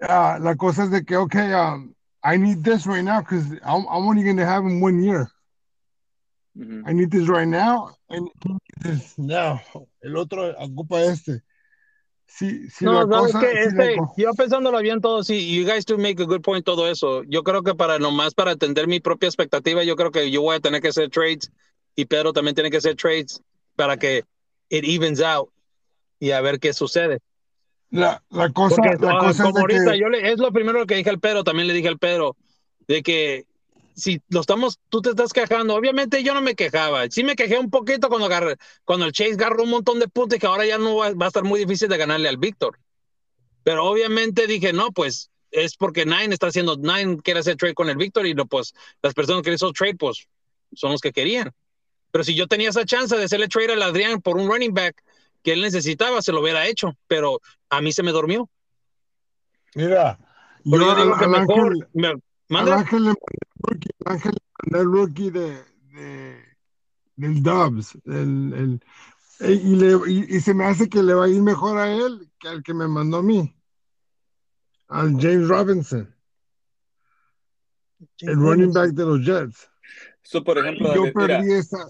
ah, 0.02 0.38
la 0.42 0.56
cosa 0.56 0.86
es 0.86 0.92
de 0.92 1.04
que, 1.04 1.18
ok, 1.18 1.36
um, 1.36 1.94
I 2.24 2.38
need 2.38 2.64
this 2.64 2.86
right 2.86 3.04
now 3.04 3.20
because 3.22 3.46
I'm, 3.64 3.86
I'm 3.90 4.08
only 4.08 4.24
going 4.24 4.38
to 4.38 4.46
have 4.46 4.64
him 4.66 4.82
one 4.82 5.04
year. 5.04 5.30
Ujú. 6.60 6.84
I 6.86 6.94
need 6.94 7.10
this 7.10 7.30
right 7.30 7.48
now 7.48 7.90
and 8.10 8.28
he 8.44 8.50
needs 8.50 8.84
this 8.84 9.18
now. 9.18 9.62
El 10.02 10.18
otro 10.18 10.54
ocupa 10.60 11.02
este. 11.02 11.42
Si, 12.28 12.70
si 12.70 12.86
No, 12.86 13.06
la 13.06 13.08
sabes 13.08 13.34
cosa, 13.34 13.40
que 13.40 13.52
si 13.52 13.68
este, 13.68 13.96
yo 14.18 14.32
pensándolo 14.34 14.80
bien 14.82 15.02
todo, 15.02 15.24
sí, 15.24 15.56
you 15.56 15.66
guys 15.66 15.86
do 15.86 15.98
make 15.98 16.22
a 16.22 16.26
good 16.26 16.42
point 16.42 16.66
todo 16.66 16.88
eso. 16.88 17.24
Yo 17.24 17.44
creo 17.44 17.64
que 17.64 17.74
para 17.74 17.98
nomás 17.98 18.34
para 18.36 18.52
atender 18.52 18.88
mi 18.88 19.00
propia 19.00 19.28
expectativa, 19.28 19.84
yo 19.84 19.96
creo 19.96 20.12
que 20.12 20.30
yo 20.30 20.42
voy 20.42 20.58
a 20.58 20.60
tener 20.60 20.82
que 20.82 20.90
hacer 20.90 21.10
trades 21.10 21.50
y 21.96 22.06
Pedro 22.06 22.34
también 22.34 22.56
tiene 22.56 22.70
que 22.70 22.78
hacer 22.78 22.96
trades 22.96 23.42
para 23.76 23.98
que 23.98 24.26
it 24.70 24.84
evens 24.84 25.22
out 25.22 25.50
y 26.20 26.32
a 26.32 26.42
ver 26.42 26.60
qué 26.60 26.74
sucede. 26.74 27.20
la, 27.90 28.22
la 28.30 28.50
cosa, 28.52 28.76
Porque 28.76 28.98
la 29.04 29.14
ah, 29.14 29.20
cosa 29.20 29.32
es 29.32 29.42
como 29.42 29.54
de 29.54 29.62
ahorita, 29.62 29.92
que, 29.94 30.00
yo 30.00 30.10
le, 30.10 30.32
es 30.32 30.40
lo 30.40 30.52
primero 30.52 30.86
que 30.86 30.96
dije 30.96 31.10
al 31.10 31.20
Pedro, 31.20 31.44
también 31.44 31.68
le 31.68 31.74
dije 31.74 31.88
al 31.88 31.98
Pedro, 31.98 32.36
de 32.88 33.02
que 33.02 33.46
si 33.96 34.22
lo 34.30 34.42
estamos, 34.42 34.80
tú 34.90 35.02
te 35.02 35.10
estás 35.10 35.34
quejando, 35.34 35.76
obviamente 35.76 36.24
yo 36.24 36.34
no 36.34 36.42
me 36.42 36.56
quejaba, 36.56 37.10
sí 37.10 37.24
me 37.24 37.36
quejé 37.36 37.58
un 37.58 37.70
poquito 37.70 38.10
cuando, 38.10 38.28
agarré, 38.28 38.56
cuando 38.86 39.06
el 39.06 39.12
Chase 39.12 39.34
agarró 39.34 39.64
un 39.64 39.70
montón 39.70 40.00
de 40.00 40.08
puntos 40.08 40.38
y 40.38 40.40
que 40.40 40.48
ahora 40.48 40.66
ya 40.66 40.78
no 40.78 40.96
va, 40.96 41.14
va 41.14 41.26
a 41.26 41.28
estar 41.28 41.44
muy 41.44 41.60
difícil 41.60 41.90
de 41.90 41.98
ganarle 41.98 42.30
al 42.30 42.38
Víctor. 42.38 42.80
Pero 43.64 43.86
obviamente 43.86 44.48
dije, 44.48 44.72
no, 44.74 44.92
pues 44.92 45.30
es 45.52 45.76
porque 45.76 46.06
Nine 46.06 46.34
está 46.34 46.48
haciendo, 46.48 46.78
Nine 46.78 47.18
quiere 47.22 47.42
hacer 47.42 47.56
trade 47.58 47.74
con 47.74 47.90
el 47.90 47.98
Víctor 47.98 48.26
y 48.26 48.34
no, 48.34 48.46
pues 48.46 48.74
las 49.02 49.14
personas 49.14 49.44
que 49.44 49.54
hizo 49.54 49.72
trade, 49.74 49.96
pues 49.96 50.28
son 50.74 50.92
los 50.92 51.02
que 51.02 51.12
querían. 51.12 51.52
Pero 52.12 52.24
si 52.24 52.36
yo 52.36 52.48
tenía 52.48 52.70
esa 52.70 52.86
chance 52.86 53.16
de 53.16 53.24
hacerle 53.24 53.48
trade 53.48 53.74
al 53.74 53.84
Adrián 53.84 54.22
por 54.22 54.38
un 54.38 54.48
running 54.50 54.74
back 54.74 55.04
que 55.44 55.54
él 55.54 55.62
necesitaba, 55.62 56.22
se 56.22 56.32
lo 56.32 56.42
hubiera 56.42 56.68
hecho, 56.68 56.98
pero 57.08 57.40
a 57.70 57.82
mí 57.82 57.92
se 57.92 58.04
me 58.04 58.12
durmió. 58.12 58.50
mira, 59.76 60.18
yo, 60.64 60.78
yo 60.82 60.96
digo 60.96 61.18
que 61.18 61.28
mejor. 61.28 61.90
me- 61.94 62.14
¿Manda? 62.48 62.84
Ángel 64.10 64.34
le 64.34 64.72
mandé 64.72 64.84
rookie, 64.84 65.30
de, 65.30 65.64
de, 65.94 66.44
del 67.16 67.44
Dubs, 67.44 67.98
el, 68.06 68.54
el, 68.54 68.80
e- 69.40 69.54
y, 69.54 69.76
le, 69.76 69.98
y, 70.12 70.36
y 70.36 70.40
se 70.42 70.54
me 70.54 70.66
hace 70.66 70.90
que 70.90 71.02
le 71.02 71.14
va 71.14 71.26
a 71.26 71.30
ir 71.30 71.42
mejor 71.42 71.78
a 71.78 71.92
él 71.92 72.30
que 72.40 72.48
al 72.48 72.64
que 72.64 72.74
me 72.74 72.88
mandó 72.88 73.18
a 73.18 73.24
mí, 73.24 73.56
al 74.88 75.14
James 75.14 75.48
Robinson, 75.48 76.14
el 78.20 78.36
running 78.36 78.74
back 78.74 78.92
de 78.92 79.06
los 79.06 79.22
Jets. 79.22 79.70
So, 80.22 80.44
por 80.44 80.58
ejemplo, 80.58 80.94
yo 80.94 81.02
David, 81.02 81.14
mira, 81.16 81.38
perdí 81.38 81.54
esa, 81.54 81.88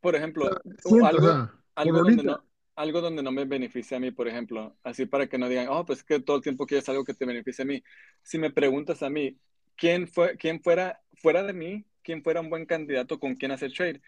por 0.00 0.14
ejemplo, 0.14 0.50
siento, 0.78 1.06
algo, 1.06 1.26
o 1.26 1.30
sea, 1.30 1.54
algo 1.74 1.96
por 1.96 2.04
donde 2.04 2.22
no, 2.24 2.44
algo 2.76 3.00
donde 3.00 3.22
no 3.22 3.32
me 3.32 3.44
beneficia 3.44 3.96
a 3.96 4.00
mí, 4.00 4.10
por 4.10 4.28
ejemplo, 4.28 4.76
así 4.82 5.06
para 5.06 5.26
que 5.26 5.38
no 5.38 5.48
digan, 5.48 5.68
oh, 5.70 5.84
pues 5.84 6.04
que 6.04 6.20
todo 6.20 6.36
el 6.36 6.42
tiempo 6.42 6.66
quieres 6.66 6.88
algo 6.88 7.04
que 7.04 7.14
te 7.14 7.24
beneficie 7.24 7.62
a 7.62 7.66
mí. 7.66 7.82
Si 8.22 8.38
me 8.38 8.50
preguntas 8.50 9.02
a 9.02 9.10
mí, 9.10 9.38
¿quién 9.76 10.08
fue, 10.08 10.36
quién 10.36 10.60
fuera, 10.60 11.00
fuera 11.14 11.42
de 11.42 11.52
mí, 11.52 11.84
quién 12.02 12.22
fuera 12.22 12.40
un 12.40 12.50
buen 12.50 12.66
candidato 12.66 13.18
con 13.18 13.34
quién 13.34 13.52
hacer 13.52 13.72
trade? 13.72 14.00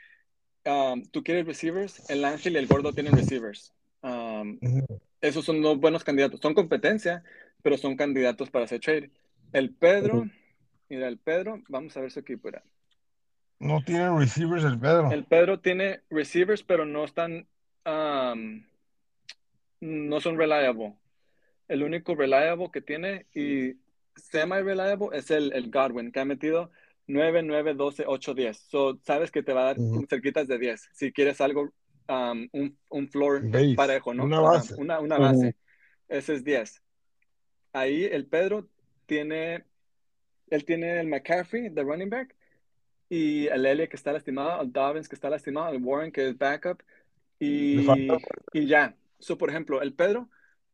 Um, 0.65 1.03
¿Tú 1.05 1.23
quieres 1.23 1.47
receivers? 1.47 2.09
El 2.11 2.25
Ángel 2.25 2.55
y 2.55 2.59
el 2.59 2.67
Gordo 2.67 2.93
tienen 2.93 3.17
receivers. 3.17 3.73
Um, 4.03 4.59
esos 5.21 5.45
son 5.45 5.63
dos 5.63 5.79
buenos 5.79 6.05
candidatos. 6.05 6.41
Son 6.41 6.55
competencia, 6.55 7.23
pero 7.63 7.77
son 7.77 7.97
candidatos 7.97 8.51
para 8.51 8.65
hacer 8.65 8.81
trade. 8.81 9.11
El 9.53 9.71
Pedro, 9.71 10.29
mira, 10.89 11.09
el 11.09 11.19
Pedro, 11.19 11.63
vamos 11.69 11.97
a 11.97 12.01
ver 12.01 12.11
su 12.11 12.21
equipo. 12.21 12.49
Mira. 12.49 12.63
No 13.59 13.83
tiene 13.83 14.17
receivers 14.17 14.65
el 14.65 14.79
Pedro. 14.79 15.11
El 15.11 15.25
Pedro 15.25 15.61
tiene 15.61 16.01
receivers, 16.11 16.63
pero 16.63 16.85
no 16.85 17.05
están, 17.05 17.47
um, 17.87 18.65
no 19.81 20.21
son 20.21 20.37
reliable. 20.37 20.95
El 21.69 21.83
único 21.83 22.15
reliable 22.15 22.71
que 22.73 22.81
tiene 22.81 23.27
y 23.35 23.77
semi-reliable 24.17 25.09
es 25.13 25.31
el, 25.31 25.53
el 25.53 25.71
Godwin, 25.71 26.13
que 26.13 26.21
ha 26.21 26.25
metido 26.25 26.71
9, 27.07 27.43
9, 27.43 27.75
12, 27.75 28.05
8, 28.07 28.35
10. 28.35 28.59
So, 28.59 28.99
sabes 29.05 29.31
que 29.31 29.43
te 29.43 29.53
va 29.53 29.63
a 29.63 29.65
dar 29.67 29.79
Ujú. 29.79 30.07
cerquitas 30.09 30.49
de 30.49 30.59
10. 30.59 30.89
Si 30.93 31.13
quieres 31.13 31.41
algo 31.41 31.73
um, 32.09 32.49
un, 32.53 32.79
un 32.89 33.09
floor 33.09 33.49
Base, 33.49 33.75
parejo, 33.77 34.15
¿no? 34.15 34.25
una 34.25 34.41
base. 34.41 34.75
una, 34.77 35.01
una 35.01 35.19
base. 35.19 35.57
Ese 36.09 36.35
es 36.35 36.45
10. 36.45 36.83
Ahí 37.73 38.05
el 38.05 38.27
Pedro 38.27 38.69
tiene, 39.07 39.65
él 40.49 40.65
tiene 40.65 41.01
el 41.01 41.09
McCaffrey 41.09 41.69
de 41.69 41.83
running 41.83 42.11
back 42.11 42.35
y 43.09 43.47
el 43.47 43.67
Elliott 43.67 43.91
que 43.91 43.97
está 43.97 44.13
lastimado, 44.13 44.63
el 44.63 44.73
Dobbins 44.73 45.09
que 45.09 45.15
está 45.15 45.31
lastimado, 45.31 45.73
el 45.73 45.83
Warren 45.83 46.11
que 46.11 46.29
es 46.29 46.39
backup 46.39 46.83
y, 47.39 47.87
y 48.53 48.67
ya. 48.67 48.97
So, 49.19 49.39
por 49.39 49.51
ejemplo, 49.51 49.83
el 49.83 49.95
Pedro, 49.95 50.29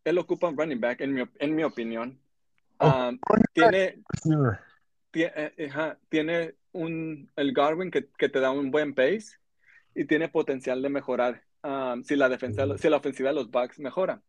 él 0.04 0.18
ocupa 0.18 0.48
un 0.48 0.56
running 0.56 0.80
back, 0.80 1.00
en 1.00 1.12
mi, 1.12 1.22
en 1.38 1.54
mi 1.54 1.64
opinión. 1.64 2.18
Um, 2.82 3.18
tiene, 3.52 4.02
Receiver. 4.08 4.58
tie- 5.12 5.32
eh, 5.34 5.68
ajá, 5.70 5.98
tiene 6.08 6.54
un, 6.72 7.30
el 7.36 7.52
Garwin 7.52 7.90
que, 7.90 8.08
que 8.18 8.28
te 8.28 8.40
da 8.40 8.50
un 8.50 8.70
buen 8.70 8.94
pace 8.94 9.36
y 9.94 10.04
tiene 10.06 10.28
potencial 10.28 10.82
de 10.82 10.88
mejorar 10.88 11.42
um, 11.62 12.02
si, 12.02 12.16
la 12.16 12.28
defensa, 12.28 12.66
si 12.78 12.88
la 12.88 12.96
ofensiva 12.96 13.28
de 13.28 13.36
los 13.36 13.50
Bucks 13.50 13.78
mejora. 13.78 14.22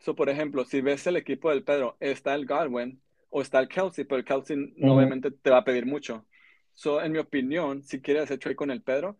So, 0.00 0.14
por 0.14 0.28
ejemplo, 0.28 0.64
si 0.64 0.80
ves 0.80 1.06
el 1.06 1.16
equipo 1.16 1.50
del 1.50 1.64
Pedro, 1.64 1.96
está 2.00 2.34
el 2.34 2.46
Godwin 2.46 3.00
o 3.30 3.42
está 3.42 3.58
el 3.58 3.68
Kelsey, 3.68 4.04
pero 4.04 4.18
el 4.18 4.24
Kelsey 4.24 4.56
no, 4.76 4.88
Ujú. 4.92 4.96
obviamente 4.96 5.30
te 5.30 5.50
va 5.50 5.58
a 5.58 5.64
pedir 5.64 5.86
mucho. 5.86 6.26
So, 6.74 7.02
en 7.02 7.12
mi 7.12 7.18
opinión, 7.18 7.82
si 7.82 8.00
quieres 8.00 8.24
hacer 8.24 8.38
trade 8.38 8.56
con 8.56 8.70
el 8.70 8.82
Pedro, 8.82 9.18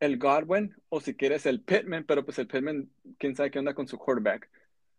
el 0.00 0.18
Godwin 0.18 0.74
o 0.90 1.00
si 1.00 1.14
quieres 1.14 1.46
el 1.46 1.60
Pittman, 1.60 2.04
pero 2.04 2.24
pues 2.24 2.38
el 2.38 2.46
Pittman, 2.46 2.90
quién 3.18 3.34
sabe 3.34 3.50
qué 3.50 3.58
onda 3.58 3.74
con 3.74 3.88
su 3.88 3.98
quarterback. 3.98 4.48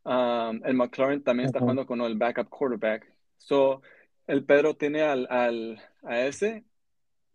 Um, 0.03 0.61
el 0.65 0.75
McLaren 0.75 1.23
también 1.23 1.47
está 1.47 1.59
jugando 1.59 1.85
con 1.85 2.01
el 2.01 2.17
backup 2.17 2.49
quarterback. 2.49 3.11
So, 3.37 3.81
el 4.27 4.45
Pedro 4.45 4.75
tiene 4.75 5.01
al, 5.01 5.27
al, 5.29 5.81
a 6.03 6.21
ese 6.21 6.63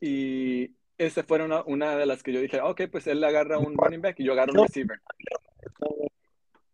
y 0.00 0.70
esa 0.98 1.24
fue 1.24 1.42
una, 1.42 1.62
una 1.64 1.96
de 1.96 2.06
las 2.06 2.22
que 2.22 2.32
yo 2.32 2.40
dije, 2.40 2.60
ok, 2.60 2.82
pues 2.90 3.06
él 3.06 3.22
agarra 3.24 3.58
un 3.58 3.76
running 3.76 4.00
back 4.00 4.20
y 4.20 4.24
yo 4.24 4.32
agarro 4.32 4.52
un 4.52 4.66
receiver. 4.66 5.00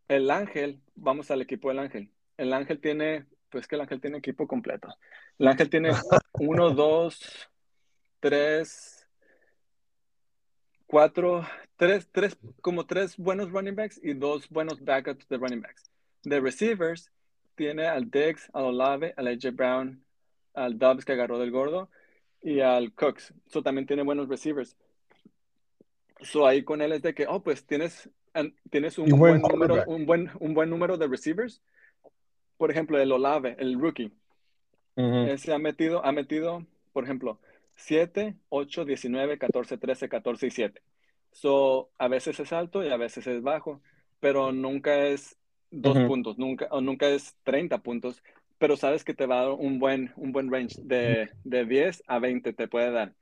El 0.08 0.30
Ángel, 0.30 0.80
vamos 0.94 1.30
al 1.30 1.40
equipo 1.40 1.68
del 1.68 1.78
Ángel. 1.78 2.10
El 2.36 2.52
Ángel 2.52 2.80
tiene, 2.80 3.26
pues 3.48 3.66
que 3.66 3.76
el 3.76 3.82
Ángel 3.82 4.00
tiene 4.00 4.18
equipo 4.18 4.46
completo. 4.46 4.88
El 5.38 5.48
Ángel 5.48 5.70
tiene 5.70 5.90
uno, 6.34 6.70
dos, 6.70 7.48
tres, 8.18 8.99
cuatro, 10.90 11.46
tres, 11.76 12.08
tres, 12.10 12.36
como 12.60 12.84
tres 12.84 13.16
buenos 13.16 13.52
running 13.52 13.76
backs 13.76 14.00
y 14.02 14.12
dos 14.12 14.48
buenos 14.48 14.84
backups 14.84 15.28
de 15.28 15.36
running 15.36 15.60
backs. 15.60 15.88
De 16.24 16.40
receivers, 16.40 17.12
tiene 17.54 17.86
al 17.86 18.10
Diggs, 18.10 18.50
al 18.52 18.64
Olave, 18.64 19.14
al 19.16 19.28
AJ 19.28 19.52
Brown, 19.52 20.02
al 20.52 20.78
Dobbs 20.80 21.04
que 21.04 21.12
agarró 21.12 21.38
del 21.38 21.52
gordo 21.52 21.88
y 22.42 22.58
al 22.58 22.92
Cooks. 22.92 23.32
So 23.46 23.62
también 23.62 23.86
tiene 23.86 24.02
buenos 24.02 24.28
receivers. 24.28 24.76
So 26.22 26.44
ahí 26.44 26.64
con 26.64 26.82
él 26.82 26.92
es 26.92 27.02
de 27.02 27.14
que, 27.14 27.26
oh, 27.28 27.40
pues 27.40 27.64
tienes, 27.64 28.10
tienes 28.68 28.98
un 28.98 29.10
buen 29.10 29.40
buen 29.40 29.42
número, 29.42 29.84
un 29.86 30.06
buen, 30.06 30.30
un 30.40 30.54
buen 30.54 30.68
número 30.68 30.98
de 30.98 31.06
receivers. 31.06 31.62
Por 32.56 32.72
ejemplo, 32.72 32.98
el 32.98 33.12
Olave, 33.12 33.54
el 33.60 33.80
rookie. 33.80 34.12
Ujú. 34.96 35.28
Ese 35.28 35.54
ha 35.54 35.58
metido, 35.58 36.04
ha 36.04 36.10
metido, 36.10 36.66
por 36.92 37.04
ejemplo, 37.04 37.38
7, 37.80 38.36
8, 38.48 38.84
19, 38.84 39.38
14, 39.38 39.78
13, 39.78 40.08
14 40.08 40.46
y 40.46 40.50
7. 40.50 40.82
So, 41.32 41.90
a 41.98 42.08
veces 42.08 42.40
es 42.40 42.52
alto 42.52 42.84
y 42.84 42.88
a 42.90 42.96
veces 42.96 43.26
es 43.26 43.42
bajo, 43.42 43.80
pero 44.20 44.52
nunca 44.52 45.06
es 45.06 45.36
dos 45.70 45.96
Ujú. 45.96 46.08
puntos, 46.08 46.38
nunca, 46.38 46.66
o 46.70 46.80
nunca 46.80 47.08
es 47.08 47.36
30 47.44 47.78
puntos, 47.78 48.22
pero 48.58 48.76
sabes 48.76 49.04
que 49.04 49.14
te 49.14 49.26
va 49.26 49.40
a 49.40 49.42
dar 49.44 49.52
un 49.52 49.78
buen, 49.78 50.12
un 50.16 50.32
buen 50.32 50.50
range 50.50 50.76
de, 50.82 51.30
de 51.44 51.64
10 51.64 52.02
a 52.06 52.18
20 52.18 52.52
te 52.52 52.68
puede 52.68 52.90
dar. 52.90 53.14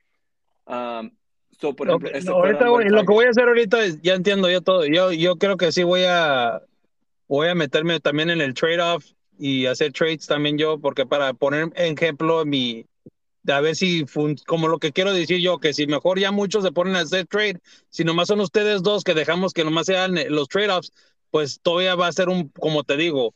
Um, 0.65 1.11
so, 1.59 1.75
por 1.75 1.87
ejemplo, 1.87 2.11
no, 2.23 2.33
ahorita 2.33 2.67
voy- 2.67 2.85
lo 2.89 3.01
que 3.05 3.13
voy 3.13 3.25
a 3.25 3.29
hacer 3.29 3.47
ahorita 3.47 3.83
es, 3.83 4.01
ya 4.01 4.13
entiendo 4.15 4.49
yo 4.49 4.61
todo. 4.61 4.85
Yo, 4.85 5.11
yo 5.11 5.35
creo 5.37 5.57
que 5.57 5.71
sí 5.71 5.83
voy 5.83 6.03
a, 6.07 6.61
voy 7.27 7.47
a 7.49 7.55
meterme 7.55 7.99
también 7.99 8.29
en 8.29 8.41
el 8.41 8.53
trade-off 8.53 9.05
y 9.37 9.65
hacer 9.67 9.93
trades 9.93 10.27
también 10.27 10.57
yo, 10.57 10.79
porque 10.79 11.05
para 11.05 11.33
poner 11.33 11.69
ejemplo 11.75 12.45
mi, 12.45 12.85
a 13.47 13.61
ver 13.61 13.75
si, 13.75 14.05
como 14.45 14.67
lo 14.67 14.79
que 14.79 14.91
quiero 14.91 15.13
decir 15.13 15.39
yo, 15.39 15.59
que 15.59 15.73
si 15.73 15.87
mejor 15.87 16.19
ya 16.19 16.31
muchos 16.31 16.63
se 16.63 16.71
ponen 16.71 16.95
a 16.95 17.01
hacer 17.01 17.25
trade, 17.27 17.59
si 17.89 18.03
nomás 18.03 18.27
son 18.27 18.41
ustedes 18.41 18.83
dos 18.83 19.03
que 19.03 19.13
dejamos 19.13 19.53
que 19.53 19.63
nomás 19.63 19.85
sean 19.85 20.17
eh, 20.17 20.29
los 20.29 20.47
trade-offs, 20.47 20.91
pues 21.31 21.59
todavía 21.61 21.95
va 21.95 22.07
a 22.07 22.11
ser 22.11 22.29
un, 22.29 22.49
como 22.49 22.83
te 22.83 22.97
digo, 22.97 23.33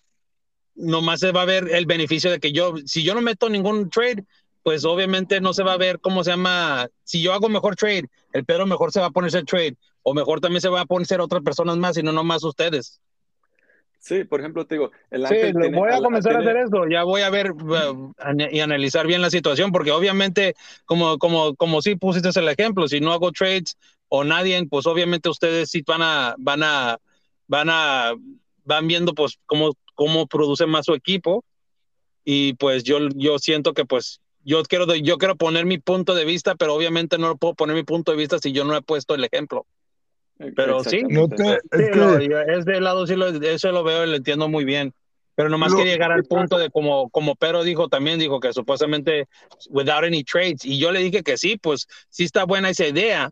nomás 0.75 1.19
se 1.19 1.31
va 1.31 1.43
a 1.43 1.45
ver 1.45 1.69
el 1.71 1.85
beneficio 1.85 2.31
de 2.31 2.39
que 2.39 2.51
yo, 2.51 2.75
si 2.85 3.03
yo 3.03 3.13
no 3.15 3.21
meto 3.21 3.49
ningún 3.49 3.89
trade, 3.89 4.25
pues 4.63 4.85
obviamente 4.85 5.41
no 5.41 5.53
se 5.53 5.63
va 5.63 5.73
a 5.73 5.77
ver 5.77 5.99
cómo 5.99 6.23
se 6.23 6.31
llama, 6.31 6.87
si 7.03 7.21
yo 7.21 7.33
hago 7.33 7.49
mejor 7.49 7.75
trade, 7.75 8.09
el 8.31 8.45
Pedro 8.45 8.65
mejor 8.65 8.91
se 8.91 8.99
va 8.99 9.07
a 9.07 9.11
poner 9.11 9.35
el 9.35 9.45
trade, 9.45 9.77
o 10.01 10.13
mejor 10.13 10.39
también 10.39 10.61
se 10.61 10.69
va 10.69 10.81
a 10.81 10.85
poner 10.85 11.21
otras 11.21 11.43
personas 11.43 11.77
más 11.77 11.97
y 11.97 12.03
no 12.03 12.11
nomás 12.11 12.43
ustedes. 12.43 13.01
Sí, 14.03 14.25
por 14.25 14.41
ejemplo, 14.41 14.65
te 14.67 14.75
digo, 14.75 14.91
el 15.11 15.25
Sí, 15.25 15.33
Ángel 15.35 15.53
tiene, 15.61 15.77
voy 15.77 15.89
a 15.89 16.01
comenzar 16.01 16.33
tiene- 16.33 16.45
a 16.45 16.51
hacer 16.51 16.63
eso, 16.65 16.89
ya 16.91 17.03
voy 17.05 17.21
a 17.21 17.29
ver 17.29 17.53
uh, 17.53 18.13
y 18.51 18.59
analizar 18.59 19.07
bien 19.07 19.21
la 19.21 19.29
situación, 19.29 19.71
porque 19.71 19.91
obviamente, 19.91 20.55
como, 20.83 21.17
como, 21.17 21.55
como 21.55 21.81
sí 21.81 21.95
pusiste 21.95 22.37
el 22.37 22.49
ejemplo, 22.49 22.85
si 22.89 22.99
no 22.99 23.13
hago 23.13 23.31
trades 23.31 23.77
o 24.09 24.25
nadie, 24.25 24.61
pues 24.69 24.87
obviamente 24.87 25.29
ustedes 25.29 25.69
sí 25.69 25.83
van 25.87 26.01
a, 26.01 26.35
van 26.37 26.63
a, 26.63 26.97
van 27.47 27.69
a, 27.69 28.11
van 28.65 28.87
viendo 28.89 29.13
pues 29.13 29.39
cómo, 29.45 29.71
cómo 29.95 30.27
produce 30.27 30.65
más 30.65 30.85
su 30.85 30.95
equipo 30.95 31.45
y 32.25 32.55
pues 32.55 32.83
yo, 32.83 32.97
yo 33.15 33.39
siento 33.39 33.73
que 33.73 33.85
pues 33.85 34.19
yo 34.43 34.61
quiero, 34.63 34.93
yo 34.95 35.17
quiero 35.17 35.37
poner 35.37 35.65
mi 35.65 35.77
punto 35.77 36.13
de 36.13 36.25
vista, 36.25 36.55
pero 36.55 36.73
obviamente 36.73 37.17
no 37.17 37.37
puedo 37.37 37.53
poner 37.53 37.73
mi 37.77 37.83
punto 37.83 38.11
de 38.11 38.17
vista 38.17 38.37
si 38.37 38.51
yo 38.51 38.65
no 38.65 38.75
he 38.75 38.81
puesto 38.81 39.15
el 39.15 39.23
ejemplo. 39.23 39.65
Pero 40.55 40.83
sí. 40.83 41.03
No 41.03 41.27
te, 41.29 41.59
es 41.71 41.91
que 41.91 42.27
yo- 42.29 42.39
ese 42.41 42.81
lado 42.81 43.07
sí 43.07 43.15
lo, 43.15 43.27
eso 43.27 43.71
lo 43.71 43.83
veo 43.83 44.05
y 44.05 44.09
lo 44.09 44.15
entiendo 44.15 44.49
muy 44.49 44.65
bien. 44.65 44.93
Pero 45.35 45.49
nomás 45.49 45.71
Lo- 45.71 45.77
quería 45.77 45.93
llegar 45.93 46.11
al 46.11 46.25
punto 46.25 46.57
de 46.57 46.69
como, 46.69 47.09
como 47.09 47.35
Pedro 47.35 47.63
dijo 47.63 47.87
también, 47.89 48.19
dijo 48.19 48.39
que 48.39 48.53
supuestamente 48.53 49.27
without 49.69 50.03
any 50.03 50.23
trades. 50.23 50.63
Y 50.63 50.77
yo 50.79 50.91
le 50.91 50.99
dije 50.99 51.23
que 51.23 51.37
sí, 51.37 51.57
pues 51.57 51.87
sí 52.09 52.23
está 52.23 52.45
buena 52.45 52.69
esa 52.69 52.87
idea. 52.87 53.31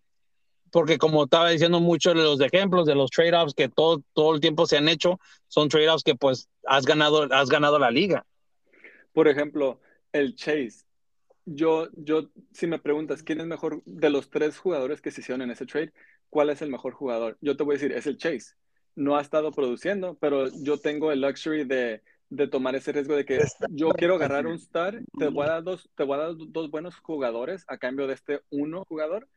Porque 0.72 0.98
como 0.98 1.26
estaba 1.26 1.50
diciendo 1.50 1.82
mucho 1.82 2.12
de 2.14 2.24
los 2.24 2.40
ejemplos 2.40 2.86
de 2.86 2.96
los 2.96 3.12
trade-offs 3.12 3.54
que 3.54 3.68
todo, 3.68 4.02
todo 4.14 4.34
el 4.34 4.40
tiempo 4.40 4.66
se 4.66 4.78
han 4.78 4.88
hecho, 4.88 5.20
son 5.50 5.68
trade-offs 5.68 6.04
que 6.04 6.16
pues 6.16 6.48
has 6.66 6.86
ganado, 6.86 7.28
has 7.32 7.50
ganado 7.50 7.78
la 7.78 7.92
liga. 7.92 8.26
Por 9.12 9.28
ejemplo, 9.28 9.82
el 10.14 10.36
Chase. 10.36 10.86
Yo, 11.46 11.90
yo, 11.98 12.30
si 12.54 12.68
me 12.68 12.80
preguntas 12.80 13.22
quién 13.22 13.42
es 13.42 13.48
mejor 13.48 13.82
de 13.86 14.10
los 14.10 14.30
tres 14.30 14.58
jugadores 14.58 15.02
que 15.02 15.12
se 15.12 15.22
hicieron 15.22 15.42
en 15.42 15.52
ese 15.52 15.66
trade, 15.66 15.92
¿cuál 16.32 16.50
es 16.50 16.64
el 16.64 16.72
mejor 16.72 16.94
jugador? 16.94 17.38
Yo 17.42 17.56
te 17.56 17.64
voy 17.64 17.76
a 17.76 17.78
decir, 17.78 17.92
es 17.92 18.08
el 18.08 18.18
Chase. 18.18 18.56
No 18.96 19.18
ha 19.18 19.22
estado 19.22 19.52
produciendo, 19.52 20.18
pero 20.20 20.48
yo 20.64 20.80
tengo 20.80 21.12
el 21.12 21.22
luxury 21.22 21.66
de, 21.66 22.02
de 22.30 22.48
tomar 22.48 22.74
ese 22.76 22.92
riesgo 22.94 23.16
de 23.16 23.26
que 23.26 23.40
yo 23.70 23.90
quiero 23.90 24.16
agarrar 24.16 24.48
un 24.48 24.56
star, 24.56 25.02
te 25.20 25.28
voy 25.28 25.46
a 25.46 25.52
dar 25.52 25.64
dos, 25.64 25.90
te 25.96 26.04
voy 26.04 26.16
a 26.16 26.24
dar 26.24 26.32
dos 26.36 26.72
buenos 26.72 26.98
jugadores 26.98 27.64
a 27.68 27.78
cambio 27.78 28.08
de 28.08 28.16
este 28.16 28.42
uno 28.50 28.86
jugador, 28.86 29.28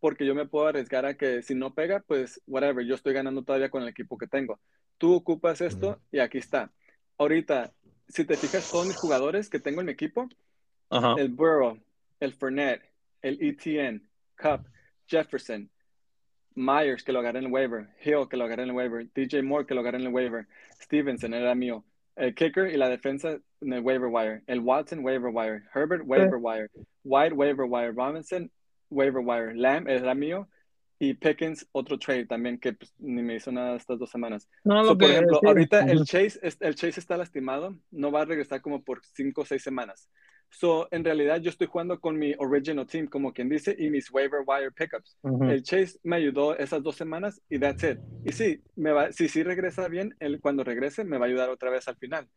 porque 0.00 0.24
yo 0.24 0.34
me 0.34 0.46
puedo 0.46 0.68
arriesgar 0.68 1.04
a 1.04 1.16
que 1.16 1.42
si 1.42 1.54
no 1.54 1.74
pega, 1.74 2.00
pues 2.06 2.40
whatever, 2.46 2.86
yo 2.86 2.94
estoy 2.94 3.12
ganando 3.12 3.42
todavía 3.42 3.70
con 3.70 3.82
el 3.82 3.88
equipo 3.88 4.16
que 4.16 4.28
tengo. 4.28 4.60
Tú 4.98 5.14
ocupas 5.14 5.60
esto 5.60 6.00
y 6.12 6.20
aquí 6.20 6.38
está. 6.38 6.72
Ahorita, 7.18 7.72
si 8.08 8.24
te 8.24 8.36
fijas, 8.36 8.70
todos 8.70 8.86
mis 8.86 8.96
jugadores 8.96 9.50
que 9.50 9.58
tengo 9.58 9.80
en 9.80 9.86
mi 9.86 9.92
equipo, 9.92 10.28
Ajá. 10.90 11.14
el 11.18 11.28
Burrow, 11.28 11.78
el 12.20 12.32
Fournette, 12.34 12.82
el 13.22 13.38
ETN, 13.40 14.08
Cup, 14.36 14.66
Jefferson, 15.08 15.68
Myers, 16.54 17.02
que 17.02 17.12
lo 17.12 17.20
agarré 17.20 17.40
en 17.40 17.46
el 17.46 17.52
waiver, 17.52 17.88
Hill, 18.04 18.28
que 18.28 18.36
lo 18.36 18.44
agarré 18.44 18.62
en 18.62 18.70
el 18.70 18.74
waiver, 18.74 19.06
DJ 19.14 19.42
Moore, 19.42 19.66
que 19.66 19.74
lo 19.74 19.80
agarré 19.80 19.98
en 19.98 20.06
el 20.06 20.12
waiver, 20.12 20.46
Stevenson, 20.80 21.34
era 21.34 21.54
mío, 21.54 21.84
el 22.16 22.34
kicker 22.34 22.68
y 22.68 22.76
la 22.76 22.88
defensa 22.88 23.38
en 23.60 23.72
el 23.72 23.80
waiver 23.80 24.08
wire, 24.08 24.42
el 24.46 24.60
Watson, 24.60 25.04
waiver 25.04 25.30
wire, 25.32 25.62
Herbert, 25.74 26.02
waiver 26.06 26.36
wire, 26.36 26.70
White, 27.02 27.34
waiver 27.34 27.66
wire, 27.66 27.92
Robinson, 27.92 28.50
waiver 28.90 29.20
wire, 29.20 29.54
Lamb, 29.54 29.88
era 29.88 30.14
mío, 30.14 30.48
y 30.98 31.14
Pickens, 31.14 31.66
otro 31.72 31.98
trade 31.98 32.26
también 32.26 32.58
que 32.58 32.72
pues, 32.72 32.92
ni 32.98 33.22
me 33.22 33.36
hizo 33.36 33.50
nada 33.50 33.76
estas 33.76 33.98
dos 33.98 34.10
semanas. 34.10 34.48
No, 34.62 34.84
So, 34.84 34.90
lo 34.90 34.98
por 34.98 35.10
ejemplo, 35.10 35.40
ahorita 35.44 35.80
el. 35.80 36.04
Chase, 36.04 36.38
el 36.60 36.74
Chase 36.74 37.00
está 37.00 37.16
lastimado, 37.16 37.76
no 37.90 38.12
va 38.12 38.22
a 38.22 38.24
regresar 38.24 38.60
como 38.60 38.82
por 38.82 39.02
cinco 39.04 39.42
o 39.42 39.44
seis 39.44 39.62
semanas. 39.62 40.08
So, 40.56 40.86
en 40.92 41.04
realidad 41.04 41.40
yo 41.40 41.50
estoy 41.50 41.66
jugando 41.66 41.98
con 41.98 42.16
mi 42.16 42.32
original 42.38 42.86
team, 42.86 43.08
como 43.08 43.32
quien 43.32 43.48
dice, 43.48 43.74
y 43.76 43.90
mis 43.90 44.10
waiver 44.12 44.42
wire 44.46 44.70
pickups. 44.70 45.16
Ujú. 45.22 45.44
El 45.44 45.62
Chase 45.64 45.98
me 46.04 46.16
ayudó 46.16 46.56
esas 46.56 46.82
dos 46.82 46.94
semanas 46.94 47.42
y 47.48 47.58
that's 47.58 47.82
it. 47.82 47.98
Y 48.24 48.32
sí, 48.32 48.62
me 48.76 48.92
va, 48.92 49.10
si 49.10 49.28
sí 49.28 49.42
regresa 49.42 49.88
bien, 49.88 50.14
él 50.20 50.40
cuando 50.40 50.62
regrese 50.62 51.02
me 51.04 51.18
va 51.18 51.26
a 51.26 51.28
ayudar 51.28 51.50
otra 51.50 51.70
vez 51.70 51.88
al 51.88 51.96
final. 51.96 52.28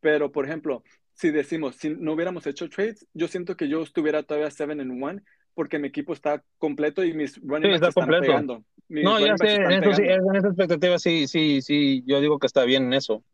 Pero, 0.00 0.30
por 0.30 0.44
ejemplo, 0.44 0.84
si 1.14 1.30
decimos, 1.30 1.76
si 1.76 1.90
no 1.90 2.12
hubiéramos 2.12 2.46
hecho 2.46 2.68
trades, 2.68 3.06
yo 3.12 3.26
siento 3.26 3.56
que 3.56 3.68
yo 3.68 3.82
estuviera 3.82 4.22
todavía 4.22 4.50
7 4.50 4.72
en 4.72 4.90
1 4.90 5.20
porque 5.54 5.78
mi 5.78 5.88
equipo 5.88 6.12
está 6.12 6.44
completo 6.58 7.04
y 7.04 7.12
mis 7.12 7.40
running 7.42 7.70
Sí, 7.70 7.74
está 7.74 7.88
están 7.88 8.04
completo. 8.04 8.26
pegando. 8.26 8.64
Mis 8.88 9.04
No, 9.04 9.18
ya 9.18 9.36
sé, 9.36 9.54
en, 9.54 9.72
eso 9.72 9.94
sí, 9.94 10.02
en 10.02 10.36
esa 10.36 10.48
expectativa 10.48 10.98
sí, 10.98 11.26
sí, 11.26 11.62
sí, 11.62 12.04
yo 12.06 12.20
digo 12.20 12.38
que 12.38 12.46
está 12.46 12.64
bien 12.64 12.84
en 12.84 12.92
eso. 12.92 13.24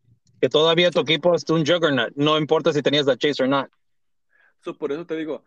Que 0.41 0.49
todavía 0.49 0.91
tu 0.91 1.01
equipo 1.01 1.35
es 1.35 1.45
un 1.51 1.67
juggernaut, 1.67 2.13
no 2.15 2.39
importa 2.39 2.73
si 2.73 2.81
tenías 2.83 3.07
la 3.07 3.17
chase 3.17 3.43
o 3.43 3.47
no. 3.47 3.69
So, 4.61 4.77
por 4.77 4.93
eso 4.93 5.07
te 5.07 5.17
digo, 5.17 5.45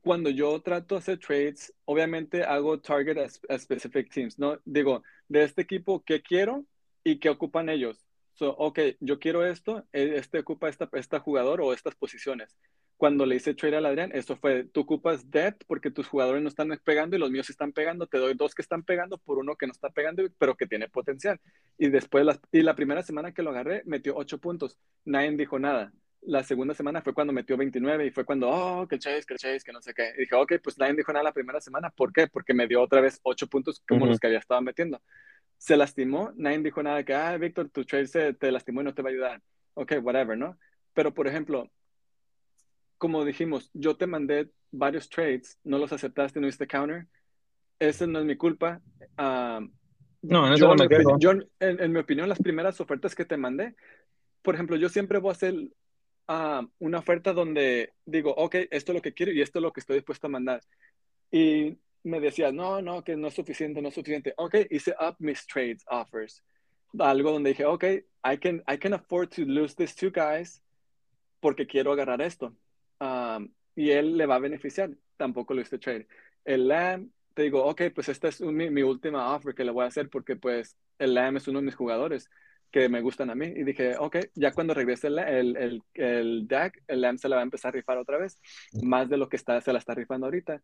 cuando 0.00 0.30
yo 0.30 0.60
trato 0.62 0.94
de 0.94 0.98
hacer 1.00 1.18
trades, 1.18 1.74
obviamente 1.84 2.44
hago 2.44 2.80
target 2.80 3.18
a, 3.18 3.54
a 3.54 3.58
specific 3.58 4.10
teams, 4.12 4.38
¿no? 4.38 4.60
Digo, 4.64 5.02
de 5.28 5.42
este 5.42 5.62
equipo, 5.62 6.04
¿qué 6.04 6.22
quiero 6.22 6.64
y 7.04 7.18
qué 7.18 7.28
ocupan 7.28 7.68
ellos? 7.68 8.06
So, 8.34 8.50
ok, 8.50 8.78
yo 9.00 9.18
quiero 9.18 9.44
esto, 9.46 9.86
e, 9.92 10.16
este 10.16 10.40
ocupa 10.40 10.68
esta, 10.68 10.88
esta 10.92 11.20
jugador 11.20 11.60
o 11.60 11.72
estas 11.72 11.94
posiciones. 11.94 12.56
Cuando 12.96 13.26
le 13.26 13.36
hice 13.36 13.54
trade 13.54 13.76
al 13.76 13.86
Adrián, 13.86 14.10
eso 14.14 14.36
fue, 14.36 14.64
tú 14.64 14.80
ocupas 14.82 15.30
depth 15.30 15.64
porque 15.66 15.90
tus 15.90 16.06
jugadores 16.06 16.42
no 16.42 16.48
están 16.48 16.68
pegando 16.84 17.16
y 17.16 17.18
los 17.18 17.30
míos 17.30 17.50
están 17.50 17.72
pegando, 17.72 18.06
te 18.06 18.18
doy 18.18 18.34
dos 18.34 18.54
que 18.54 18.62
están 18.62 18.82
pegando 18.84 19.18
por 19.18 19.38
uno 19.38 19.56
que 19.56 19.66
no 19.66 19.72
está 19.72 19.90
pegando, 19.90 20.22
pero 20.38 20.54
que 20.56 20.66
tiene 20.66 20.88
potencial. 20.88 21.40
Y 21.78 21.88
después, 21.90 22.24
las, 22.24 22.40
y 22.52 22.62
la 22.62 22.74
primera 22.74 23.02
semana 23.02 23.32
que 23.32 23.42
lo 23.42 23.50
agarré, 23.50 23.82
metió 23.86 24.16
ocho 24.16 24.38
puntos. 24.38 24.78
Nadie 25.04 25.30
dijo 25.32 25.58
nada 25.58 25.92
la 26.26 26.42
segunda 26.42 26.74
semana 26.74 27.00
fue 27.02 27.14
cuando 27.14 27.32
metió 27.32 27.56
29 27.56 28.06
y 28.06 28.10
fue 28.10 28.24
cuando, 28.24 28.50
oh, 28.50 28.86
que 28.88 28.98
Chase, 28.98 29.24
que 29.26 29.36
Chase, 29.36 29.60
que 29.64 29.72
no 29.72 29.80
sé 29.80 29.94
qué. 29.94 30.12
Y 30.16 30.22
dije, 30.22 30.34
ok, 30.34 30.54
pues 30.62 30.76
nadie 30.76 30.94
dijo 30.94 31.12
nada 31.12 31.22
la 31.22 31.32
primera 31.32 31.60
semana. 31.60 31.90
¿Por 31.90 32.12
qué? 32.12 32.26
Porque 32.26 32.52
me 32.52 32.66
dio 32.66 32.82
otra 32.82 33.00
vez 33.00 33.20
8 33.22 33.46
puntos 33.46 33.82
como 33.88 34.06
los 34.06 34.18
que 34.18 34.26
había 34.26 34.40
estado 34.40 34.60
metiendo. 34.60 35.00
Se 35.56 35.76
lastimó, 35.76 36.32
nadie 36.36 36.58
dijo 36.58 36.82
nada 36.82 37.04
que, 37.04 37.14
ah, 37.14 37.36
Víctor, 37.38 37.70
tu 37.70 37.84
trade 37.84 38.08
se 38.08 38.34
te 38.34 38.50
lastimó 38.50 38.80
y 38.80 38.84
no 38.84 38.94
te 38.94 39.02
va 39.02 39.08
a 39.08 39.12
ayudar. 39.12 39.42
Ok, 39.74 39.92
whatever, 40.02 40.36
¿no? 40.36 40.58
Pero, 40.94 41.14
por 41.14 41.28
ejemplo, 41.28 41.70
como 42.98 43.24
dijimos, 43.24 43.70
yo 43.72 43.96
te 43.96 44.08
mandé 44.08 44.50
varios 44.72 45.08
trades, 45.08 45.58
no 45.62 45.78
los 45.78 45.92
aceptaste, 45.92 46.40
no 46.40 46.48
hiciste 46.48 46.66
counter. 46.66 47.06
Esa 47.78 48.06
no 48.06 48.18
es 48.18 48.24
mi 48.24 48.36
culpa. 48.36 48.80
Um, 49.16 49.70
no, 50.22 50.48
en 50.48 50.56
yo, 50.56 50.68
no 50.68 50.74
me 50.74 50.88
quedo. 50.88 51.18
yo, 51.20 51.30
en, 51.30 51.46
en 51.60 51.92
mi 51.92 52.00
opinión, 52.00 52.28
las 52.28 52.40
primeras 52.40 52.80
ofertas 52.80 53.14
que 53.14 53.24
te 53.24 53.36
mandé, 53.36 53.76
por 54.42 54.54
ejemplo, 54.54 54.76
yo 54.76 54.88
siempre 54.88 55.18
voy 55.18 55.28
a 55.28 55.32
hacer 55.32 55.54
uh, 56.28 56.66
una 56.78 56.98
oferta 56.98 57.32
donde 57.32 57.92
digo, 58.04 58.32
ok, 58.34 58.54
esto 58.70 58.92
es 58.92 58.96
lo 58.96 59.02
que 59.02 59.14
quiero 59.14 59.32
y 59.32 59.42
esto 59.42 59.58
es 59.58 59.62
lo 59.62 59.72
que 59.72 59.80
estoy 59.80 59.96
dispuesto 59.96 60.26
a 60.26 60.30
mandar. 60.30 60.60
Y 61.30 61.78
me 62.02 62.20
decías, 62.20 62.52
no, 62.52 62.80
no, 62.80 63.02
que 63.02 63.16
no 63.16 63.28
es 63.28 63.34
suficiente, 63.34 63.82
no 63.82 63.88
es 63.88 63.94
suficiente. 63.94 64.34
Ok, 64.36 64.54
hice 64.70 64.94
up 65.00 65.16
mis 65.18 65.46
trades 65.46 65.84
offers. 65.88 66.42
Algo 66.98 67.32
donde 67.32 67.50
dije, 67.50 67.64
ok, 67.64 67.84
I 68.24 68.38
can, 68.38 68.62
I 68.68 68.78
can 68.78 68.94
afford 68.94 69.30
to 69.34 69.42
lose 69.42 69.74
these 69.74 69.94
two 69.94 70.10
guys 70.10 70.62
porque 71.40 71.66
quiero 71.66 71.92
agarrar 71.92 72.22
esto. 72.22 72.56
Y 73.74 73.90
él 73.90 74.16
le 74.16 74.26
va 74.26 74.36
a 74.36 74.40
beneficiar. 74.40 74.90
Tampoco 75.16 75.54
lo 75.54 75.60
hice 75.60 75.78
trade. 75.78 76.06
El 76.44 76.68
Lamb, 76.68 77.10
te 77.34 77.42
digo, 77.42 77.64
ok, 77.64 77.82
pues 77.94 78.08
esta 78.08 78.28
es 78.28 78.40
mi, 78.40 78.70
mi, 78.70 78.82
última 78.82 79.34
offer 79.34 79.54
que 79.54 79.64
le 79.64 79.72
voy 79.72 79.84
a 79.84 79.88
hacer 79.88 80.08
porque 80.08 80.36
pues 80.36 80.76
el 80.98 81.14
Lamb 81.14 81.36
es 81.36 81.48
uno 81.48 81.58
de 81.58 81.66
mis 81.66 81.74
jugadores 81.74 82.30
que 82.70 82.88
me 82.88 83.00
gustan 83.00 83.30
a 83.30 83.34
mí. 83.34 83.46
Y 83.46 83.64
dije, 83.64 83.96
ok, 83.98 84.16
ya 84.34 84.52
cuando 84.52 84.74
regrese 84.74 85.06
el, 85.08 85.18
el, 85.18 85.56
el, 85.56 85.82
el 85.94 86.46
deck, 86.48 86.82
el 86.88 87.00
Lamb 87.00 87.18
se 87.18 87.28
la 87.28 87.36
va 87.36 87.42
a 87.42 87.44
empezar 87.44 87.70
a 87.70 87.72
rifar 87.72 87.98
otra 87.98 88.18
vez, 88.18 88.38
más 88.82 89.08
de 89.08 89.16
lo 89.16 89.28
que 89.28 89.36
está, 89.36 89.60
se 89.60 89.72
la 89.72 89.78
está 89.78 89.94
rifando 89.94 90.26
ahorita. 90.26 90.60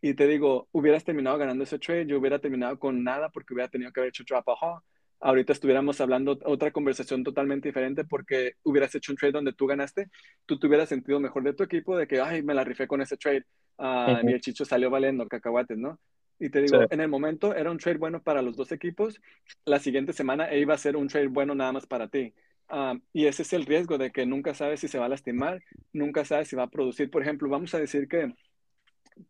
Y 0.00 0.14
te 0.14 0.26
digo, 0.26 0.68
hubieras 0.72 1.04
terminado 1.04 1.38
ganando 1.38 1.62
ese 1.62 1.78
trade, 1.78 2.06
yo 2.06 2.18
hubiera 2.18 2.40
terminado 2.40 2.78
con 2.78 3.04
nada 3.04 3.28
porque 3.28 3.54
hubiera 3.54 3.68
tenido 3.70 3.92
que 3.92 4.00
haber 4.00 4.08
hecho 4.08 4.24
drop 4.24 4.48
a. 4.48 4.82
Ahorita 5.20 5.52
estuviéramos 5.52 6.00
hablando 6.00 6.36
otra 6.44 6.72
conversación 6.72 7.22
totalmente 7.22 7.68
diferente 7.68 8.02
porque 8.04 8.54
hubieras 8.64 8.92
hecho 8.96 9.12
un 9.12 9.16
trade 9.16 9.32
donde 9.32 9.52
tú 9.52 9.68
ganaste, 9.68 10.10
tú 10.46 10.58
te 10.58 10.66
hubieras 10.66 10.88
sentido 10.88 11.20
mejor 11.20 11.44
de 11.44 11.52
tu 11.52 11.62
equipo 11.62 11.96
de 11.96 12.08
que, 12.08 12.20
ay, 12.20 12.42
me 12.42 12.54
la 12.54 12.64
rifé 12.64 12.88
con 12.88 13.00
ese 13.00 13.16
trade, 13.16 13.44
uh, 13.78 13.84
uh 13.84 13.86
-huh. 13.86 14.30
y 14.30 14.32
el 14.32 14.40
chicho 14.40 14.64
salió 14.64 14.90
valiendo 14.90 15.28
cacahuates, 15.28 15.78
¿no? 15.78 16.00
Y 16.42 16.50
te 16.50 16.60
digo, 16.60 16.80
sí. 16.80 16.86
en 16.90 17.00
el 17.00 17.08
momento 17.08 17.54
era 17.54 17.70
un 17.70 17.78
trade 17.78 17.98
bueno 17.98 18.20
para 18.20 18.42
los 18.42 18.56
dos 18.56 18.72
equipos. 18.72 19.20
La 19.64 19.78
siguiente 19.78 20.12
semana 20.12 20.52
iba 20.52 20.74
a 20.74 20.78
ser 20.78 20.96
un 20.96 21.06
trade 21.06 21.28
bueno 21.28 21.54
nada 21.54 21.70
más 21.70 21.86
para 21.86 22.08
ti. 22.08 22.34
Um, 22.68 23.00
y 23.12 23.26
ese 23.26 23.42
es 23.42 23.52
el 23.52 23.64
riesgo 23.64 23.96
de 23.96 24.10
que 24.10 24.26
nunca 24.26 24.52
sabes 24.52 24.80
si 24.80 24.88
se 24.88 24.98
va 24.98 25.06
a 25.06 25.08
lastimar, 25.08 25.62
nunca 25.92 26.24
sabes 26.24 26.48
si 26.48 26.56
va 26.56 26.64
a 26.64 26.70
producir. 26.70 27.12
Por 27.12 27.22
ejemplo, 27.22 27.48
vamos 27.48 27.72
a 27.74 27.78
decir 27.78 28.08
que 28.08 28.34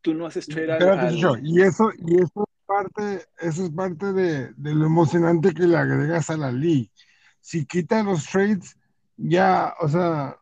tú 0.01 0.15
no 0.15 0.25
haces 0.25 0.47
trade 0.47 0.73
al, 0.73 0.99
al... 0.99 1.15
Y 1.47 1.61
eso, 1.61 1.91
y 1.99 2.15
eso 2.15 2.49
es 2.49 2.65
parte, 2.65 3.27
eso 3.41 3.65
es 3.65 3.71
parte 3.73 4.15
de, 4.15 4.55
de, 4.55 4.75
lo 4.75 4.87
emocionante 4.87 5.53
que 5.53 5.67
le 5.67 5.77
agregas 5.77 6.31
a 6.31 6.39
la 6.39 6.51
league. 6.51 6.91
Si 7.41 7.67
quitas 7.67 8.07
los 8.07 8.25
trades, 8.25 8.79
ya, 9.19 9.75
o 9.81 9.89
sea, 9.89 10.39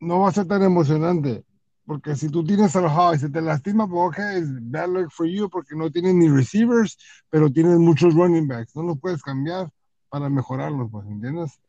no 0.00 0.20
va 0.20 0.28
a 0.28 0.32
ser 0.32 0.46
tan 0.46 0.62
emocionante. 0.64 1.44
Porque 1.86 2.14
si 2.16 2.30
tú 2.30 2.42
tienes 2.44 2.74
al 2.76 2.86
Hall 2.86 3.18
y 3.22 3.30
te 3.30 3.42
lastima, 3.42 3.86
pues 3.86 4.18
es 4.18 4.70
bad 4.70 4.88
luck 4.88 5.10
for 5.10 5.26
you 5.26 5.50
porque 5.50 5.76
no 5.76 5.90
tienes 5.90 6.14
ni 6.14 6.28
receivers, 6.28 6.96
pero 7.28 7.50
tienes 7.50 7.78
muchos 7.78 8.14
running 8.14 8.48
backs. 8.48 8.74
No 8.74 8.82
lo 8.82 8.96
puedes 8.96 9.22
cambiar 9.22 9.68
para 10.08 10.30
mejorarlos, 10.30 10.88
pues, 10.90 11.06
¿entiendes? 11.06 11.60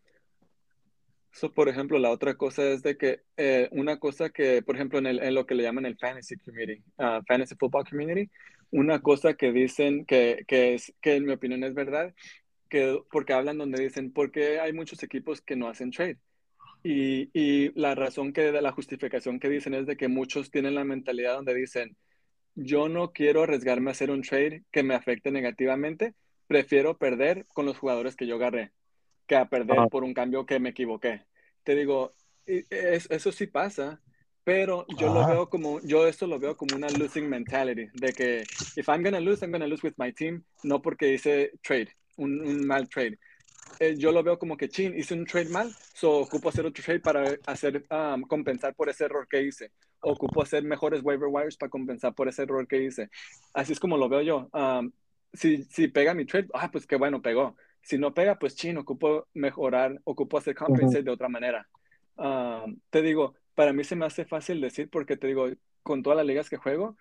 So, 1.31 1.51
por 1.51 1.67
ejemplo, 1.67 1.99
la 1.99 2.11
otra 2.11 2.35
cosa 2.35 2.63
es 2.63 2.81
de 2.81 2.97
que 2.97 3.23
eh, 3.35 3.67
una 3.73 3.99
cosa 3.99 4.29
que, 4.29 4.61
por 4.61 4.75
ejemplo, 4.75 4.99
en, 4.99 5.07
el, 5.07 5.21
en, 5.21 5.35
lo 5.35 5.45
que 5.45 5.53
le 5.53 5.63
llaman 5.63 5.85
el 5.85 5.97
fantasy 5.97 6.37
community, 6.37 6.81
uh, 6.97 7.21
fantasy 7.27 7.55
football 7.59 7.83
community, 7.89 8.31
una 8.71 9.01
cosa 9.01 9.33
que 9.33 9.51
dicen 9.51 10.05
que, 10.05 10.45
que, 10.47 10.75
es, 10.75 10.93
que 11.01 11.15
en 11.15 11.25
mi 11.25 11.33
opinión 11.33 11.65
es 11.65 11.73
verdad, 11.73 12.13
que 12.69 13.01
porque 13.11 13.33
hablan 13.33 13.57
donde 13.57 13.83
dicen, 13.83 14.13
porque 14.13 14.61
hay 14.61 14.71
muchos 14.71 15.03
equipos 15.03 15.41
que 15.41 15.57
no 15.57 15.67
hacen 15.67 15.91
trade. 15.91 16.19
Y, 16.87 17.31
y, 17.33 17.71
la 17.79 17.95
razón 17.95 18.31
que, 18.31 18.51
la 18.51 18.71
justificación 18.71 19.39
que 19.39 19.49
dicen 19.49 19.73
es 19.73 19.87
de 19.87 19.97
que 19.97 20.07
muchos 20.07 20.51
tienen 20.51 20.75
la 20.75 20.83
mentalidad 20.83 21.33
donde 21.33 21.55
dicen, 21.55 21.97
yo 22.53 22.89
no 22.89 23.11
quiero 23.11 23.41
arriesgarme 23.41 23.89
a 23.89 23.93
hacer 23.93 24.11
un 24.11 24.21
trade 24.21 24.63
que 24.71 24.83
me 24.83 24.93
afecte 24.93 25.31
negativamente, 25.31 26.13
prefiero 26.45 26.95
perder 26.99 27.47
con 27.47 27.65
los 27.65 27.79
jugadores 27.79 28.15
que 28.15 28.27
yo 28.27 28.35
agarré 28.35 28.71
que 29.25 29.35
a 29.35 29.49
perder 29.49 29.79
ah. 29.79 29.87
por 29.87 30.03
un 30.03 30.13
cambio 30.13 30.45
que 30.45 30.59
me 30.59 30.69
equivoqué. 30.69 31.23
Te 31.63 31.75
digo, 31.75 32.13
es, 32.45 33.09
eso 33.09 33.31
sí 33.31 33.47
pasa, 33.47 33.99
pero 34.43 34.85
yo 34.99 35.11
ah. 35.11 35.13
lo 35.13 35.27
veo 35.27 35.49
como, 35.49 35.81
yo 35.81 36.07
esto 36.07 36.27
lo 36.27 36.39
veo 36.39 36.55
como 36.55 36.75
una 36.75 36.89
losing 36.89 37.27
mentality, 37.27 37.87
de 37.93 38.13
que 38.13 38.43
if 38.75 38.87
I'm 38.87 39.01
gonna 39.01 39.19
lose, 39.19 39.43
I'm 39.43 39.51
gonna 39.51 39.67
lose 39.67 39.81
with 39.83 39.95
my 39.97 40.11
team, 40.13 40.43
no 40.63 40.81
porque 40.81 41.13
hice 41.13 41.53
trade, 41.63 41.89
un, 42.17 42.39
un 42.41 42.65
mal 42.67 42.87
trade. 42.89 43.17
Eh, 43.79 43.95
yo 43.97 44.11
lo 44.11 44.23
veo 44.23 44.37
como 44.37 44.57
que, 44.57 44.69
chin, 44.69 44.97
hice 44.97 45.13
un 45.13 45.25
trade 45.25 45.49
mal, 45.49 45.71
so 45.93 46.19
ocupo 46.19 46.49
hacer 46.49 46.65
otro 46.65 46.83
trade 46.83 46.99
para 46.99 47.37
hacer, 47.45 47.85
um, 47.89 48.21
compensar 48.23 48.73
por 48.75 48.89
ese 48.89 49.05
error 49.05 49.27
que 49.27 49.41
hice. 49.41 49.71
Ocupo 50.01 50.41
hacer 50.41 50.63
mejores 50.63 51.01
waiver 51.03 51.29
wires 51.29 51.57
para 51.57 51.69
compensar 51.69 52.13
por 52.13 52.27
ese 52.27 52.43
error 52.43 52.67
que 52.67 52.83
hice. 52.83 53.09
Así 53.53 53.73
es 53.73 53.79
como 53.79 53.97
lo 53.97 54.07
veo 54.07 54.21
yo. 54.21 54.49
Um, 54.53 54.91
si, 55.33 55.63
si 55.65 55.87
pega 55.87 56.13
mi 56.13 56.25
trade, 56.25 56.47
ah, 56.53 56.69
pues 56.71 56.85
qué 56.85 56.95
bueno, 56.95 57.21
pegó 57.21 57.55
si 57.85 57.99
no 57.99 58.15
pega, 58.15 58.39
pues 58.39 58.55
chino, 58.55 58.81
ocupo 58.81 59.27
mejorar, 59.35 60.01
ocupo 60.05 60.39
hacer 60.39 60.55
compensate 60.55 60.97
uh 60.97 61.01
-huh. 61.01 61.05
de 61.05 61.11
otra 61.11 61.29
manera. 61.29 61.67
Um, 62.17 62.79
te 62.89 63.03
digo, 63.03 63.35
para 63.53 63.73
mí 63.73 63.83
se 63.83 63.95
me 63.95 64.07
hace 64.07 64.25
fácil 64.25 64.59
decir 64.59 64.89
porque 64.89 65.17
te 65.17 65.27
digo, 65.27 65.47
con 65.83 66.01
todas 66.01 66.17
las 66.17 66.25
ligas 66.25 66.49
que 66.49 66.57
juego, 66.57 66.97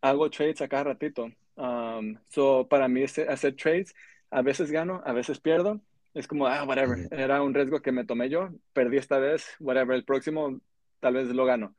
hago 0.00 0.30
trades 0.30 0.62
a 0.62 0.68
cada 0.68 0.84
ratito. 0.84 1.30
Um, 1.56 2.16
so, 2.28 2.66
para 2.66 2.88
mí 2.88 3.02
hacer 3.02 3.56
trades, 3.56 3.94
a 4.30 4.40
veces 4.40 4.70
gano, 4.70 5.02
a 5.04 5.12
veces 5.12 5.38
pierdo. 5.38 5.82
Es 6.14 6.28
como, 6.28 6.46
ah, 6.46 6.64
whatever, 6.64 7.08
era 7.10 7.42
un 7.42 7.54
riesgo 7.54 7.80
que 7.80 7.92
me 7.92 8.04
tomé 8.04 8.28
yo, 8.28 8.50
perdí 8.72 8.98
esta 8.98 9.18
vez, 9.18 9.56
whatever, 9.60 9.96
el 9.96 10.04
próximo 10.04 10.60
tal 11.00 11.14
vez 11.14 11.28
lo 11.28 11.44
gano. 11.44 11.74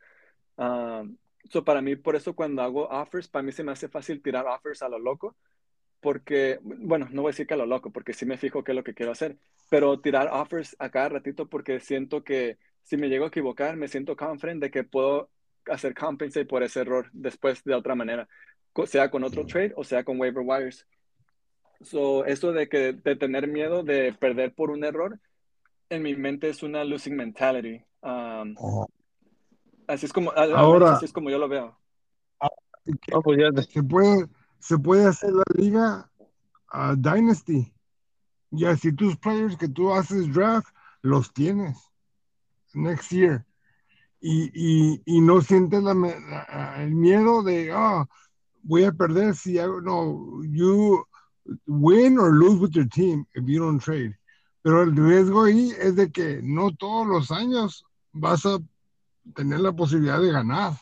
Um, 0.57 1.17
so, 1.49 1.63
para 1.63 1.81
mí, 1.81 1.95
por 1.95 2.15
eso 2.15 2.35
cuando 2.35 2.61
hago 2.61 2.87
offers, 2.87 3.27
para 3.27 3.43
mí 3.43 3.51
se 3.51 3.63
me 3.63 3.71
hace 3.71 3.89
fácil 3.89 4.21
tirar 4.21 4.45
offers 4.47 4.81
a 4.81 4.89
lo 4.89 4.99
loco 4.99 5.35
porque, 6.03 6.59
bueno, 6.61 7.07
no 7.11 7.21
voy 7.21 7.29
a 7.29 7.31
decir 7.31 7.47
que 7.47 7.53
a 7.53 7.57
lo 7.57 7.65
loco, 7.65 7.89
porque 7.89 8.13
sí 8.13 8.25
me 8.25 8.37
fijo 8.37 8.63
qué 8.63 8.73
es 8.73 8.75
lo 8.75 8.83
que 8.83 8.93
quiero 8.93 9.13
hacer, 9.13 9.37
pero 9.69 10.01
tirar 10.01 10.29
offers 10.33 10.75
a 10.77 10.89
cada 10.89 11.07
ratito 11.09 11.47
porque 11.47 11.79
siento 11.79 12.25
que 12.25 12.57
si 12.83 12.97
me 12.97 13.07
llego 13.07 13.23
a 13.23 13.29
equivocar, 13.29 13.77
me 13.77 13.87
siento 13.87 14.17
confident 14.17 14.61
de 14.61 14.69
que 14.69 14.83
puedo 14.83 15.29
hacer 15.65 15.95
compensate 15.95 16.45
por 16.45 16.61
ese 16.61 16.81
error 16.81 17.09
después 17.13 17.63
de 17.63 17.73
otra 17.73 17.95
manera, 17.95 18.27
sea 18.85 19.09
con 19.09 19.23
otro 19.23 19.45
trade 19.45 19.73
o 19.77 19.83
sea 19.85 20.03
con 20.03 20.19
waiver 20.19 20.43
wires. 20.45 20.85
So, 21.83 22.25
eso 22.25 22.51
de 22.51 22.67
que 22.67 22.93
de 22.93 23.15
tener 23.15 23.47
miedo 23.47 23.83
de 23.83 24.13
perder 24.13 24.53
por 24.53 24.71
un 24.71 24.83
error, 24.83 25.19
en 25.89 26.01
mi 26.01 26.15
mente 26.15 26.49
es 26.49 26.63
una 26.63 26.83
losing 26.83 27.15
mentality. 27.15 27.83
Um, 28.01 28.55
oh. 28.57 28.87
Así 29.87 30.05
es 30.05 30.13
como, 30.13 30.31
ahora, 30.31 30.93
así 30.93 31.05
es 31.05 31.13
como 31.13 31.29
yo 31.29 31.37
lo 31.37 31.47
veo. 31.47 31.77
Oh, 33.13 33.21
pues 33.21 33.39
ya 33.39 33.61
se 33.61 33.83
puede 33.83 34.27
se 34.59 34.77
puede 34.77 35.05
hacer 35.05 35.31
la 35.31 35.43
liga 35.55 36.09
uh, 36.73 36.95
Dynasty. 36.95 37.73
Y 38.51 38.65
así 38.65 38.93
tus 38.93 39.17
players 39.17 39.57
que 39.57 39.67
tú 39.67 39.93
haces 39.93 40.31
draft, 40.33 40.67
los 41.01 41.33
tienes 41.33 41.77
next 42.73 43.11
year. 43.11 43.45
Y, 44.21 44.51
y, 44.53 45.01
y 45.05 45.21
no 45.21 45.41
sientes 45.41 45.83
la, 45.83 45.93
la, 45.93 46.83
el 46.83 46.91
miedo 46.95 47.43
de, 47.43 47.73
oh, 47.73 48.05
voy 48.61 48.85
a 48.85 48.91
perder 48.93 49.35
si 49.35 49.59
hago, 49.59 49.81
no, 49.81 50.43
you 50.45 51.05
win 51.67 52.17
or 52.17 52.31
lose 52.31 52.59
with 52.59 52.71
your 52.71 52.87
team 52.87 53.25
if 53.33 53.43
you 53.47 53.59
don't 53.59 53.81
trade. 53.81 54.15
Pero 54.61 54.83
el 54.83 54.95
riesgo 54.95 55.43
ahí 55.43 55.71
es 55.79 55.95
de 55.95 56.11
que 56.11 56.39
no 56.41 56.71
todos 56.71 57.05
los 57.05 57.31
años 57.31 57.85
vas 58.13 58.45
a 58.45 58.59
tener 59.35 59.59
la 59.59 59.73
posibilidad 59.73 60.21
de 60.21 60.31
ganar. 60.31 60.73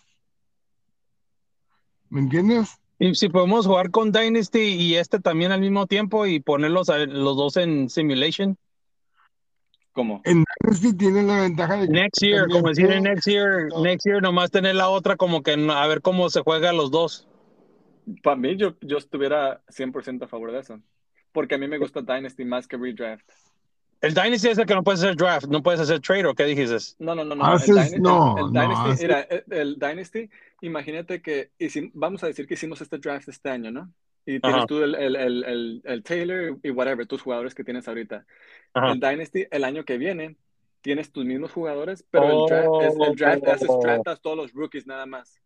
¿Me 2.09 2.19
entiendes? 2.19 2.77
Y 2.99 3.15
si 3.15 3.29
podemos 3.29 3.65
jugar 3.65 3.89
con 3.89 4.11
Dynasty 4.11 4.59
y 4.59 4.95
este 4.95 5.19
también 5.19 5.51
al 5.51 5.61
mismo 5.61 5.87
tiempo 5.87 6.27
y 6.27 6.39
ponerlos 6.39 6.89
a, 6.89 6.99
los 6.99 7.35
dos 7.35 7.57
en 7.57 7.89
simulation. 7.89 8.57
¿Cómo? 9.93 10.21
En 10.25 10.43
Dynasty 10.61 10.93
tiene 10.93 11.23
la 11.23 11.41
ventaja 11.41 11.77
de 11.77 11.87
que 11.87 11.93
Next 11.93 12.21
year, 12.21 12.47
como 12.47 12.69
decir 12.69 12.91
en 12.91 13.03
next 13.03 13.27
year, 13.27 13.69
No. 13.69 13.81
next 13.81 14.05
year 14.05 14.21
nomás 14.21 14.51
tener 14.51 14.75
la 14.75 14.89
otra 14.89 15.15
como 15.15 15.41
que 15.41 15.53
a 15.53 15.87
ver 15.87 16.01
cómo 16.01 16.29
se 16.29 16.41
juega 16.41 16.71
los 16.73 16.91
dos. 16.91 17.27
Para 18.23 18.35
mí, 18.35 18.55
yo, 18.57 18.75
yo 18.81 18.97
estuviera 18.97 19.61
100% 19.67 20.23
a 20.23 20.27
favor 20.27 20.51
de 20.51 20.59
eso. 20.59 20.79
Porque 21.31 21.55
a 21.55 21.57
mí 21.57 21.67
me 21.67 21.77
gusta 21.77 22.01
Dynasty 22.01 22.43
más 22.45 22.67
que 22.67 22.77
Redraft. 22.77 23.29
El 24.01 24.13
Dynasty 24.15 24.49
es 24.49 24.57
el 24.57 24.65
que 24.65 24.73
no 24.73 24.83
puedes 24.83 25.01
hacer 25.01 25.15
draft, 25.15 25.45
no 25.47 25.61
puedes 25.61 25.79
hacer 25.79 25.99
trade, 25.99 26.25
¿o 26.25 26.33
qué 26.33 26.43
dijiste? 26.45 26.75
No, 26.99 27.13
no, 27.13 27.23
no, 27.23 27.35
no. 27.35 27.43
Haces- 27.45 27.69
el, 27.69 27.75
Dynasty, 27.75 27.99
no, 27.99 28.37
el, 28.37 28.43
no, 28.51 28.61
Dynasty, 28.61 28.89
haces- 28.89 29.01
mira, 29.01 29.21
el, 29.21 29.43
el 29.49 29.75
Dynasty, 29.79 30.29
imagínate 30.61 31.21
que 31.21 31.51
hicim- 31.59 31.91
vamos 31.93 32.23
a 32.23 32.27
decir 32.27 32.47
que 32.47 32.55
hicimos 32.55 32.81
este 32.81 32.97
draft 32.97 33.29
este 33.29 33.49
año, 33.49 33.69
¿no? 33.71 33.93
Y 34.25 34.39
tienes 34.39 34.57
Ajá. 34.57 34.65
tú 34.67 34.81
el, 34.83 34.95
el, 34.95 35.15
el, 35.15 35.43
el, 35.43 35.81
el 35.83 36.03
Taylor 36.03 36.57
y 36.63 36.69
whatever, 36.71 37.05
tus 37.05 37.21
jugadores 37.21 37.53
que 37.55 37.63
tienes 37.63 37.87
ahorita. 37.87 38.25
Ajá. 38.73 38.91
El 38.91 38.99
Dynasty, 38.99 39.45
el 39.51 39.63
año 39.63 39.85
que 39.85 39.97
viene, 39.99 40.35
tienes 40.81 41.11
tus 41.11 41.23
mismos 41.25 41.51
jugadores, 41.51 42.03
pero 42.09 42.25
el 42.45 42.49
draft, 42.49 42.69
es, 42.83 43.07
el 43.07 43.15
draft 43.15 43.47
haces 43.47 43.67
Oh. 43.69 43.79
draftas 43.83 44.19
todos 44.21 44.35
los 44.37 44.51
rookies 44.53 44.87
nada 44.87 45.05
más. 45.05 45.39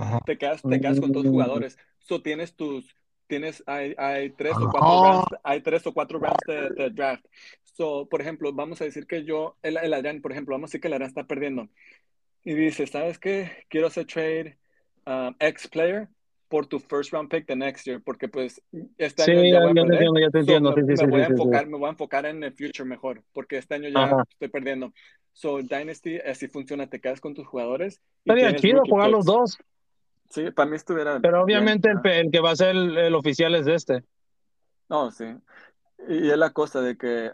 Ajá. 0.00 0.20
Te 0.24 0.38
quedas, 0.38 0.62
te 0.62 0.80
quedas 0.80 1.00
con 1.00 1.12
tus 1.12 1.24
Mm. 1.26 1.30
jugadores. 1.30 1.78
So 1.98 2.22
tienes 2.22 2.54
tus, 2.54 2.94
tienes, 3.26 3.62
hay, 3.66 3.94
hay 3.98 4.30
tres 4.30 4.56
o 4.58 4.70
cuatro 4.70 5.02
rounds, 5.02 5.28
hay 5.44 5.60
tres 5.60 5.86
o 5.86 5.92
cuatro 5.94 6.18
rounds 6.18 6.42
de, 6.46 6.70
de 6.70 6.90
draft. 6.90 7.24
So, 7.64 8.08
por 8.08 8.20
ejemplo, 8.20 8.52
vamos 8.52 8.80
a 8.80 8.84
decir 8.84 9.06
que 9.06 9.24
yo, 9.24 9.56
el, 9.62 9.76
el 9.76 9.94
Adrián, 9.94 10.20
por 10.20 10.32
ejemplo, 10.32 10.54
vamos 10.54 10.68
a 10.68 10.70
decir 10.70 10.80
que 10.80 10.88
el 10.88 10.94
Adrián 10.94 11.08
está 11.08 11.24
perdiendo. 11.24 11.68
Y 12.44 12.54
dice, 12.54 12.86
¿sabes 12.86 13.18
qué? 13.18 13.50
Quiero 13.68 13.88
hacer 13.88 14.06
trade 14.06 14.58
um, 15.06 15.34
X 15.38 15.68
player 15.68 16.08
por 16.48 16.66
tu 16.66 16.80
first 16.80 17.12
round 17.12 17.30
pick 17.30 17.46
de 17.46 17.54
next 17.54 17.86
year, 17.86 18.02
porque 18.02 18.28
pues 18.28 18.60
este 18.98 19.22
Sí, 19.22 19.30
año 19.30 19.42
ya- 19.44 19.50
ya 19.50 19.60
voy 19.60 19.70
a 19.70 19.74
perder. 19.74 19.92
entiendo, 19.92 20.20
ya 20.20 20.30
te 20.30 20.38
So, 20.38 20.40
entiendo. 20.40 20.74
me, 20.76 20.96
Sí, 20.96 21.06
voy 21.06 21.20
a 21.20 21.26
enfocar, 21.26 21.66
me 21.68 21.78
voy 21.78 21.86
a 21.86 21.90
enfocar 21.90 22.26
en 22.26 22.42
el 22.42 22.52
future 22.52 22.84
mejor, 22.88 23.22
porque 23.32 23.58
este 23.58 23.74
año 23.74 23.88
ya 23.88 24.04
Ajá. 24.04 24.24
estoy 24.28 24.48
perdiendo. 24.48 24.92
So, 25.32 25.62
Dynasty, 25.62 26.18
así 26.18 26.48
funciona, 26.48 26.88
te 26.88 27.00
quedas 27.00 27.20
con 27.20 27.34
tus 27.34 27.46
jugadores. 27.46 28.00
Estaría 28.24 28.56
chido 28.56 28.82
jugar 28.84 29.10
los 29.10 29.24
dos, 29.24 29.58
Sí, 30.30 30.50
para 30.52 30.70
mí 30.70 30.76
estuviera 30.76 31.18
pero 31.20 31.44
bien, 31.44 31.58
obviamente 31.58 31.90
el, 32.04 32.30
que 32.30 32.40
va 32.40 32.52
a 32.52 32.56
ser 32.56 32.70
el, 32.76 32.96
el 32.96 33.14
oficial 33.14 33.54
es 33.56 33.66
este. 33.66 34.04
No, 34.88 35.10
sí. 35.10 35.24
Y 36.08 36.30
es 36.30 36.36
la 36.38 36.50
cosa 36.50 36.80
de 36.80 36.96
que, 36.96 37.30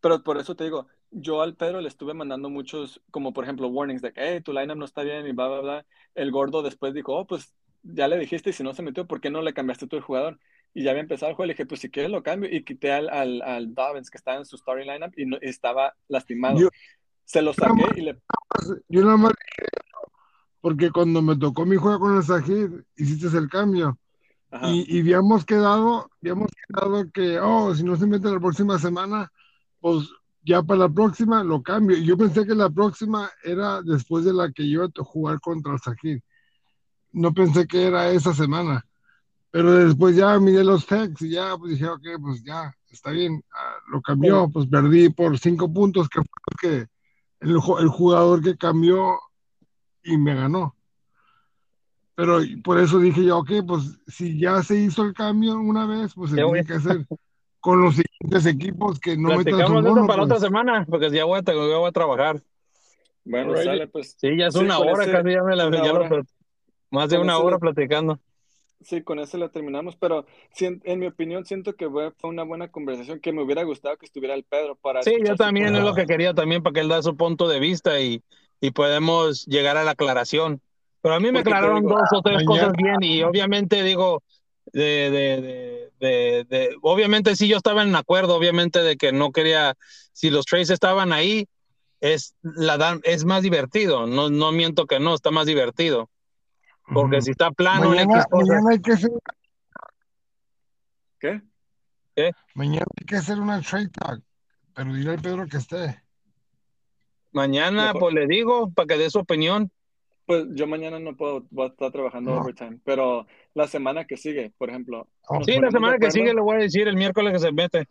pero 0.00 0.22
por 0.22 0.38
eso 0.38 0.54
te 0.54 0.64
digo, 0.64 0.86
yo 1.10 1.42
al 1.42 1.56
Pedro 1.56 1.80
le 1.80 1.88
estuve 1.88 2.14
mandando 2.14 2.48
muchos, 2.48 3.02
como 3.10 3.32
por 3.32 3.44
ejemplo, 3.44 3.68
warnings 3.68 4.02
de 4.02 4.12
que, 4.12 4.20
hey, 4.22 4.40
tu 4.40 4.52
lineup 4.52 4.76
no 4.78 4.84
está 4.84 5.02
bien 5.02 5.26
y 5.26 5.32
bla, 5.32 5.48
bla, 5.48 5.60
bla. 5.60 5.86
El 6.14 6.30
gordo 6.30 6.62
después 6.62 6.94
dijo, 6.94 7.16
oh, 7.16 7.26
pues 7.26 7.54
ya 7.82 8.06
le 8.06 8.18
dijiste 8.18 8.50
y 8.50 8.52
si 8.52 8.62
no 8.62 8.72
se 8.74 8.82
metió, 8.82 9.06
¿por 9.06 9.20
qué 9.20 9.30
no 9.30 9.42
le 9.42 9.52
cambiaste 9.54 9.86
tú 9.86 9.96
el 9.96 10.02
jugador? 10.02 10.38
Y 10.72 10.84
ya 10.84 10.90
había 10.90 11.02
empezado 11.02 11.30
el 11.30 11.36
juego, 11.36 11.46
le 11.48 11.54
dije, 11.54 11.66
pues 11.66 11.80
si 11.80 11.90
quieres 11.90 12.12
lo 12.12 12.22
cambio 12.22 12.48
y 12.50 12.62
quité 12.64 12.92
al, 12.92 13.08
al, 13.08 13.42
al 13.42 13.74
Dobbins 13.74 14.10
que 14.10 14.18
estaba 14.18 14.36
en 14.38 14.44
su 14.44 14.56
starting 14.56 14.86
lineup 14.90 15.12
y, 15.16 15.26
no- 15.26 15.38
y 15.40 15.48
estaba 15.48 15.94
lastimado. 16.08 16.58
Yo- 16.60 16.68
Se 17.24 17.42
lo 17.42 17.52
saqué 17.52 17.82
y 17.96 18.00
le, 18.02 18.16
Yo 18.88 19.02
nada 19.04 19.16
más 19.16 19.32
porque 20.60 20.90
cuando 20.90 21.22
me 21.22 21.36
tocó 21.36 21.64
mi 21.64 21.76
juego 21.76 22.00
con 22.00 22.16
el 22.16 22.22
Sajid, 22.22 22.70
hiciste 22.96 23.36
el 23.36 23.48
cambio. 23.48 23.98
Y, 24.62 24.96
y 24.96 25.00
habíamos 25.00 25.44
quedado, 25.44 26.10
habíamos 26.20 26.50
quedado 26.66 27.10
que, 27.12 27.38
oh, 27.38 27.74
si 27.74 27.84
no 27.84 27.96
se 27.96 28.06
mete 28.06 28.30
la 28.30 28.40
próxima 28.40 28.78
semana, 28.78 29.30
pues 29.80 30.08
ya 30.42 30.62
para 30.62 30.80
la 30.80 30.88
próxima 30.88 31.44
lo 31.44 31.62
cambio. 31.62 31.96
Y 31.96 32.04
yo 32.04 32.16
pensé 32.16 32.44
que 32.46 32.54
la 32.54 32.68
próxima 32.68 33.30
era 33.44 33.80
después 33.82 34.24
de 34.24 34.32
la 34.32 34.50
que 34.50 34.68
yo 34.68 34.84
iba 34.84 34.86
a 34.86 35.04
jugar 35.04 35.40
contra 35.40 35.72
el 35.72 35.80
Sajid. 35.80 36.20
No 37.12 37.32
pensé 37.32 37.66
que 37.66 37.86
era 37.86 38.10
esa 38.10 38.34
semana. 38.34 38.84
Pero 39.52 39.72
después 39.72 40.14
ya 40.14 40.38
miré 40.38 40.62
los 40.62 40.86
texts 40.86 41.22
y 41.22 41.30
ya 41.30 41.56
pues 41.56 41.72
dije, 41.72 41.88
ok, 41.88 42.06
pues 42.20 42.42
ya, 42.44 42.72
está 42.90 43.10
bien. 43.10 43.42
Ah, 43.52 43.74
lo 43.90 44.00
cambió, 44.00 44.48
pues 44.48 44.66
perdí 44.66 45.08
por 45.08 45.38
cinco 45.38 45.72
puntos, 45.72 46.08
que 46.08 46.20
fue 46.20 46.54
que 46.60 46.76
el, 47.40 47.50
el 47.80 47.88
jugador 47.88 48.42
que 48.42 48.56
cambió 48.56 49.18
y 50.02 50.16
me 50.18 50.34
ganó. 50.34 50.76
Pero 52.14 52.38
por 52.62 52.78
eso 52.78 52.98
dije 52.98 53.24
yo, 53.24 53.38
ok, 53.38 53.50
pues 53.66 53.98
si 54.06 54.38
ya 54.38 54.62
se 54.62 54.76
hizo 54.76 55.04
el 55.04 55.14
cambio 55.14 55.58
una 55.58 55.86
vez, 55.86 56.12
pues 56.14 56.30
se 56.30 56.36
Ya 56.36 56.44
voy 56.44 56.62
tiene 56.62 56.66
que 56.66 56.74
hacer 56.74 57.06
con 57.60 57.80
los 57.82 57.94
siguientes 57.96 58.46
equipos 58.46 59.00
que 59.00 59.16
no 59.16 59.36
metan 59.38 59.66
su 59.66 59.78
eso 59.78 60.06
para 60.06 60.22
pues. 60.22 60.24
otra 60.24 60.40
semana, 60.40 60.86
porque 60.88 61.10
ya 61.10 61.24
voy 61.24 61.38
a, 61.38 61.42
ya 61.42 61.54
voy 61.54 61.88
a 61.88 61.92
trabajar. 61.92 62.42
bueno, 63.24 63.56
sale 63.56 63.86
pues. 63.88 64.16
Sí, 64.18 64.36
ya 64.36 64.48
es 64.48 64.54
Sí, 64.54 64.60
una 64.60 64.78
hora, 64.78 65.02
ese- 65.04 65.12
casi 65.12 65.30
ya 65.32 65.42
me 65.42 65.56
la 65.56 65.70
ya 65.70 65.92
lo 65.92 66.24
más 66.90 67.08
de 67.08 67.18
una 67.18 67.38
hora 67.38 67.56
le- 67.56 67.60
platicando. 67.60 68.20
Sí, 68.82 69.02
con 69.02 69.18
eso 69.18 69.36
la 69.36 69.50
terminamos, 69.50 69.96
pero 69.96 70.24
sien- 70.54 70.80
en 70.84 71.00
mi 71.00 71.06
opinión 71.06 71.44
siento 71.44 71.74
que 71.76 71.88
fue 71.88 72.12
fue 72.12 72.30
una 72.30 72.44
buena 72.44 72.68
conversación, 72.70 73.20
que 73.20 73.32
me 73.32 73.42
hubiera 73.42 73.62
gustado 73.62 73.96
que 73.98 74.06
estuviera 74.06 74.34
el 74.34 74.44
Pedro 74.44 74.74
para 74.74 75.02
Sí, 75.02 75.12
yo 75.24 75.36
también 75.36 75.74
es 75.74 75.82
lo 75.82 75.94
que 75.94 76.06
quería 76.06 76.32
también 76.34 76.62
para 76.62 76.72
que 76.74 76.80
él 76.80 76.88
da 76.88 77.02
su 77.02 77.14
punto 77.16 77.46
de 77.46 77.60
vista 77.60 78.00
y, 78.00 78.22
y 78.60 78.70
podemos 78.72 79.46
llegar 79.46 79.76
a 79.76 79.84
la 79.84 79.92
aclaración. 79.92 80.60
Pero 81.02 81.14
a 81.14 81.20
mí 81.20 81.26
me 81.32 81.38
Porque 81.38 81.50
te 81.50 81.56
aclararon 81.56 81.82
digo, 81.82 81.98
dos 81.98 82.08
o 82.12 82.22
tres 82.22 82.44
mañana- 82.44 82.46
cosas 82.68 82.72
bien 82.76 83.02
y 83.02 83.22
obviamente 83.22 83.82
digo, 83.82 84.22
de, 84.72 85.10
de, 85.10 85.40
de, 85.40 85.92
de, 85.98 86.44
de- 86.44 86.76
obviamente 86.82 87.34
sí 87.36 87.48
yo 87.48 87.56
estaba 87.56 87.82
en 87.82 87.96
acuerdo, 87.96 88.34
obviamente 88.36 88.82
de 88.82 88.96
que 88.96 89.10
no 89.12 89.32
quería, 89.32 89.74
si 90.12 90.30
los 90.30 90.44
trades 90.44 90.70
estaban 90.70 91.12
ahí, 91.12 91.48
es, 92.00 92.34
la 92.42 92.76
dan, 92.78 93.00
es 93.04 93.24
más 93.24 93.42
divertido, 93.42 94.06
no, 94.06 94.30
no 94.30 94.52
miento 94.52 94.86
que 94.86 95.00
no, 95.00 95.14
está 95.14 95.30
más 95.30 95.46
divertido. 95.46 96.10
Porque 96.92 97.20
si 97.22 97.30
está 97.32 97.50
plano 97.50 97.84
en 97.94 98.08
mañana, 98.08 98.14
X 98.20 98.26
cosas, 98.30 98.48
mañana 98.48 98.70
hay 98.70 98.80
que 98.80 98.92
hacer, 98.92 99.10
¿Qué? 101.18 101.42
mañana 102.54 102.86
hay 102.98 103.06
que 103.06 103.16
hacer 103.16 103.38
una 103.38 103.60
trade 103.62 103.88
talk, 103.88 104.22
pero 104.74 104.92
dile 104.94 105.10
al 105.12 105.20
Pedro 105.22 105.46
que 105.46 105.56
esté. 105.58 106.02
Mañana 107.32 107.86
Mejor. 107.92 108.00
pues 108.00 108.14
le 108.14 108.26
digo 108.26 108.70
para 108.72 108.86
que 108.86 108.98
dé 108.98 109.10
su 109.10 109.18
opinión. 109.20 109.70
Pues 110.26 110.44
yo 110.52 110.66
mañana 110.66 110.98
no 111.00 111.16
puedo, 111.16 111.44
voy 111.50 111.66
a 111.66 111.68
estar 111.70 111.90
trabajando 111.90 112.32
No. 112.34 112.40
overtime, 112.42 112.78
pero 112.84 113.26
la 113.54 113.66
semana 113.66 114.04
que 114.04 114.16
sigue, 114.16 114.52
por 114.58 114.70
ejemplo, 114.70 115.08
Oh. 115.28 115.42
Sí, 115.44 115.52
la 115.52 115.56
ponemos 115.56 115.72
de 115.72 115.76
semana 115.78 115.92
que 115.94 116.06
acuerdo, 116.06 116.12
sigue 116.12 116.34
le 116.34 116.40
voy 116.40 116.56
a 116.56 116.58
decir 116.58 116.88
el 116.88 116.96
miércoles 116.96 117.32
que 117.32 117.38
se 117.40 117.52
mete. 117.52 117.88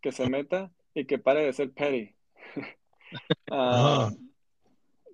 que 0.00 0.12
se 0.12 0.28
meta 0.28 0.70
y 0.94 1.04
que 1.04 1.18
pare 1.18 1.44
de 1.44 1.52
ser 1.52 1.70
petty. 1.72 2.14
Ah, 3.50 4.10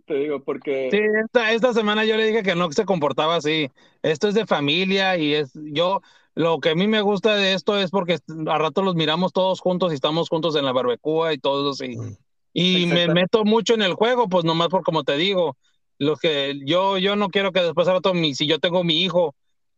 te 0.07 0.15
digo, 0.15 0.43
porque 0.45 0.89
Sí, 0.91 0.99
esta, 1.25 1.53
esta 1.53 1.73
semana 1.73 2.05
yo 2.05 2.17
le 2.17 2.27
dije 2.27 2.43
que 2.43 2.55
no 2.55 2.71
se 2.71 2.85
comportaba 2.85 3.37
así. 3.37 3.71
Esto 4.03 4.29
es 4.29 4.35
de 4.35 4.47
familia 4.47 5.17
y 5.17 5.35
es 5.35 5.53
yo 5.55 6.01
lo 6.35 6.61
que 6.61 6.71
a 6.71 6.75
mí 6.75 6.87
me 6.87 7.01
gusta 7.01 7.35
de 7.37 7.55
esto 7.55 7.79
es 7.79 7.91
porque 7.91 8.19
a 8.49 8.59
rato 8.59 8.83
los 8.83 8.95
miramos 8.95 9.33
todos 9.33 9.61
juntos 9.61 9.93
y 9.93 9.95
estamos 9.95 10.29
juntos 10.29 10.55
en 10.57 10.65
la 10.67 10.73
barbacoa 10.73 11.33
y 11.33 11.39
todo 11.39 11.71
así. 11.71 11.97
Mm. 11.97 12.17
Y 12.59 12.87
me 12.87 13.07
meto 13.09 13.45
mucho 13.45 13.75
en 13.75 13.83
el 13.83 13.93
juego, 13.93 14.31
pues 14.31 14.47
nomás 14.47 14.69
por 14.69 14.83
como 14.83 15.05
te 15.05 15.19
digo, 15.19 15.59
lo 15.99 16.17
que 16.17 16.59
yo 16.65 16.97
yo 16.97 17.15
no 17.15 17.29
quiero 17.29 17.53
que 17.53 17.61
después 17.61 17.87
a 17.87 17.93
rato 17.93 18.15
mi 18.15 18.35
si 18.35 18.47
yo 18.47 18.59
tengo 18.59 18.83
mi 18.83 19.03
hijo, 19.03 19.35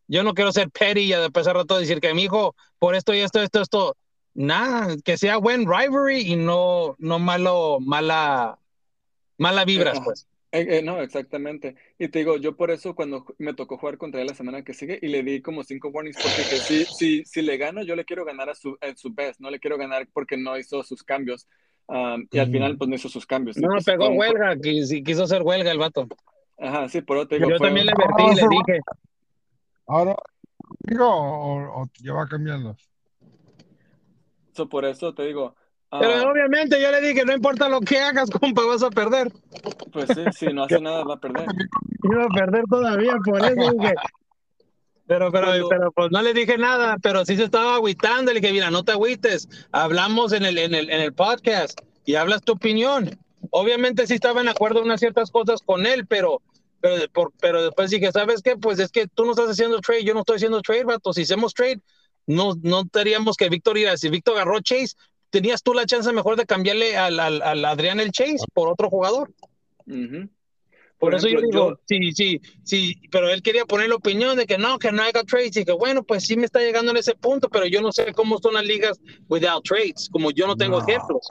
yo 0.07 0.23
no 0.23 0.33
quiero 0.33 0.53
ser 0.53 0.69
petty 0.69 1.01
y 1.01 1.09
después 1.11 1.45
a 1.47 1.53
rato 1.53 1.77
decir 1.77 1.99
que 1.99 2.13
mi 2.13 2.23
hijo 2.23 2.55
por 2.79 2.95
esto 2.95 3.13
y 3.13 3.19
esto 3.19 3.41
esto 3.41 3.59
esto 3.59 3.97
nada, 4.33 4.95
que 5.03 5.17
sea 5.17 5.35
buen 5.37 5.65
rivalry 5.69 6.21
y 6.21 6.37
no 6.37 6.95
no 6.99 7.19
malo 7.19 7.79
mala 7.81 8.57
mala 9.37 9.65
vibras, 9.65 9.97
Ajá. 9.97 10.05
pues. 10.05 10.25
Eh, 10.51 10.77
eh, 10.77 10.81
no, 10.81 11.01
exactamente. 11.01 11.75
Y 11.99 12.07
te 12.07 12.19
digo, 12.19 12.37
yo 12.37 12.55
por 12.55 12.71
eso 12.71 12.95
cuando 12.95 13.25
me 13.37 13.53
tocó 13.53 13.77
jugar 13.77 13.97
contra 13.97 14.21
él 14.21 14.27
la 14.27 14.33
semana 14.33 14.63
que 14.63 14.73
sigue 14.73 14.97
y 15.01 15.09
le 15.09 15.21
di 15.21 15.41
como 15.41 15.63
cinco 15.63 15.89
warnings 15.89 16.15
porque 16.15 16.49
que 16.49 16.57
si, 16.57 16.85
si, 16.85 17.25
si 17.25 17.41
le 17.41 17.57
gano, 17.57 17.83
yo 17.83 17.95
le 17.95 18.05
quiero 18.05 18.25
ganar 18.25 18.49
a 18.49 18.55
su, 18.55 18.77
a 18.81 18.95
su 18.95 19.13
best, 19.13 19.41
no 19.41 19.51
le 19.51 19.59
quiero 19.59 19.77
ganar 19.77 20.07
porque 20.11 20.37
no 20.37 20.57
hizo 20.57 20.81
sus 20.81 21.03
cambios. 21.03 21.45
Um, 21.91 22.27
y 22.29 22.37
al 22.37 22.51
final, 22.51 22.77
pues 22.77 22.87
no 22.87 22.95
hizo 22.95 23.09
sus 23.09 23.25
cambios. 23.25 23.57
No, 23.57 23.67
pues, 23.69 23.85
pegó 23.85 24.09
huelga, 24.09 24.53
quis- 24.57 25.03
quiso 25.03 25.23
hacer 25.23 25.41
huelga 25.41 25.71
el 25.71 25.79
vato. 25.79 26.07
Ajá, 26.59 26.87
sí, 26.87 27.01
por 27.01 27.17
eso 27.17 27.27
te 27.27 27.35
digo, 27.35 27.49
Yo 27.49 27.57
fue- 27.57 27.67
también 27.67 27.87
le 27.87 27.93
vertí 27.97 28.23
y 28.23 28.35
le 28.35 28.47
dije, 28.47 28.79
Ahora, 29.87 30.15
digo, 30.81 31.07
o, 31.09 31.81
o 31.81 31.89
ya 31.99 32.13
va 32.13 32.27
cambiando. 32.27 32.77
so, 34.53 34.69
por 34.69 34.85
eso 34.85 35.15
te 35.15 35.23
digo, 35.23 35.55
ah, 35.89 35.97
pero 35.99 36.29
obviamente 36.31 36.79
yo 36.79 36.91
le 36.91 37.01
dije, 37.01 37.25
no 37.25 37.33
importa 37.33 37.67
lo 37.69 37.79
que 37.81 37.97
hagas, 37.97 38.29
compa, 38.39 38.61
vas 38.67 38.83
a 38.83 38.91
perder. 38.91 39.31
pues 39.91 40.11
sí, 40.11 40.31
si 40.31 40.53
no 40.53 40.63
hace 40.65 40.79
nada 40.79 41.03
va 41.03 41.15
a 41.15 41.19
perder. 41.19 41.47
Iba 42.03 42.25
a 42.25 42.27
perder 42.27 42.63
todavía, 42.69 43.15
por 43.25 43.39
eso 43.43 43.55
dije. 43.55 43.95
Pero, 45.09 45.31
pero, 45.31 45.47
Cuando- 45.47 45.69
pero, 45.69 45.91
pues 45.91 46.11
no 46.11 46.21
le 46.21 46.35
dije 46.35 46.55
nada, 46.59 46.97
pero 47.01 47.25
sí 47.25 47.35
se 47.35 47.43
estaba 47.45 47.73
agüitando. 47.73 48.31
Le 48.31 48.39
dije, 48.41 48.53
mira, 48.53 48.69
no 48.69 48.83
te 48.85 48.91
agüites. 48.91 49.49
Hablamos 49.71 50.33
en 50.33 50.45
el, 50.45 50.57
en 50.59 50.75
el, 50.75 50.87
en 50.91 51.01
el 51.01 51.13
podcast 51.13 51.79
y 52.05 52.13
hablas 52.13 52.43
tu 52.43 52.51
opinión. 52.51 53.17
Obviamente 53.49 54.05
sí 54.05 54.13
estaba 54.13 54.41
en 54.41 54.49
acuerdo 54.49 54.79
en 54.79 54.85
unas 54.85 54.99
ciertas 54.99 55.31
cosas 55.31 55.61
con 55.65 55.87
él, 55.87 56.05
pero, 56.05 56.43
pero, 56.79 57.09
por- 57.11 57.33
pero 57.41 57.63
después 57.63 57.89
dije, 57.89 58.11
¿sabes 58.11 58.43
qué? 58.43 58.55
Pues 58.55 58.77
es 58.77 58.91
que 58.91 59.07
tú 59.07 59.25
no 59.25 59.31
estás 59.31 59.49
haciendo 59.49 59.79
trade, 59.81 60.03
yo 60.03 60.13
no 60.13 60.19
estoy 60.19 60.35
haciendo 60.35 60.61
trade, 60.61 60.83
vato. 60.83 61.11
Si 61.11 61.23
hacemos 61.23 61.55
trade, 61.55 61.79
no, 62.27 62.53
no 62.61 62.85
teníamos 62.85 63.35
que 63.35 63.49
Víctor 63.49 63.79
ir 63.79 63.89
si 63.97 64.09
Víctor 64.09 64.35
agarró 64.35 64.59
Chase, 64.61 64.93
tenías 65.31 65.63
tú 65.63 65.73
la 65.73 65.87
chance 65.87 66.13
mejor 66.13 66.35
de 66.35 66.45
cambiarle 66.45 66.95
al, 66.97 67.19
al, 67.19 67.41
al 67.41 67.65
Adrián 67.65 67.99
el 67.99 68.11
Chase 68.11 68.45
por 68.53 68.67
otro 68.69 68.91
jugador. 68.91 69.31
Ujú. 69.87 70.29
Por, 70.99 71.11
Por 71.11 71.15
eso 71.15 71.29
yo 71.29 71.39
digo, 71.41 71.79
sí, 71.87 72.11
sí, 72.11 72.41
sí, 72.63 72.95
pero 73.09 73.29
él 73.29 73.41
quería 73.41 73.63
poner 73.65 73.87
la 73.87 73.95
opinión 73.95 74.35
de 74.35 74.45
que 74.45 74.57
no, 74.57 74.77
que 74.77 74.91
no 74.91 75.01
haya 75.01 75.23
trades 75.23 75.55
y 75.55 75.63
que 75.63 75.71
bueno, 75.71 76.03
pues 76.03 76.25
sí 76.25 76.35
me 76.35 76.43
está 76.45 76.59
llegando 76.59 76.91
en 76.91 76.97
ese 76.97 77.15
punto, 77.15 77.47
pero 77.49 77.65
yo 77.65 77.81
no 77.81 77.93
sé 77.93 78.13
cómo 78.13 78.37
son 78.39 78.55
las 78.55 78.65
ligas 78.65 78.99
without 79.29 79.63
trades, 79.63 80.09
como 80.11 80.29
yo 80.31 80.45
no 80.45 80.57
tengo 80.57 80.77
No. 80.79 80.85
ejemplos. 80.85 81.25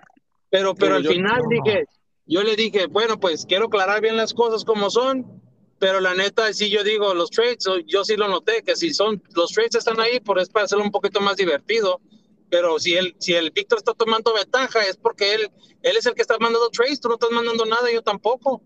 Pero, 0.50 0.74
pero, 0.74 0.74
Pero 0.74 0.94
al 0.96 1.02
yo- 1.02 1.10
final 1.10 1.42
no. 1.42 1.48
dije, 1.50 1.84
yo 2.24 2.42
le 2.42 2.56
dije, 2.56 2.86
bueno, 2.86 3.20
pues 3.20 3.44
quiero 3.46 3.66
aclarar 3.66 4.00
bien 4.00 4.16
las 4.16 4.32
cosas 4.32 4.64
como 4.64 4.88
son, 4.88 5.42
pero 5.78 6.00
la 6.00 6.14
neta, 6.14 6.50
sí 6.54 6.70
yo 6.70 6.82
digo, 6.82 7.12
los 7.12 7.28
trades, 7.30 7.58
yo 7.86 8.04
sí 8.04 8.16
lo 8.16 8.26
noté, 8.28 8.62
que 8.62 8.74
si 8.74 8.94
son, 8.94 9.22
los 9.36 9.52
trades 9.52 9.74
están 9.74 10.00
ahí, 10.00 10.18
por 10.20 10.38
es 10.38 10.48
para 10.48 10.64
hacerlo 10.64 10.82
un 10.84 10.90
poquito 10.90 11.20
más 11.20 11.36
divertido, 11.36 12.00
pero 12.48 12.78
si 12.78 12.94
el, 12.94 13.14
si 13.18 13.34
el 13.34 13.50
Víctor 13.50 13.78
está 13.80 13.92
tomando 13.92 14.32
ventaja, 14.32 14.80
es 14.84 14.96
porque 14.96 15.34
él, 15.34 15.50
él 15.82 15.96
es 15.98 16.06
el 16.06 16.14
que 16.14 16.22
está 16.22 16.38
mandando 16.38 16.70
trades, 16.70 17.00
tú 17.00 17.08
no 17.08 17.14
estás 17.16 17.30
mandando 17.30 17.66
nada, 17.66 17.92
yo 17.92 18.00
tampoco. 18.00 18.62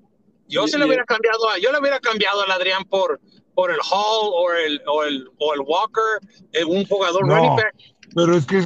Yo 0.52 0.66
le 0.66 0.84
y- 0.84 0.88
hubiera 0.88 1.04
cambiado, 1.04 1.48
a, 1.48 1.58
yo 1.58 1.72
le 1.72 1.78
hubiera 1.80 1.98
cambiado 2.00 2.42
al 2.42 2.50
Adrián 2.50 2.84
por, 2.84 3.20
por 3.54 3.70
el 3.70 3.78
Hall 3.90 4.30
o 4.34 4.52
el, 4.52 4.82
o 4.86 5.02
el, 5.04 5.28
o 5.38 5.54
el 5.54 5.60
Walker, 5.60 6.20
eh, 6.52 6.64
un 6.64 6.84
jugador 6.86 7.26
No. 7.26 7.34
running 7.34 7.56
back. 7.56 7.74
Pero 8.14 8.36
es 8.36 8.44
que 8.46 8.64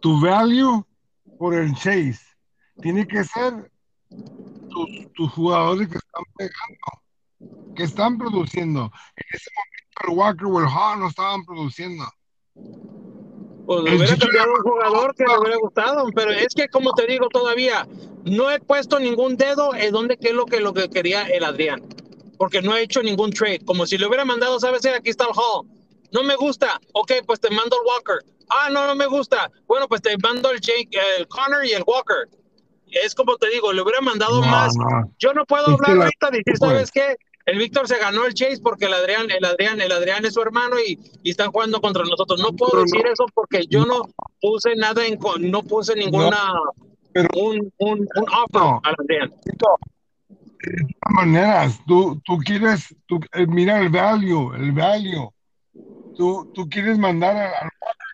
tu 0.00 0.20
value 0.20 0.84
por 1.38 1.54
el 1.54 1.74
chase 1.74 2.20
tiene 2.82 3.06
que 3.06 3.24
ser 3.24 3.70
tus, 4.68 5.12
tus 5.14 5.32
jugadores 5.32 5.88
que 5.88 5.96
están 5.96 6.24
pegando, 6.36 7.74
que 7.74 7.82
están 7.84 8.18
produciendo. 8.18 8.92
En 9.16 9.24
ese 9.32 9.50
momento 9.56 10.12
el 10.12 10.18
Walker 10.18 10.44
o 10.46 10.60
el 10.60 10.66
Hall 10.66 11.00
no 11.00 11.08
estaban 11.08 11.44
produciendo. 11.46 12.04
Pues 13.66 13.82
le 13.82 13.96
hubiera 13.96 14.16
cambiado 14.16 14.52
un 14.54 14.62
jugador 14.62 15.14
que 15.14 15.24
le 15.24 15.38
hubiera 15.38 15.56
gustado, 15.56 16.06
pero 16.14 16.30
es 16.30 16.54
que 16.54 16.68
como 16.68 16.92
te 16.92 17.06
digo 17.06 17.28
todavía, 17.28 17.86
no 18.24 18.50
he 18.50 18.60
puesto 18.60 18.98
ningún 19.00 19.36
dedo 19.36 19.74
en 19.74 19.92
donde 19.92 20.16
qué 20.16 20.28
es 20.28 20.34
lo 20.34 20.46
que, 20.46 20.60
lo 20.60 20.72
que 20.72 20.88
quería 20.88 21.22
el 21.24 21.42
Adrián, 21.44 21.82
porque 22.38 22.62
no 22.62 22.76
he 22.76 22.82
hecho 22.82 23.02
ningún 23.02 23.30
trade, 23.32 23.60
como 23.64 23.84
si 23.86 23.98
le 23.98 24.06
hubiera 24.06 24.24
mandado, 24.24 24.60
sabes, 24.60 24.82
qué? 24.82 24.90
aquí 24.90 25.10
está 25.10 25.24
el 25.24 25.30
Hall, 25.34 25.66
no 26.12 26.22
me 26.22 26.36
gusta, 26.36 26.80
ok, 26.92 27.12
pues 27.26 27.40
te 27.40 27.50
mando 27.50 27.76
el 27.76 27.86
Walker, 27.88 28.18
ah, 28.50 28.70
no, 28.70 28.86
no 28.86 28.94
me 28.94 29.06
gusta, 29.06 29.50
bueno, 29.66 29.88
pues 29.88 30.00
te 30.00 30.16
mando 30.18 30.50
el 30.52 30.60
Jake, 30.60 30.88
el 31.18 31.26
Connor 31.26 31.64
y 31.66 31.72
el 31.72 31.82
Walker, 31.84 32.28
es 32.86 33.14
como 33.16 33.36
te 33.36 33.50
digo, 33.50 33.72
le 33.72 33.82
hubiera 33.82 34.00
mandado 34.00 34.40
No, 34.42 34.46
más, 34.46 34.76
no. 34.76 35.12
yo 35.18 35.32
no 35.34 35.44
puedo 35.44 35.66
Es 35.66 35.72
hablar 35.74 35.90
que 35.90 35.96
la- 35.98 36.04
ahorita 36.04 36.30
decir, 36.30 36.44
pues. 36.58 36.58
¿sabes 36.60 36.90
qué? 36.92 37.16
El 37.46 37.58
Víctor 37.58 37.86
se 37.86 37.98
ganó 37.98 38.24
el 38.26 38.34
Chase 38.34 38.58
porque 38.60 38.86
el 38.86 38.92
Adrián, 38.94 39.30
el 39.30 39.44
Adrián, 39.44 39.80
el 39.80 39.92
Adrián 39.92 40.24
es 40.26 40.34
su 40.34 40.42
hermano 40.42 40.76
y, 40.80 40.98
y 41.22 41.30
están 41.30 41.52
jugando 41.52 41.80
contra 41.80 42.02
nosotros. 42.02 42.40
No 42.40 42.52
puedo 42.52 42.72
Pero 42.72 42.82
decir 42.82 43.02
no. 43.04 43.12
eso 43.12 43.26
porque 43.34 43.66
yo 43.68 43.86
no 43.86 44.02
puse 44.40 44.74
nada 44.76 45.06
en, 45.06 45.16
con- 45.16 45.48
no 45.50 45.62
puse 45.62 45.94
ninguna, 45.94 46.36
pero- 47.12 47.28
un, 47.36 47.72
un, 47.78 48.00
un 48.00 48.26
No. 48.52 48.80
al 48.82 48.94
Adrián. 48.98 49.32
De 49.44 49.52
todas 49.56 49.78
maneras, 51.14 51.78
tú, 51.86 52.20
tú 52.24 52.38
quieres, 52.38 52.94
tú, 53.06 53.20
eh, 53.32 53.46
mira 53.46 53.80
el 53.80 53.88
value, 53.90 54.52
el 54.54 54.72
value. 54.72 55.30
Tú, 56.16 56.50
tú 56.54 56.68
quieres 56.68 56.98
mandar 56.98 57.36
Walker 57.36 57.70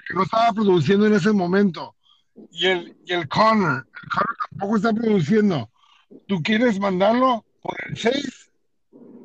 que 0.09 0.14
no 0.14 0.22
estaba 0.24 0.52
produciendo 0.52 1.06
en 1.06 1.14
ese 1.14 1.32
momento. 1.32 1.94
Y 2.50 2.66
el, 2.66 2.96
y 3.06 3.12
el 3.12 3.28
Connor, 3.28 3.86
el 3.86 4.09
Connor 4.10 4.36
tampoco 4.50 4.76
está 4.76 4.92
produciendo. 4.92 5.70
¿Tú 6.26 6.42
quieres 6.42 6.78
mandarlo 6.78 7.44
por 7.62 7.74
el 7.88 7.94
Chase? 7.94 8.28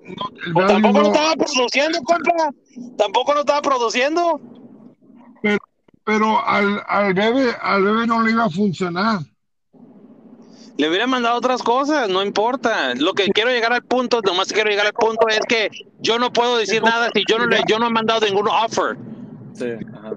No, 0.08 0.14
el 0.46 0.54
Pues 0.54 0.68
tampoco 0.68 1.02
no. 1.02 1.08
estaba 1.08 1.34
produciendo, 1.36 2.00
compa. 2.04 2.54
Tampoco 2.98 3.34
no 3.34 3.40
estaba 3.42 3.62
produciendo. 3.62 4.40
Pero 6.04 6.46
al, 6.46 6.82
al 6.88 7.14
bebé, 7.14 7.54
al 7.62 7.84
bebé 7.84 8.08
no 8.08 8.24
le 8.24 8.32
iba 8.32 8.46
a 8.46 8.50
funcionar. 8.50 9.20
Le 10.78 10.88
hubiera 10.88 11.06
mandado 11.08 11.36
otras 11.36 11.62
cosas, 11.62 12.08
no 12.08 12.24
importa. 12.24 12.94
Lo 12.96 13.14
que 13.14 13.28
quiero 13.28 13.50
llegar 13.50 13.74
al 13.74 13.84
punto, 13.84 14.22
nomás 14.22 14.54
quiero 14.54 14.70
llegar 14.70 14.86
al 14.86 14.94
punto 14.94 15.28
es 15.28 15.42
que 15.48 15.70
yo 16.00 16.18
no 16.18 16.32
puedo 16.32 16.56
decir 16.58 16.82
nada 16.82 17.10
si 17.14 17.24
yo 17.28 17.40
no 17.40 17.48
le, 17.48 17.62
yo 17.68 17.78
no 17.80 17.88
he 17.88 17.90
mandado 17.90 18.26
ningún 18.26 18.48
offer. 18.48 18.96
Sí, 19.54 19.66
ajá. 19.94 20.14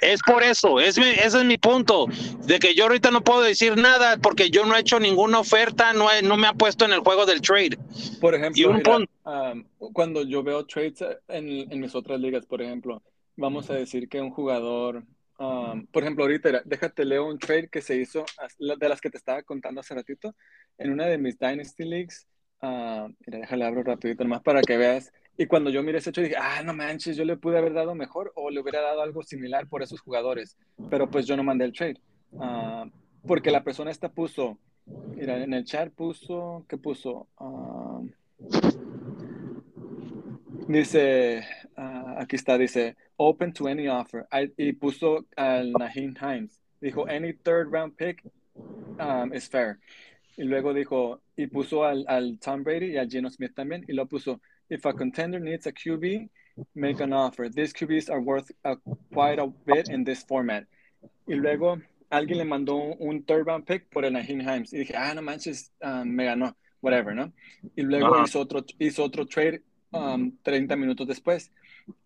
Es 0.00 0.20
por 0.22 0.42
eso, 0.42 0.80
es 0.80 0.98
mi- 0.98 1.08
ese 1.08 1.38
es 1.38 1.44
mi 1.44 1.58
punto, 1.58 2.06
de 2.46 2.58
que 2.58 2.74
yo 2.74 2.84
ahorita 2.84 3.10
no 3.10 3.22
puedo 3.22 3.42
decir 3.42 3.76
nada 3.76 4.16
porque 4.18 4.50
yo 4.50 4.64
no 4.66 4.76
he 4.76 4.80
hecho 4.80 4.98
ninguna 5.00 5.38
oferta, 5.38 5.92
no, 5.92 6.10
he- 6.12 6.22
no 6.22 6.36
me 6.36 6.46
ha 6.46 6.52
puesto 6.52 6.84
en 6.84 6.92
el 6.92 7.00
juego 7.00 7.26
del 7.26 7.40
trade. 7.40 7.78
Por 8.20 8.34
Y 8.34 8.36
ejemplo, 8.38 8.70
un 8.70 8.76
mira, 8.76 8.92
pun- 8.98 9.08
um, 9.24 9.92
cuando 9.92 10.22
yo 10.24 10.42
veo 10.42 10.64
trades 10.66 11.02
en, 11.28 11.70
en 11.72 11.80
mis 11.80 11.94
otras 11.94 12.20
ligas, 12.20 12.46
por 12.46 12.62
ejemplo, 12.62 13.02
vamos 13.36 13.70
a 13.70 13.74
decir 13.74 14.08
que 14.08 14.20
un 14.20 14.30
jugador, 14.30 15.04
um, 15.38 15.86
por 15.86 16.02
ejemplo, 16.02 16.24
ahorita, 16.24 16.48
era- 16.48 16.62
déjate 16.64 17.04
leo 17.04 17.26
un 17.26 17.38
trade 17.38 17.68
que 17.68 17.80
se 17.80 17.96
hizo, 17.96 18.24
de 18.58 18.88
las 18.88 19.00
que 19.00 19.10
te 19.10 19.18
estaba 19.18 19.42
contando 19.42 19.80
hace 19.80 19.94
ratito, 19.94 20.34
en 20.78 20.92
una 20.92 21.06
de 21.06 21.18
mis 21.18 21.38
Dynasty 21.38 21.84
Leagues. 21.84 22.26
mira, 22.60 23.38
déjale 23.38 23.64
abro 23.64 23.84
rapidito 23.84 24.24
nomás 24.24 24.42
para 24.42 24.60
que 24.62 24.76
veas. 24.76 25.12
Y 25.40 25.46
cuando 25.46 25.70
yo 25.70 25.82
miré 25.84 25.98
ese 25.98 26.10
trade, 26.10 26.30
dije, 26.30 26.40
ah, 26.40 26.62
no 26.64 26.74
manches, 26.74 27.16
yo 27.16 27.24
le 27.24 27.36
pude 27.36 27.56
haber 27.58 27.72
dado 27.72 27.94
mejor 27.94 28.32
o 28.34 28.50
le 28.50 28.60
hubiera 28.60 28.80
dado 28.82 29.02
algo 29.02 29.22
similar 29.22 29.68
por 29.68 29.82
esos 29.82 30.00
jugadores. 30.00 30.58
Pero 30.90 31.08
pues 31.08 31.26
yo 31.26 31.36
no 31.36 31.44
mandé 31.44 31.64
el 31.64 31.72
trade. 31.72 32.00
Ah, 32.40 32.84
porque 33.24 33.52
la 33.52 33.62
persona 33.62 33.92
esta 33.92 34.08
puso, 34.10 34.58
mira, 35.14 35.42
en 35.42 35.54
el 35.54 35.64
chat 35.64 35.92
puso, 35.94 36.66
¿qué 36.68 36.76
puso? 36.76 37.28
Ah, 37.38 38.00
Dice, 40.66 41.46
ah, 41.76 42.16
aquí 42.18 42.36
está, 42.36 42.58
dice, 42.58 42.96
open 43.16 43.52
to 43.52 43.68
any 43.68 43.88
offer. 43.88 44.26
I- 44.32 44.52
y 44.56 44.72
puso 44.72 45.24
al 45.36 45.72
Naheem 45.72 46.14
Hines. 46.20 46.60
Dijo, 46.80 47.06
any 47.08 47.32
third 47.32 47.72
round 47.72 47.96
pick 47.96 48.22
um, 48.98 49.32
is 49.32 49.48
fair. 49.48 49.78
Y 50.36 50.44
luego 50.44 50.74
dijo, 50.74 51.22
y 51.36 51.46
puso 51.46 51.84
al, 51.84 52.04
al 52.06 52.38
Tom 52.38 52.64
Brady 52.64 52.92
y 52.92 52.96
al 52.98 53.08
Geno 53.08 53.30
Smith 53.30 53.54
también. 53.54 53.84
Y 53.88 53.92
lo 53.94 54.06
puso, 54.06 54.40
if 54.70 54.84
a 54.86 54.92
contender 54.92 55.40
needs 55.40 55.66
a 55.66 55.72
QB, 55.72 56.28
make 56.74 57.00
an 57.00 57.12
offer. 57.12 57.48
These 57.48 57.72
QBs 57.72 58.10
are 58.10 58.20
worth 58.20 58.50
a, 58.64 58.76
quite 59.12 59.38
a 59.38 59.46
bit 59.66 59.88
in 59.88 60.04
this 60.04 60.24
format. 60.24 60.64
Y 61.26 61.34
luego 61.34 61.78
alguien 62.10 62.38
le 62.38 62.44
mandó 62.44 62.96
un 62.98 63.22
third 63.24 63.46
round 63.46 63.64
pick 63.66 63.88
por 63.90 64.04
el 64.04 64.12
Naheem 64.12 64.40
Hines. 64.40 64.72
Y 64.72 64.78
dije, 64.78 64.94
ah, 64.96 65.14
no 65.14 65.22
manches, 65.22 65.70
ah, 65.82 66.04
me 66.04 66.24
ganó, 66.24 66.56
whatever, 66.82 67.14
¿no? 67.14 67.32
Y 67.76 67.82
luego 67.82 68.14
Ajá. 68.14 68.24
hizo 68.24 68.40
otro, 68.40 68.64
hizo 68.78 69.04
otro 69.04 69.26
trade 69.26 69.62
um, 69.92 70.32
30 70.42 70.76
minutos 70.76 71.06
después. 71.06 71.50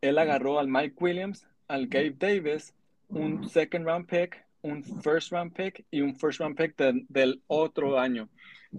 Él 0.01 0.19
agarró 0.19 0.59
al 0.59 0.69
Mike 0.69 0.97
Williams, 1.01 1.47
al 1.69 1.87
Gabe 1.87 2.15
Davis, 2.19 2.75
un 3.09 3.49
second 3.49 3.87
round 3.87 4.07
pick, 4.07 4.45
un 4.63 4.85
first 5.03 5.33
round 5.33 5.53
pick 5.55 5.85
y 5.91 6.01
un 6.03 6.15
first 6.17 6.41
round 6.41 6.57
pick 6.57 6.77
de- 6.77 7.05
del 7.09 7.43
otro 7.47 7.99
año. 7.99 8.29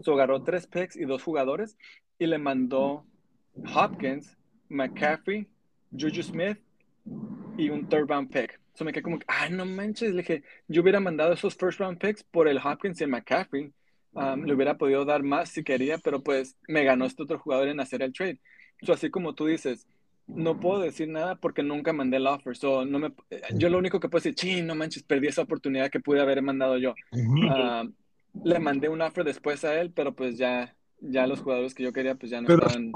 So 0.02 0.14
agarró 0.14 0.44
tres 0.44 0.66
picks 0.68 0.96
y 0.96 1.06
dos 1.06 1.24
jugadores 1.24 1.78
y 2.20 2.28
le 2.28 2.38
mandó 2.38 3.06
Hopkins, 3.74 4.36
McCaffrey, 4.70 5.48
Juju 5.92 6.24
Smith 6.24 6.58
y 7.58 7.70
un 7.70 7.88
third 7.88 8.10
round 8.10 8.32
pick. 8.32 8.60
So 8.76 8.84
me 8.84 8.92
quedé 8.92 9.04
como, 9.04 9.20
ah, 9.28 9.50
no 9.50 9.66
manches, 9.66 10.12
le 10.12 10.22
dije, 10.22 10.44
yo 10.68 10.82
hubiera 10.82 11.00
mandado 11.00 11.34
esos 11.34 11.56
first 11.56 11.80
round 11.80 12.00
picks 12.00 12.24
por 12.24 12.48
el 12.48 12.58
Hopkins 12.58 13.00
y 13.00 13.04
el 13.04 13.10
McCaffrey. 13.10 13.72
Um, 14.16 14.44
le 14.44 14.54
hubiera 14.54 14.78
podido 14.78 15.06
dar 15.06 15.24
más 15.24 15.50
si 15.50 15.64
quería, 15.64 15.98
pero 15.98 16.22
pues 16.22 16.56
me 16.68 16.84
ganó 16.84 17.06
este 17.06 17.24
otro 17.24 17.40
jugador 17.40 17.68
en 17.68 17.80
hacer 17.80 18.04
el 18.04 18.14
trade. 18.14 18.40
So, 18.82 18.94
así 18.94 19.10
como 19.10 19.34
tú 19.34 19.48
dices, 19.48 19.88
no 20.28 20.60
puedo 20.60 20.82
decir 20.82 21.08
nada 21.10 21.36
porque 21.36 21.64
nunca 21.64 21.94
mandé 21.94 22.18
el 22.18 22.28
offer. 22.28 22.56
So, 22.56 22.86
no 22.86 23.00
me, 23.00 23.14
yo 23.56 23.70
lo 23.70 23.78
único 23.78 24.00
que 24.00 24.10
puedo 24.10 24.24
decir, 24.24 24.36
sí, 24.38 24.62
no 24.62 24.76
manches, 24.76 25.04
perdí 25.04 25.28
esa 25.28 25.42
oportunidad 25.42 25.90
que 25.90 26.00
pude 26.00 26.22
haber 26.22 26.42
mandado 26.42 26.78
yo. 26.78 26.94
Ah, 27.50 27.84
le 28.44 28.60
mandé 28.60 28.90
un 28.90 29.02
offer 29.02 29.24
después 29.24 29.64
a 29.66 29.80
él, 29.80 29.92
pero 29.92 30.14
pues 30.14 30.38
ya, 30.38 30.76
ya 31.00 31.28
los 31.28 31.42
jugadores 31.42 31.74
que 31.74 31.84
yo 31.84 31.94
quería, 31.94 32.16
pues 32.16 32.32
ya 32.32 32.42
no 32.42 32.48
Pero 32.48 32.68
estaban. 32.68 32.92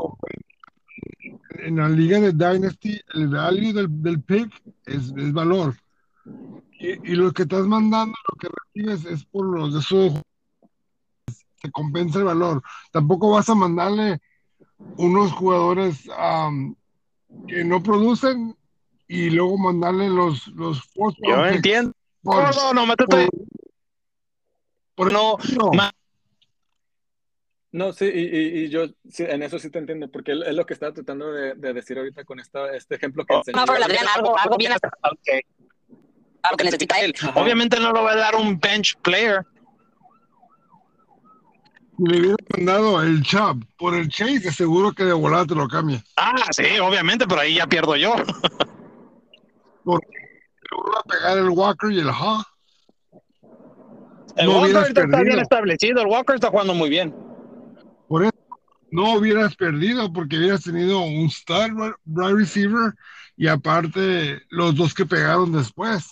En 1.68 1.76
la 1.76 1.89
liga 1.89 2.18
de 2.22 2.31
Dynasty, 2.31 2.98
el 3.14 3.27
value 3.27 3.73
del, 3.73 3.88
del 4.02 4.22
pick 4.22 4.49
es, 4.85 5.11
es 5.18 5.34
valor. 5.34 5.76
Y, 6.80 7.11
y 7.11 7.15
lo 7.15 7.34
que 7.34 7.41
estás 7.44 7.68
mandando, 7.68 8.15
lo 8.31 8.38
que 8.38 8.48
recibes 8.48 9.03
es 9.06 9.26
por 9.26 9.45
los 9.45 9.73
de 9.73 9.80
esos 9.81 10.14
se 11.61 11.69
compensa 11.72 12.19
el 12.19 12.26
valor. 12.26 12.61
Tampoco 12.91 13.31
vas 13.31 13.49
a 13.49 13.56
mandarle 13.56 14.22
unos 14.95 15.34
jugadores 15.34 16.07
am, 16.18 16.73
que 17.48 17.65
no 17.65 17.84
producen 17.84 18.56
y 19.10 19.30
luego 19.30 19.57
mandarle 19.57 20.07
los 20.10 20.48
los 20.49 20.81
Yo 20.95 21.45
entiendo. 21.48 21.91
por- 22.22 22.44
No, 22.44 22.52
no, 22.52 22.73
no, 22.73 22.85
me 22.85 22.95
por- 24.95 25.11
no, 25.11 25.38
no. 25.57 25.72
No, 27.72 27.91
sí, 27.91 28.06
y, 28.06 28.10
y- 28.22 28.64
y 28.65 28.69
yo 28.69 28.85
sí, 29.10 29.23
en 29.27 29.44
eso 29.44 29.60
sí 29.60 29.69
te 29.69 29.77
entiendo, 29.80 30.10
porque 30.10 30.31
es 30.31 30.53
lo 30.56 30.65
que 30.65 30.73
estaba 30.73 30.94
tratando 30.94 31.31
de, 31.34 31.53
de 31.56 31.73
decir 31.73 31.98
ahorita 31.98 32.23
con 32.23 32.39
esta, 32.39 32.73
este 32.73 32.95
ejemplo 32.95 33.26
que 33.26 33.34
Oh. 33.35 33.38
enseñé. 33.39 33.57
No, 33.57 33.65
pero. 33.65 33.84
Adrián 33.84 34.06
algo, 34.15 34.38
algo 34.38 34.57
bien 34.57 34.72
Ok. 34.72 35.27
algo 36.44 36.57
que 36.57 36.64
necesita 36.64 36.99
él. 37.02 37.14
Ajá. 37.22 37.39
Obviamente 37.39 37.77
no 37.80 37.91
lo 37.91 38.03
va 38.03 38.11
a 38.14 38.15
dar 38.15 38.35
un 38.35 38.57
bench 38.60 38.95
player. 39.02 39.45
Si 41.98 42.03
le 42.06 42.19
hubieras 42.19 42.38
mandado 42.56 43.02
el 43.03 43.22
Chubb 43.23 43.65
por 43.77 43.95
el 43.95 44.07
Chase, 44.07 44.52
seguro 44.52 44.94
que 44.94 45.03
de 45.03 45.14
volada 45.14 45.45
te 45.45 45.56
lo 45.56 45.68
cambia. 45.68 46.02
Ah, 46.15 46.35
sí, 46.52 46.64
obviamente, 46.80 47.26
pero 47.27 47.41
ahí 47.41 47.56
ya 47.56 47.68
pierdo 47.68 47.95
yo. 47.98 48.15
Seguro 49.84 50.02
va 50.94 50.99
a 50.99 51.03
pegar 51.03 51.38
el 51.38 51.49
Walker 51.49 51.91
y 51.91 51.99
el 51.99 52.10
Ha. 52.10 52.45
El 54.38 54.45
No 54.45 54.60
Walker 54.61 54.84
está 55.03 55.22
bien 55.23 55.39
establecido. 55.39 56.02
El 56.02 56.07
Walker 56.07 56.35
está 56.35 56.49
jugando 56.49 56.73
muy 56.73 56.89
bien. 56.89 57.14
No 58.91 59.15
hubieras 59.15 59.55
perdido 59.55 60.11
porque 60.14 60.38
hubieras 60.38 60.64
tenido 60.64 61.01
un 61.01 61.26
star 61.27 61.73
wi- 61.73 61.93
wide 62.05 62.34
receiver 62.35 62.93
y 63.35 63.47
aparte 63.47 64.41
los 64.49 64.76
dos 64.76 64.93
que 64.93 65.05
pegaron 65.05 65.51
después. 65.51 66.07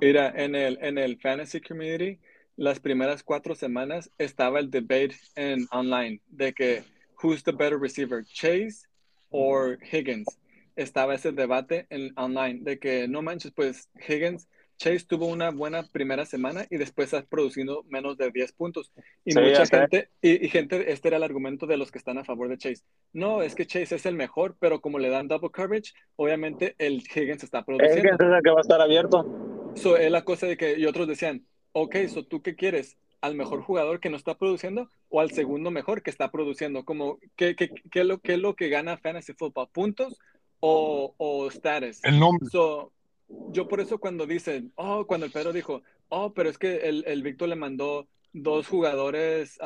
Mira, 0.00 0.32
en 0.36 0.54
el, 0.54 0.78
en 0.82 0.98
el 0.98 1.18
Fantasy 1.20 1.60
Community 1.60 2.18
las 2.56 2.80
primeras 2.80 3.22
cuatro 3.22 3.54
semanas 3.54 4.10
estaba 4.18 4.60
el 4.60 4.70
debate 4.70 5.16
en 5.34 5.66
online 5.70 6.20
de 6.28 6.52
que 6.52 6.84
who's 7.22 7.42
the 7.42 7.52
better 7.52 7.78
receiver, 7.78 8.24
Chase 8.24 8.86
or 9.30 9.78
Higgins. 9.92 10.26
Estaba 10.74 11.14
ese 11.14 11.32
debate 11.32 11.86
en 11.90 12.12
online 12.16 12.60
de 12.62 12.78
que 12.78 13.08
no 13.08 13.22
manches, 13.22 13.52
pues 13.52 13.88
Higgins, 14.06 14.48
Chase 14.78 15.06
tuvo 15.06 15.26
una 15.26 15.50
buena 15.50 15.84
primera 15.84 16.26
semana 16.26 16.66
y 16.70 16.76
después 16.76 17.14
has 17.14 17.24
producido 17.26 17.82
menos 17.88 18.16
de 18.18 18.30
10 18.30 18.52
puntos. 18.52 18.92
Y 19.24 19.32
Sí, 19.32 19.40
mucha 19.40 19.66
gente, 19.66 20.10
y, 20.20 20.44
y 20.44 20.48
gente, 20.48 20.92
este 20.92 21.08
era 21.08 21.16
el 21.16 21.22
argumento 21.22 21.66
de 21.66 21.76
los 21.76 21.90
que 21.90 21.98
están 21.98 22.18
a 22.18 22.24
favor 22.24 22.48
de 22.48 22.58
Chase. 22.58 22.82
No, 23.12 23.42
es 23.42 23.54
que 23.54 23.66
Chase 23.66 23.94
es 23.96 24.06
el 24.06 24.14
mejor, 24.14 24.56
pero 24.60 24.80
como 24.80 24.98
le 24.98 25.08
dan 25.08 25.28
double 25.28 25.50
coverage, 25.50 25.92
obviamente 26.16 26.74
el 26.78 26.96
Higgins 27.14 27.42
está 27.42 27.60
Es 27.60 27.64
produciendo. 27.64 28.02
que 28.02 28.08
es 28.24 28.30
el 28.32 28.42
que 28.42 28.50
va 28.50 28.58
a 28.58 28.60
estar 28.60 28.80
abierto. 28.80 29.72
So, 29.76 29.96
es 29.96 30.10
la 30.10 30.24
cosa 30.24 30.46
de 30.46 30.56
que, 30.56 30.78
y 30.78 30.86
otros 30.86 31.08
decían, 31.08 31.46
ok, 31.72 31.96
so 32.08 32.24
tú 32.24 32.42
qué 32.42 32.54
quieres, 32.54 32.96
al 33.22 33.34
mejor 33.34 33.62
jugador 33.62 33.98
que 34.00 34.10
no 34.10 34.16
está 34.16 34.36
produciendo 34.38 34.90
o 35.08 35.20
al 35.20 35.30
segundo 35.32 35.70
mejor 35.70 36.02
que 36.02 36.10
está 36.10 36.30
produciendo, 36.30 36.84
como, 36.84 37.18
¿qué, 37.34 37.56
qué, 37.56 37.70
qué 37.90 38.00
es, 38.00 38.06
lo, 38.06 38.18
qué 38.20 38.34
es 38.34 38.38
lo 38.38 38.54
que 38.56 38.68
gana 38.68 38.98
Fantasy 38.98 39.32
Football? 39.32 39.68
¿Puntos 39.72 40.18
o, 40.60 41.14
o 41.16 41.46
status? 41.48 42.02
El 42.04 42.18
nombre. 42.20 42.48
So, 42.50 42.92
yo 43.28 43.68
por 43.68 43.80
eso 43.80 43.98
cuando 43.98 44.26
dicen, 44.26 44.72
oh, 44.76 45.06
cuando 45.06 45.26
el 45.26 45.32
Pedro 45.32 45.52
dijo, 45.52 45.82
oh, 46.08 46.32
pero 46.32 46.48
es 46.48 46.58
que 46.58 46.88
el, 46.88 47.04
el 47.06 47.22
Víctor 47.22 47.48
le 47.48 47.56
mandó 47.56 48.08
dos 48.32 48.68
jugadores 48.68 49.58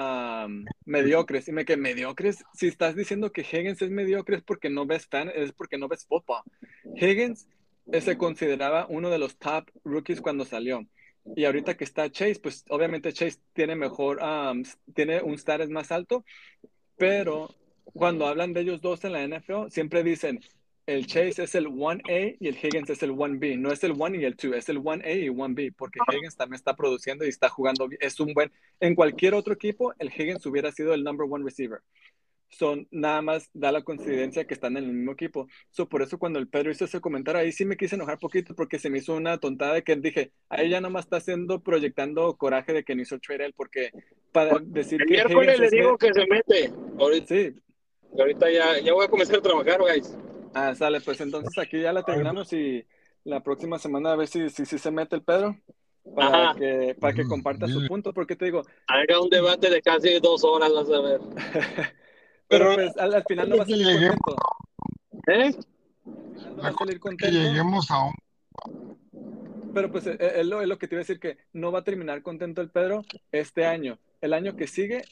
mediocres, 0.85 1.49
y 1.49 1.53
me 1.53 1.65
que 1.65 1.77
mediocres, 1.77 2.45
si 2.55 2.69
estás 2.69 2.95
diciendo 2.95 3.33
que 3.33 3.43
Higgins 3.43 3.83
es 3.83 3.91
mediocre 3.91 4.37
es 4.37 4.43
porque 4.43 4.71
no 4.71 4.87
ves 4.87 5.07
fan, 5.07 5.31
es 5.35 5.53
porque 5.53 5.77
no 5.77 5.89
ves 5.89 6.07
football. 6.07 6.43
Higgins 6.95 7.49
eh, 7.93 8.01
se 8.01 8.17
consideraba 8.17 8.87
uno 8.89 9.11
de 9.11 9.19
los 9.19 9.37
top 9.37 9.69
rookies 9.85 10.21
cuando 10.21 10.45
salió. 10.45 10.87
Y 11.37 11.45
ahorita 11.45 11.77
que 11.77 11.85
está 11.85 12.11
Chase, 12.11 12.41
pues 12.41 12.65
obviamente 12.69 13.13
Chase 13.13 13.39
tiene 13.53 13.75
mejor, 13.75 14.21
um, 14.23 14.63
tiene 14.95 15.21
un 15.21 15.35
status 15.35 15.69
más 15.69 15.91
alto, 15.91 16.25
pero 16.97 17.55
cuando 17.85 18.27
hablan 18.27 18.53
de 18.53 18.61
ellos 18.61 18.81
dos 18.81 19.05
en 19.05 19.13
la 19.13 19.27
NFL, 19.27 19.69
siempre 19.71 20.05
dicen, 20.05 20.41
el 20.91 21.07
Chase 21.07 21.45
es 21.45 21.55
el 21.55 21.67
1A 21.69 22.37
y 22.41 22.49
el 22.49 22.57
Higgins 22.57 22.91
es 22.91 23.03
el 23.03 23.13
1B. 23.13 23.57
No 23.59 23.71
es 23.71 23.83
el 23.85 23.93
1 23.93 24.17
y 24.17 24.25
el 24.25 24.35
2, 24.35 24.57
es 24.57 24.69
el 24.69 24.79
1A 24.79 25.15
y 25.25 25.29
1B, 25.29 25.75
porque 25.77 26.01
Higgins 26.13 26.37
también 26.37 26.57
está 26.57 26.75
produciendo 26.75 27.25
y 27.25 27.29
está 27.29 27.49
jugando. 27.49 27.89
Es 28.01 28.19
un 28.19 28.33
buen. 28.35 28.51
En 28.81 28.95
cualquier 28.95 29.35
otro 29.35 29.55
equipo, 29.55 29.95
el 29.99 30.09
Higgins 30.09 30.45
hubiera 30.47 30.73
sido 30.73 30.93
el 30.93 31.05
number 31.05 31.27
one 31.31 31.45
receiver. 31.45 31.81
Son 32.49 32.89
nada 32.91 33.23
más 33.23 33.49
da 33.55 33.71
la 33.71 33.83
coincidencia 33.83 34.45
que 34.45 34.55
están 34.55 34.77
en 34.77 34.83
el 34.85 34.93
mismo 34.93 35.13
equipo. 35.13 35.47
So, 35.71 35.89
por 35.89 36.03
eso 36.03 36.19
cuando 36.19 36.41
el 36.41 36.49
Pedro 36.49 36.73
hizo 36.73 36.85
ese 36.85 37.01
comentario, 37.01 37.41
ahí 37.41 37.53
sí 37.53 37.65
me 37.65 37.77
quise 37.77 37.95
enojar 37.95 38.19
poquito 38.19 38.57
porque 38.57 38.81
se 38.81 38.91
me 38.91 38.99
hizo 38.99 39.15
una 39.15 39.39
tontada 39.39 39.75
de 39.75 39.85
que 39.85 39.95
dije, 39.95 40.33
ahí 40.49 40.69
ya 40.71 40.81
nomás 40.81 41.05
está 41.05 41.19
haciendo, 41.19 41.63
proyectando 41.63 42.37
coraje 42.37 42.73
de 42.73 42.83
que 42.83 42.97
no 42.97 43.03
hizo 43.03 43.15
el 43.15 43.21
trade 43.21 43.45
él, 43.47 43.55
porque 43.57 43.93
para 44.33 44.59
decir 44.61 45.01
El 45.01 45.07
que 45.07 45.13
miércoles 45.15 45.57
Higgins 45.57 45.71
le 45.71 45.77
digo 45.79 45.93
me- 45.93 45.99
que 45.99 46.13
se 46.13 46.27
mete. 46.27 46.73
Ahorita, 46.99 47.27
Sí, 47.29 47.55
ahorita 48.19 48.51
ya, 48.51 48.81
ya 48.81 48.93
voy 48.93 49.05
a 49.05 49.09
comenzar 49.09 49.37
a 49.37 49.43
trabajar, 49.43 49.79
guys. 49.81 50.13
Ah, 50.55 50.75
sale, 50.75 51.01
pues 51.01 51.21
entonces 51.21 51.57
aquí 51.59 51.81
ya 51.81 51.93
la 51.93 52.03
terminamos 52.03 52.53
y 52.53 52.85
la 53.25 53.41
próxima 53.43 53.79
semana 53.79 54.13
a 54.13 54.17
ver 54.17 54.27
si, 54.29 54.49
si, 54.51 54.67
si 54.67 54.79
se 54.79 54.91
mete 54.91 55.15
el 55.17 55.23
Pedro 55.23 55.57
para 56.15 56.51
Ajá. 56.51 56.59
que, 56.59 56.97
para 56.99 57.13
que 57.15 57.25
comparta 57.25 57.69
su 57.69 57.87
punto, 57.87 58.13
porque 58.13 58.35
te 58.37 58.47
digo, 58.47 58.63
Haga 58.89 59.21
un 59.21 59.29
debate 59.31 59.71
de 59.71 59.81
casi 59.83 60.19
dos 60.19 60.43
horas, 60.45 60.73
vas 60.73 60.91
a 60.91 61.01
ver. 61.01 61.21
pero 62.49 62.71
Pero- 62.71 62.75
pues 62.75 62.97
al, 62.97 63.15
al 63.15 63.25
final 63.25 63.49
no 63.49 63.57
va 63.59 63.63
a 63.63 63.67
que 63.67 63.73
salir 63.73 63.87
lleguemos. 63.87 64.19
contento, 64.21 65.27
¿Eh? 65.29 65.55
no 66.57 66.63
va 66.63 66.69
a 66.69 66.73
salir 66.73 66.95
Que 66.95 67.01
contento, 67.01 67.39
lleguemos 67.39 67.91
a 67.91 68.05
un. 68.07 68.13
pero 69.73 69.91
pues 69.93 70.07
eh, 70.07 70.17
es 70.19 70.47
lo, 70.47 70.63
es 70.63 70.69
lo 70.69 70.79
que 70.79 70.89
te 70.89 70.95
iba 70.97 71.01
a 71.01 71.05
decir 71.05 71.21
que 71.21 71.37
no 71.53 71.71
va 71.71 71.81
a 71.81 71.85
terminar 71.85 72.23
contento 72.23 72.61
el 72.61 72.71
Pedro 72.71 73.05
este 73.31 73.67
año. 73.67 73.99
El 74.21 74.33
año 74.33 74.57
que 74.57 74.67
sigue, 74.67 75.03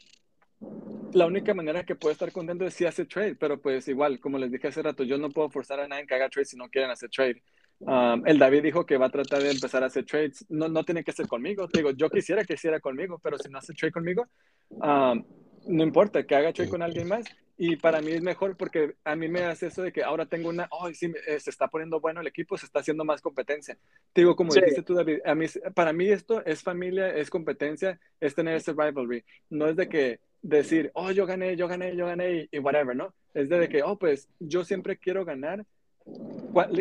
la 1.12 1.26
única 1.26 1.55
manera 1.55 1.85
que 1.85 1.94
puede 1.94 2.12
estar 2.12 2.32
contento 2.32 2.64
es 2.66 2.74
si 2.74 2.85
hace 2.85 3.05
trade, 3.05 3.36
pero 3.36 3.60
pues 3.60 3.89
igual, 3.89 4.20
como 4.20 4.39
les 4.39 4.51
dije 4.51 4.68
hace 4.68 4.82
rato, 4.82 5.05
yo 5.05 5.18
no 5.18 5.30
puedo 5.30 5.51
forzar 5.51 5.80
a 5.80 5.89
nadie 5.89 6.06
que 6.06 6.14
haga 6.14 6.28
trade 6.28 6.44
si 6.44 6.56
no 6.56 6.68
quieren 6.68 6.90
hacer 6.90 7.10
trade. 7.10 7.43
Um, 7.80 8.26
el 8.26 8.39
David 8.39 8.62
dijo 8.62 8.85
que 8.85 8.97
va 8.97 9.06
a 9.06 9.10
tratar 9.10 9.43
de 9.43 9.52
empezar 9.52 9.82
a 9.82 9.86
hacer 9.86 10.05
trades. 10.05 10.44
No, 10.48 10.68
no 10.68 10.85
tiene 10.85 11.05
que 11.05 11.12
ser 11.12 11.28
conmigo. 11.28 11.68
Digo, 11.72 11.93
yo 11.93 12.10
quisiera 12.10 12.44
que 12.44 12.55
hiciera 12.55 12.80
conmigo, 12.80 13.20
pero 13.22 13.39
si 13.39 13.48
no 13.48 13.59
hace 13.59 13.72
trade 13.72 13.93
conmigo, 13.93 14.26
um, 14.70 15.24
no 15.69 15.82
importa 15.85 16.24
que 16.27 16.35
haga 16.35 16.53
trade 16.53 16.70
con 16.70 16.82
alguien 16.82 17.09
más. 17.09 17.24
Y 17.61 17.74
para 17.74 18.01
mí 18.01 18.12
es 18.12 18.23
mejor 18.23 18.57
porque 18.57 18.95
a 19.03 19.16
mí 19.16 19.28
me 19.28 19.43
hace 19.43 19.66
eso 19.66 19.82
de 19.82 19.90
que 19.93 20.05
ahora 20.05 20.27
tengo 20.27 20.49
una, 20.49 20.69
oh, 20.70 20.93
sí, 20.93 21.12
eh, 21.27 21.40
se 21.40 21.51
está 21.51 21.66
poniendo 21.66 21.99
bueno 22.01 22.20
el 22.20 22.27
equipo, 22.28 22.57
se 22.57 22.66
está 22.66 22.78
haciendo 22.78 23.05
más 23.05 23.20
competencia. 23.20 23.77
Te 24.12 24.20
digo, 24.20 24.36
como 24.36 24.53
Sí. 24.53 24.61
dijiste 24.61 24.85
tú, 24.85 24.95
David, 24.95 25.19
a 25.24 25.35
mí, 25.35 25.47
para 25.74 25.93
mí 25.93 26.09
esto 26.09 26.45
es 26.47 26.62
familia, 26.62 27.09
es 27.16 27.31
competencia, 27.31 27.99
es 28.20 28.36
tener 28.36 28.55
ese 28.55 28.73
rivalry. 28.73 29.24
No 29.51 29.66
es 29.66 29.74
de 29.74 29.89
que 29.89 30.20
decir, 30.40 30.93
oh, 30.95 31.11
yo 31.11 31.27
gané, 31.27 31.57
yo 31.57 31.66
gané, 31.66 31.97
yo 31.97 32.07
gané 32.07 32.32
y, 32.43 32.49
y 32.53 32.59
whatever, 32.61 32.95
¿no? 32.95 33.12
Es 33.35 33.49
de 33.49 33.69
que, 33.69 33.82
oh, 33.82 33.99
pues 33.99 34.28
yo 34.39 34.65
siempre 34.65 34.97
quiero 34.97 35.24
ganar. 35.24 35.65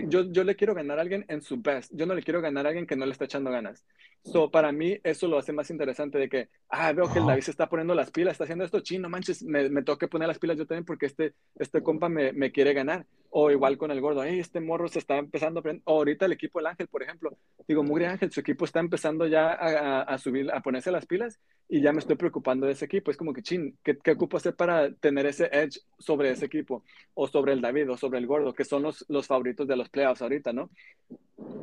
Yo, 0.07 0.31
yo 0.31 0.43
le 0.43 0.55
quiero 0.55 0.73
ganar 0.73 0.97
a 0.99 1.01
alguien 1.01 1.25
en 1.27 1.41
su 1.41 1.57
best. 1.61 1.91
Yo 1.93 2.05
no 2.05 2.15
le 2.15 2.23
quiero 2.23 2.41
ganar 2.41 2.65
a 2.65 2.69
alguien 2.69 2.87
que 2.87 2.95
no 2.95 3.05
le 3.05 3.11
está 3.11 3.25
echando 3.25 3.51
ganas. 3.51 3.85
So, 4.23 4.49
para 4.51 4.71
mí, 4.71 4.99
eso 5.03 5.27
lo 5.27 5.37
hace 5.37 5.53
más 5.53 5.69
interesante 5.69 6.17
de 6.17 6.27
que, 6.29 6.49
ah, 6.69 6.91
veo 6.93 7.11
que 7.11 7.19
el. 7.19 7.25
David 7.25 7.41
se 7.43 7.51
está 7.51 7.69
poniendo 7.69 7.93
las 7.95 8.11
pilas, 8.11 8.33
está 8.33 8.43
haciendo 8.45 8.65
esto, 8.65 8.79
chino, 8.81 9.09
manches, 9.09 9.43
me, 9.43 9.69
me 9.69 9.83
tengo 9.83 9.97
que 9.97 10.07
poner 10.07 10.27
las 10.27 10.39
pilas 10.39 10.57
yo 10.57 10.65
también 10.65 10.85
porque 10.85 11.05
este, 11.05 11.33
este 11.55 11.81
compa 11.83 12.09
me, 12.09 12.33
me 12.33 12.51
quiere 12.51 12.73
ganar. 12.73 13.05
O 13.29 13.51
igual 13.51 13.77
con 13.77 13.91
el 13.91 13.99
gordo, 14.01 14.23
hey, 14.23 14.39
este 14.39 14.61
morro 14.61 14.87
se 14.87 14.99
está 14.99 15.17
empezando 15.17 15.59
a. 15.59 15.63
O 15.85 15.97
ahorita 15.97 16.25
el 16.25 16.31
equipo 16.31 16.59
del 16.59 16.67
Ángel, 16.67 16.87
por 16.87 17.03
ejemplo. 17.03 17.37
Digo, 17.67 17.83
Mugre 17.83 18.07
Ángel, 18.07 18.31
su 18.31 18.39
equipo 18.39 18.63
está 18.65 18.79
empezando 18.79 19.27
ya 19.27 19.51
a, 19.51 19.99
a- 19.99 20.01
a 20.03 20.17
subir, 20.17 20.49
a 20.51 20.61
ponerse 20.61 20.91
las 20.91 21.05
pilas 21.05 21.39
y 21.69 21.81
ya 21.81 21.91
me 21.91 21.99
estoy 21.99 22.15
preocupando 22.15 22.65
de 22.65 22.71
ese 22.71 22.85
equipo. 22.85 23.11
Es 23.11 23.17
como 23.17 23.33
que, 23.33 23.43
chin, 23.43 23.77
¿qué, 23.83 23.97
qué 23.97 24.11
ocupo 24.11 24.37
hacer 24.37 24.55
para 24.55 24.93
tener 24.95 25.25
ese 25.25 25.49
edge 25.51 25.81
sobre 25.99 26.31
ese 26.31 26.45
equipo? 26.45 26.83
O 27.13 27.27
sobre 27.27 27.53
el 27.53 27.61
David 27.61 27.91
o 27.91 27.97
sobre 27.97 28.19
el 28.19 28.27
gordo, 28.27 28.53
que 28.53 28.65
son 28.65 28.83
los, 28.83 29.05
los 29.09 29.27
favoritos 29.27 29.67
de 29.67 29.75
los 29.75 29.89
playoffs 29.89 30.21
ahorita, 30.21 30.53
¿no? 30.53 30.69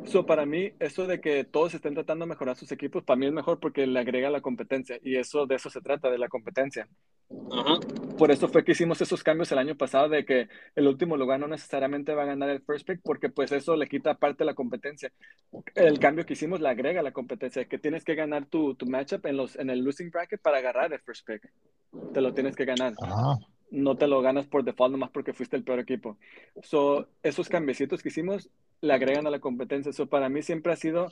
So, 0.07 0.25
para 0.25 0.47
mí, 0.47 0.73
eso 0.79 1.07
de 1.07 1.21
que 1.21 1.45
todos 1.45 1.75
estén 1.75 1.95
tratando 1.95 2.25
de 2.25 2.29
mejorar 2.29 2.57
sus 2.57 2.71
equipos, 2.71 3.03
para 3.03 3.19
mí 3.19 3.27
es 3.27 3.33
mejor 3.33 3.59
porque 3.59 3.87
le 3.87 3.99
agrega 3.99 4.31
la 4.31 4.41
competencia 4.41 4.99
y 5.03 5.17
eso 5.17 5.47
de 5.47 5.57
eso 5.57 5.71
se 5.71 5.81
trata, 5.81 6.11
de 6.11 6.19
la 6.19 6.29
competencia. 6.29 6.89
Por 8.19 8.31
eso 8.31 8.49
fue 8.49 8.65
que 8.65 8.73
hicimos 8.73 9.01
esos 9.01 9.25
cambios 9.25 9.51
el 9.51 9.59
año 9.59 9.77
pasado 9.77 10.09
de 10.09 10.25
que 10.25 10.49
el 10.77 10.87
último 10.87 11.17
lugar 11.17 11.41
no 11.41 11.49
necesariamente 11.49 12.15
va 12.15 12.23
a 12.23 12.27
ganar 12.27 12.51
el 12.51 12.63
first 12.63 12.87
pick 12.87 13.01
porque 13.03 13.31
pues 13.31 13.51
eso 13.51 13.77
le 13.77 13.89
quita 13.89 14.15
parte 14.15 14.45
de 14.45 14.47
la 14.47 14.55
competencia. 14.55 15.11
El 15.75 15.99
cambio 15.99 16.25
que 16.25 16.35
hicimos 16.35 16.61
le 16.61 16.69
agrega 16.69 17.03
la 17.03 17.13
competencia, 17.13 17.65
que 17.65 17.79
tienes 17.79 18.05
que 18.05 18.15
ganar 18.15 18.47
tu, 18.47 18.75
tu 18.75 18.87
matchup 18.87 19.27
en, 19.27 19.37
los, 19.37 19.57
en 19.57 19.71
el 19.71 19.81
losing 19.81 20.11
bracket 20.11 20.41
para 20.41 20.59
agarrar 20.59 20.93
el 20.93 21.01
first 21.01 21.27
pick. 21.27 21.51
Te 22.13 22.21
lo 22.21 22.33
tienes 22.35 22.55
que 22.55 22.65
ganar 22.65 22.93
Ajá. 23.01 23.39
No 23.71 23.97
te 23.97 24.07
lo 24.07 24.23
ganas 24.23 24.47
por 24.47 24.65
default 24.65 24.93
nomás 24.93 25.11
porque 25.11 25.33
fuiste 25.33 25.57
el 25.57 25.65
peor 25.65 25.81
equipo. 25.81 26.17
So, 26.63 27.09
esos 27.23 27.49
cambiecitos 27.49 28.03
que 28.03 28.09
hicimos 28.09 28.51
le 28.81 28.93
agregan 28.93 29.27
a 29.27 29.31
la 29.31 29.41
competencia. 29.41 29.93
So, 29.93 30.07
para 30.07 30.29
mí 30.29 30.43
siempre 30.43 30.73
ha 30.73 30.77
sido 30.77 31.11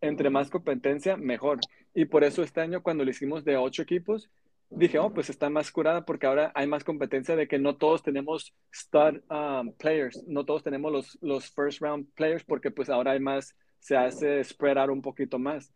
entre 0.00 0.30
más 0.30 0.50
competencia, 0.50 1.16
mejor. 1.16 1.60
Y 1.94 2.04
por 2.06 2.24
eso 2.24 2.42
este 2.42 2.60
año 2.60 2.82
cuando 2.82 3.04
lo 3.04 3.10
hicimos 3.10 3.44
de 3.44 3.56
ocho 3.56 3.82
equipos, 3.82 4.28
dije, 4.70 4.98
oh, 4.98 5.12
pues 5.12 5.30
está 5.30 5.48
más 5.48 5.70
curada 5.70 6.04
porque 6.04 6.26
ahora 6.26 6.52
hay 6.54 6.66
más 6.66 6.84
competencia 6.84 7.36
de 7.36 7.48
que 7.48 7.58
no 7.58 7.76
todos 7.76 8.02
tenemos 8.02 8.54
stud 8.74 9.22
um, 9.30 9.72
players, 9.72 10.22
no 10.26 10.44
todos 10.44 10.62
tenemos 10.62 10.92
los, 10.92 11.18
los 11.22 11.50
first 11.50 11.80
round 11.80 12.06
players 12.14 12.44
porque 12.44 12.70
pues 12.70 12.90
ahora 12.90 13.12
hay 13.12 13.20
más, 13.20 13.54
se 13.78 13.96
hace 13.96 14.42
spread 14.44 14.78
out 14.78 14.90
un 14.90 15.02
poquito 15.02 15.38
más. 15.38 15.72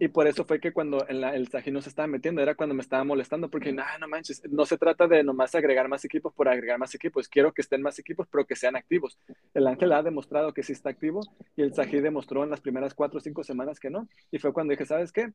Y 0.00 0.08
por 0.08 0.26
eso 0.26 0.44
fue 0.44 0.60
que 0.60 0.72
cuando 0.72 1.06
el 1.06 1.48
Sajín 1.48 1.74
no 1.74 1.82
se 1.82 1.88
estaba 1.88 2.06
metiendo, 2.06 2.40
era 2.40 2.54
cuando 2.54 2.74
me 2.74 2.82
estaba 2.82 3.04
molestando, 3.04 3.48
porque 3.48 3.72
nah, 3.72 3.98
no 3.98 4.08
manches, 4.08 4.42
no 4.50 4.64
se 4.64 4.78
trata 4.78 5.06
de 5.06 5.22
nomás 5.22 5.54
agregar 5.54 5.88
más 5.88 6.04
equipos 6.04 6.32
por 6.32 6.48
agregar 6.48 6.78
más 6.78 6.94
equipos, 6.94 7.28
quiero 7.28 7.52
que 7.52 7.62
estén 7.62 7.82
más 7.82 7.98
equipos, 7.98 8.26
pero 8.30 8.46
que 8.46 8.56
sean 8.56 8.76
activos. 8.76 9.18
El 9.54 9.66
Ángel 9.66 9.92
ha 9.92 10.02
demostrado 10.02 10.52
que 10.52 10.62
sí 10.62 10.72
está 10.72 10.90
activo 10.90 11.20
y 11.56 11.62
el 11.62 11.74
Sají 11.74 12.00
demostró 12.00 12.44
en 12.44 12.50
las 12.50 12.60
primeras 12.60 12.94
cuatro 12.94 13.18
o 13.18 13.20
cinco 13.20 13.44
semanas 13.44 13.80
que 13.80 13.90
no. 13.90 14.08
Y 14.30 14.38
fue 14.38 14.52
cuando 14.52 14.70
dije, 14.72 14.86
¿sabes 14.86 15.12
qué? 15.12 15.32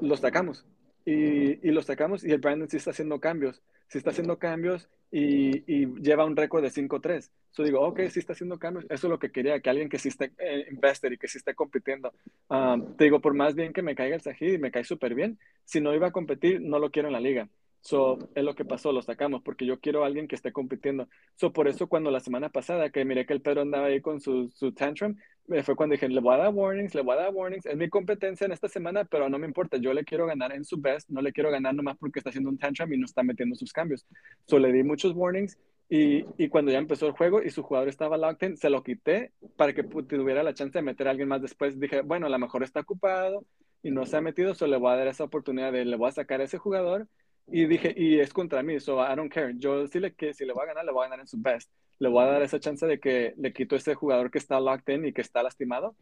Los 0.00 0.20
sacamos. 0.20 0.66
Y, 1.04 1.68
y 1.68 1.70
los 1.72 1.84
sacamos 1.84 2.24
y 2.24 2.30
el 2.32 2.38
Brandon 2.38 2.68
sí 2.68 2.78
está 2.78 2.90
haciendo 2.90 3.20
cambios, 3.20 3.62
sí 3.88 3.98
está 3.98 4.10
haciendo 4.10 4.38
cambios 4.38 4.88
y, 5.10 5.86
lleva 6.02 6.24
un 6.24 6.36
récord 6.36 6.62
de 6.62 6.70
5-3. 6.70 7.30
Yo 7.56 7.62
digo, 7.62 7.80
ok, 7.80 8.00
sí 8.10 8.18
está 8.18 8.32
haciendo 8.32 8.58
cambios, 8.58 8.84
eso 8.86 9.06
es 9.06 9.10
lo 9.10 9.18
que 9.18 9.30
quería, 9.30 9.60
que 9.60 9.70
alguien 9.70 9.88
que 9.88 9.98
sí 9.98 10.08
esté 10.08 10.32
eh, 10.38 10.66
invested 10.70 11.12
y 11.12 11.18
que 11.18 11.28
sí 11.28 11.38
esté 11.38 11.54
compitiendo. 11.54 12.12
Um, 12.48 12.96
te 12.96 13.04
digo, 13.04 13.20
por 13.20 13.32
más 13.34 13.54
bien 13.54 13.72
que 13.72 13.82
me 13.82 13.94
caiga 13.94 14.16
el 14.16 14.22
Sajid 14.22 14.54
y 14.54 14.58
me 14.58 14.72
cae 14.72 14.82
súper 14.82 15.14
bien, 15.14 15.38
si 15.64 15.80
no 15.80 15.94
iba 15.94 16.08
a 16.08 16.12
competir, 16.12 16.60
no 16.60 16.80
lo 16.80 16.90
quiero 16.90 17.08
en 17.08 17.12
la 17.12 17.20
liga. 17.20 17.48
So, 17.84 18.18
es 18.34 18.42
lo 18.42 18.54
que 18.54 18.64
pasó, 18.64 18.92
lo 18.92 19.02
sacamos, 19.02 19.42
porque 19.42 19.66
yo 19.66 19.78
quiero 19.78 20.04
a 20.04 20.06
alguien 20.06 20.26
que 20.26 20.34
esté 20.34 20.52
compitiendo. 20.52 21.06
So, 21.34 21.52
por 21.52 21.68
eso 21.68 21.86
cuando 21.86 22.10
la 22.10 22.20
semana 22.20 22.48
pasada 22.48 22.88
que 22.88 23.04
miré 23.04 23.26
que 23.26 23.34
el 23.34 23.42
Pedro 23.42 23.60
andaba 23.60 23.88
ahí 23.88 24.00
con 24.00 24.22
su, 24.22 24.48
su 24.54 24.72
tantrum, 24.72 25.16
eh, 25.50 25.62
fue 25.62 25.76
cuando 25.76 25.92
dije, 25.92 26.08
le 26.08 26.22
voy 26.22 26.34
a 26.34 26.38
dar 26.38 26.54
warnings, 26.54 26.94
le 26.94 27.02
voy 27.02 27.12
a 27.14 27.20
dar 27.20 27.34
warnings, 27.34 27.66
es 27.66 27.76
mi 27.76 27.90
competencia 27.90 28.46
en 28.46 28.52
esta 28.52 28.68
semana, 28.68 29.04
pero 29.04 29.28
no 29.28 29.38
me 29.38 29.46
importa, 29.46 29.76
yo 29.76 29.92
le 29.92 30.02
quiero 30.02 30.24
ganar 30.24 30.54
en 30.54 30.64
su 30.64 30.78
best, 30.80 31.10
no 31.10 31.20
le 31.20 31.30
quiero 31.34 31.50
ganar 31.50 31.74
nomás 31.74 31.98
porque 31.98 32.20
está 32.20 32.30
haciendo 32.30 32.48
un 32.48 32.56
tantrum 32.56 32.90
y 32.90 32.96
no 32.96 33.04
está 33.04 33.22
metiendo 33.22 33.54
sus 33.54 33.70
cambios. 33.70 34.06
So, 34.46 34.58
le 34.58 34.72
di 34.72 34.82
muchos 34.82 35.12
warnings 35.14 35.58
y, 35.90 36.24
y 36.38 36.48
cuando 36.48 36.72
ya 36.72 36.78
empezó 36.78 37.06
el 37.06 37.12
juego 37.12 37.42
y 37.42 37.50
su 37.50 37.62
jugador 37.62 37.90
estaba 37.90 38.16
locked 38.16 38.48
in, 38.48 38.56
se 38.56 38.70
lo 38.70 38.82
quité 38.82 39.32
para 39.58 39.74
que 39.74 39.82
tuviera 39.82 40.42
la 40.42 40.54
chance 40.54 40.78
de 40.78 40.82
meter 40.82 41.06
a 41.06 41.10
alguien 41.10 41.28
más 41.28 41.42
después. 41.42 41.78
Dije, 41.78 42.00
bueno, 42.00 42.28
a 42.28 42.30
lo 42.30 42.38
mejor 42.38 42.62
está 42.62 42.80
ocupado 42.80 43.44
y 43.82 43.90
no 43.90 44.06
se 44.06 44.16
ha 44.16 44.22
metido, 44.22 44.54
solo 44.54 44.72
le 44.72 44.78
voy 44.78 44.90
a 44.90 44.96
dar 44.96 45.08
esa 45.08 45.24
oportunidad 45.24 45.70
de 45.70 45.84
le 45.84 45.96
voy 45.96 46.08
a 46.08 46.12
sacar 46.12 46.40
a 46.40 46.44
ese 46.44 46.56
jugador. 46.56 47.06
Y 47.46 47.66
dije, 47.66 47.94
y 47.96 48.20
es 48.20 48.32
contra 48.32 48.62
mí, 48.62 48.80
so 48.80 49.00
I 49.00 49.14
don't 49.14 49.32
care. 49.32 49.54
Yo 49.56 49.86
sí 49.86 50.00
le, 50.00 50.14
que 50.14 50.32
si 50.32 50.44
le 50.44 50.52
voy 50.52 50.64
a 50.64 50.68
ganar, 50.68 50.84
le 50.84 50.92
voy 50.92 51.02
a 51.04 51.08
ganar 51.08 51.20
en 51.20 51.26
su 51.26 51.36
best. 51.40 51.70
Le 51.98 52.08
voy 52.08 52.24
a 52.24 52.26
dar 52.26 52.42
esa 52.42 52.58
chance 52.58 52.86
de 52.86 52.98
que 52.98 53.34
le 53.36 53.52
quito 53.52 53.74
a 53.74 53.78
ese 53.78 53.94
jugador 53.94 54.30
que 54.30 54.38
está 54.38 54.58
locked 54.58 54.92
in 54.92 55.06
y 55.06 55.12
que 55.12 55.20
está 55.20 55.42
lastimado 55.42 55.94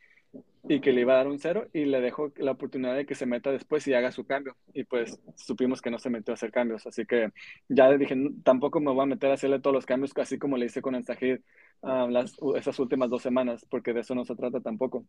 y 0.68 0.80
que 0.80 0.92
le 0.92 1.02
iba 1.02 1.14
a 1.14 1.16
dar 1.16 1.28
un 1.28 1.38
cero 1.38 1.68
y 1.72 1.84
le 1.84 2.00
dejo 2.00 2.32
la 2.36 2.52
oportunidad 2.52 2.94
de 2.94 3.04
que 3.04 3.14
se 3.14 3.26
meta 3.26 3.50
después 3.50 3.86
y 3.86 3.94
haga 3.94 4.12
su 4.12 4.24
cambio. 4.24 4.56
Y 4.72 4.84
pues 4.84 5.20
supimos 5.36 5.82
que 5.82 5.90
no 5.90 5.98
se 5.98 6.08
metió 6.08 6.32
a 6.32 6.36
hacer 6.36 6.52
cambios. 6.52 6.86
Así 6.86 7.04
que 7.04 7.32
ya 7.68 7.88
le 7.88 7.98
dije, 7.98 8.16
tampoco 8.44 8.80
me 8.80 8.92
voy 8.92 9.02
a 9.02 9.06
meter 9.06 9.30
a 9.30 9.34
hacerle 9.34 9.60
todos 9.60 9.74
los 9.74 9.86
cambios, 9.86 10.12
así 10.16 10.38
como 10.38 10.56
le 10.56 10.66
hice 10.66 10.80
con 10.80 10.94
el 10.94 11.04
Sajid 11.04 11.40
ah, 11.82 12.06
las, 12.08 12.36
esas 12.56 12.78
últimas 12.78 13.10
dos 13.10 13.22
semanas, 13.22 13.66
porque 13.68 13.92
de 13.92 14.00
eso 14.00 14.14
no 14.14 14.24
se 14.24 14.36
trata 14.36 14.60
tampoco. 14.60 15.04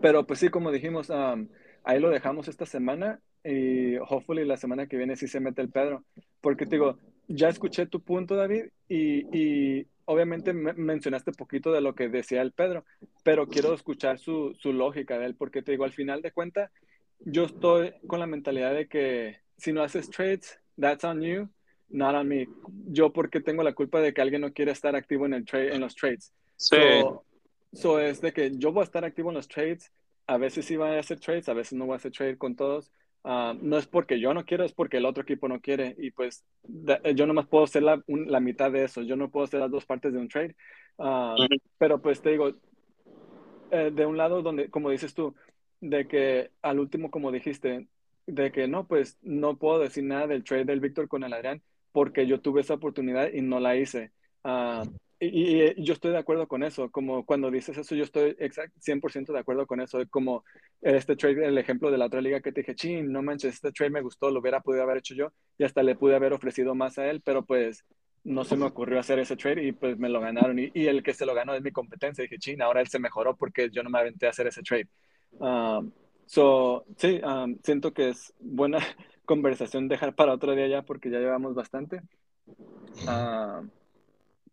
Pero 0.00 0.26
pues 0.26 0.40
sí, 0.40 0.48
como 0.48 0.72
dijimos, 0.72 1.10
um, 1.10 1.48
ahí 1.84 2.00
lo 2.00 2.10
dejamos 2.10 2.48
esta 2.48 2.66
semana 2.66 3.20
y 3.44 3.96
hopefully 3.96 4.44
la 4.44 4.56
semana 4.56 4.86
que 4.86 4.96
viene 4.96 5.16
sí 5.16 5.28
se 5.28 5.40
mete 5.40 5.62
el 5.62 5.70
Pedro. 5.70 6.04
Porque 6.40 6.66
te 6.66 6.76
digo, 6.76 6.98
ya 7.28 7.48
escuché 7.48 7.86
tu 7.86 8.00
punto, 8.00 8.36
David, 8.36 8.66
y, 8.88 9.26
y 9.36 9.86
obviamente 10.04 10.52
me 10.52 10.72
mencionaste 10.72 11.32
poquito 11.32 11.72
de 11.72 11.80
lo 11.80 11.94
que 11.94 12.08
decía 12.08 12.42
el 12.42 12.52
Pedro, 12.52 12.84
pero 13.22 13.48
quiero 13.48 13.74
escuchar 13.74 14.18
su, 14.18 14.54
su 14.58 14.72
lógica 14.72 15.18
de 15.18 15.26
él, 15.26 15.34
porque 15.34 15.62
te 15.62 15.72
digo, 15.72 15.84
al 15.84 15.92
final 15.92 16.22
de 16.22 16.32
cuentas, 16.32 16.70
yo 17.20 17.44
estoy 17.44 17.92
con 18.06 18.20
la 18.20 18.26
mentalidad 18.26 18.74
de 18.74 18.88
que 18.88 19.38
si 19.56 19.72
no 19.72 19.82
haces 19.82 20.10
trades, 20.10 20.58
that's 20.78 21.04
on 21.04 21.22
you, 21.22 21.48
not 21.88 22.14
on 22.14 22.28
me. 22.28 22.48
Yo 22.88 23.12
porque 23.12 23.40
tengo 23.40 23.62
la 23.62 23.74
culpa 23.74 24.00
de 24.00 24.12
que 24.12 24.20
alguien 24.20 24.40
no 24.40 24.52
quiere 24.52 24.72
estar 24.72 24.96
activo 24.96 25.26
en, 25.26 25.34
el 25.34 25.44
trade, 25.44 25.74
en 25.74 25.80
los 25.80 25.94
trades. 25.94 26.32
Sí. 26.56 26.76
So, 27.00 27.24
so 27.72 28.00
es 28.00 28.20
de 28.20 28.32
que 28.32 28.52
yo 28.56 28.72
voy 28.72 28.82
a 28.82 28.84
estar 28.84 29.04
activo 29.04 29.30
en 29.30 29.36
los 29.36 29.48
trades, 29.48 29.92
a 30.26 30.36
veces 30.36 30.64
sí 30.66 30.76
voy 30.76 30.90
a 30.90 30.98
hacer 30.98 31.20
trades, 31.20 31.48
a 31.48 31.54
veces 31.54 31.74
no 31.74 31.86
voy 31.86 31.94
a 31.94 31.96
hacer 31.96 32.12
trade 32.12 32.38
con 32.38 32.56
todos. 32.56 32.92
Ah, 33.24 33.54
no 33.60 33.78
es 33.78 33.86
porque 33.86 34.18
yo 34.18 34.34
no 34.34 34.44
quiero, 34.44 34.64
es 34.64 34.72
porque 34.72 34.96
el 34.96 35.04
otro 35.06 35.22
equipo 35.22 35.46
no 35.48 35.60
quiere. 35.60 35.94
Y 35.98 36.10
pues 36.10 36.44
da- 36.62 37.00
yo 37.12 37.26
nomás 37.26 37.46
puedo 37.46 37.66
ser 37.66 37.84
la, 37.84 38.02
un- 38.08 38.30
la 38.30 38.40
mitad 38.40 38.70
de 38.72 38.84
eso. 38.84 39.02
Yo 39.02 39.16
no 39.16 39.30
puedo 39.30 39.46
ser 39.46 39.60
las 39.60 39.70
dos 39.70 39.86
partes 39.86 40.12
de 40.12 40.18
un 40.18 40.28
trade. 40.28 40.56
Ujú. 40.98 41.46
pero 41.78 42.00
pues 42.00 42.20
te 42.20 42.30
digo, 42.30 42.52
eh, 43.70 43.90
de 43.94 44.06
un 44.06 44.16
lado 44.16 44.42
donde, 44.42 44.68
como 44.70 44.90
dices 44.90 45.14
tú, 45.14 45.34
de 45.80 46.06
que 46.06 46.50
al 46.62 46.78
último, 46.78 47.10
como 47.10 47.32
dijiste, 47.32 47.88
de 48.26 48.52
que 48.52 48.68
no, 48.68 48.86
pues 48.86 49.18
no 49.22 49.56
puedo 49.56 49.78
decir 49.80 50.04
nada 50.04 50.26
del 50.26 50.44
trade 50.44 50.64
del 50.64 50.80
Víctor 50.80 51.08
con 51.08 51.24
el 51.24 51.32
Adrián 51.32 51.62
porque 51.92 52.26
yo 52.26 52.40
tuve 52.40 52.60
esa 52.62 52.74
oportunidad 52.74 53.30
y 53.32 53.42
no 53.42 53.60
la 53.60 53.76
hice. 53.76 54.12
Ah, 54.44 54.84
y, 55.26 55.62
y 55.62 55.84
yo 55.84 55.94
estoy 55.94 56.10
de 56.10 56.18
acuerdo 56.18 56.48
con 56.48 56.62
eso, 56.62 56.90
como 56.90 57.24
cuando 57.24 57.50
dices 57.50 57.76
eso, 57.78 57.94
yo 57.94 58.04
estoy 58.04 58.34
exact, 58.38 58.74
100% 58.78 59.32
de 59.32 59.38
acuerdo 59.38 59.66
con 59.66 59.80
eso, 59.80 60.00
como 60.10 60.44
este 60.80 61.14
trade, 61.14 61.46
el 61.46 61.58
ejemplo 61.58 61.90
de 61.90 61.98
la 61.98 62.06
otra 62.06 62.20
liga 62.20 62.40
que 62.40 62.50
te 62.50 62.62
dije, 62.62 62.74
chin, 62.74 63.12
no 63.12 63.22
manches, 63.22 63.54
este 63.54 63.70
trade 63.70 63.90
me 63.90 64.00
gustó, 64.00 64.30
lo 64.30 64.40
hubiera 64.40 64.60
podido 64.60 64.82
haber 64.82 64.98
hecho 64.98 65.14
yo 65.14 65.32
y 65.58 65.64
hasta 65.64 65.82
le 65.82 65.94
pude 65.94 66.16
haber 66.16 66.32
ofrecido 66.32 66.74
más 66.74 66.98
a 66.98 67.08
él, 67.08 67.22
pero 67.24 67.44
pues 67.44 67.84
no 68.24 68.44
se 68.44 68.56
me 68.56 68.66
ocurrió 68.66 69.00
hacer 69.00 69.18
ese 69.18 69.36
trade 69.36 69.64
y 69.64 69.72
pues 69.72 69.98
me 69.98 70.08
lo 70.08 70.20
ganaron 70.20 70.58
y, 70.58 70.70
y 70.74 70.86
el 70.86 71.02
que 71.02 71.14
se 71.14 71.26
lo 71.26 71.34
ganó 71.34 71.54
es 71.54 71.62
mi 71.62 71.72
competencia, 71.72 72.22
dije, 72.22 72.38
chin, 72.38 72.62
ahora 72.62 72.80
él 72.80 72.88
se 72.88 72.98
mejoró 72.98 73.36
porque 73.36 73.70
yo 73.70 73.82
no 73.82 73.90
me 73.90 73.98
aventé 73.98 74.26
a 74.26 74.30
hacer 74.30 74.46
ese 74.46 74.62
trade. 74.62 74.88
Um, 75.38 75.92
so, 76.26 76.84
sí, 76.96 77.20
um, 77.24 77.58
siento 77.62 77.92
que 77.92 78.10
es 78.10 78.32
buena 78.40 78.78
conversación 79.24 79.88
dejar 79.88 80.14
para 80.14 80.34
otro 80.34 80.54
día 80.54 80.66
ya 80.66 80.82
porque 80.82 81.10
ya 81.10 81.18
llevamos 81.18 81.54
bastante. 81.54 82.02
Ah, 83.06 83.62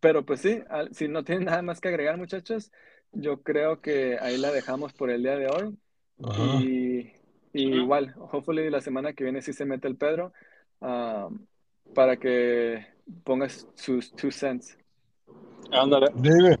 pero 0.00 0.24
pues 0.24 0.40
sí, 0.40 0.62
al- 0.68 0.94
si 0.94 1.08
no 1.08 1.24
tienen 1.24 1.44
nada 1.44 1.62
más 1.62 1.80
que 1.80 1.88
agregar, 1.88 2.16
muchachos, 2.16 2.72
yo 3.12 3.42
creo 3.42 3.80
que 3.80 4.18
ahí 4.20 4.36
la 4.38 4.50
dejamos 4.50 4.92
por 4.92 5.10
el 5.10 5.22
día 5.22 5.36
de 5.36 5.46
hoy. 5.48 5.78
Ajá. 6.22 6.42
Y, 6.60 7.12
y 7.52 7.62
igual, 7.76 8.14
hopefully 8.18 8.70
la 8.70 8.80
semana 8.80 9.12
que 9.12 9.24
viene 9.24 9.42
sí 9.42 9.52
se 9.52 9.64
mete 9.64 9.88
el 9.88 9.96
Pedro 9.96 10.32
ah, 10.80 11.28
para 11.94 12.16
que 12.16 12.86
pongas 13.24 13.66
sus 13.74 14.12
two 14.14 14.30
cents. 14.30 14.76
Ándale. 15.70 16.08
David. 16.14 16.58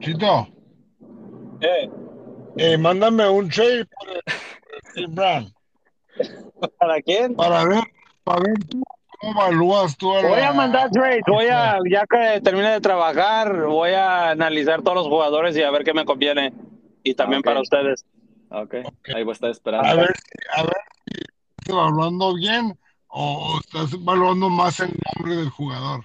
Chito, 0.00 0.48
Eh, 1.60 1.88
eh, 2.56 2.76
mándame 2.76 3.28
un 3.28 3.48
trade 3.48 3.86
para 3.86 4.20
el 4.96 5.06
Brown 5.06 5.54
¿Para 6.78 7.00
quién? 7.02 7.34
para 7.36 7.64
ver, 7.64 7.84
para 8.24 8.40
ver 8.42 8.64
tú 8.68 8.82
cómo 9.22 9.40
evalúas 9.44 9.96
tú 9.96 10.12
a 10.14 10.20
Voy 10.22 10.40
la- 10.40 10.48
a 10.48 10.52
mandar 10.52 10.90
trades, 10.90 11.22
voy 11.26 11.46
a, 11.46 11.78
ya 11.90 12.04
que 12.06 12.40
termine 12.42 12.70
de 12.70 12.80
trabajar, 12.80 13.64
voy 13.66 13.90
a 13.92 14.30
analizar 14.30 14.82
todos 14.82 14.96
los 14.96 15.06
jugadores 15.06 15.56
y 15.56 15.62
a 15.62 15.70
ver 15.70 15.84
qué 15.84 15.94
me 15.94 16.04
conviene. 16.04 16.52
Y 17.04 17.14
también 17.14 17.42
para 17.42 17.60
ustedes. 17.60 18.04
Ok, 18.50 18.74
ahí 19.14 19.22
voy 19.24 19.30
a 19.30 19.32
estar 19.32 19.50
esperando. 19.50 19.88
a 19.88 19.94
ver, 19.94 20.08
si- 20.14 20.60
a 20.60 20.62
ver 20.62 20.76
si 21.06 21.20
estás 21.20 21.68
evaluando 21.68 22.34
bien 22.34 22.78
o, 23.08 23.58
estás 23.60 23.92
evaluando 23.94 24.50
más 24.50 24.78
el 24.80 24.92
nombre 25.16 25.36
del 25.36 25.50
jugador. 25.50 26.04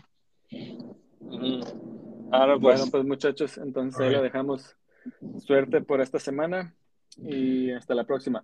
Ujú. 0.51 2.29
Ahora 2.31 2.53
pues, 2.57 2.61
Bueno, 2.61 2.85
pues 2.91 3.03
muchachos, 3.05 3.57
entonces 3.57 3.99
ahí 3.99 4.11
lo 4.11 4.21
dejamos. 4.21 4.75
Suerte 5.45 5.81
por 5.81 6.01
esta 6.01 6.19
semana 6.19 6.73
y 7.17 7.71
hasta 7.71 7.95
la 7.95 8.03
próxima. 8.03 8.43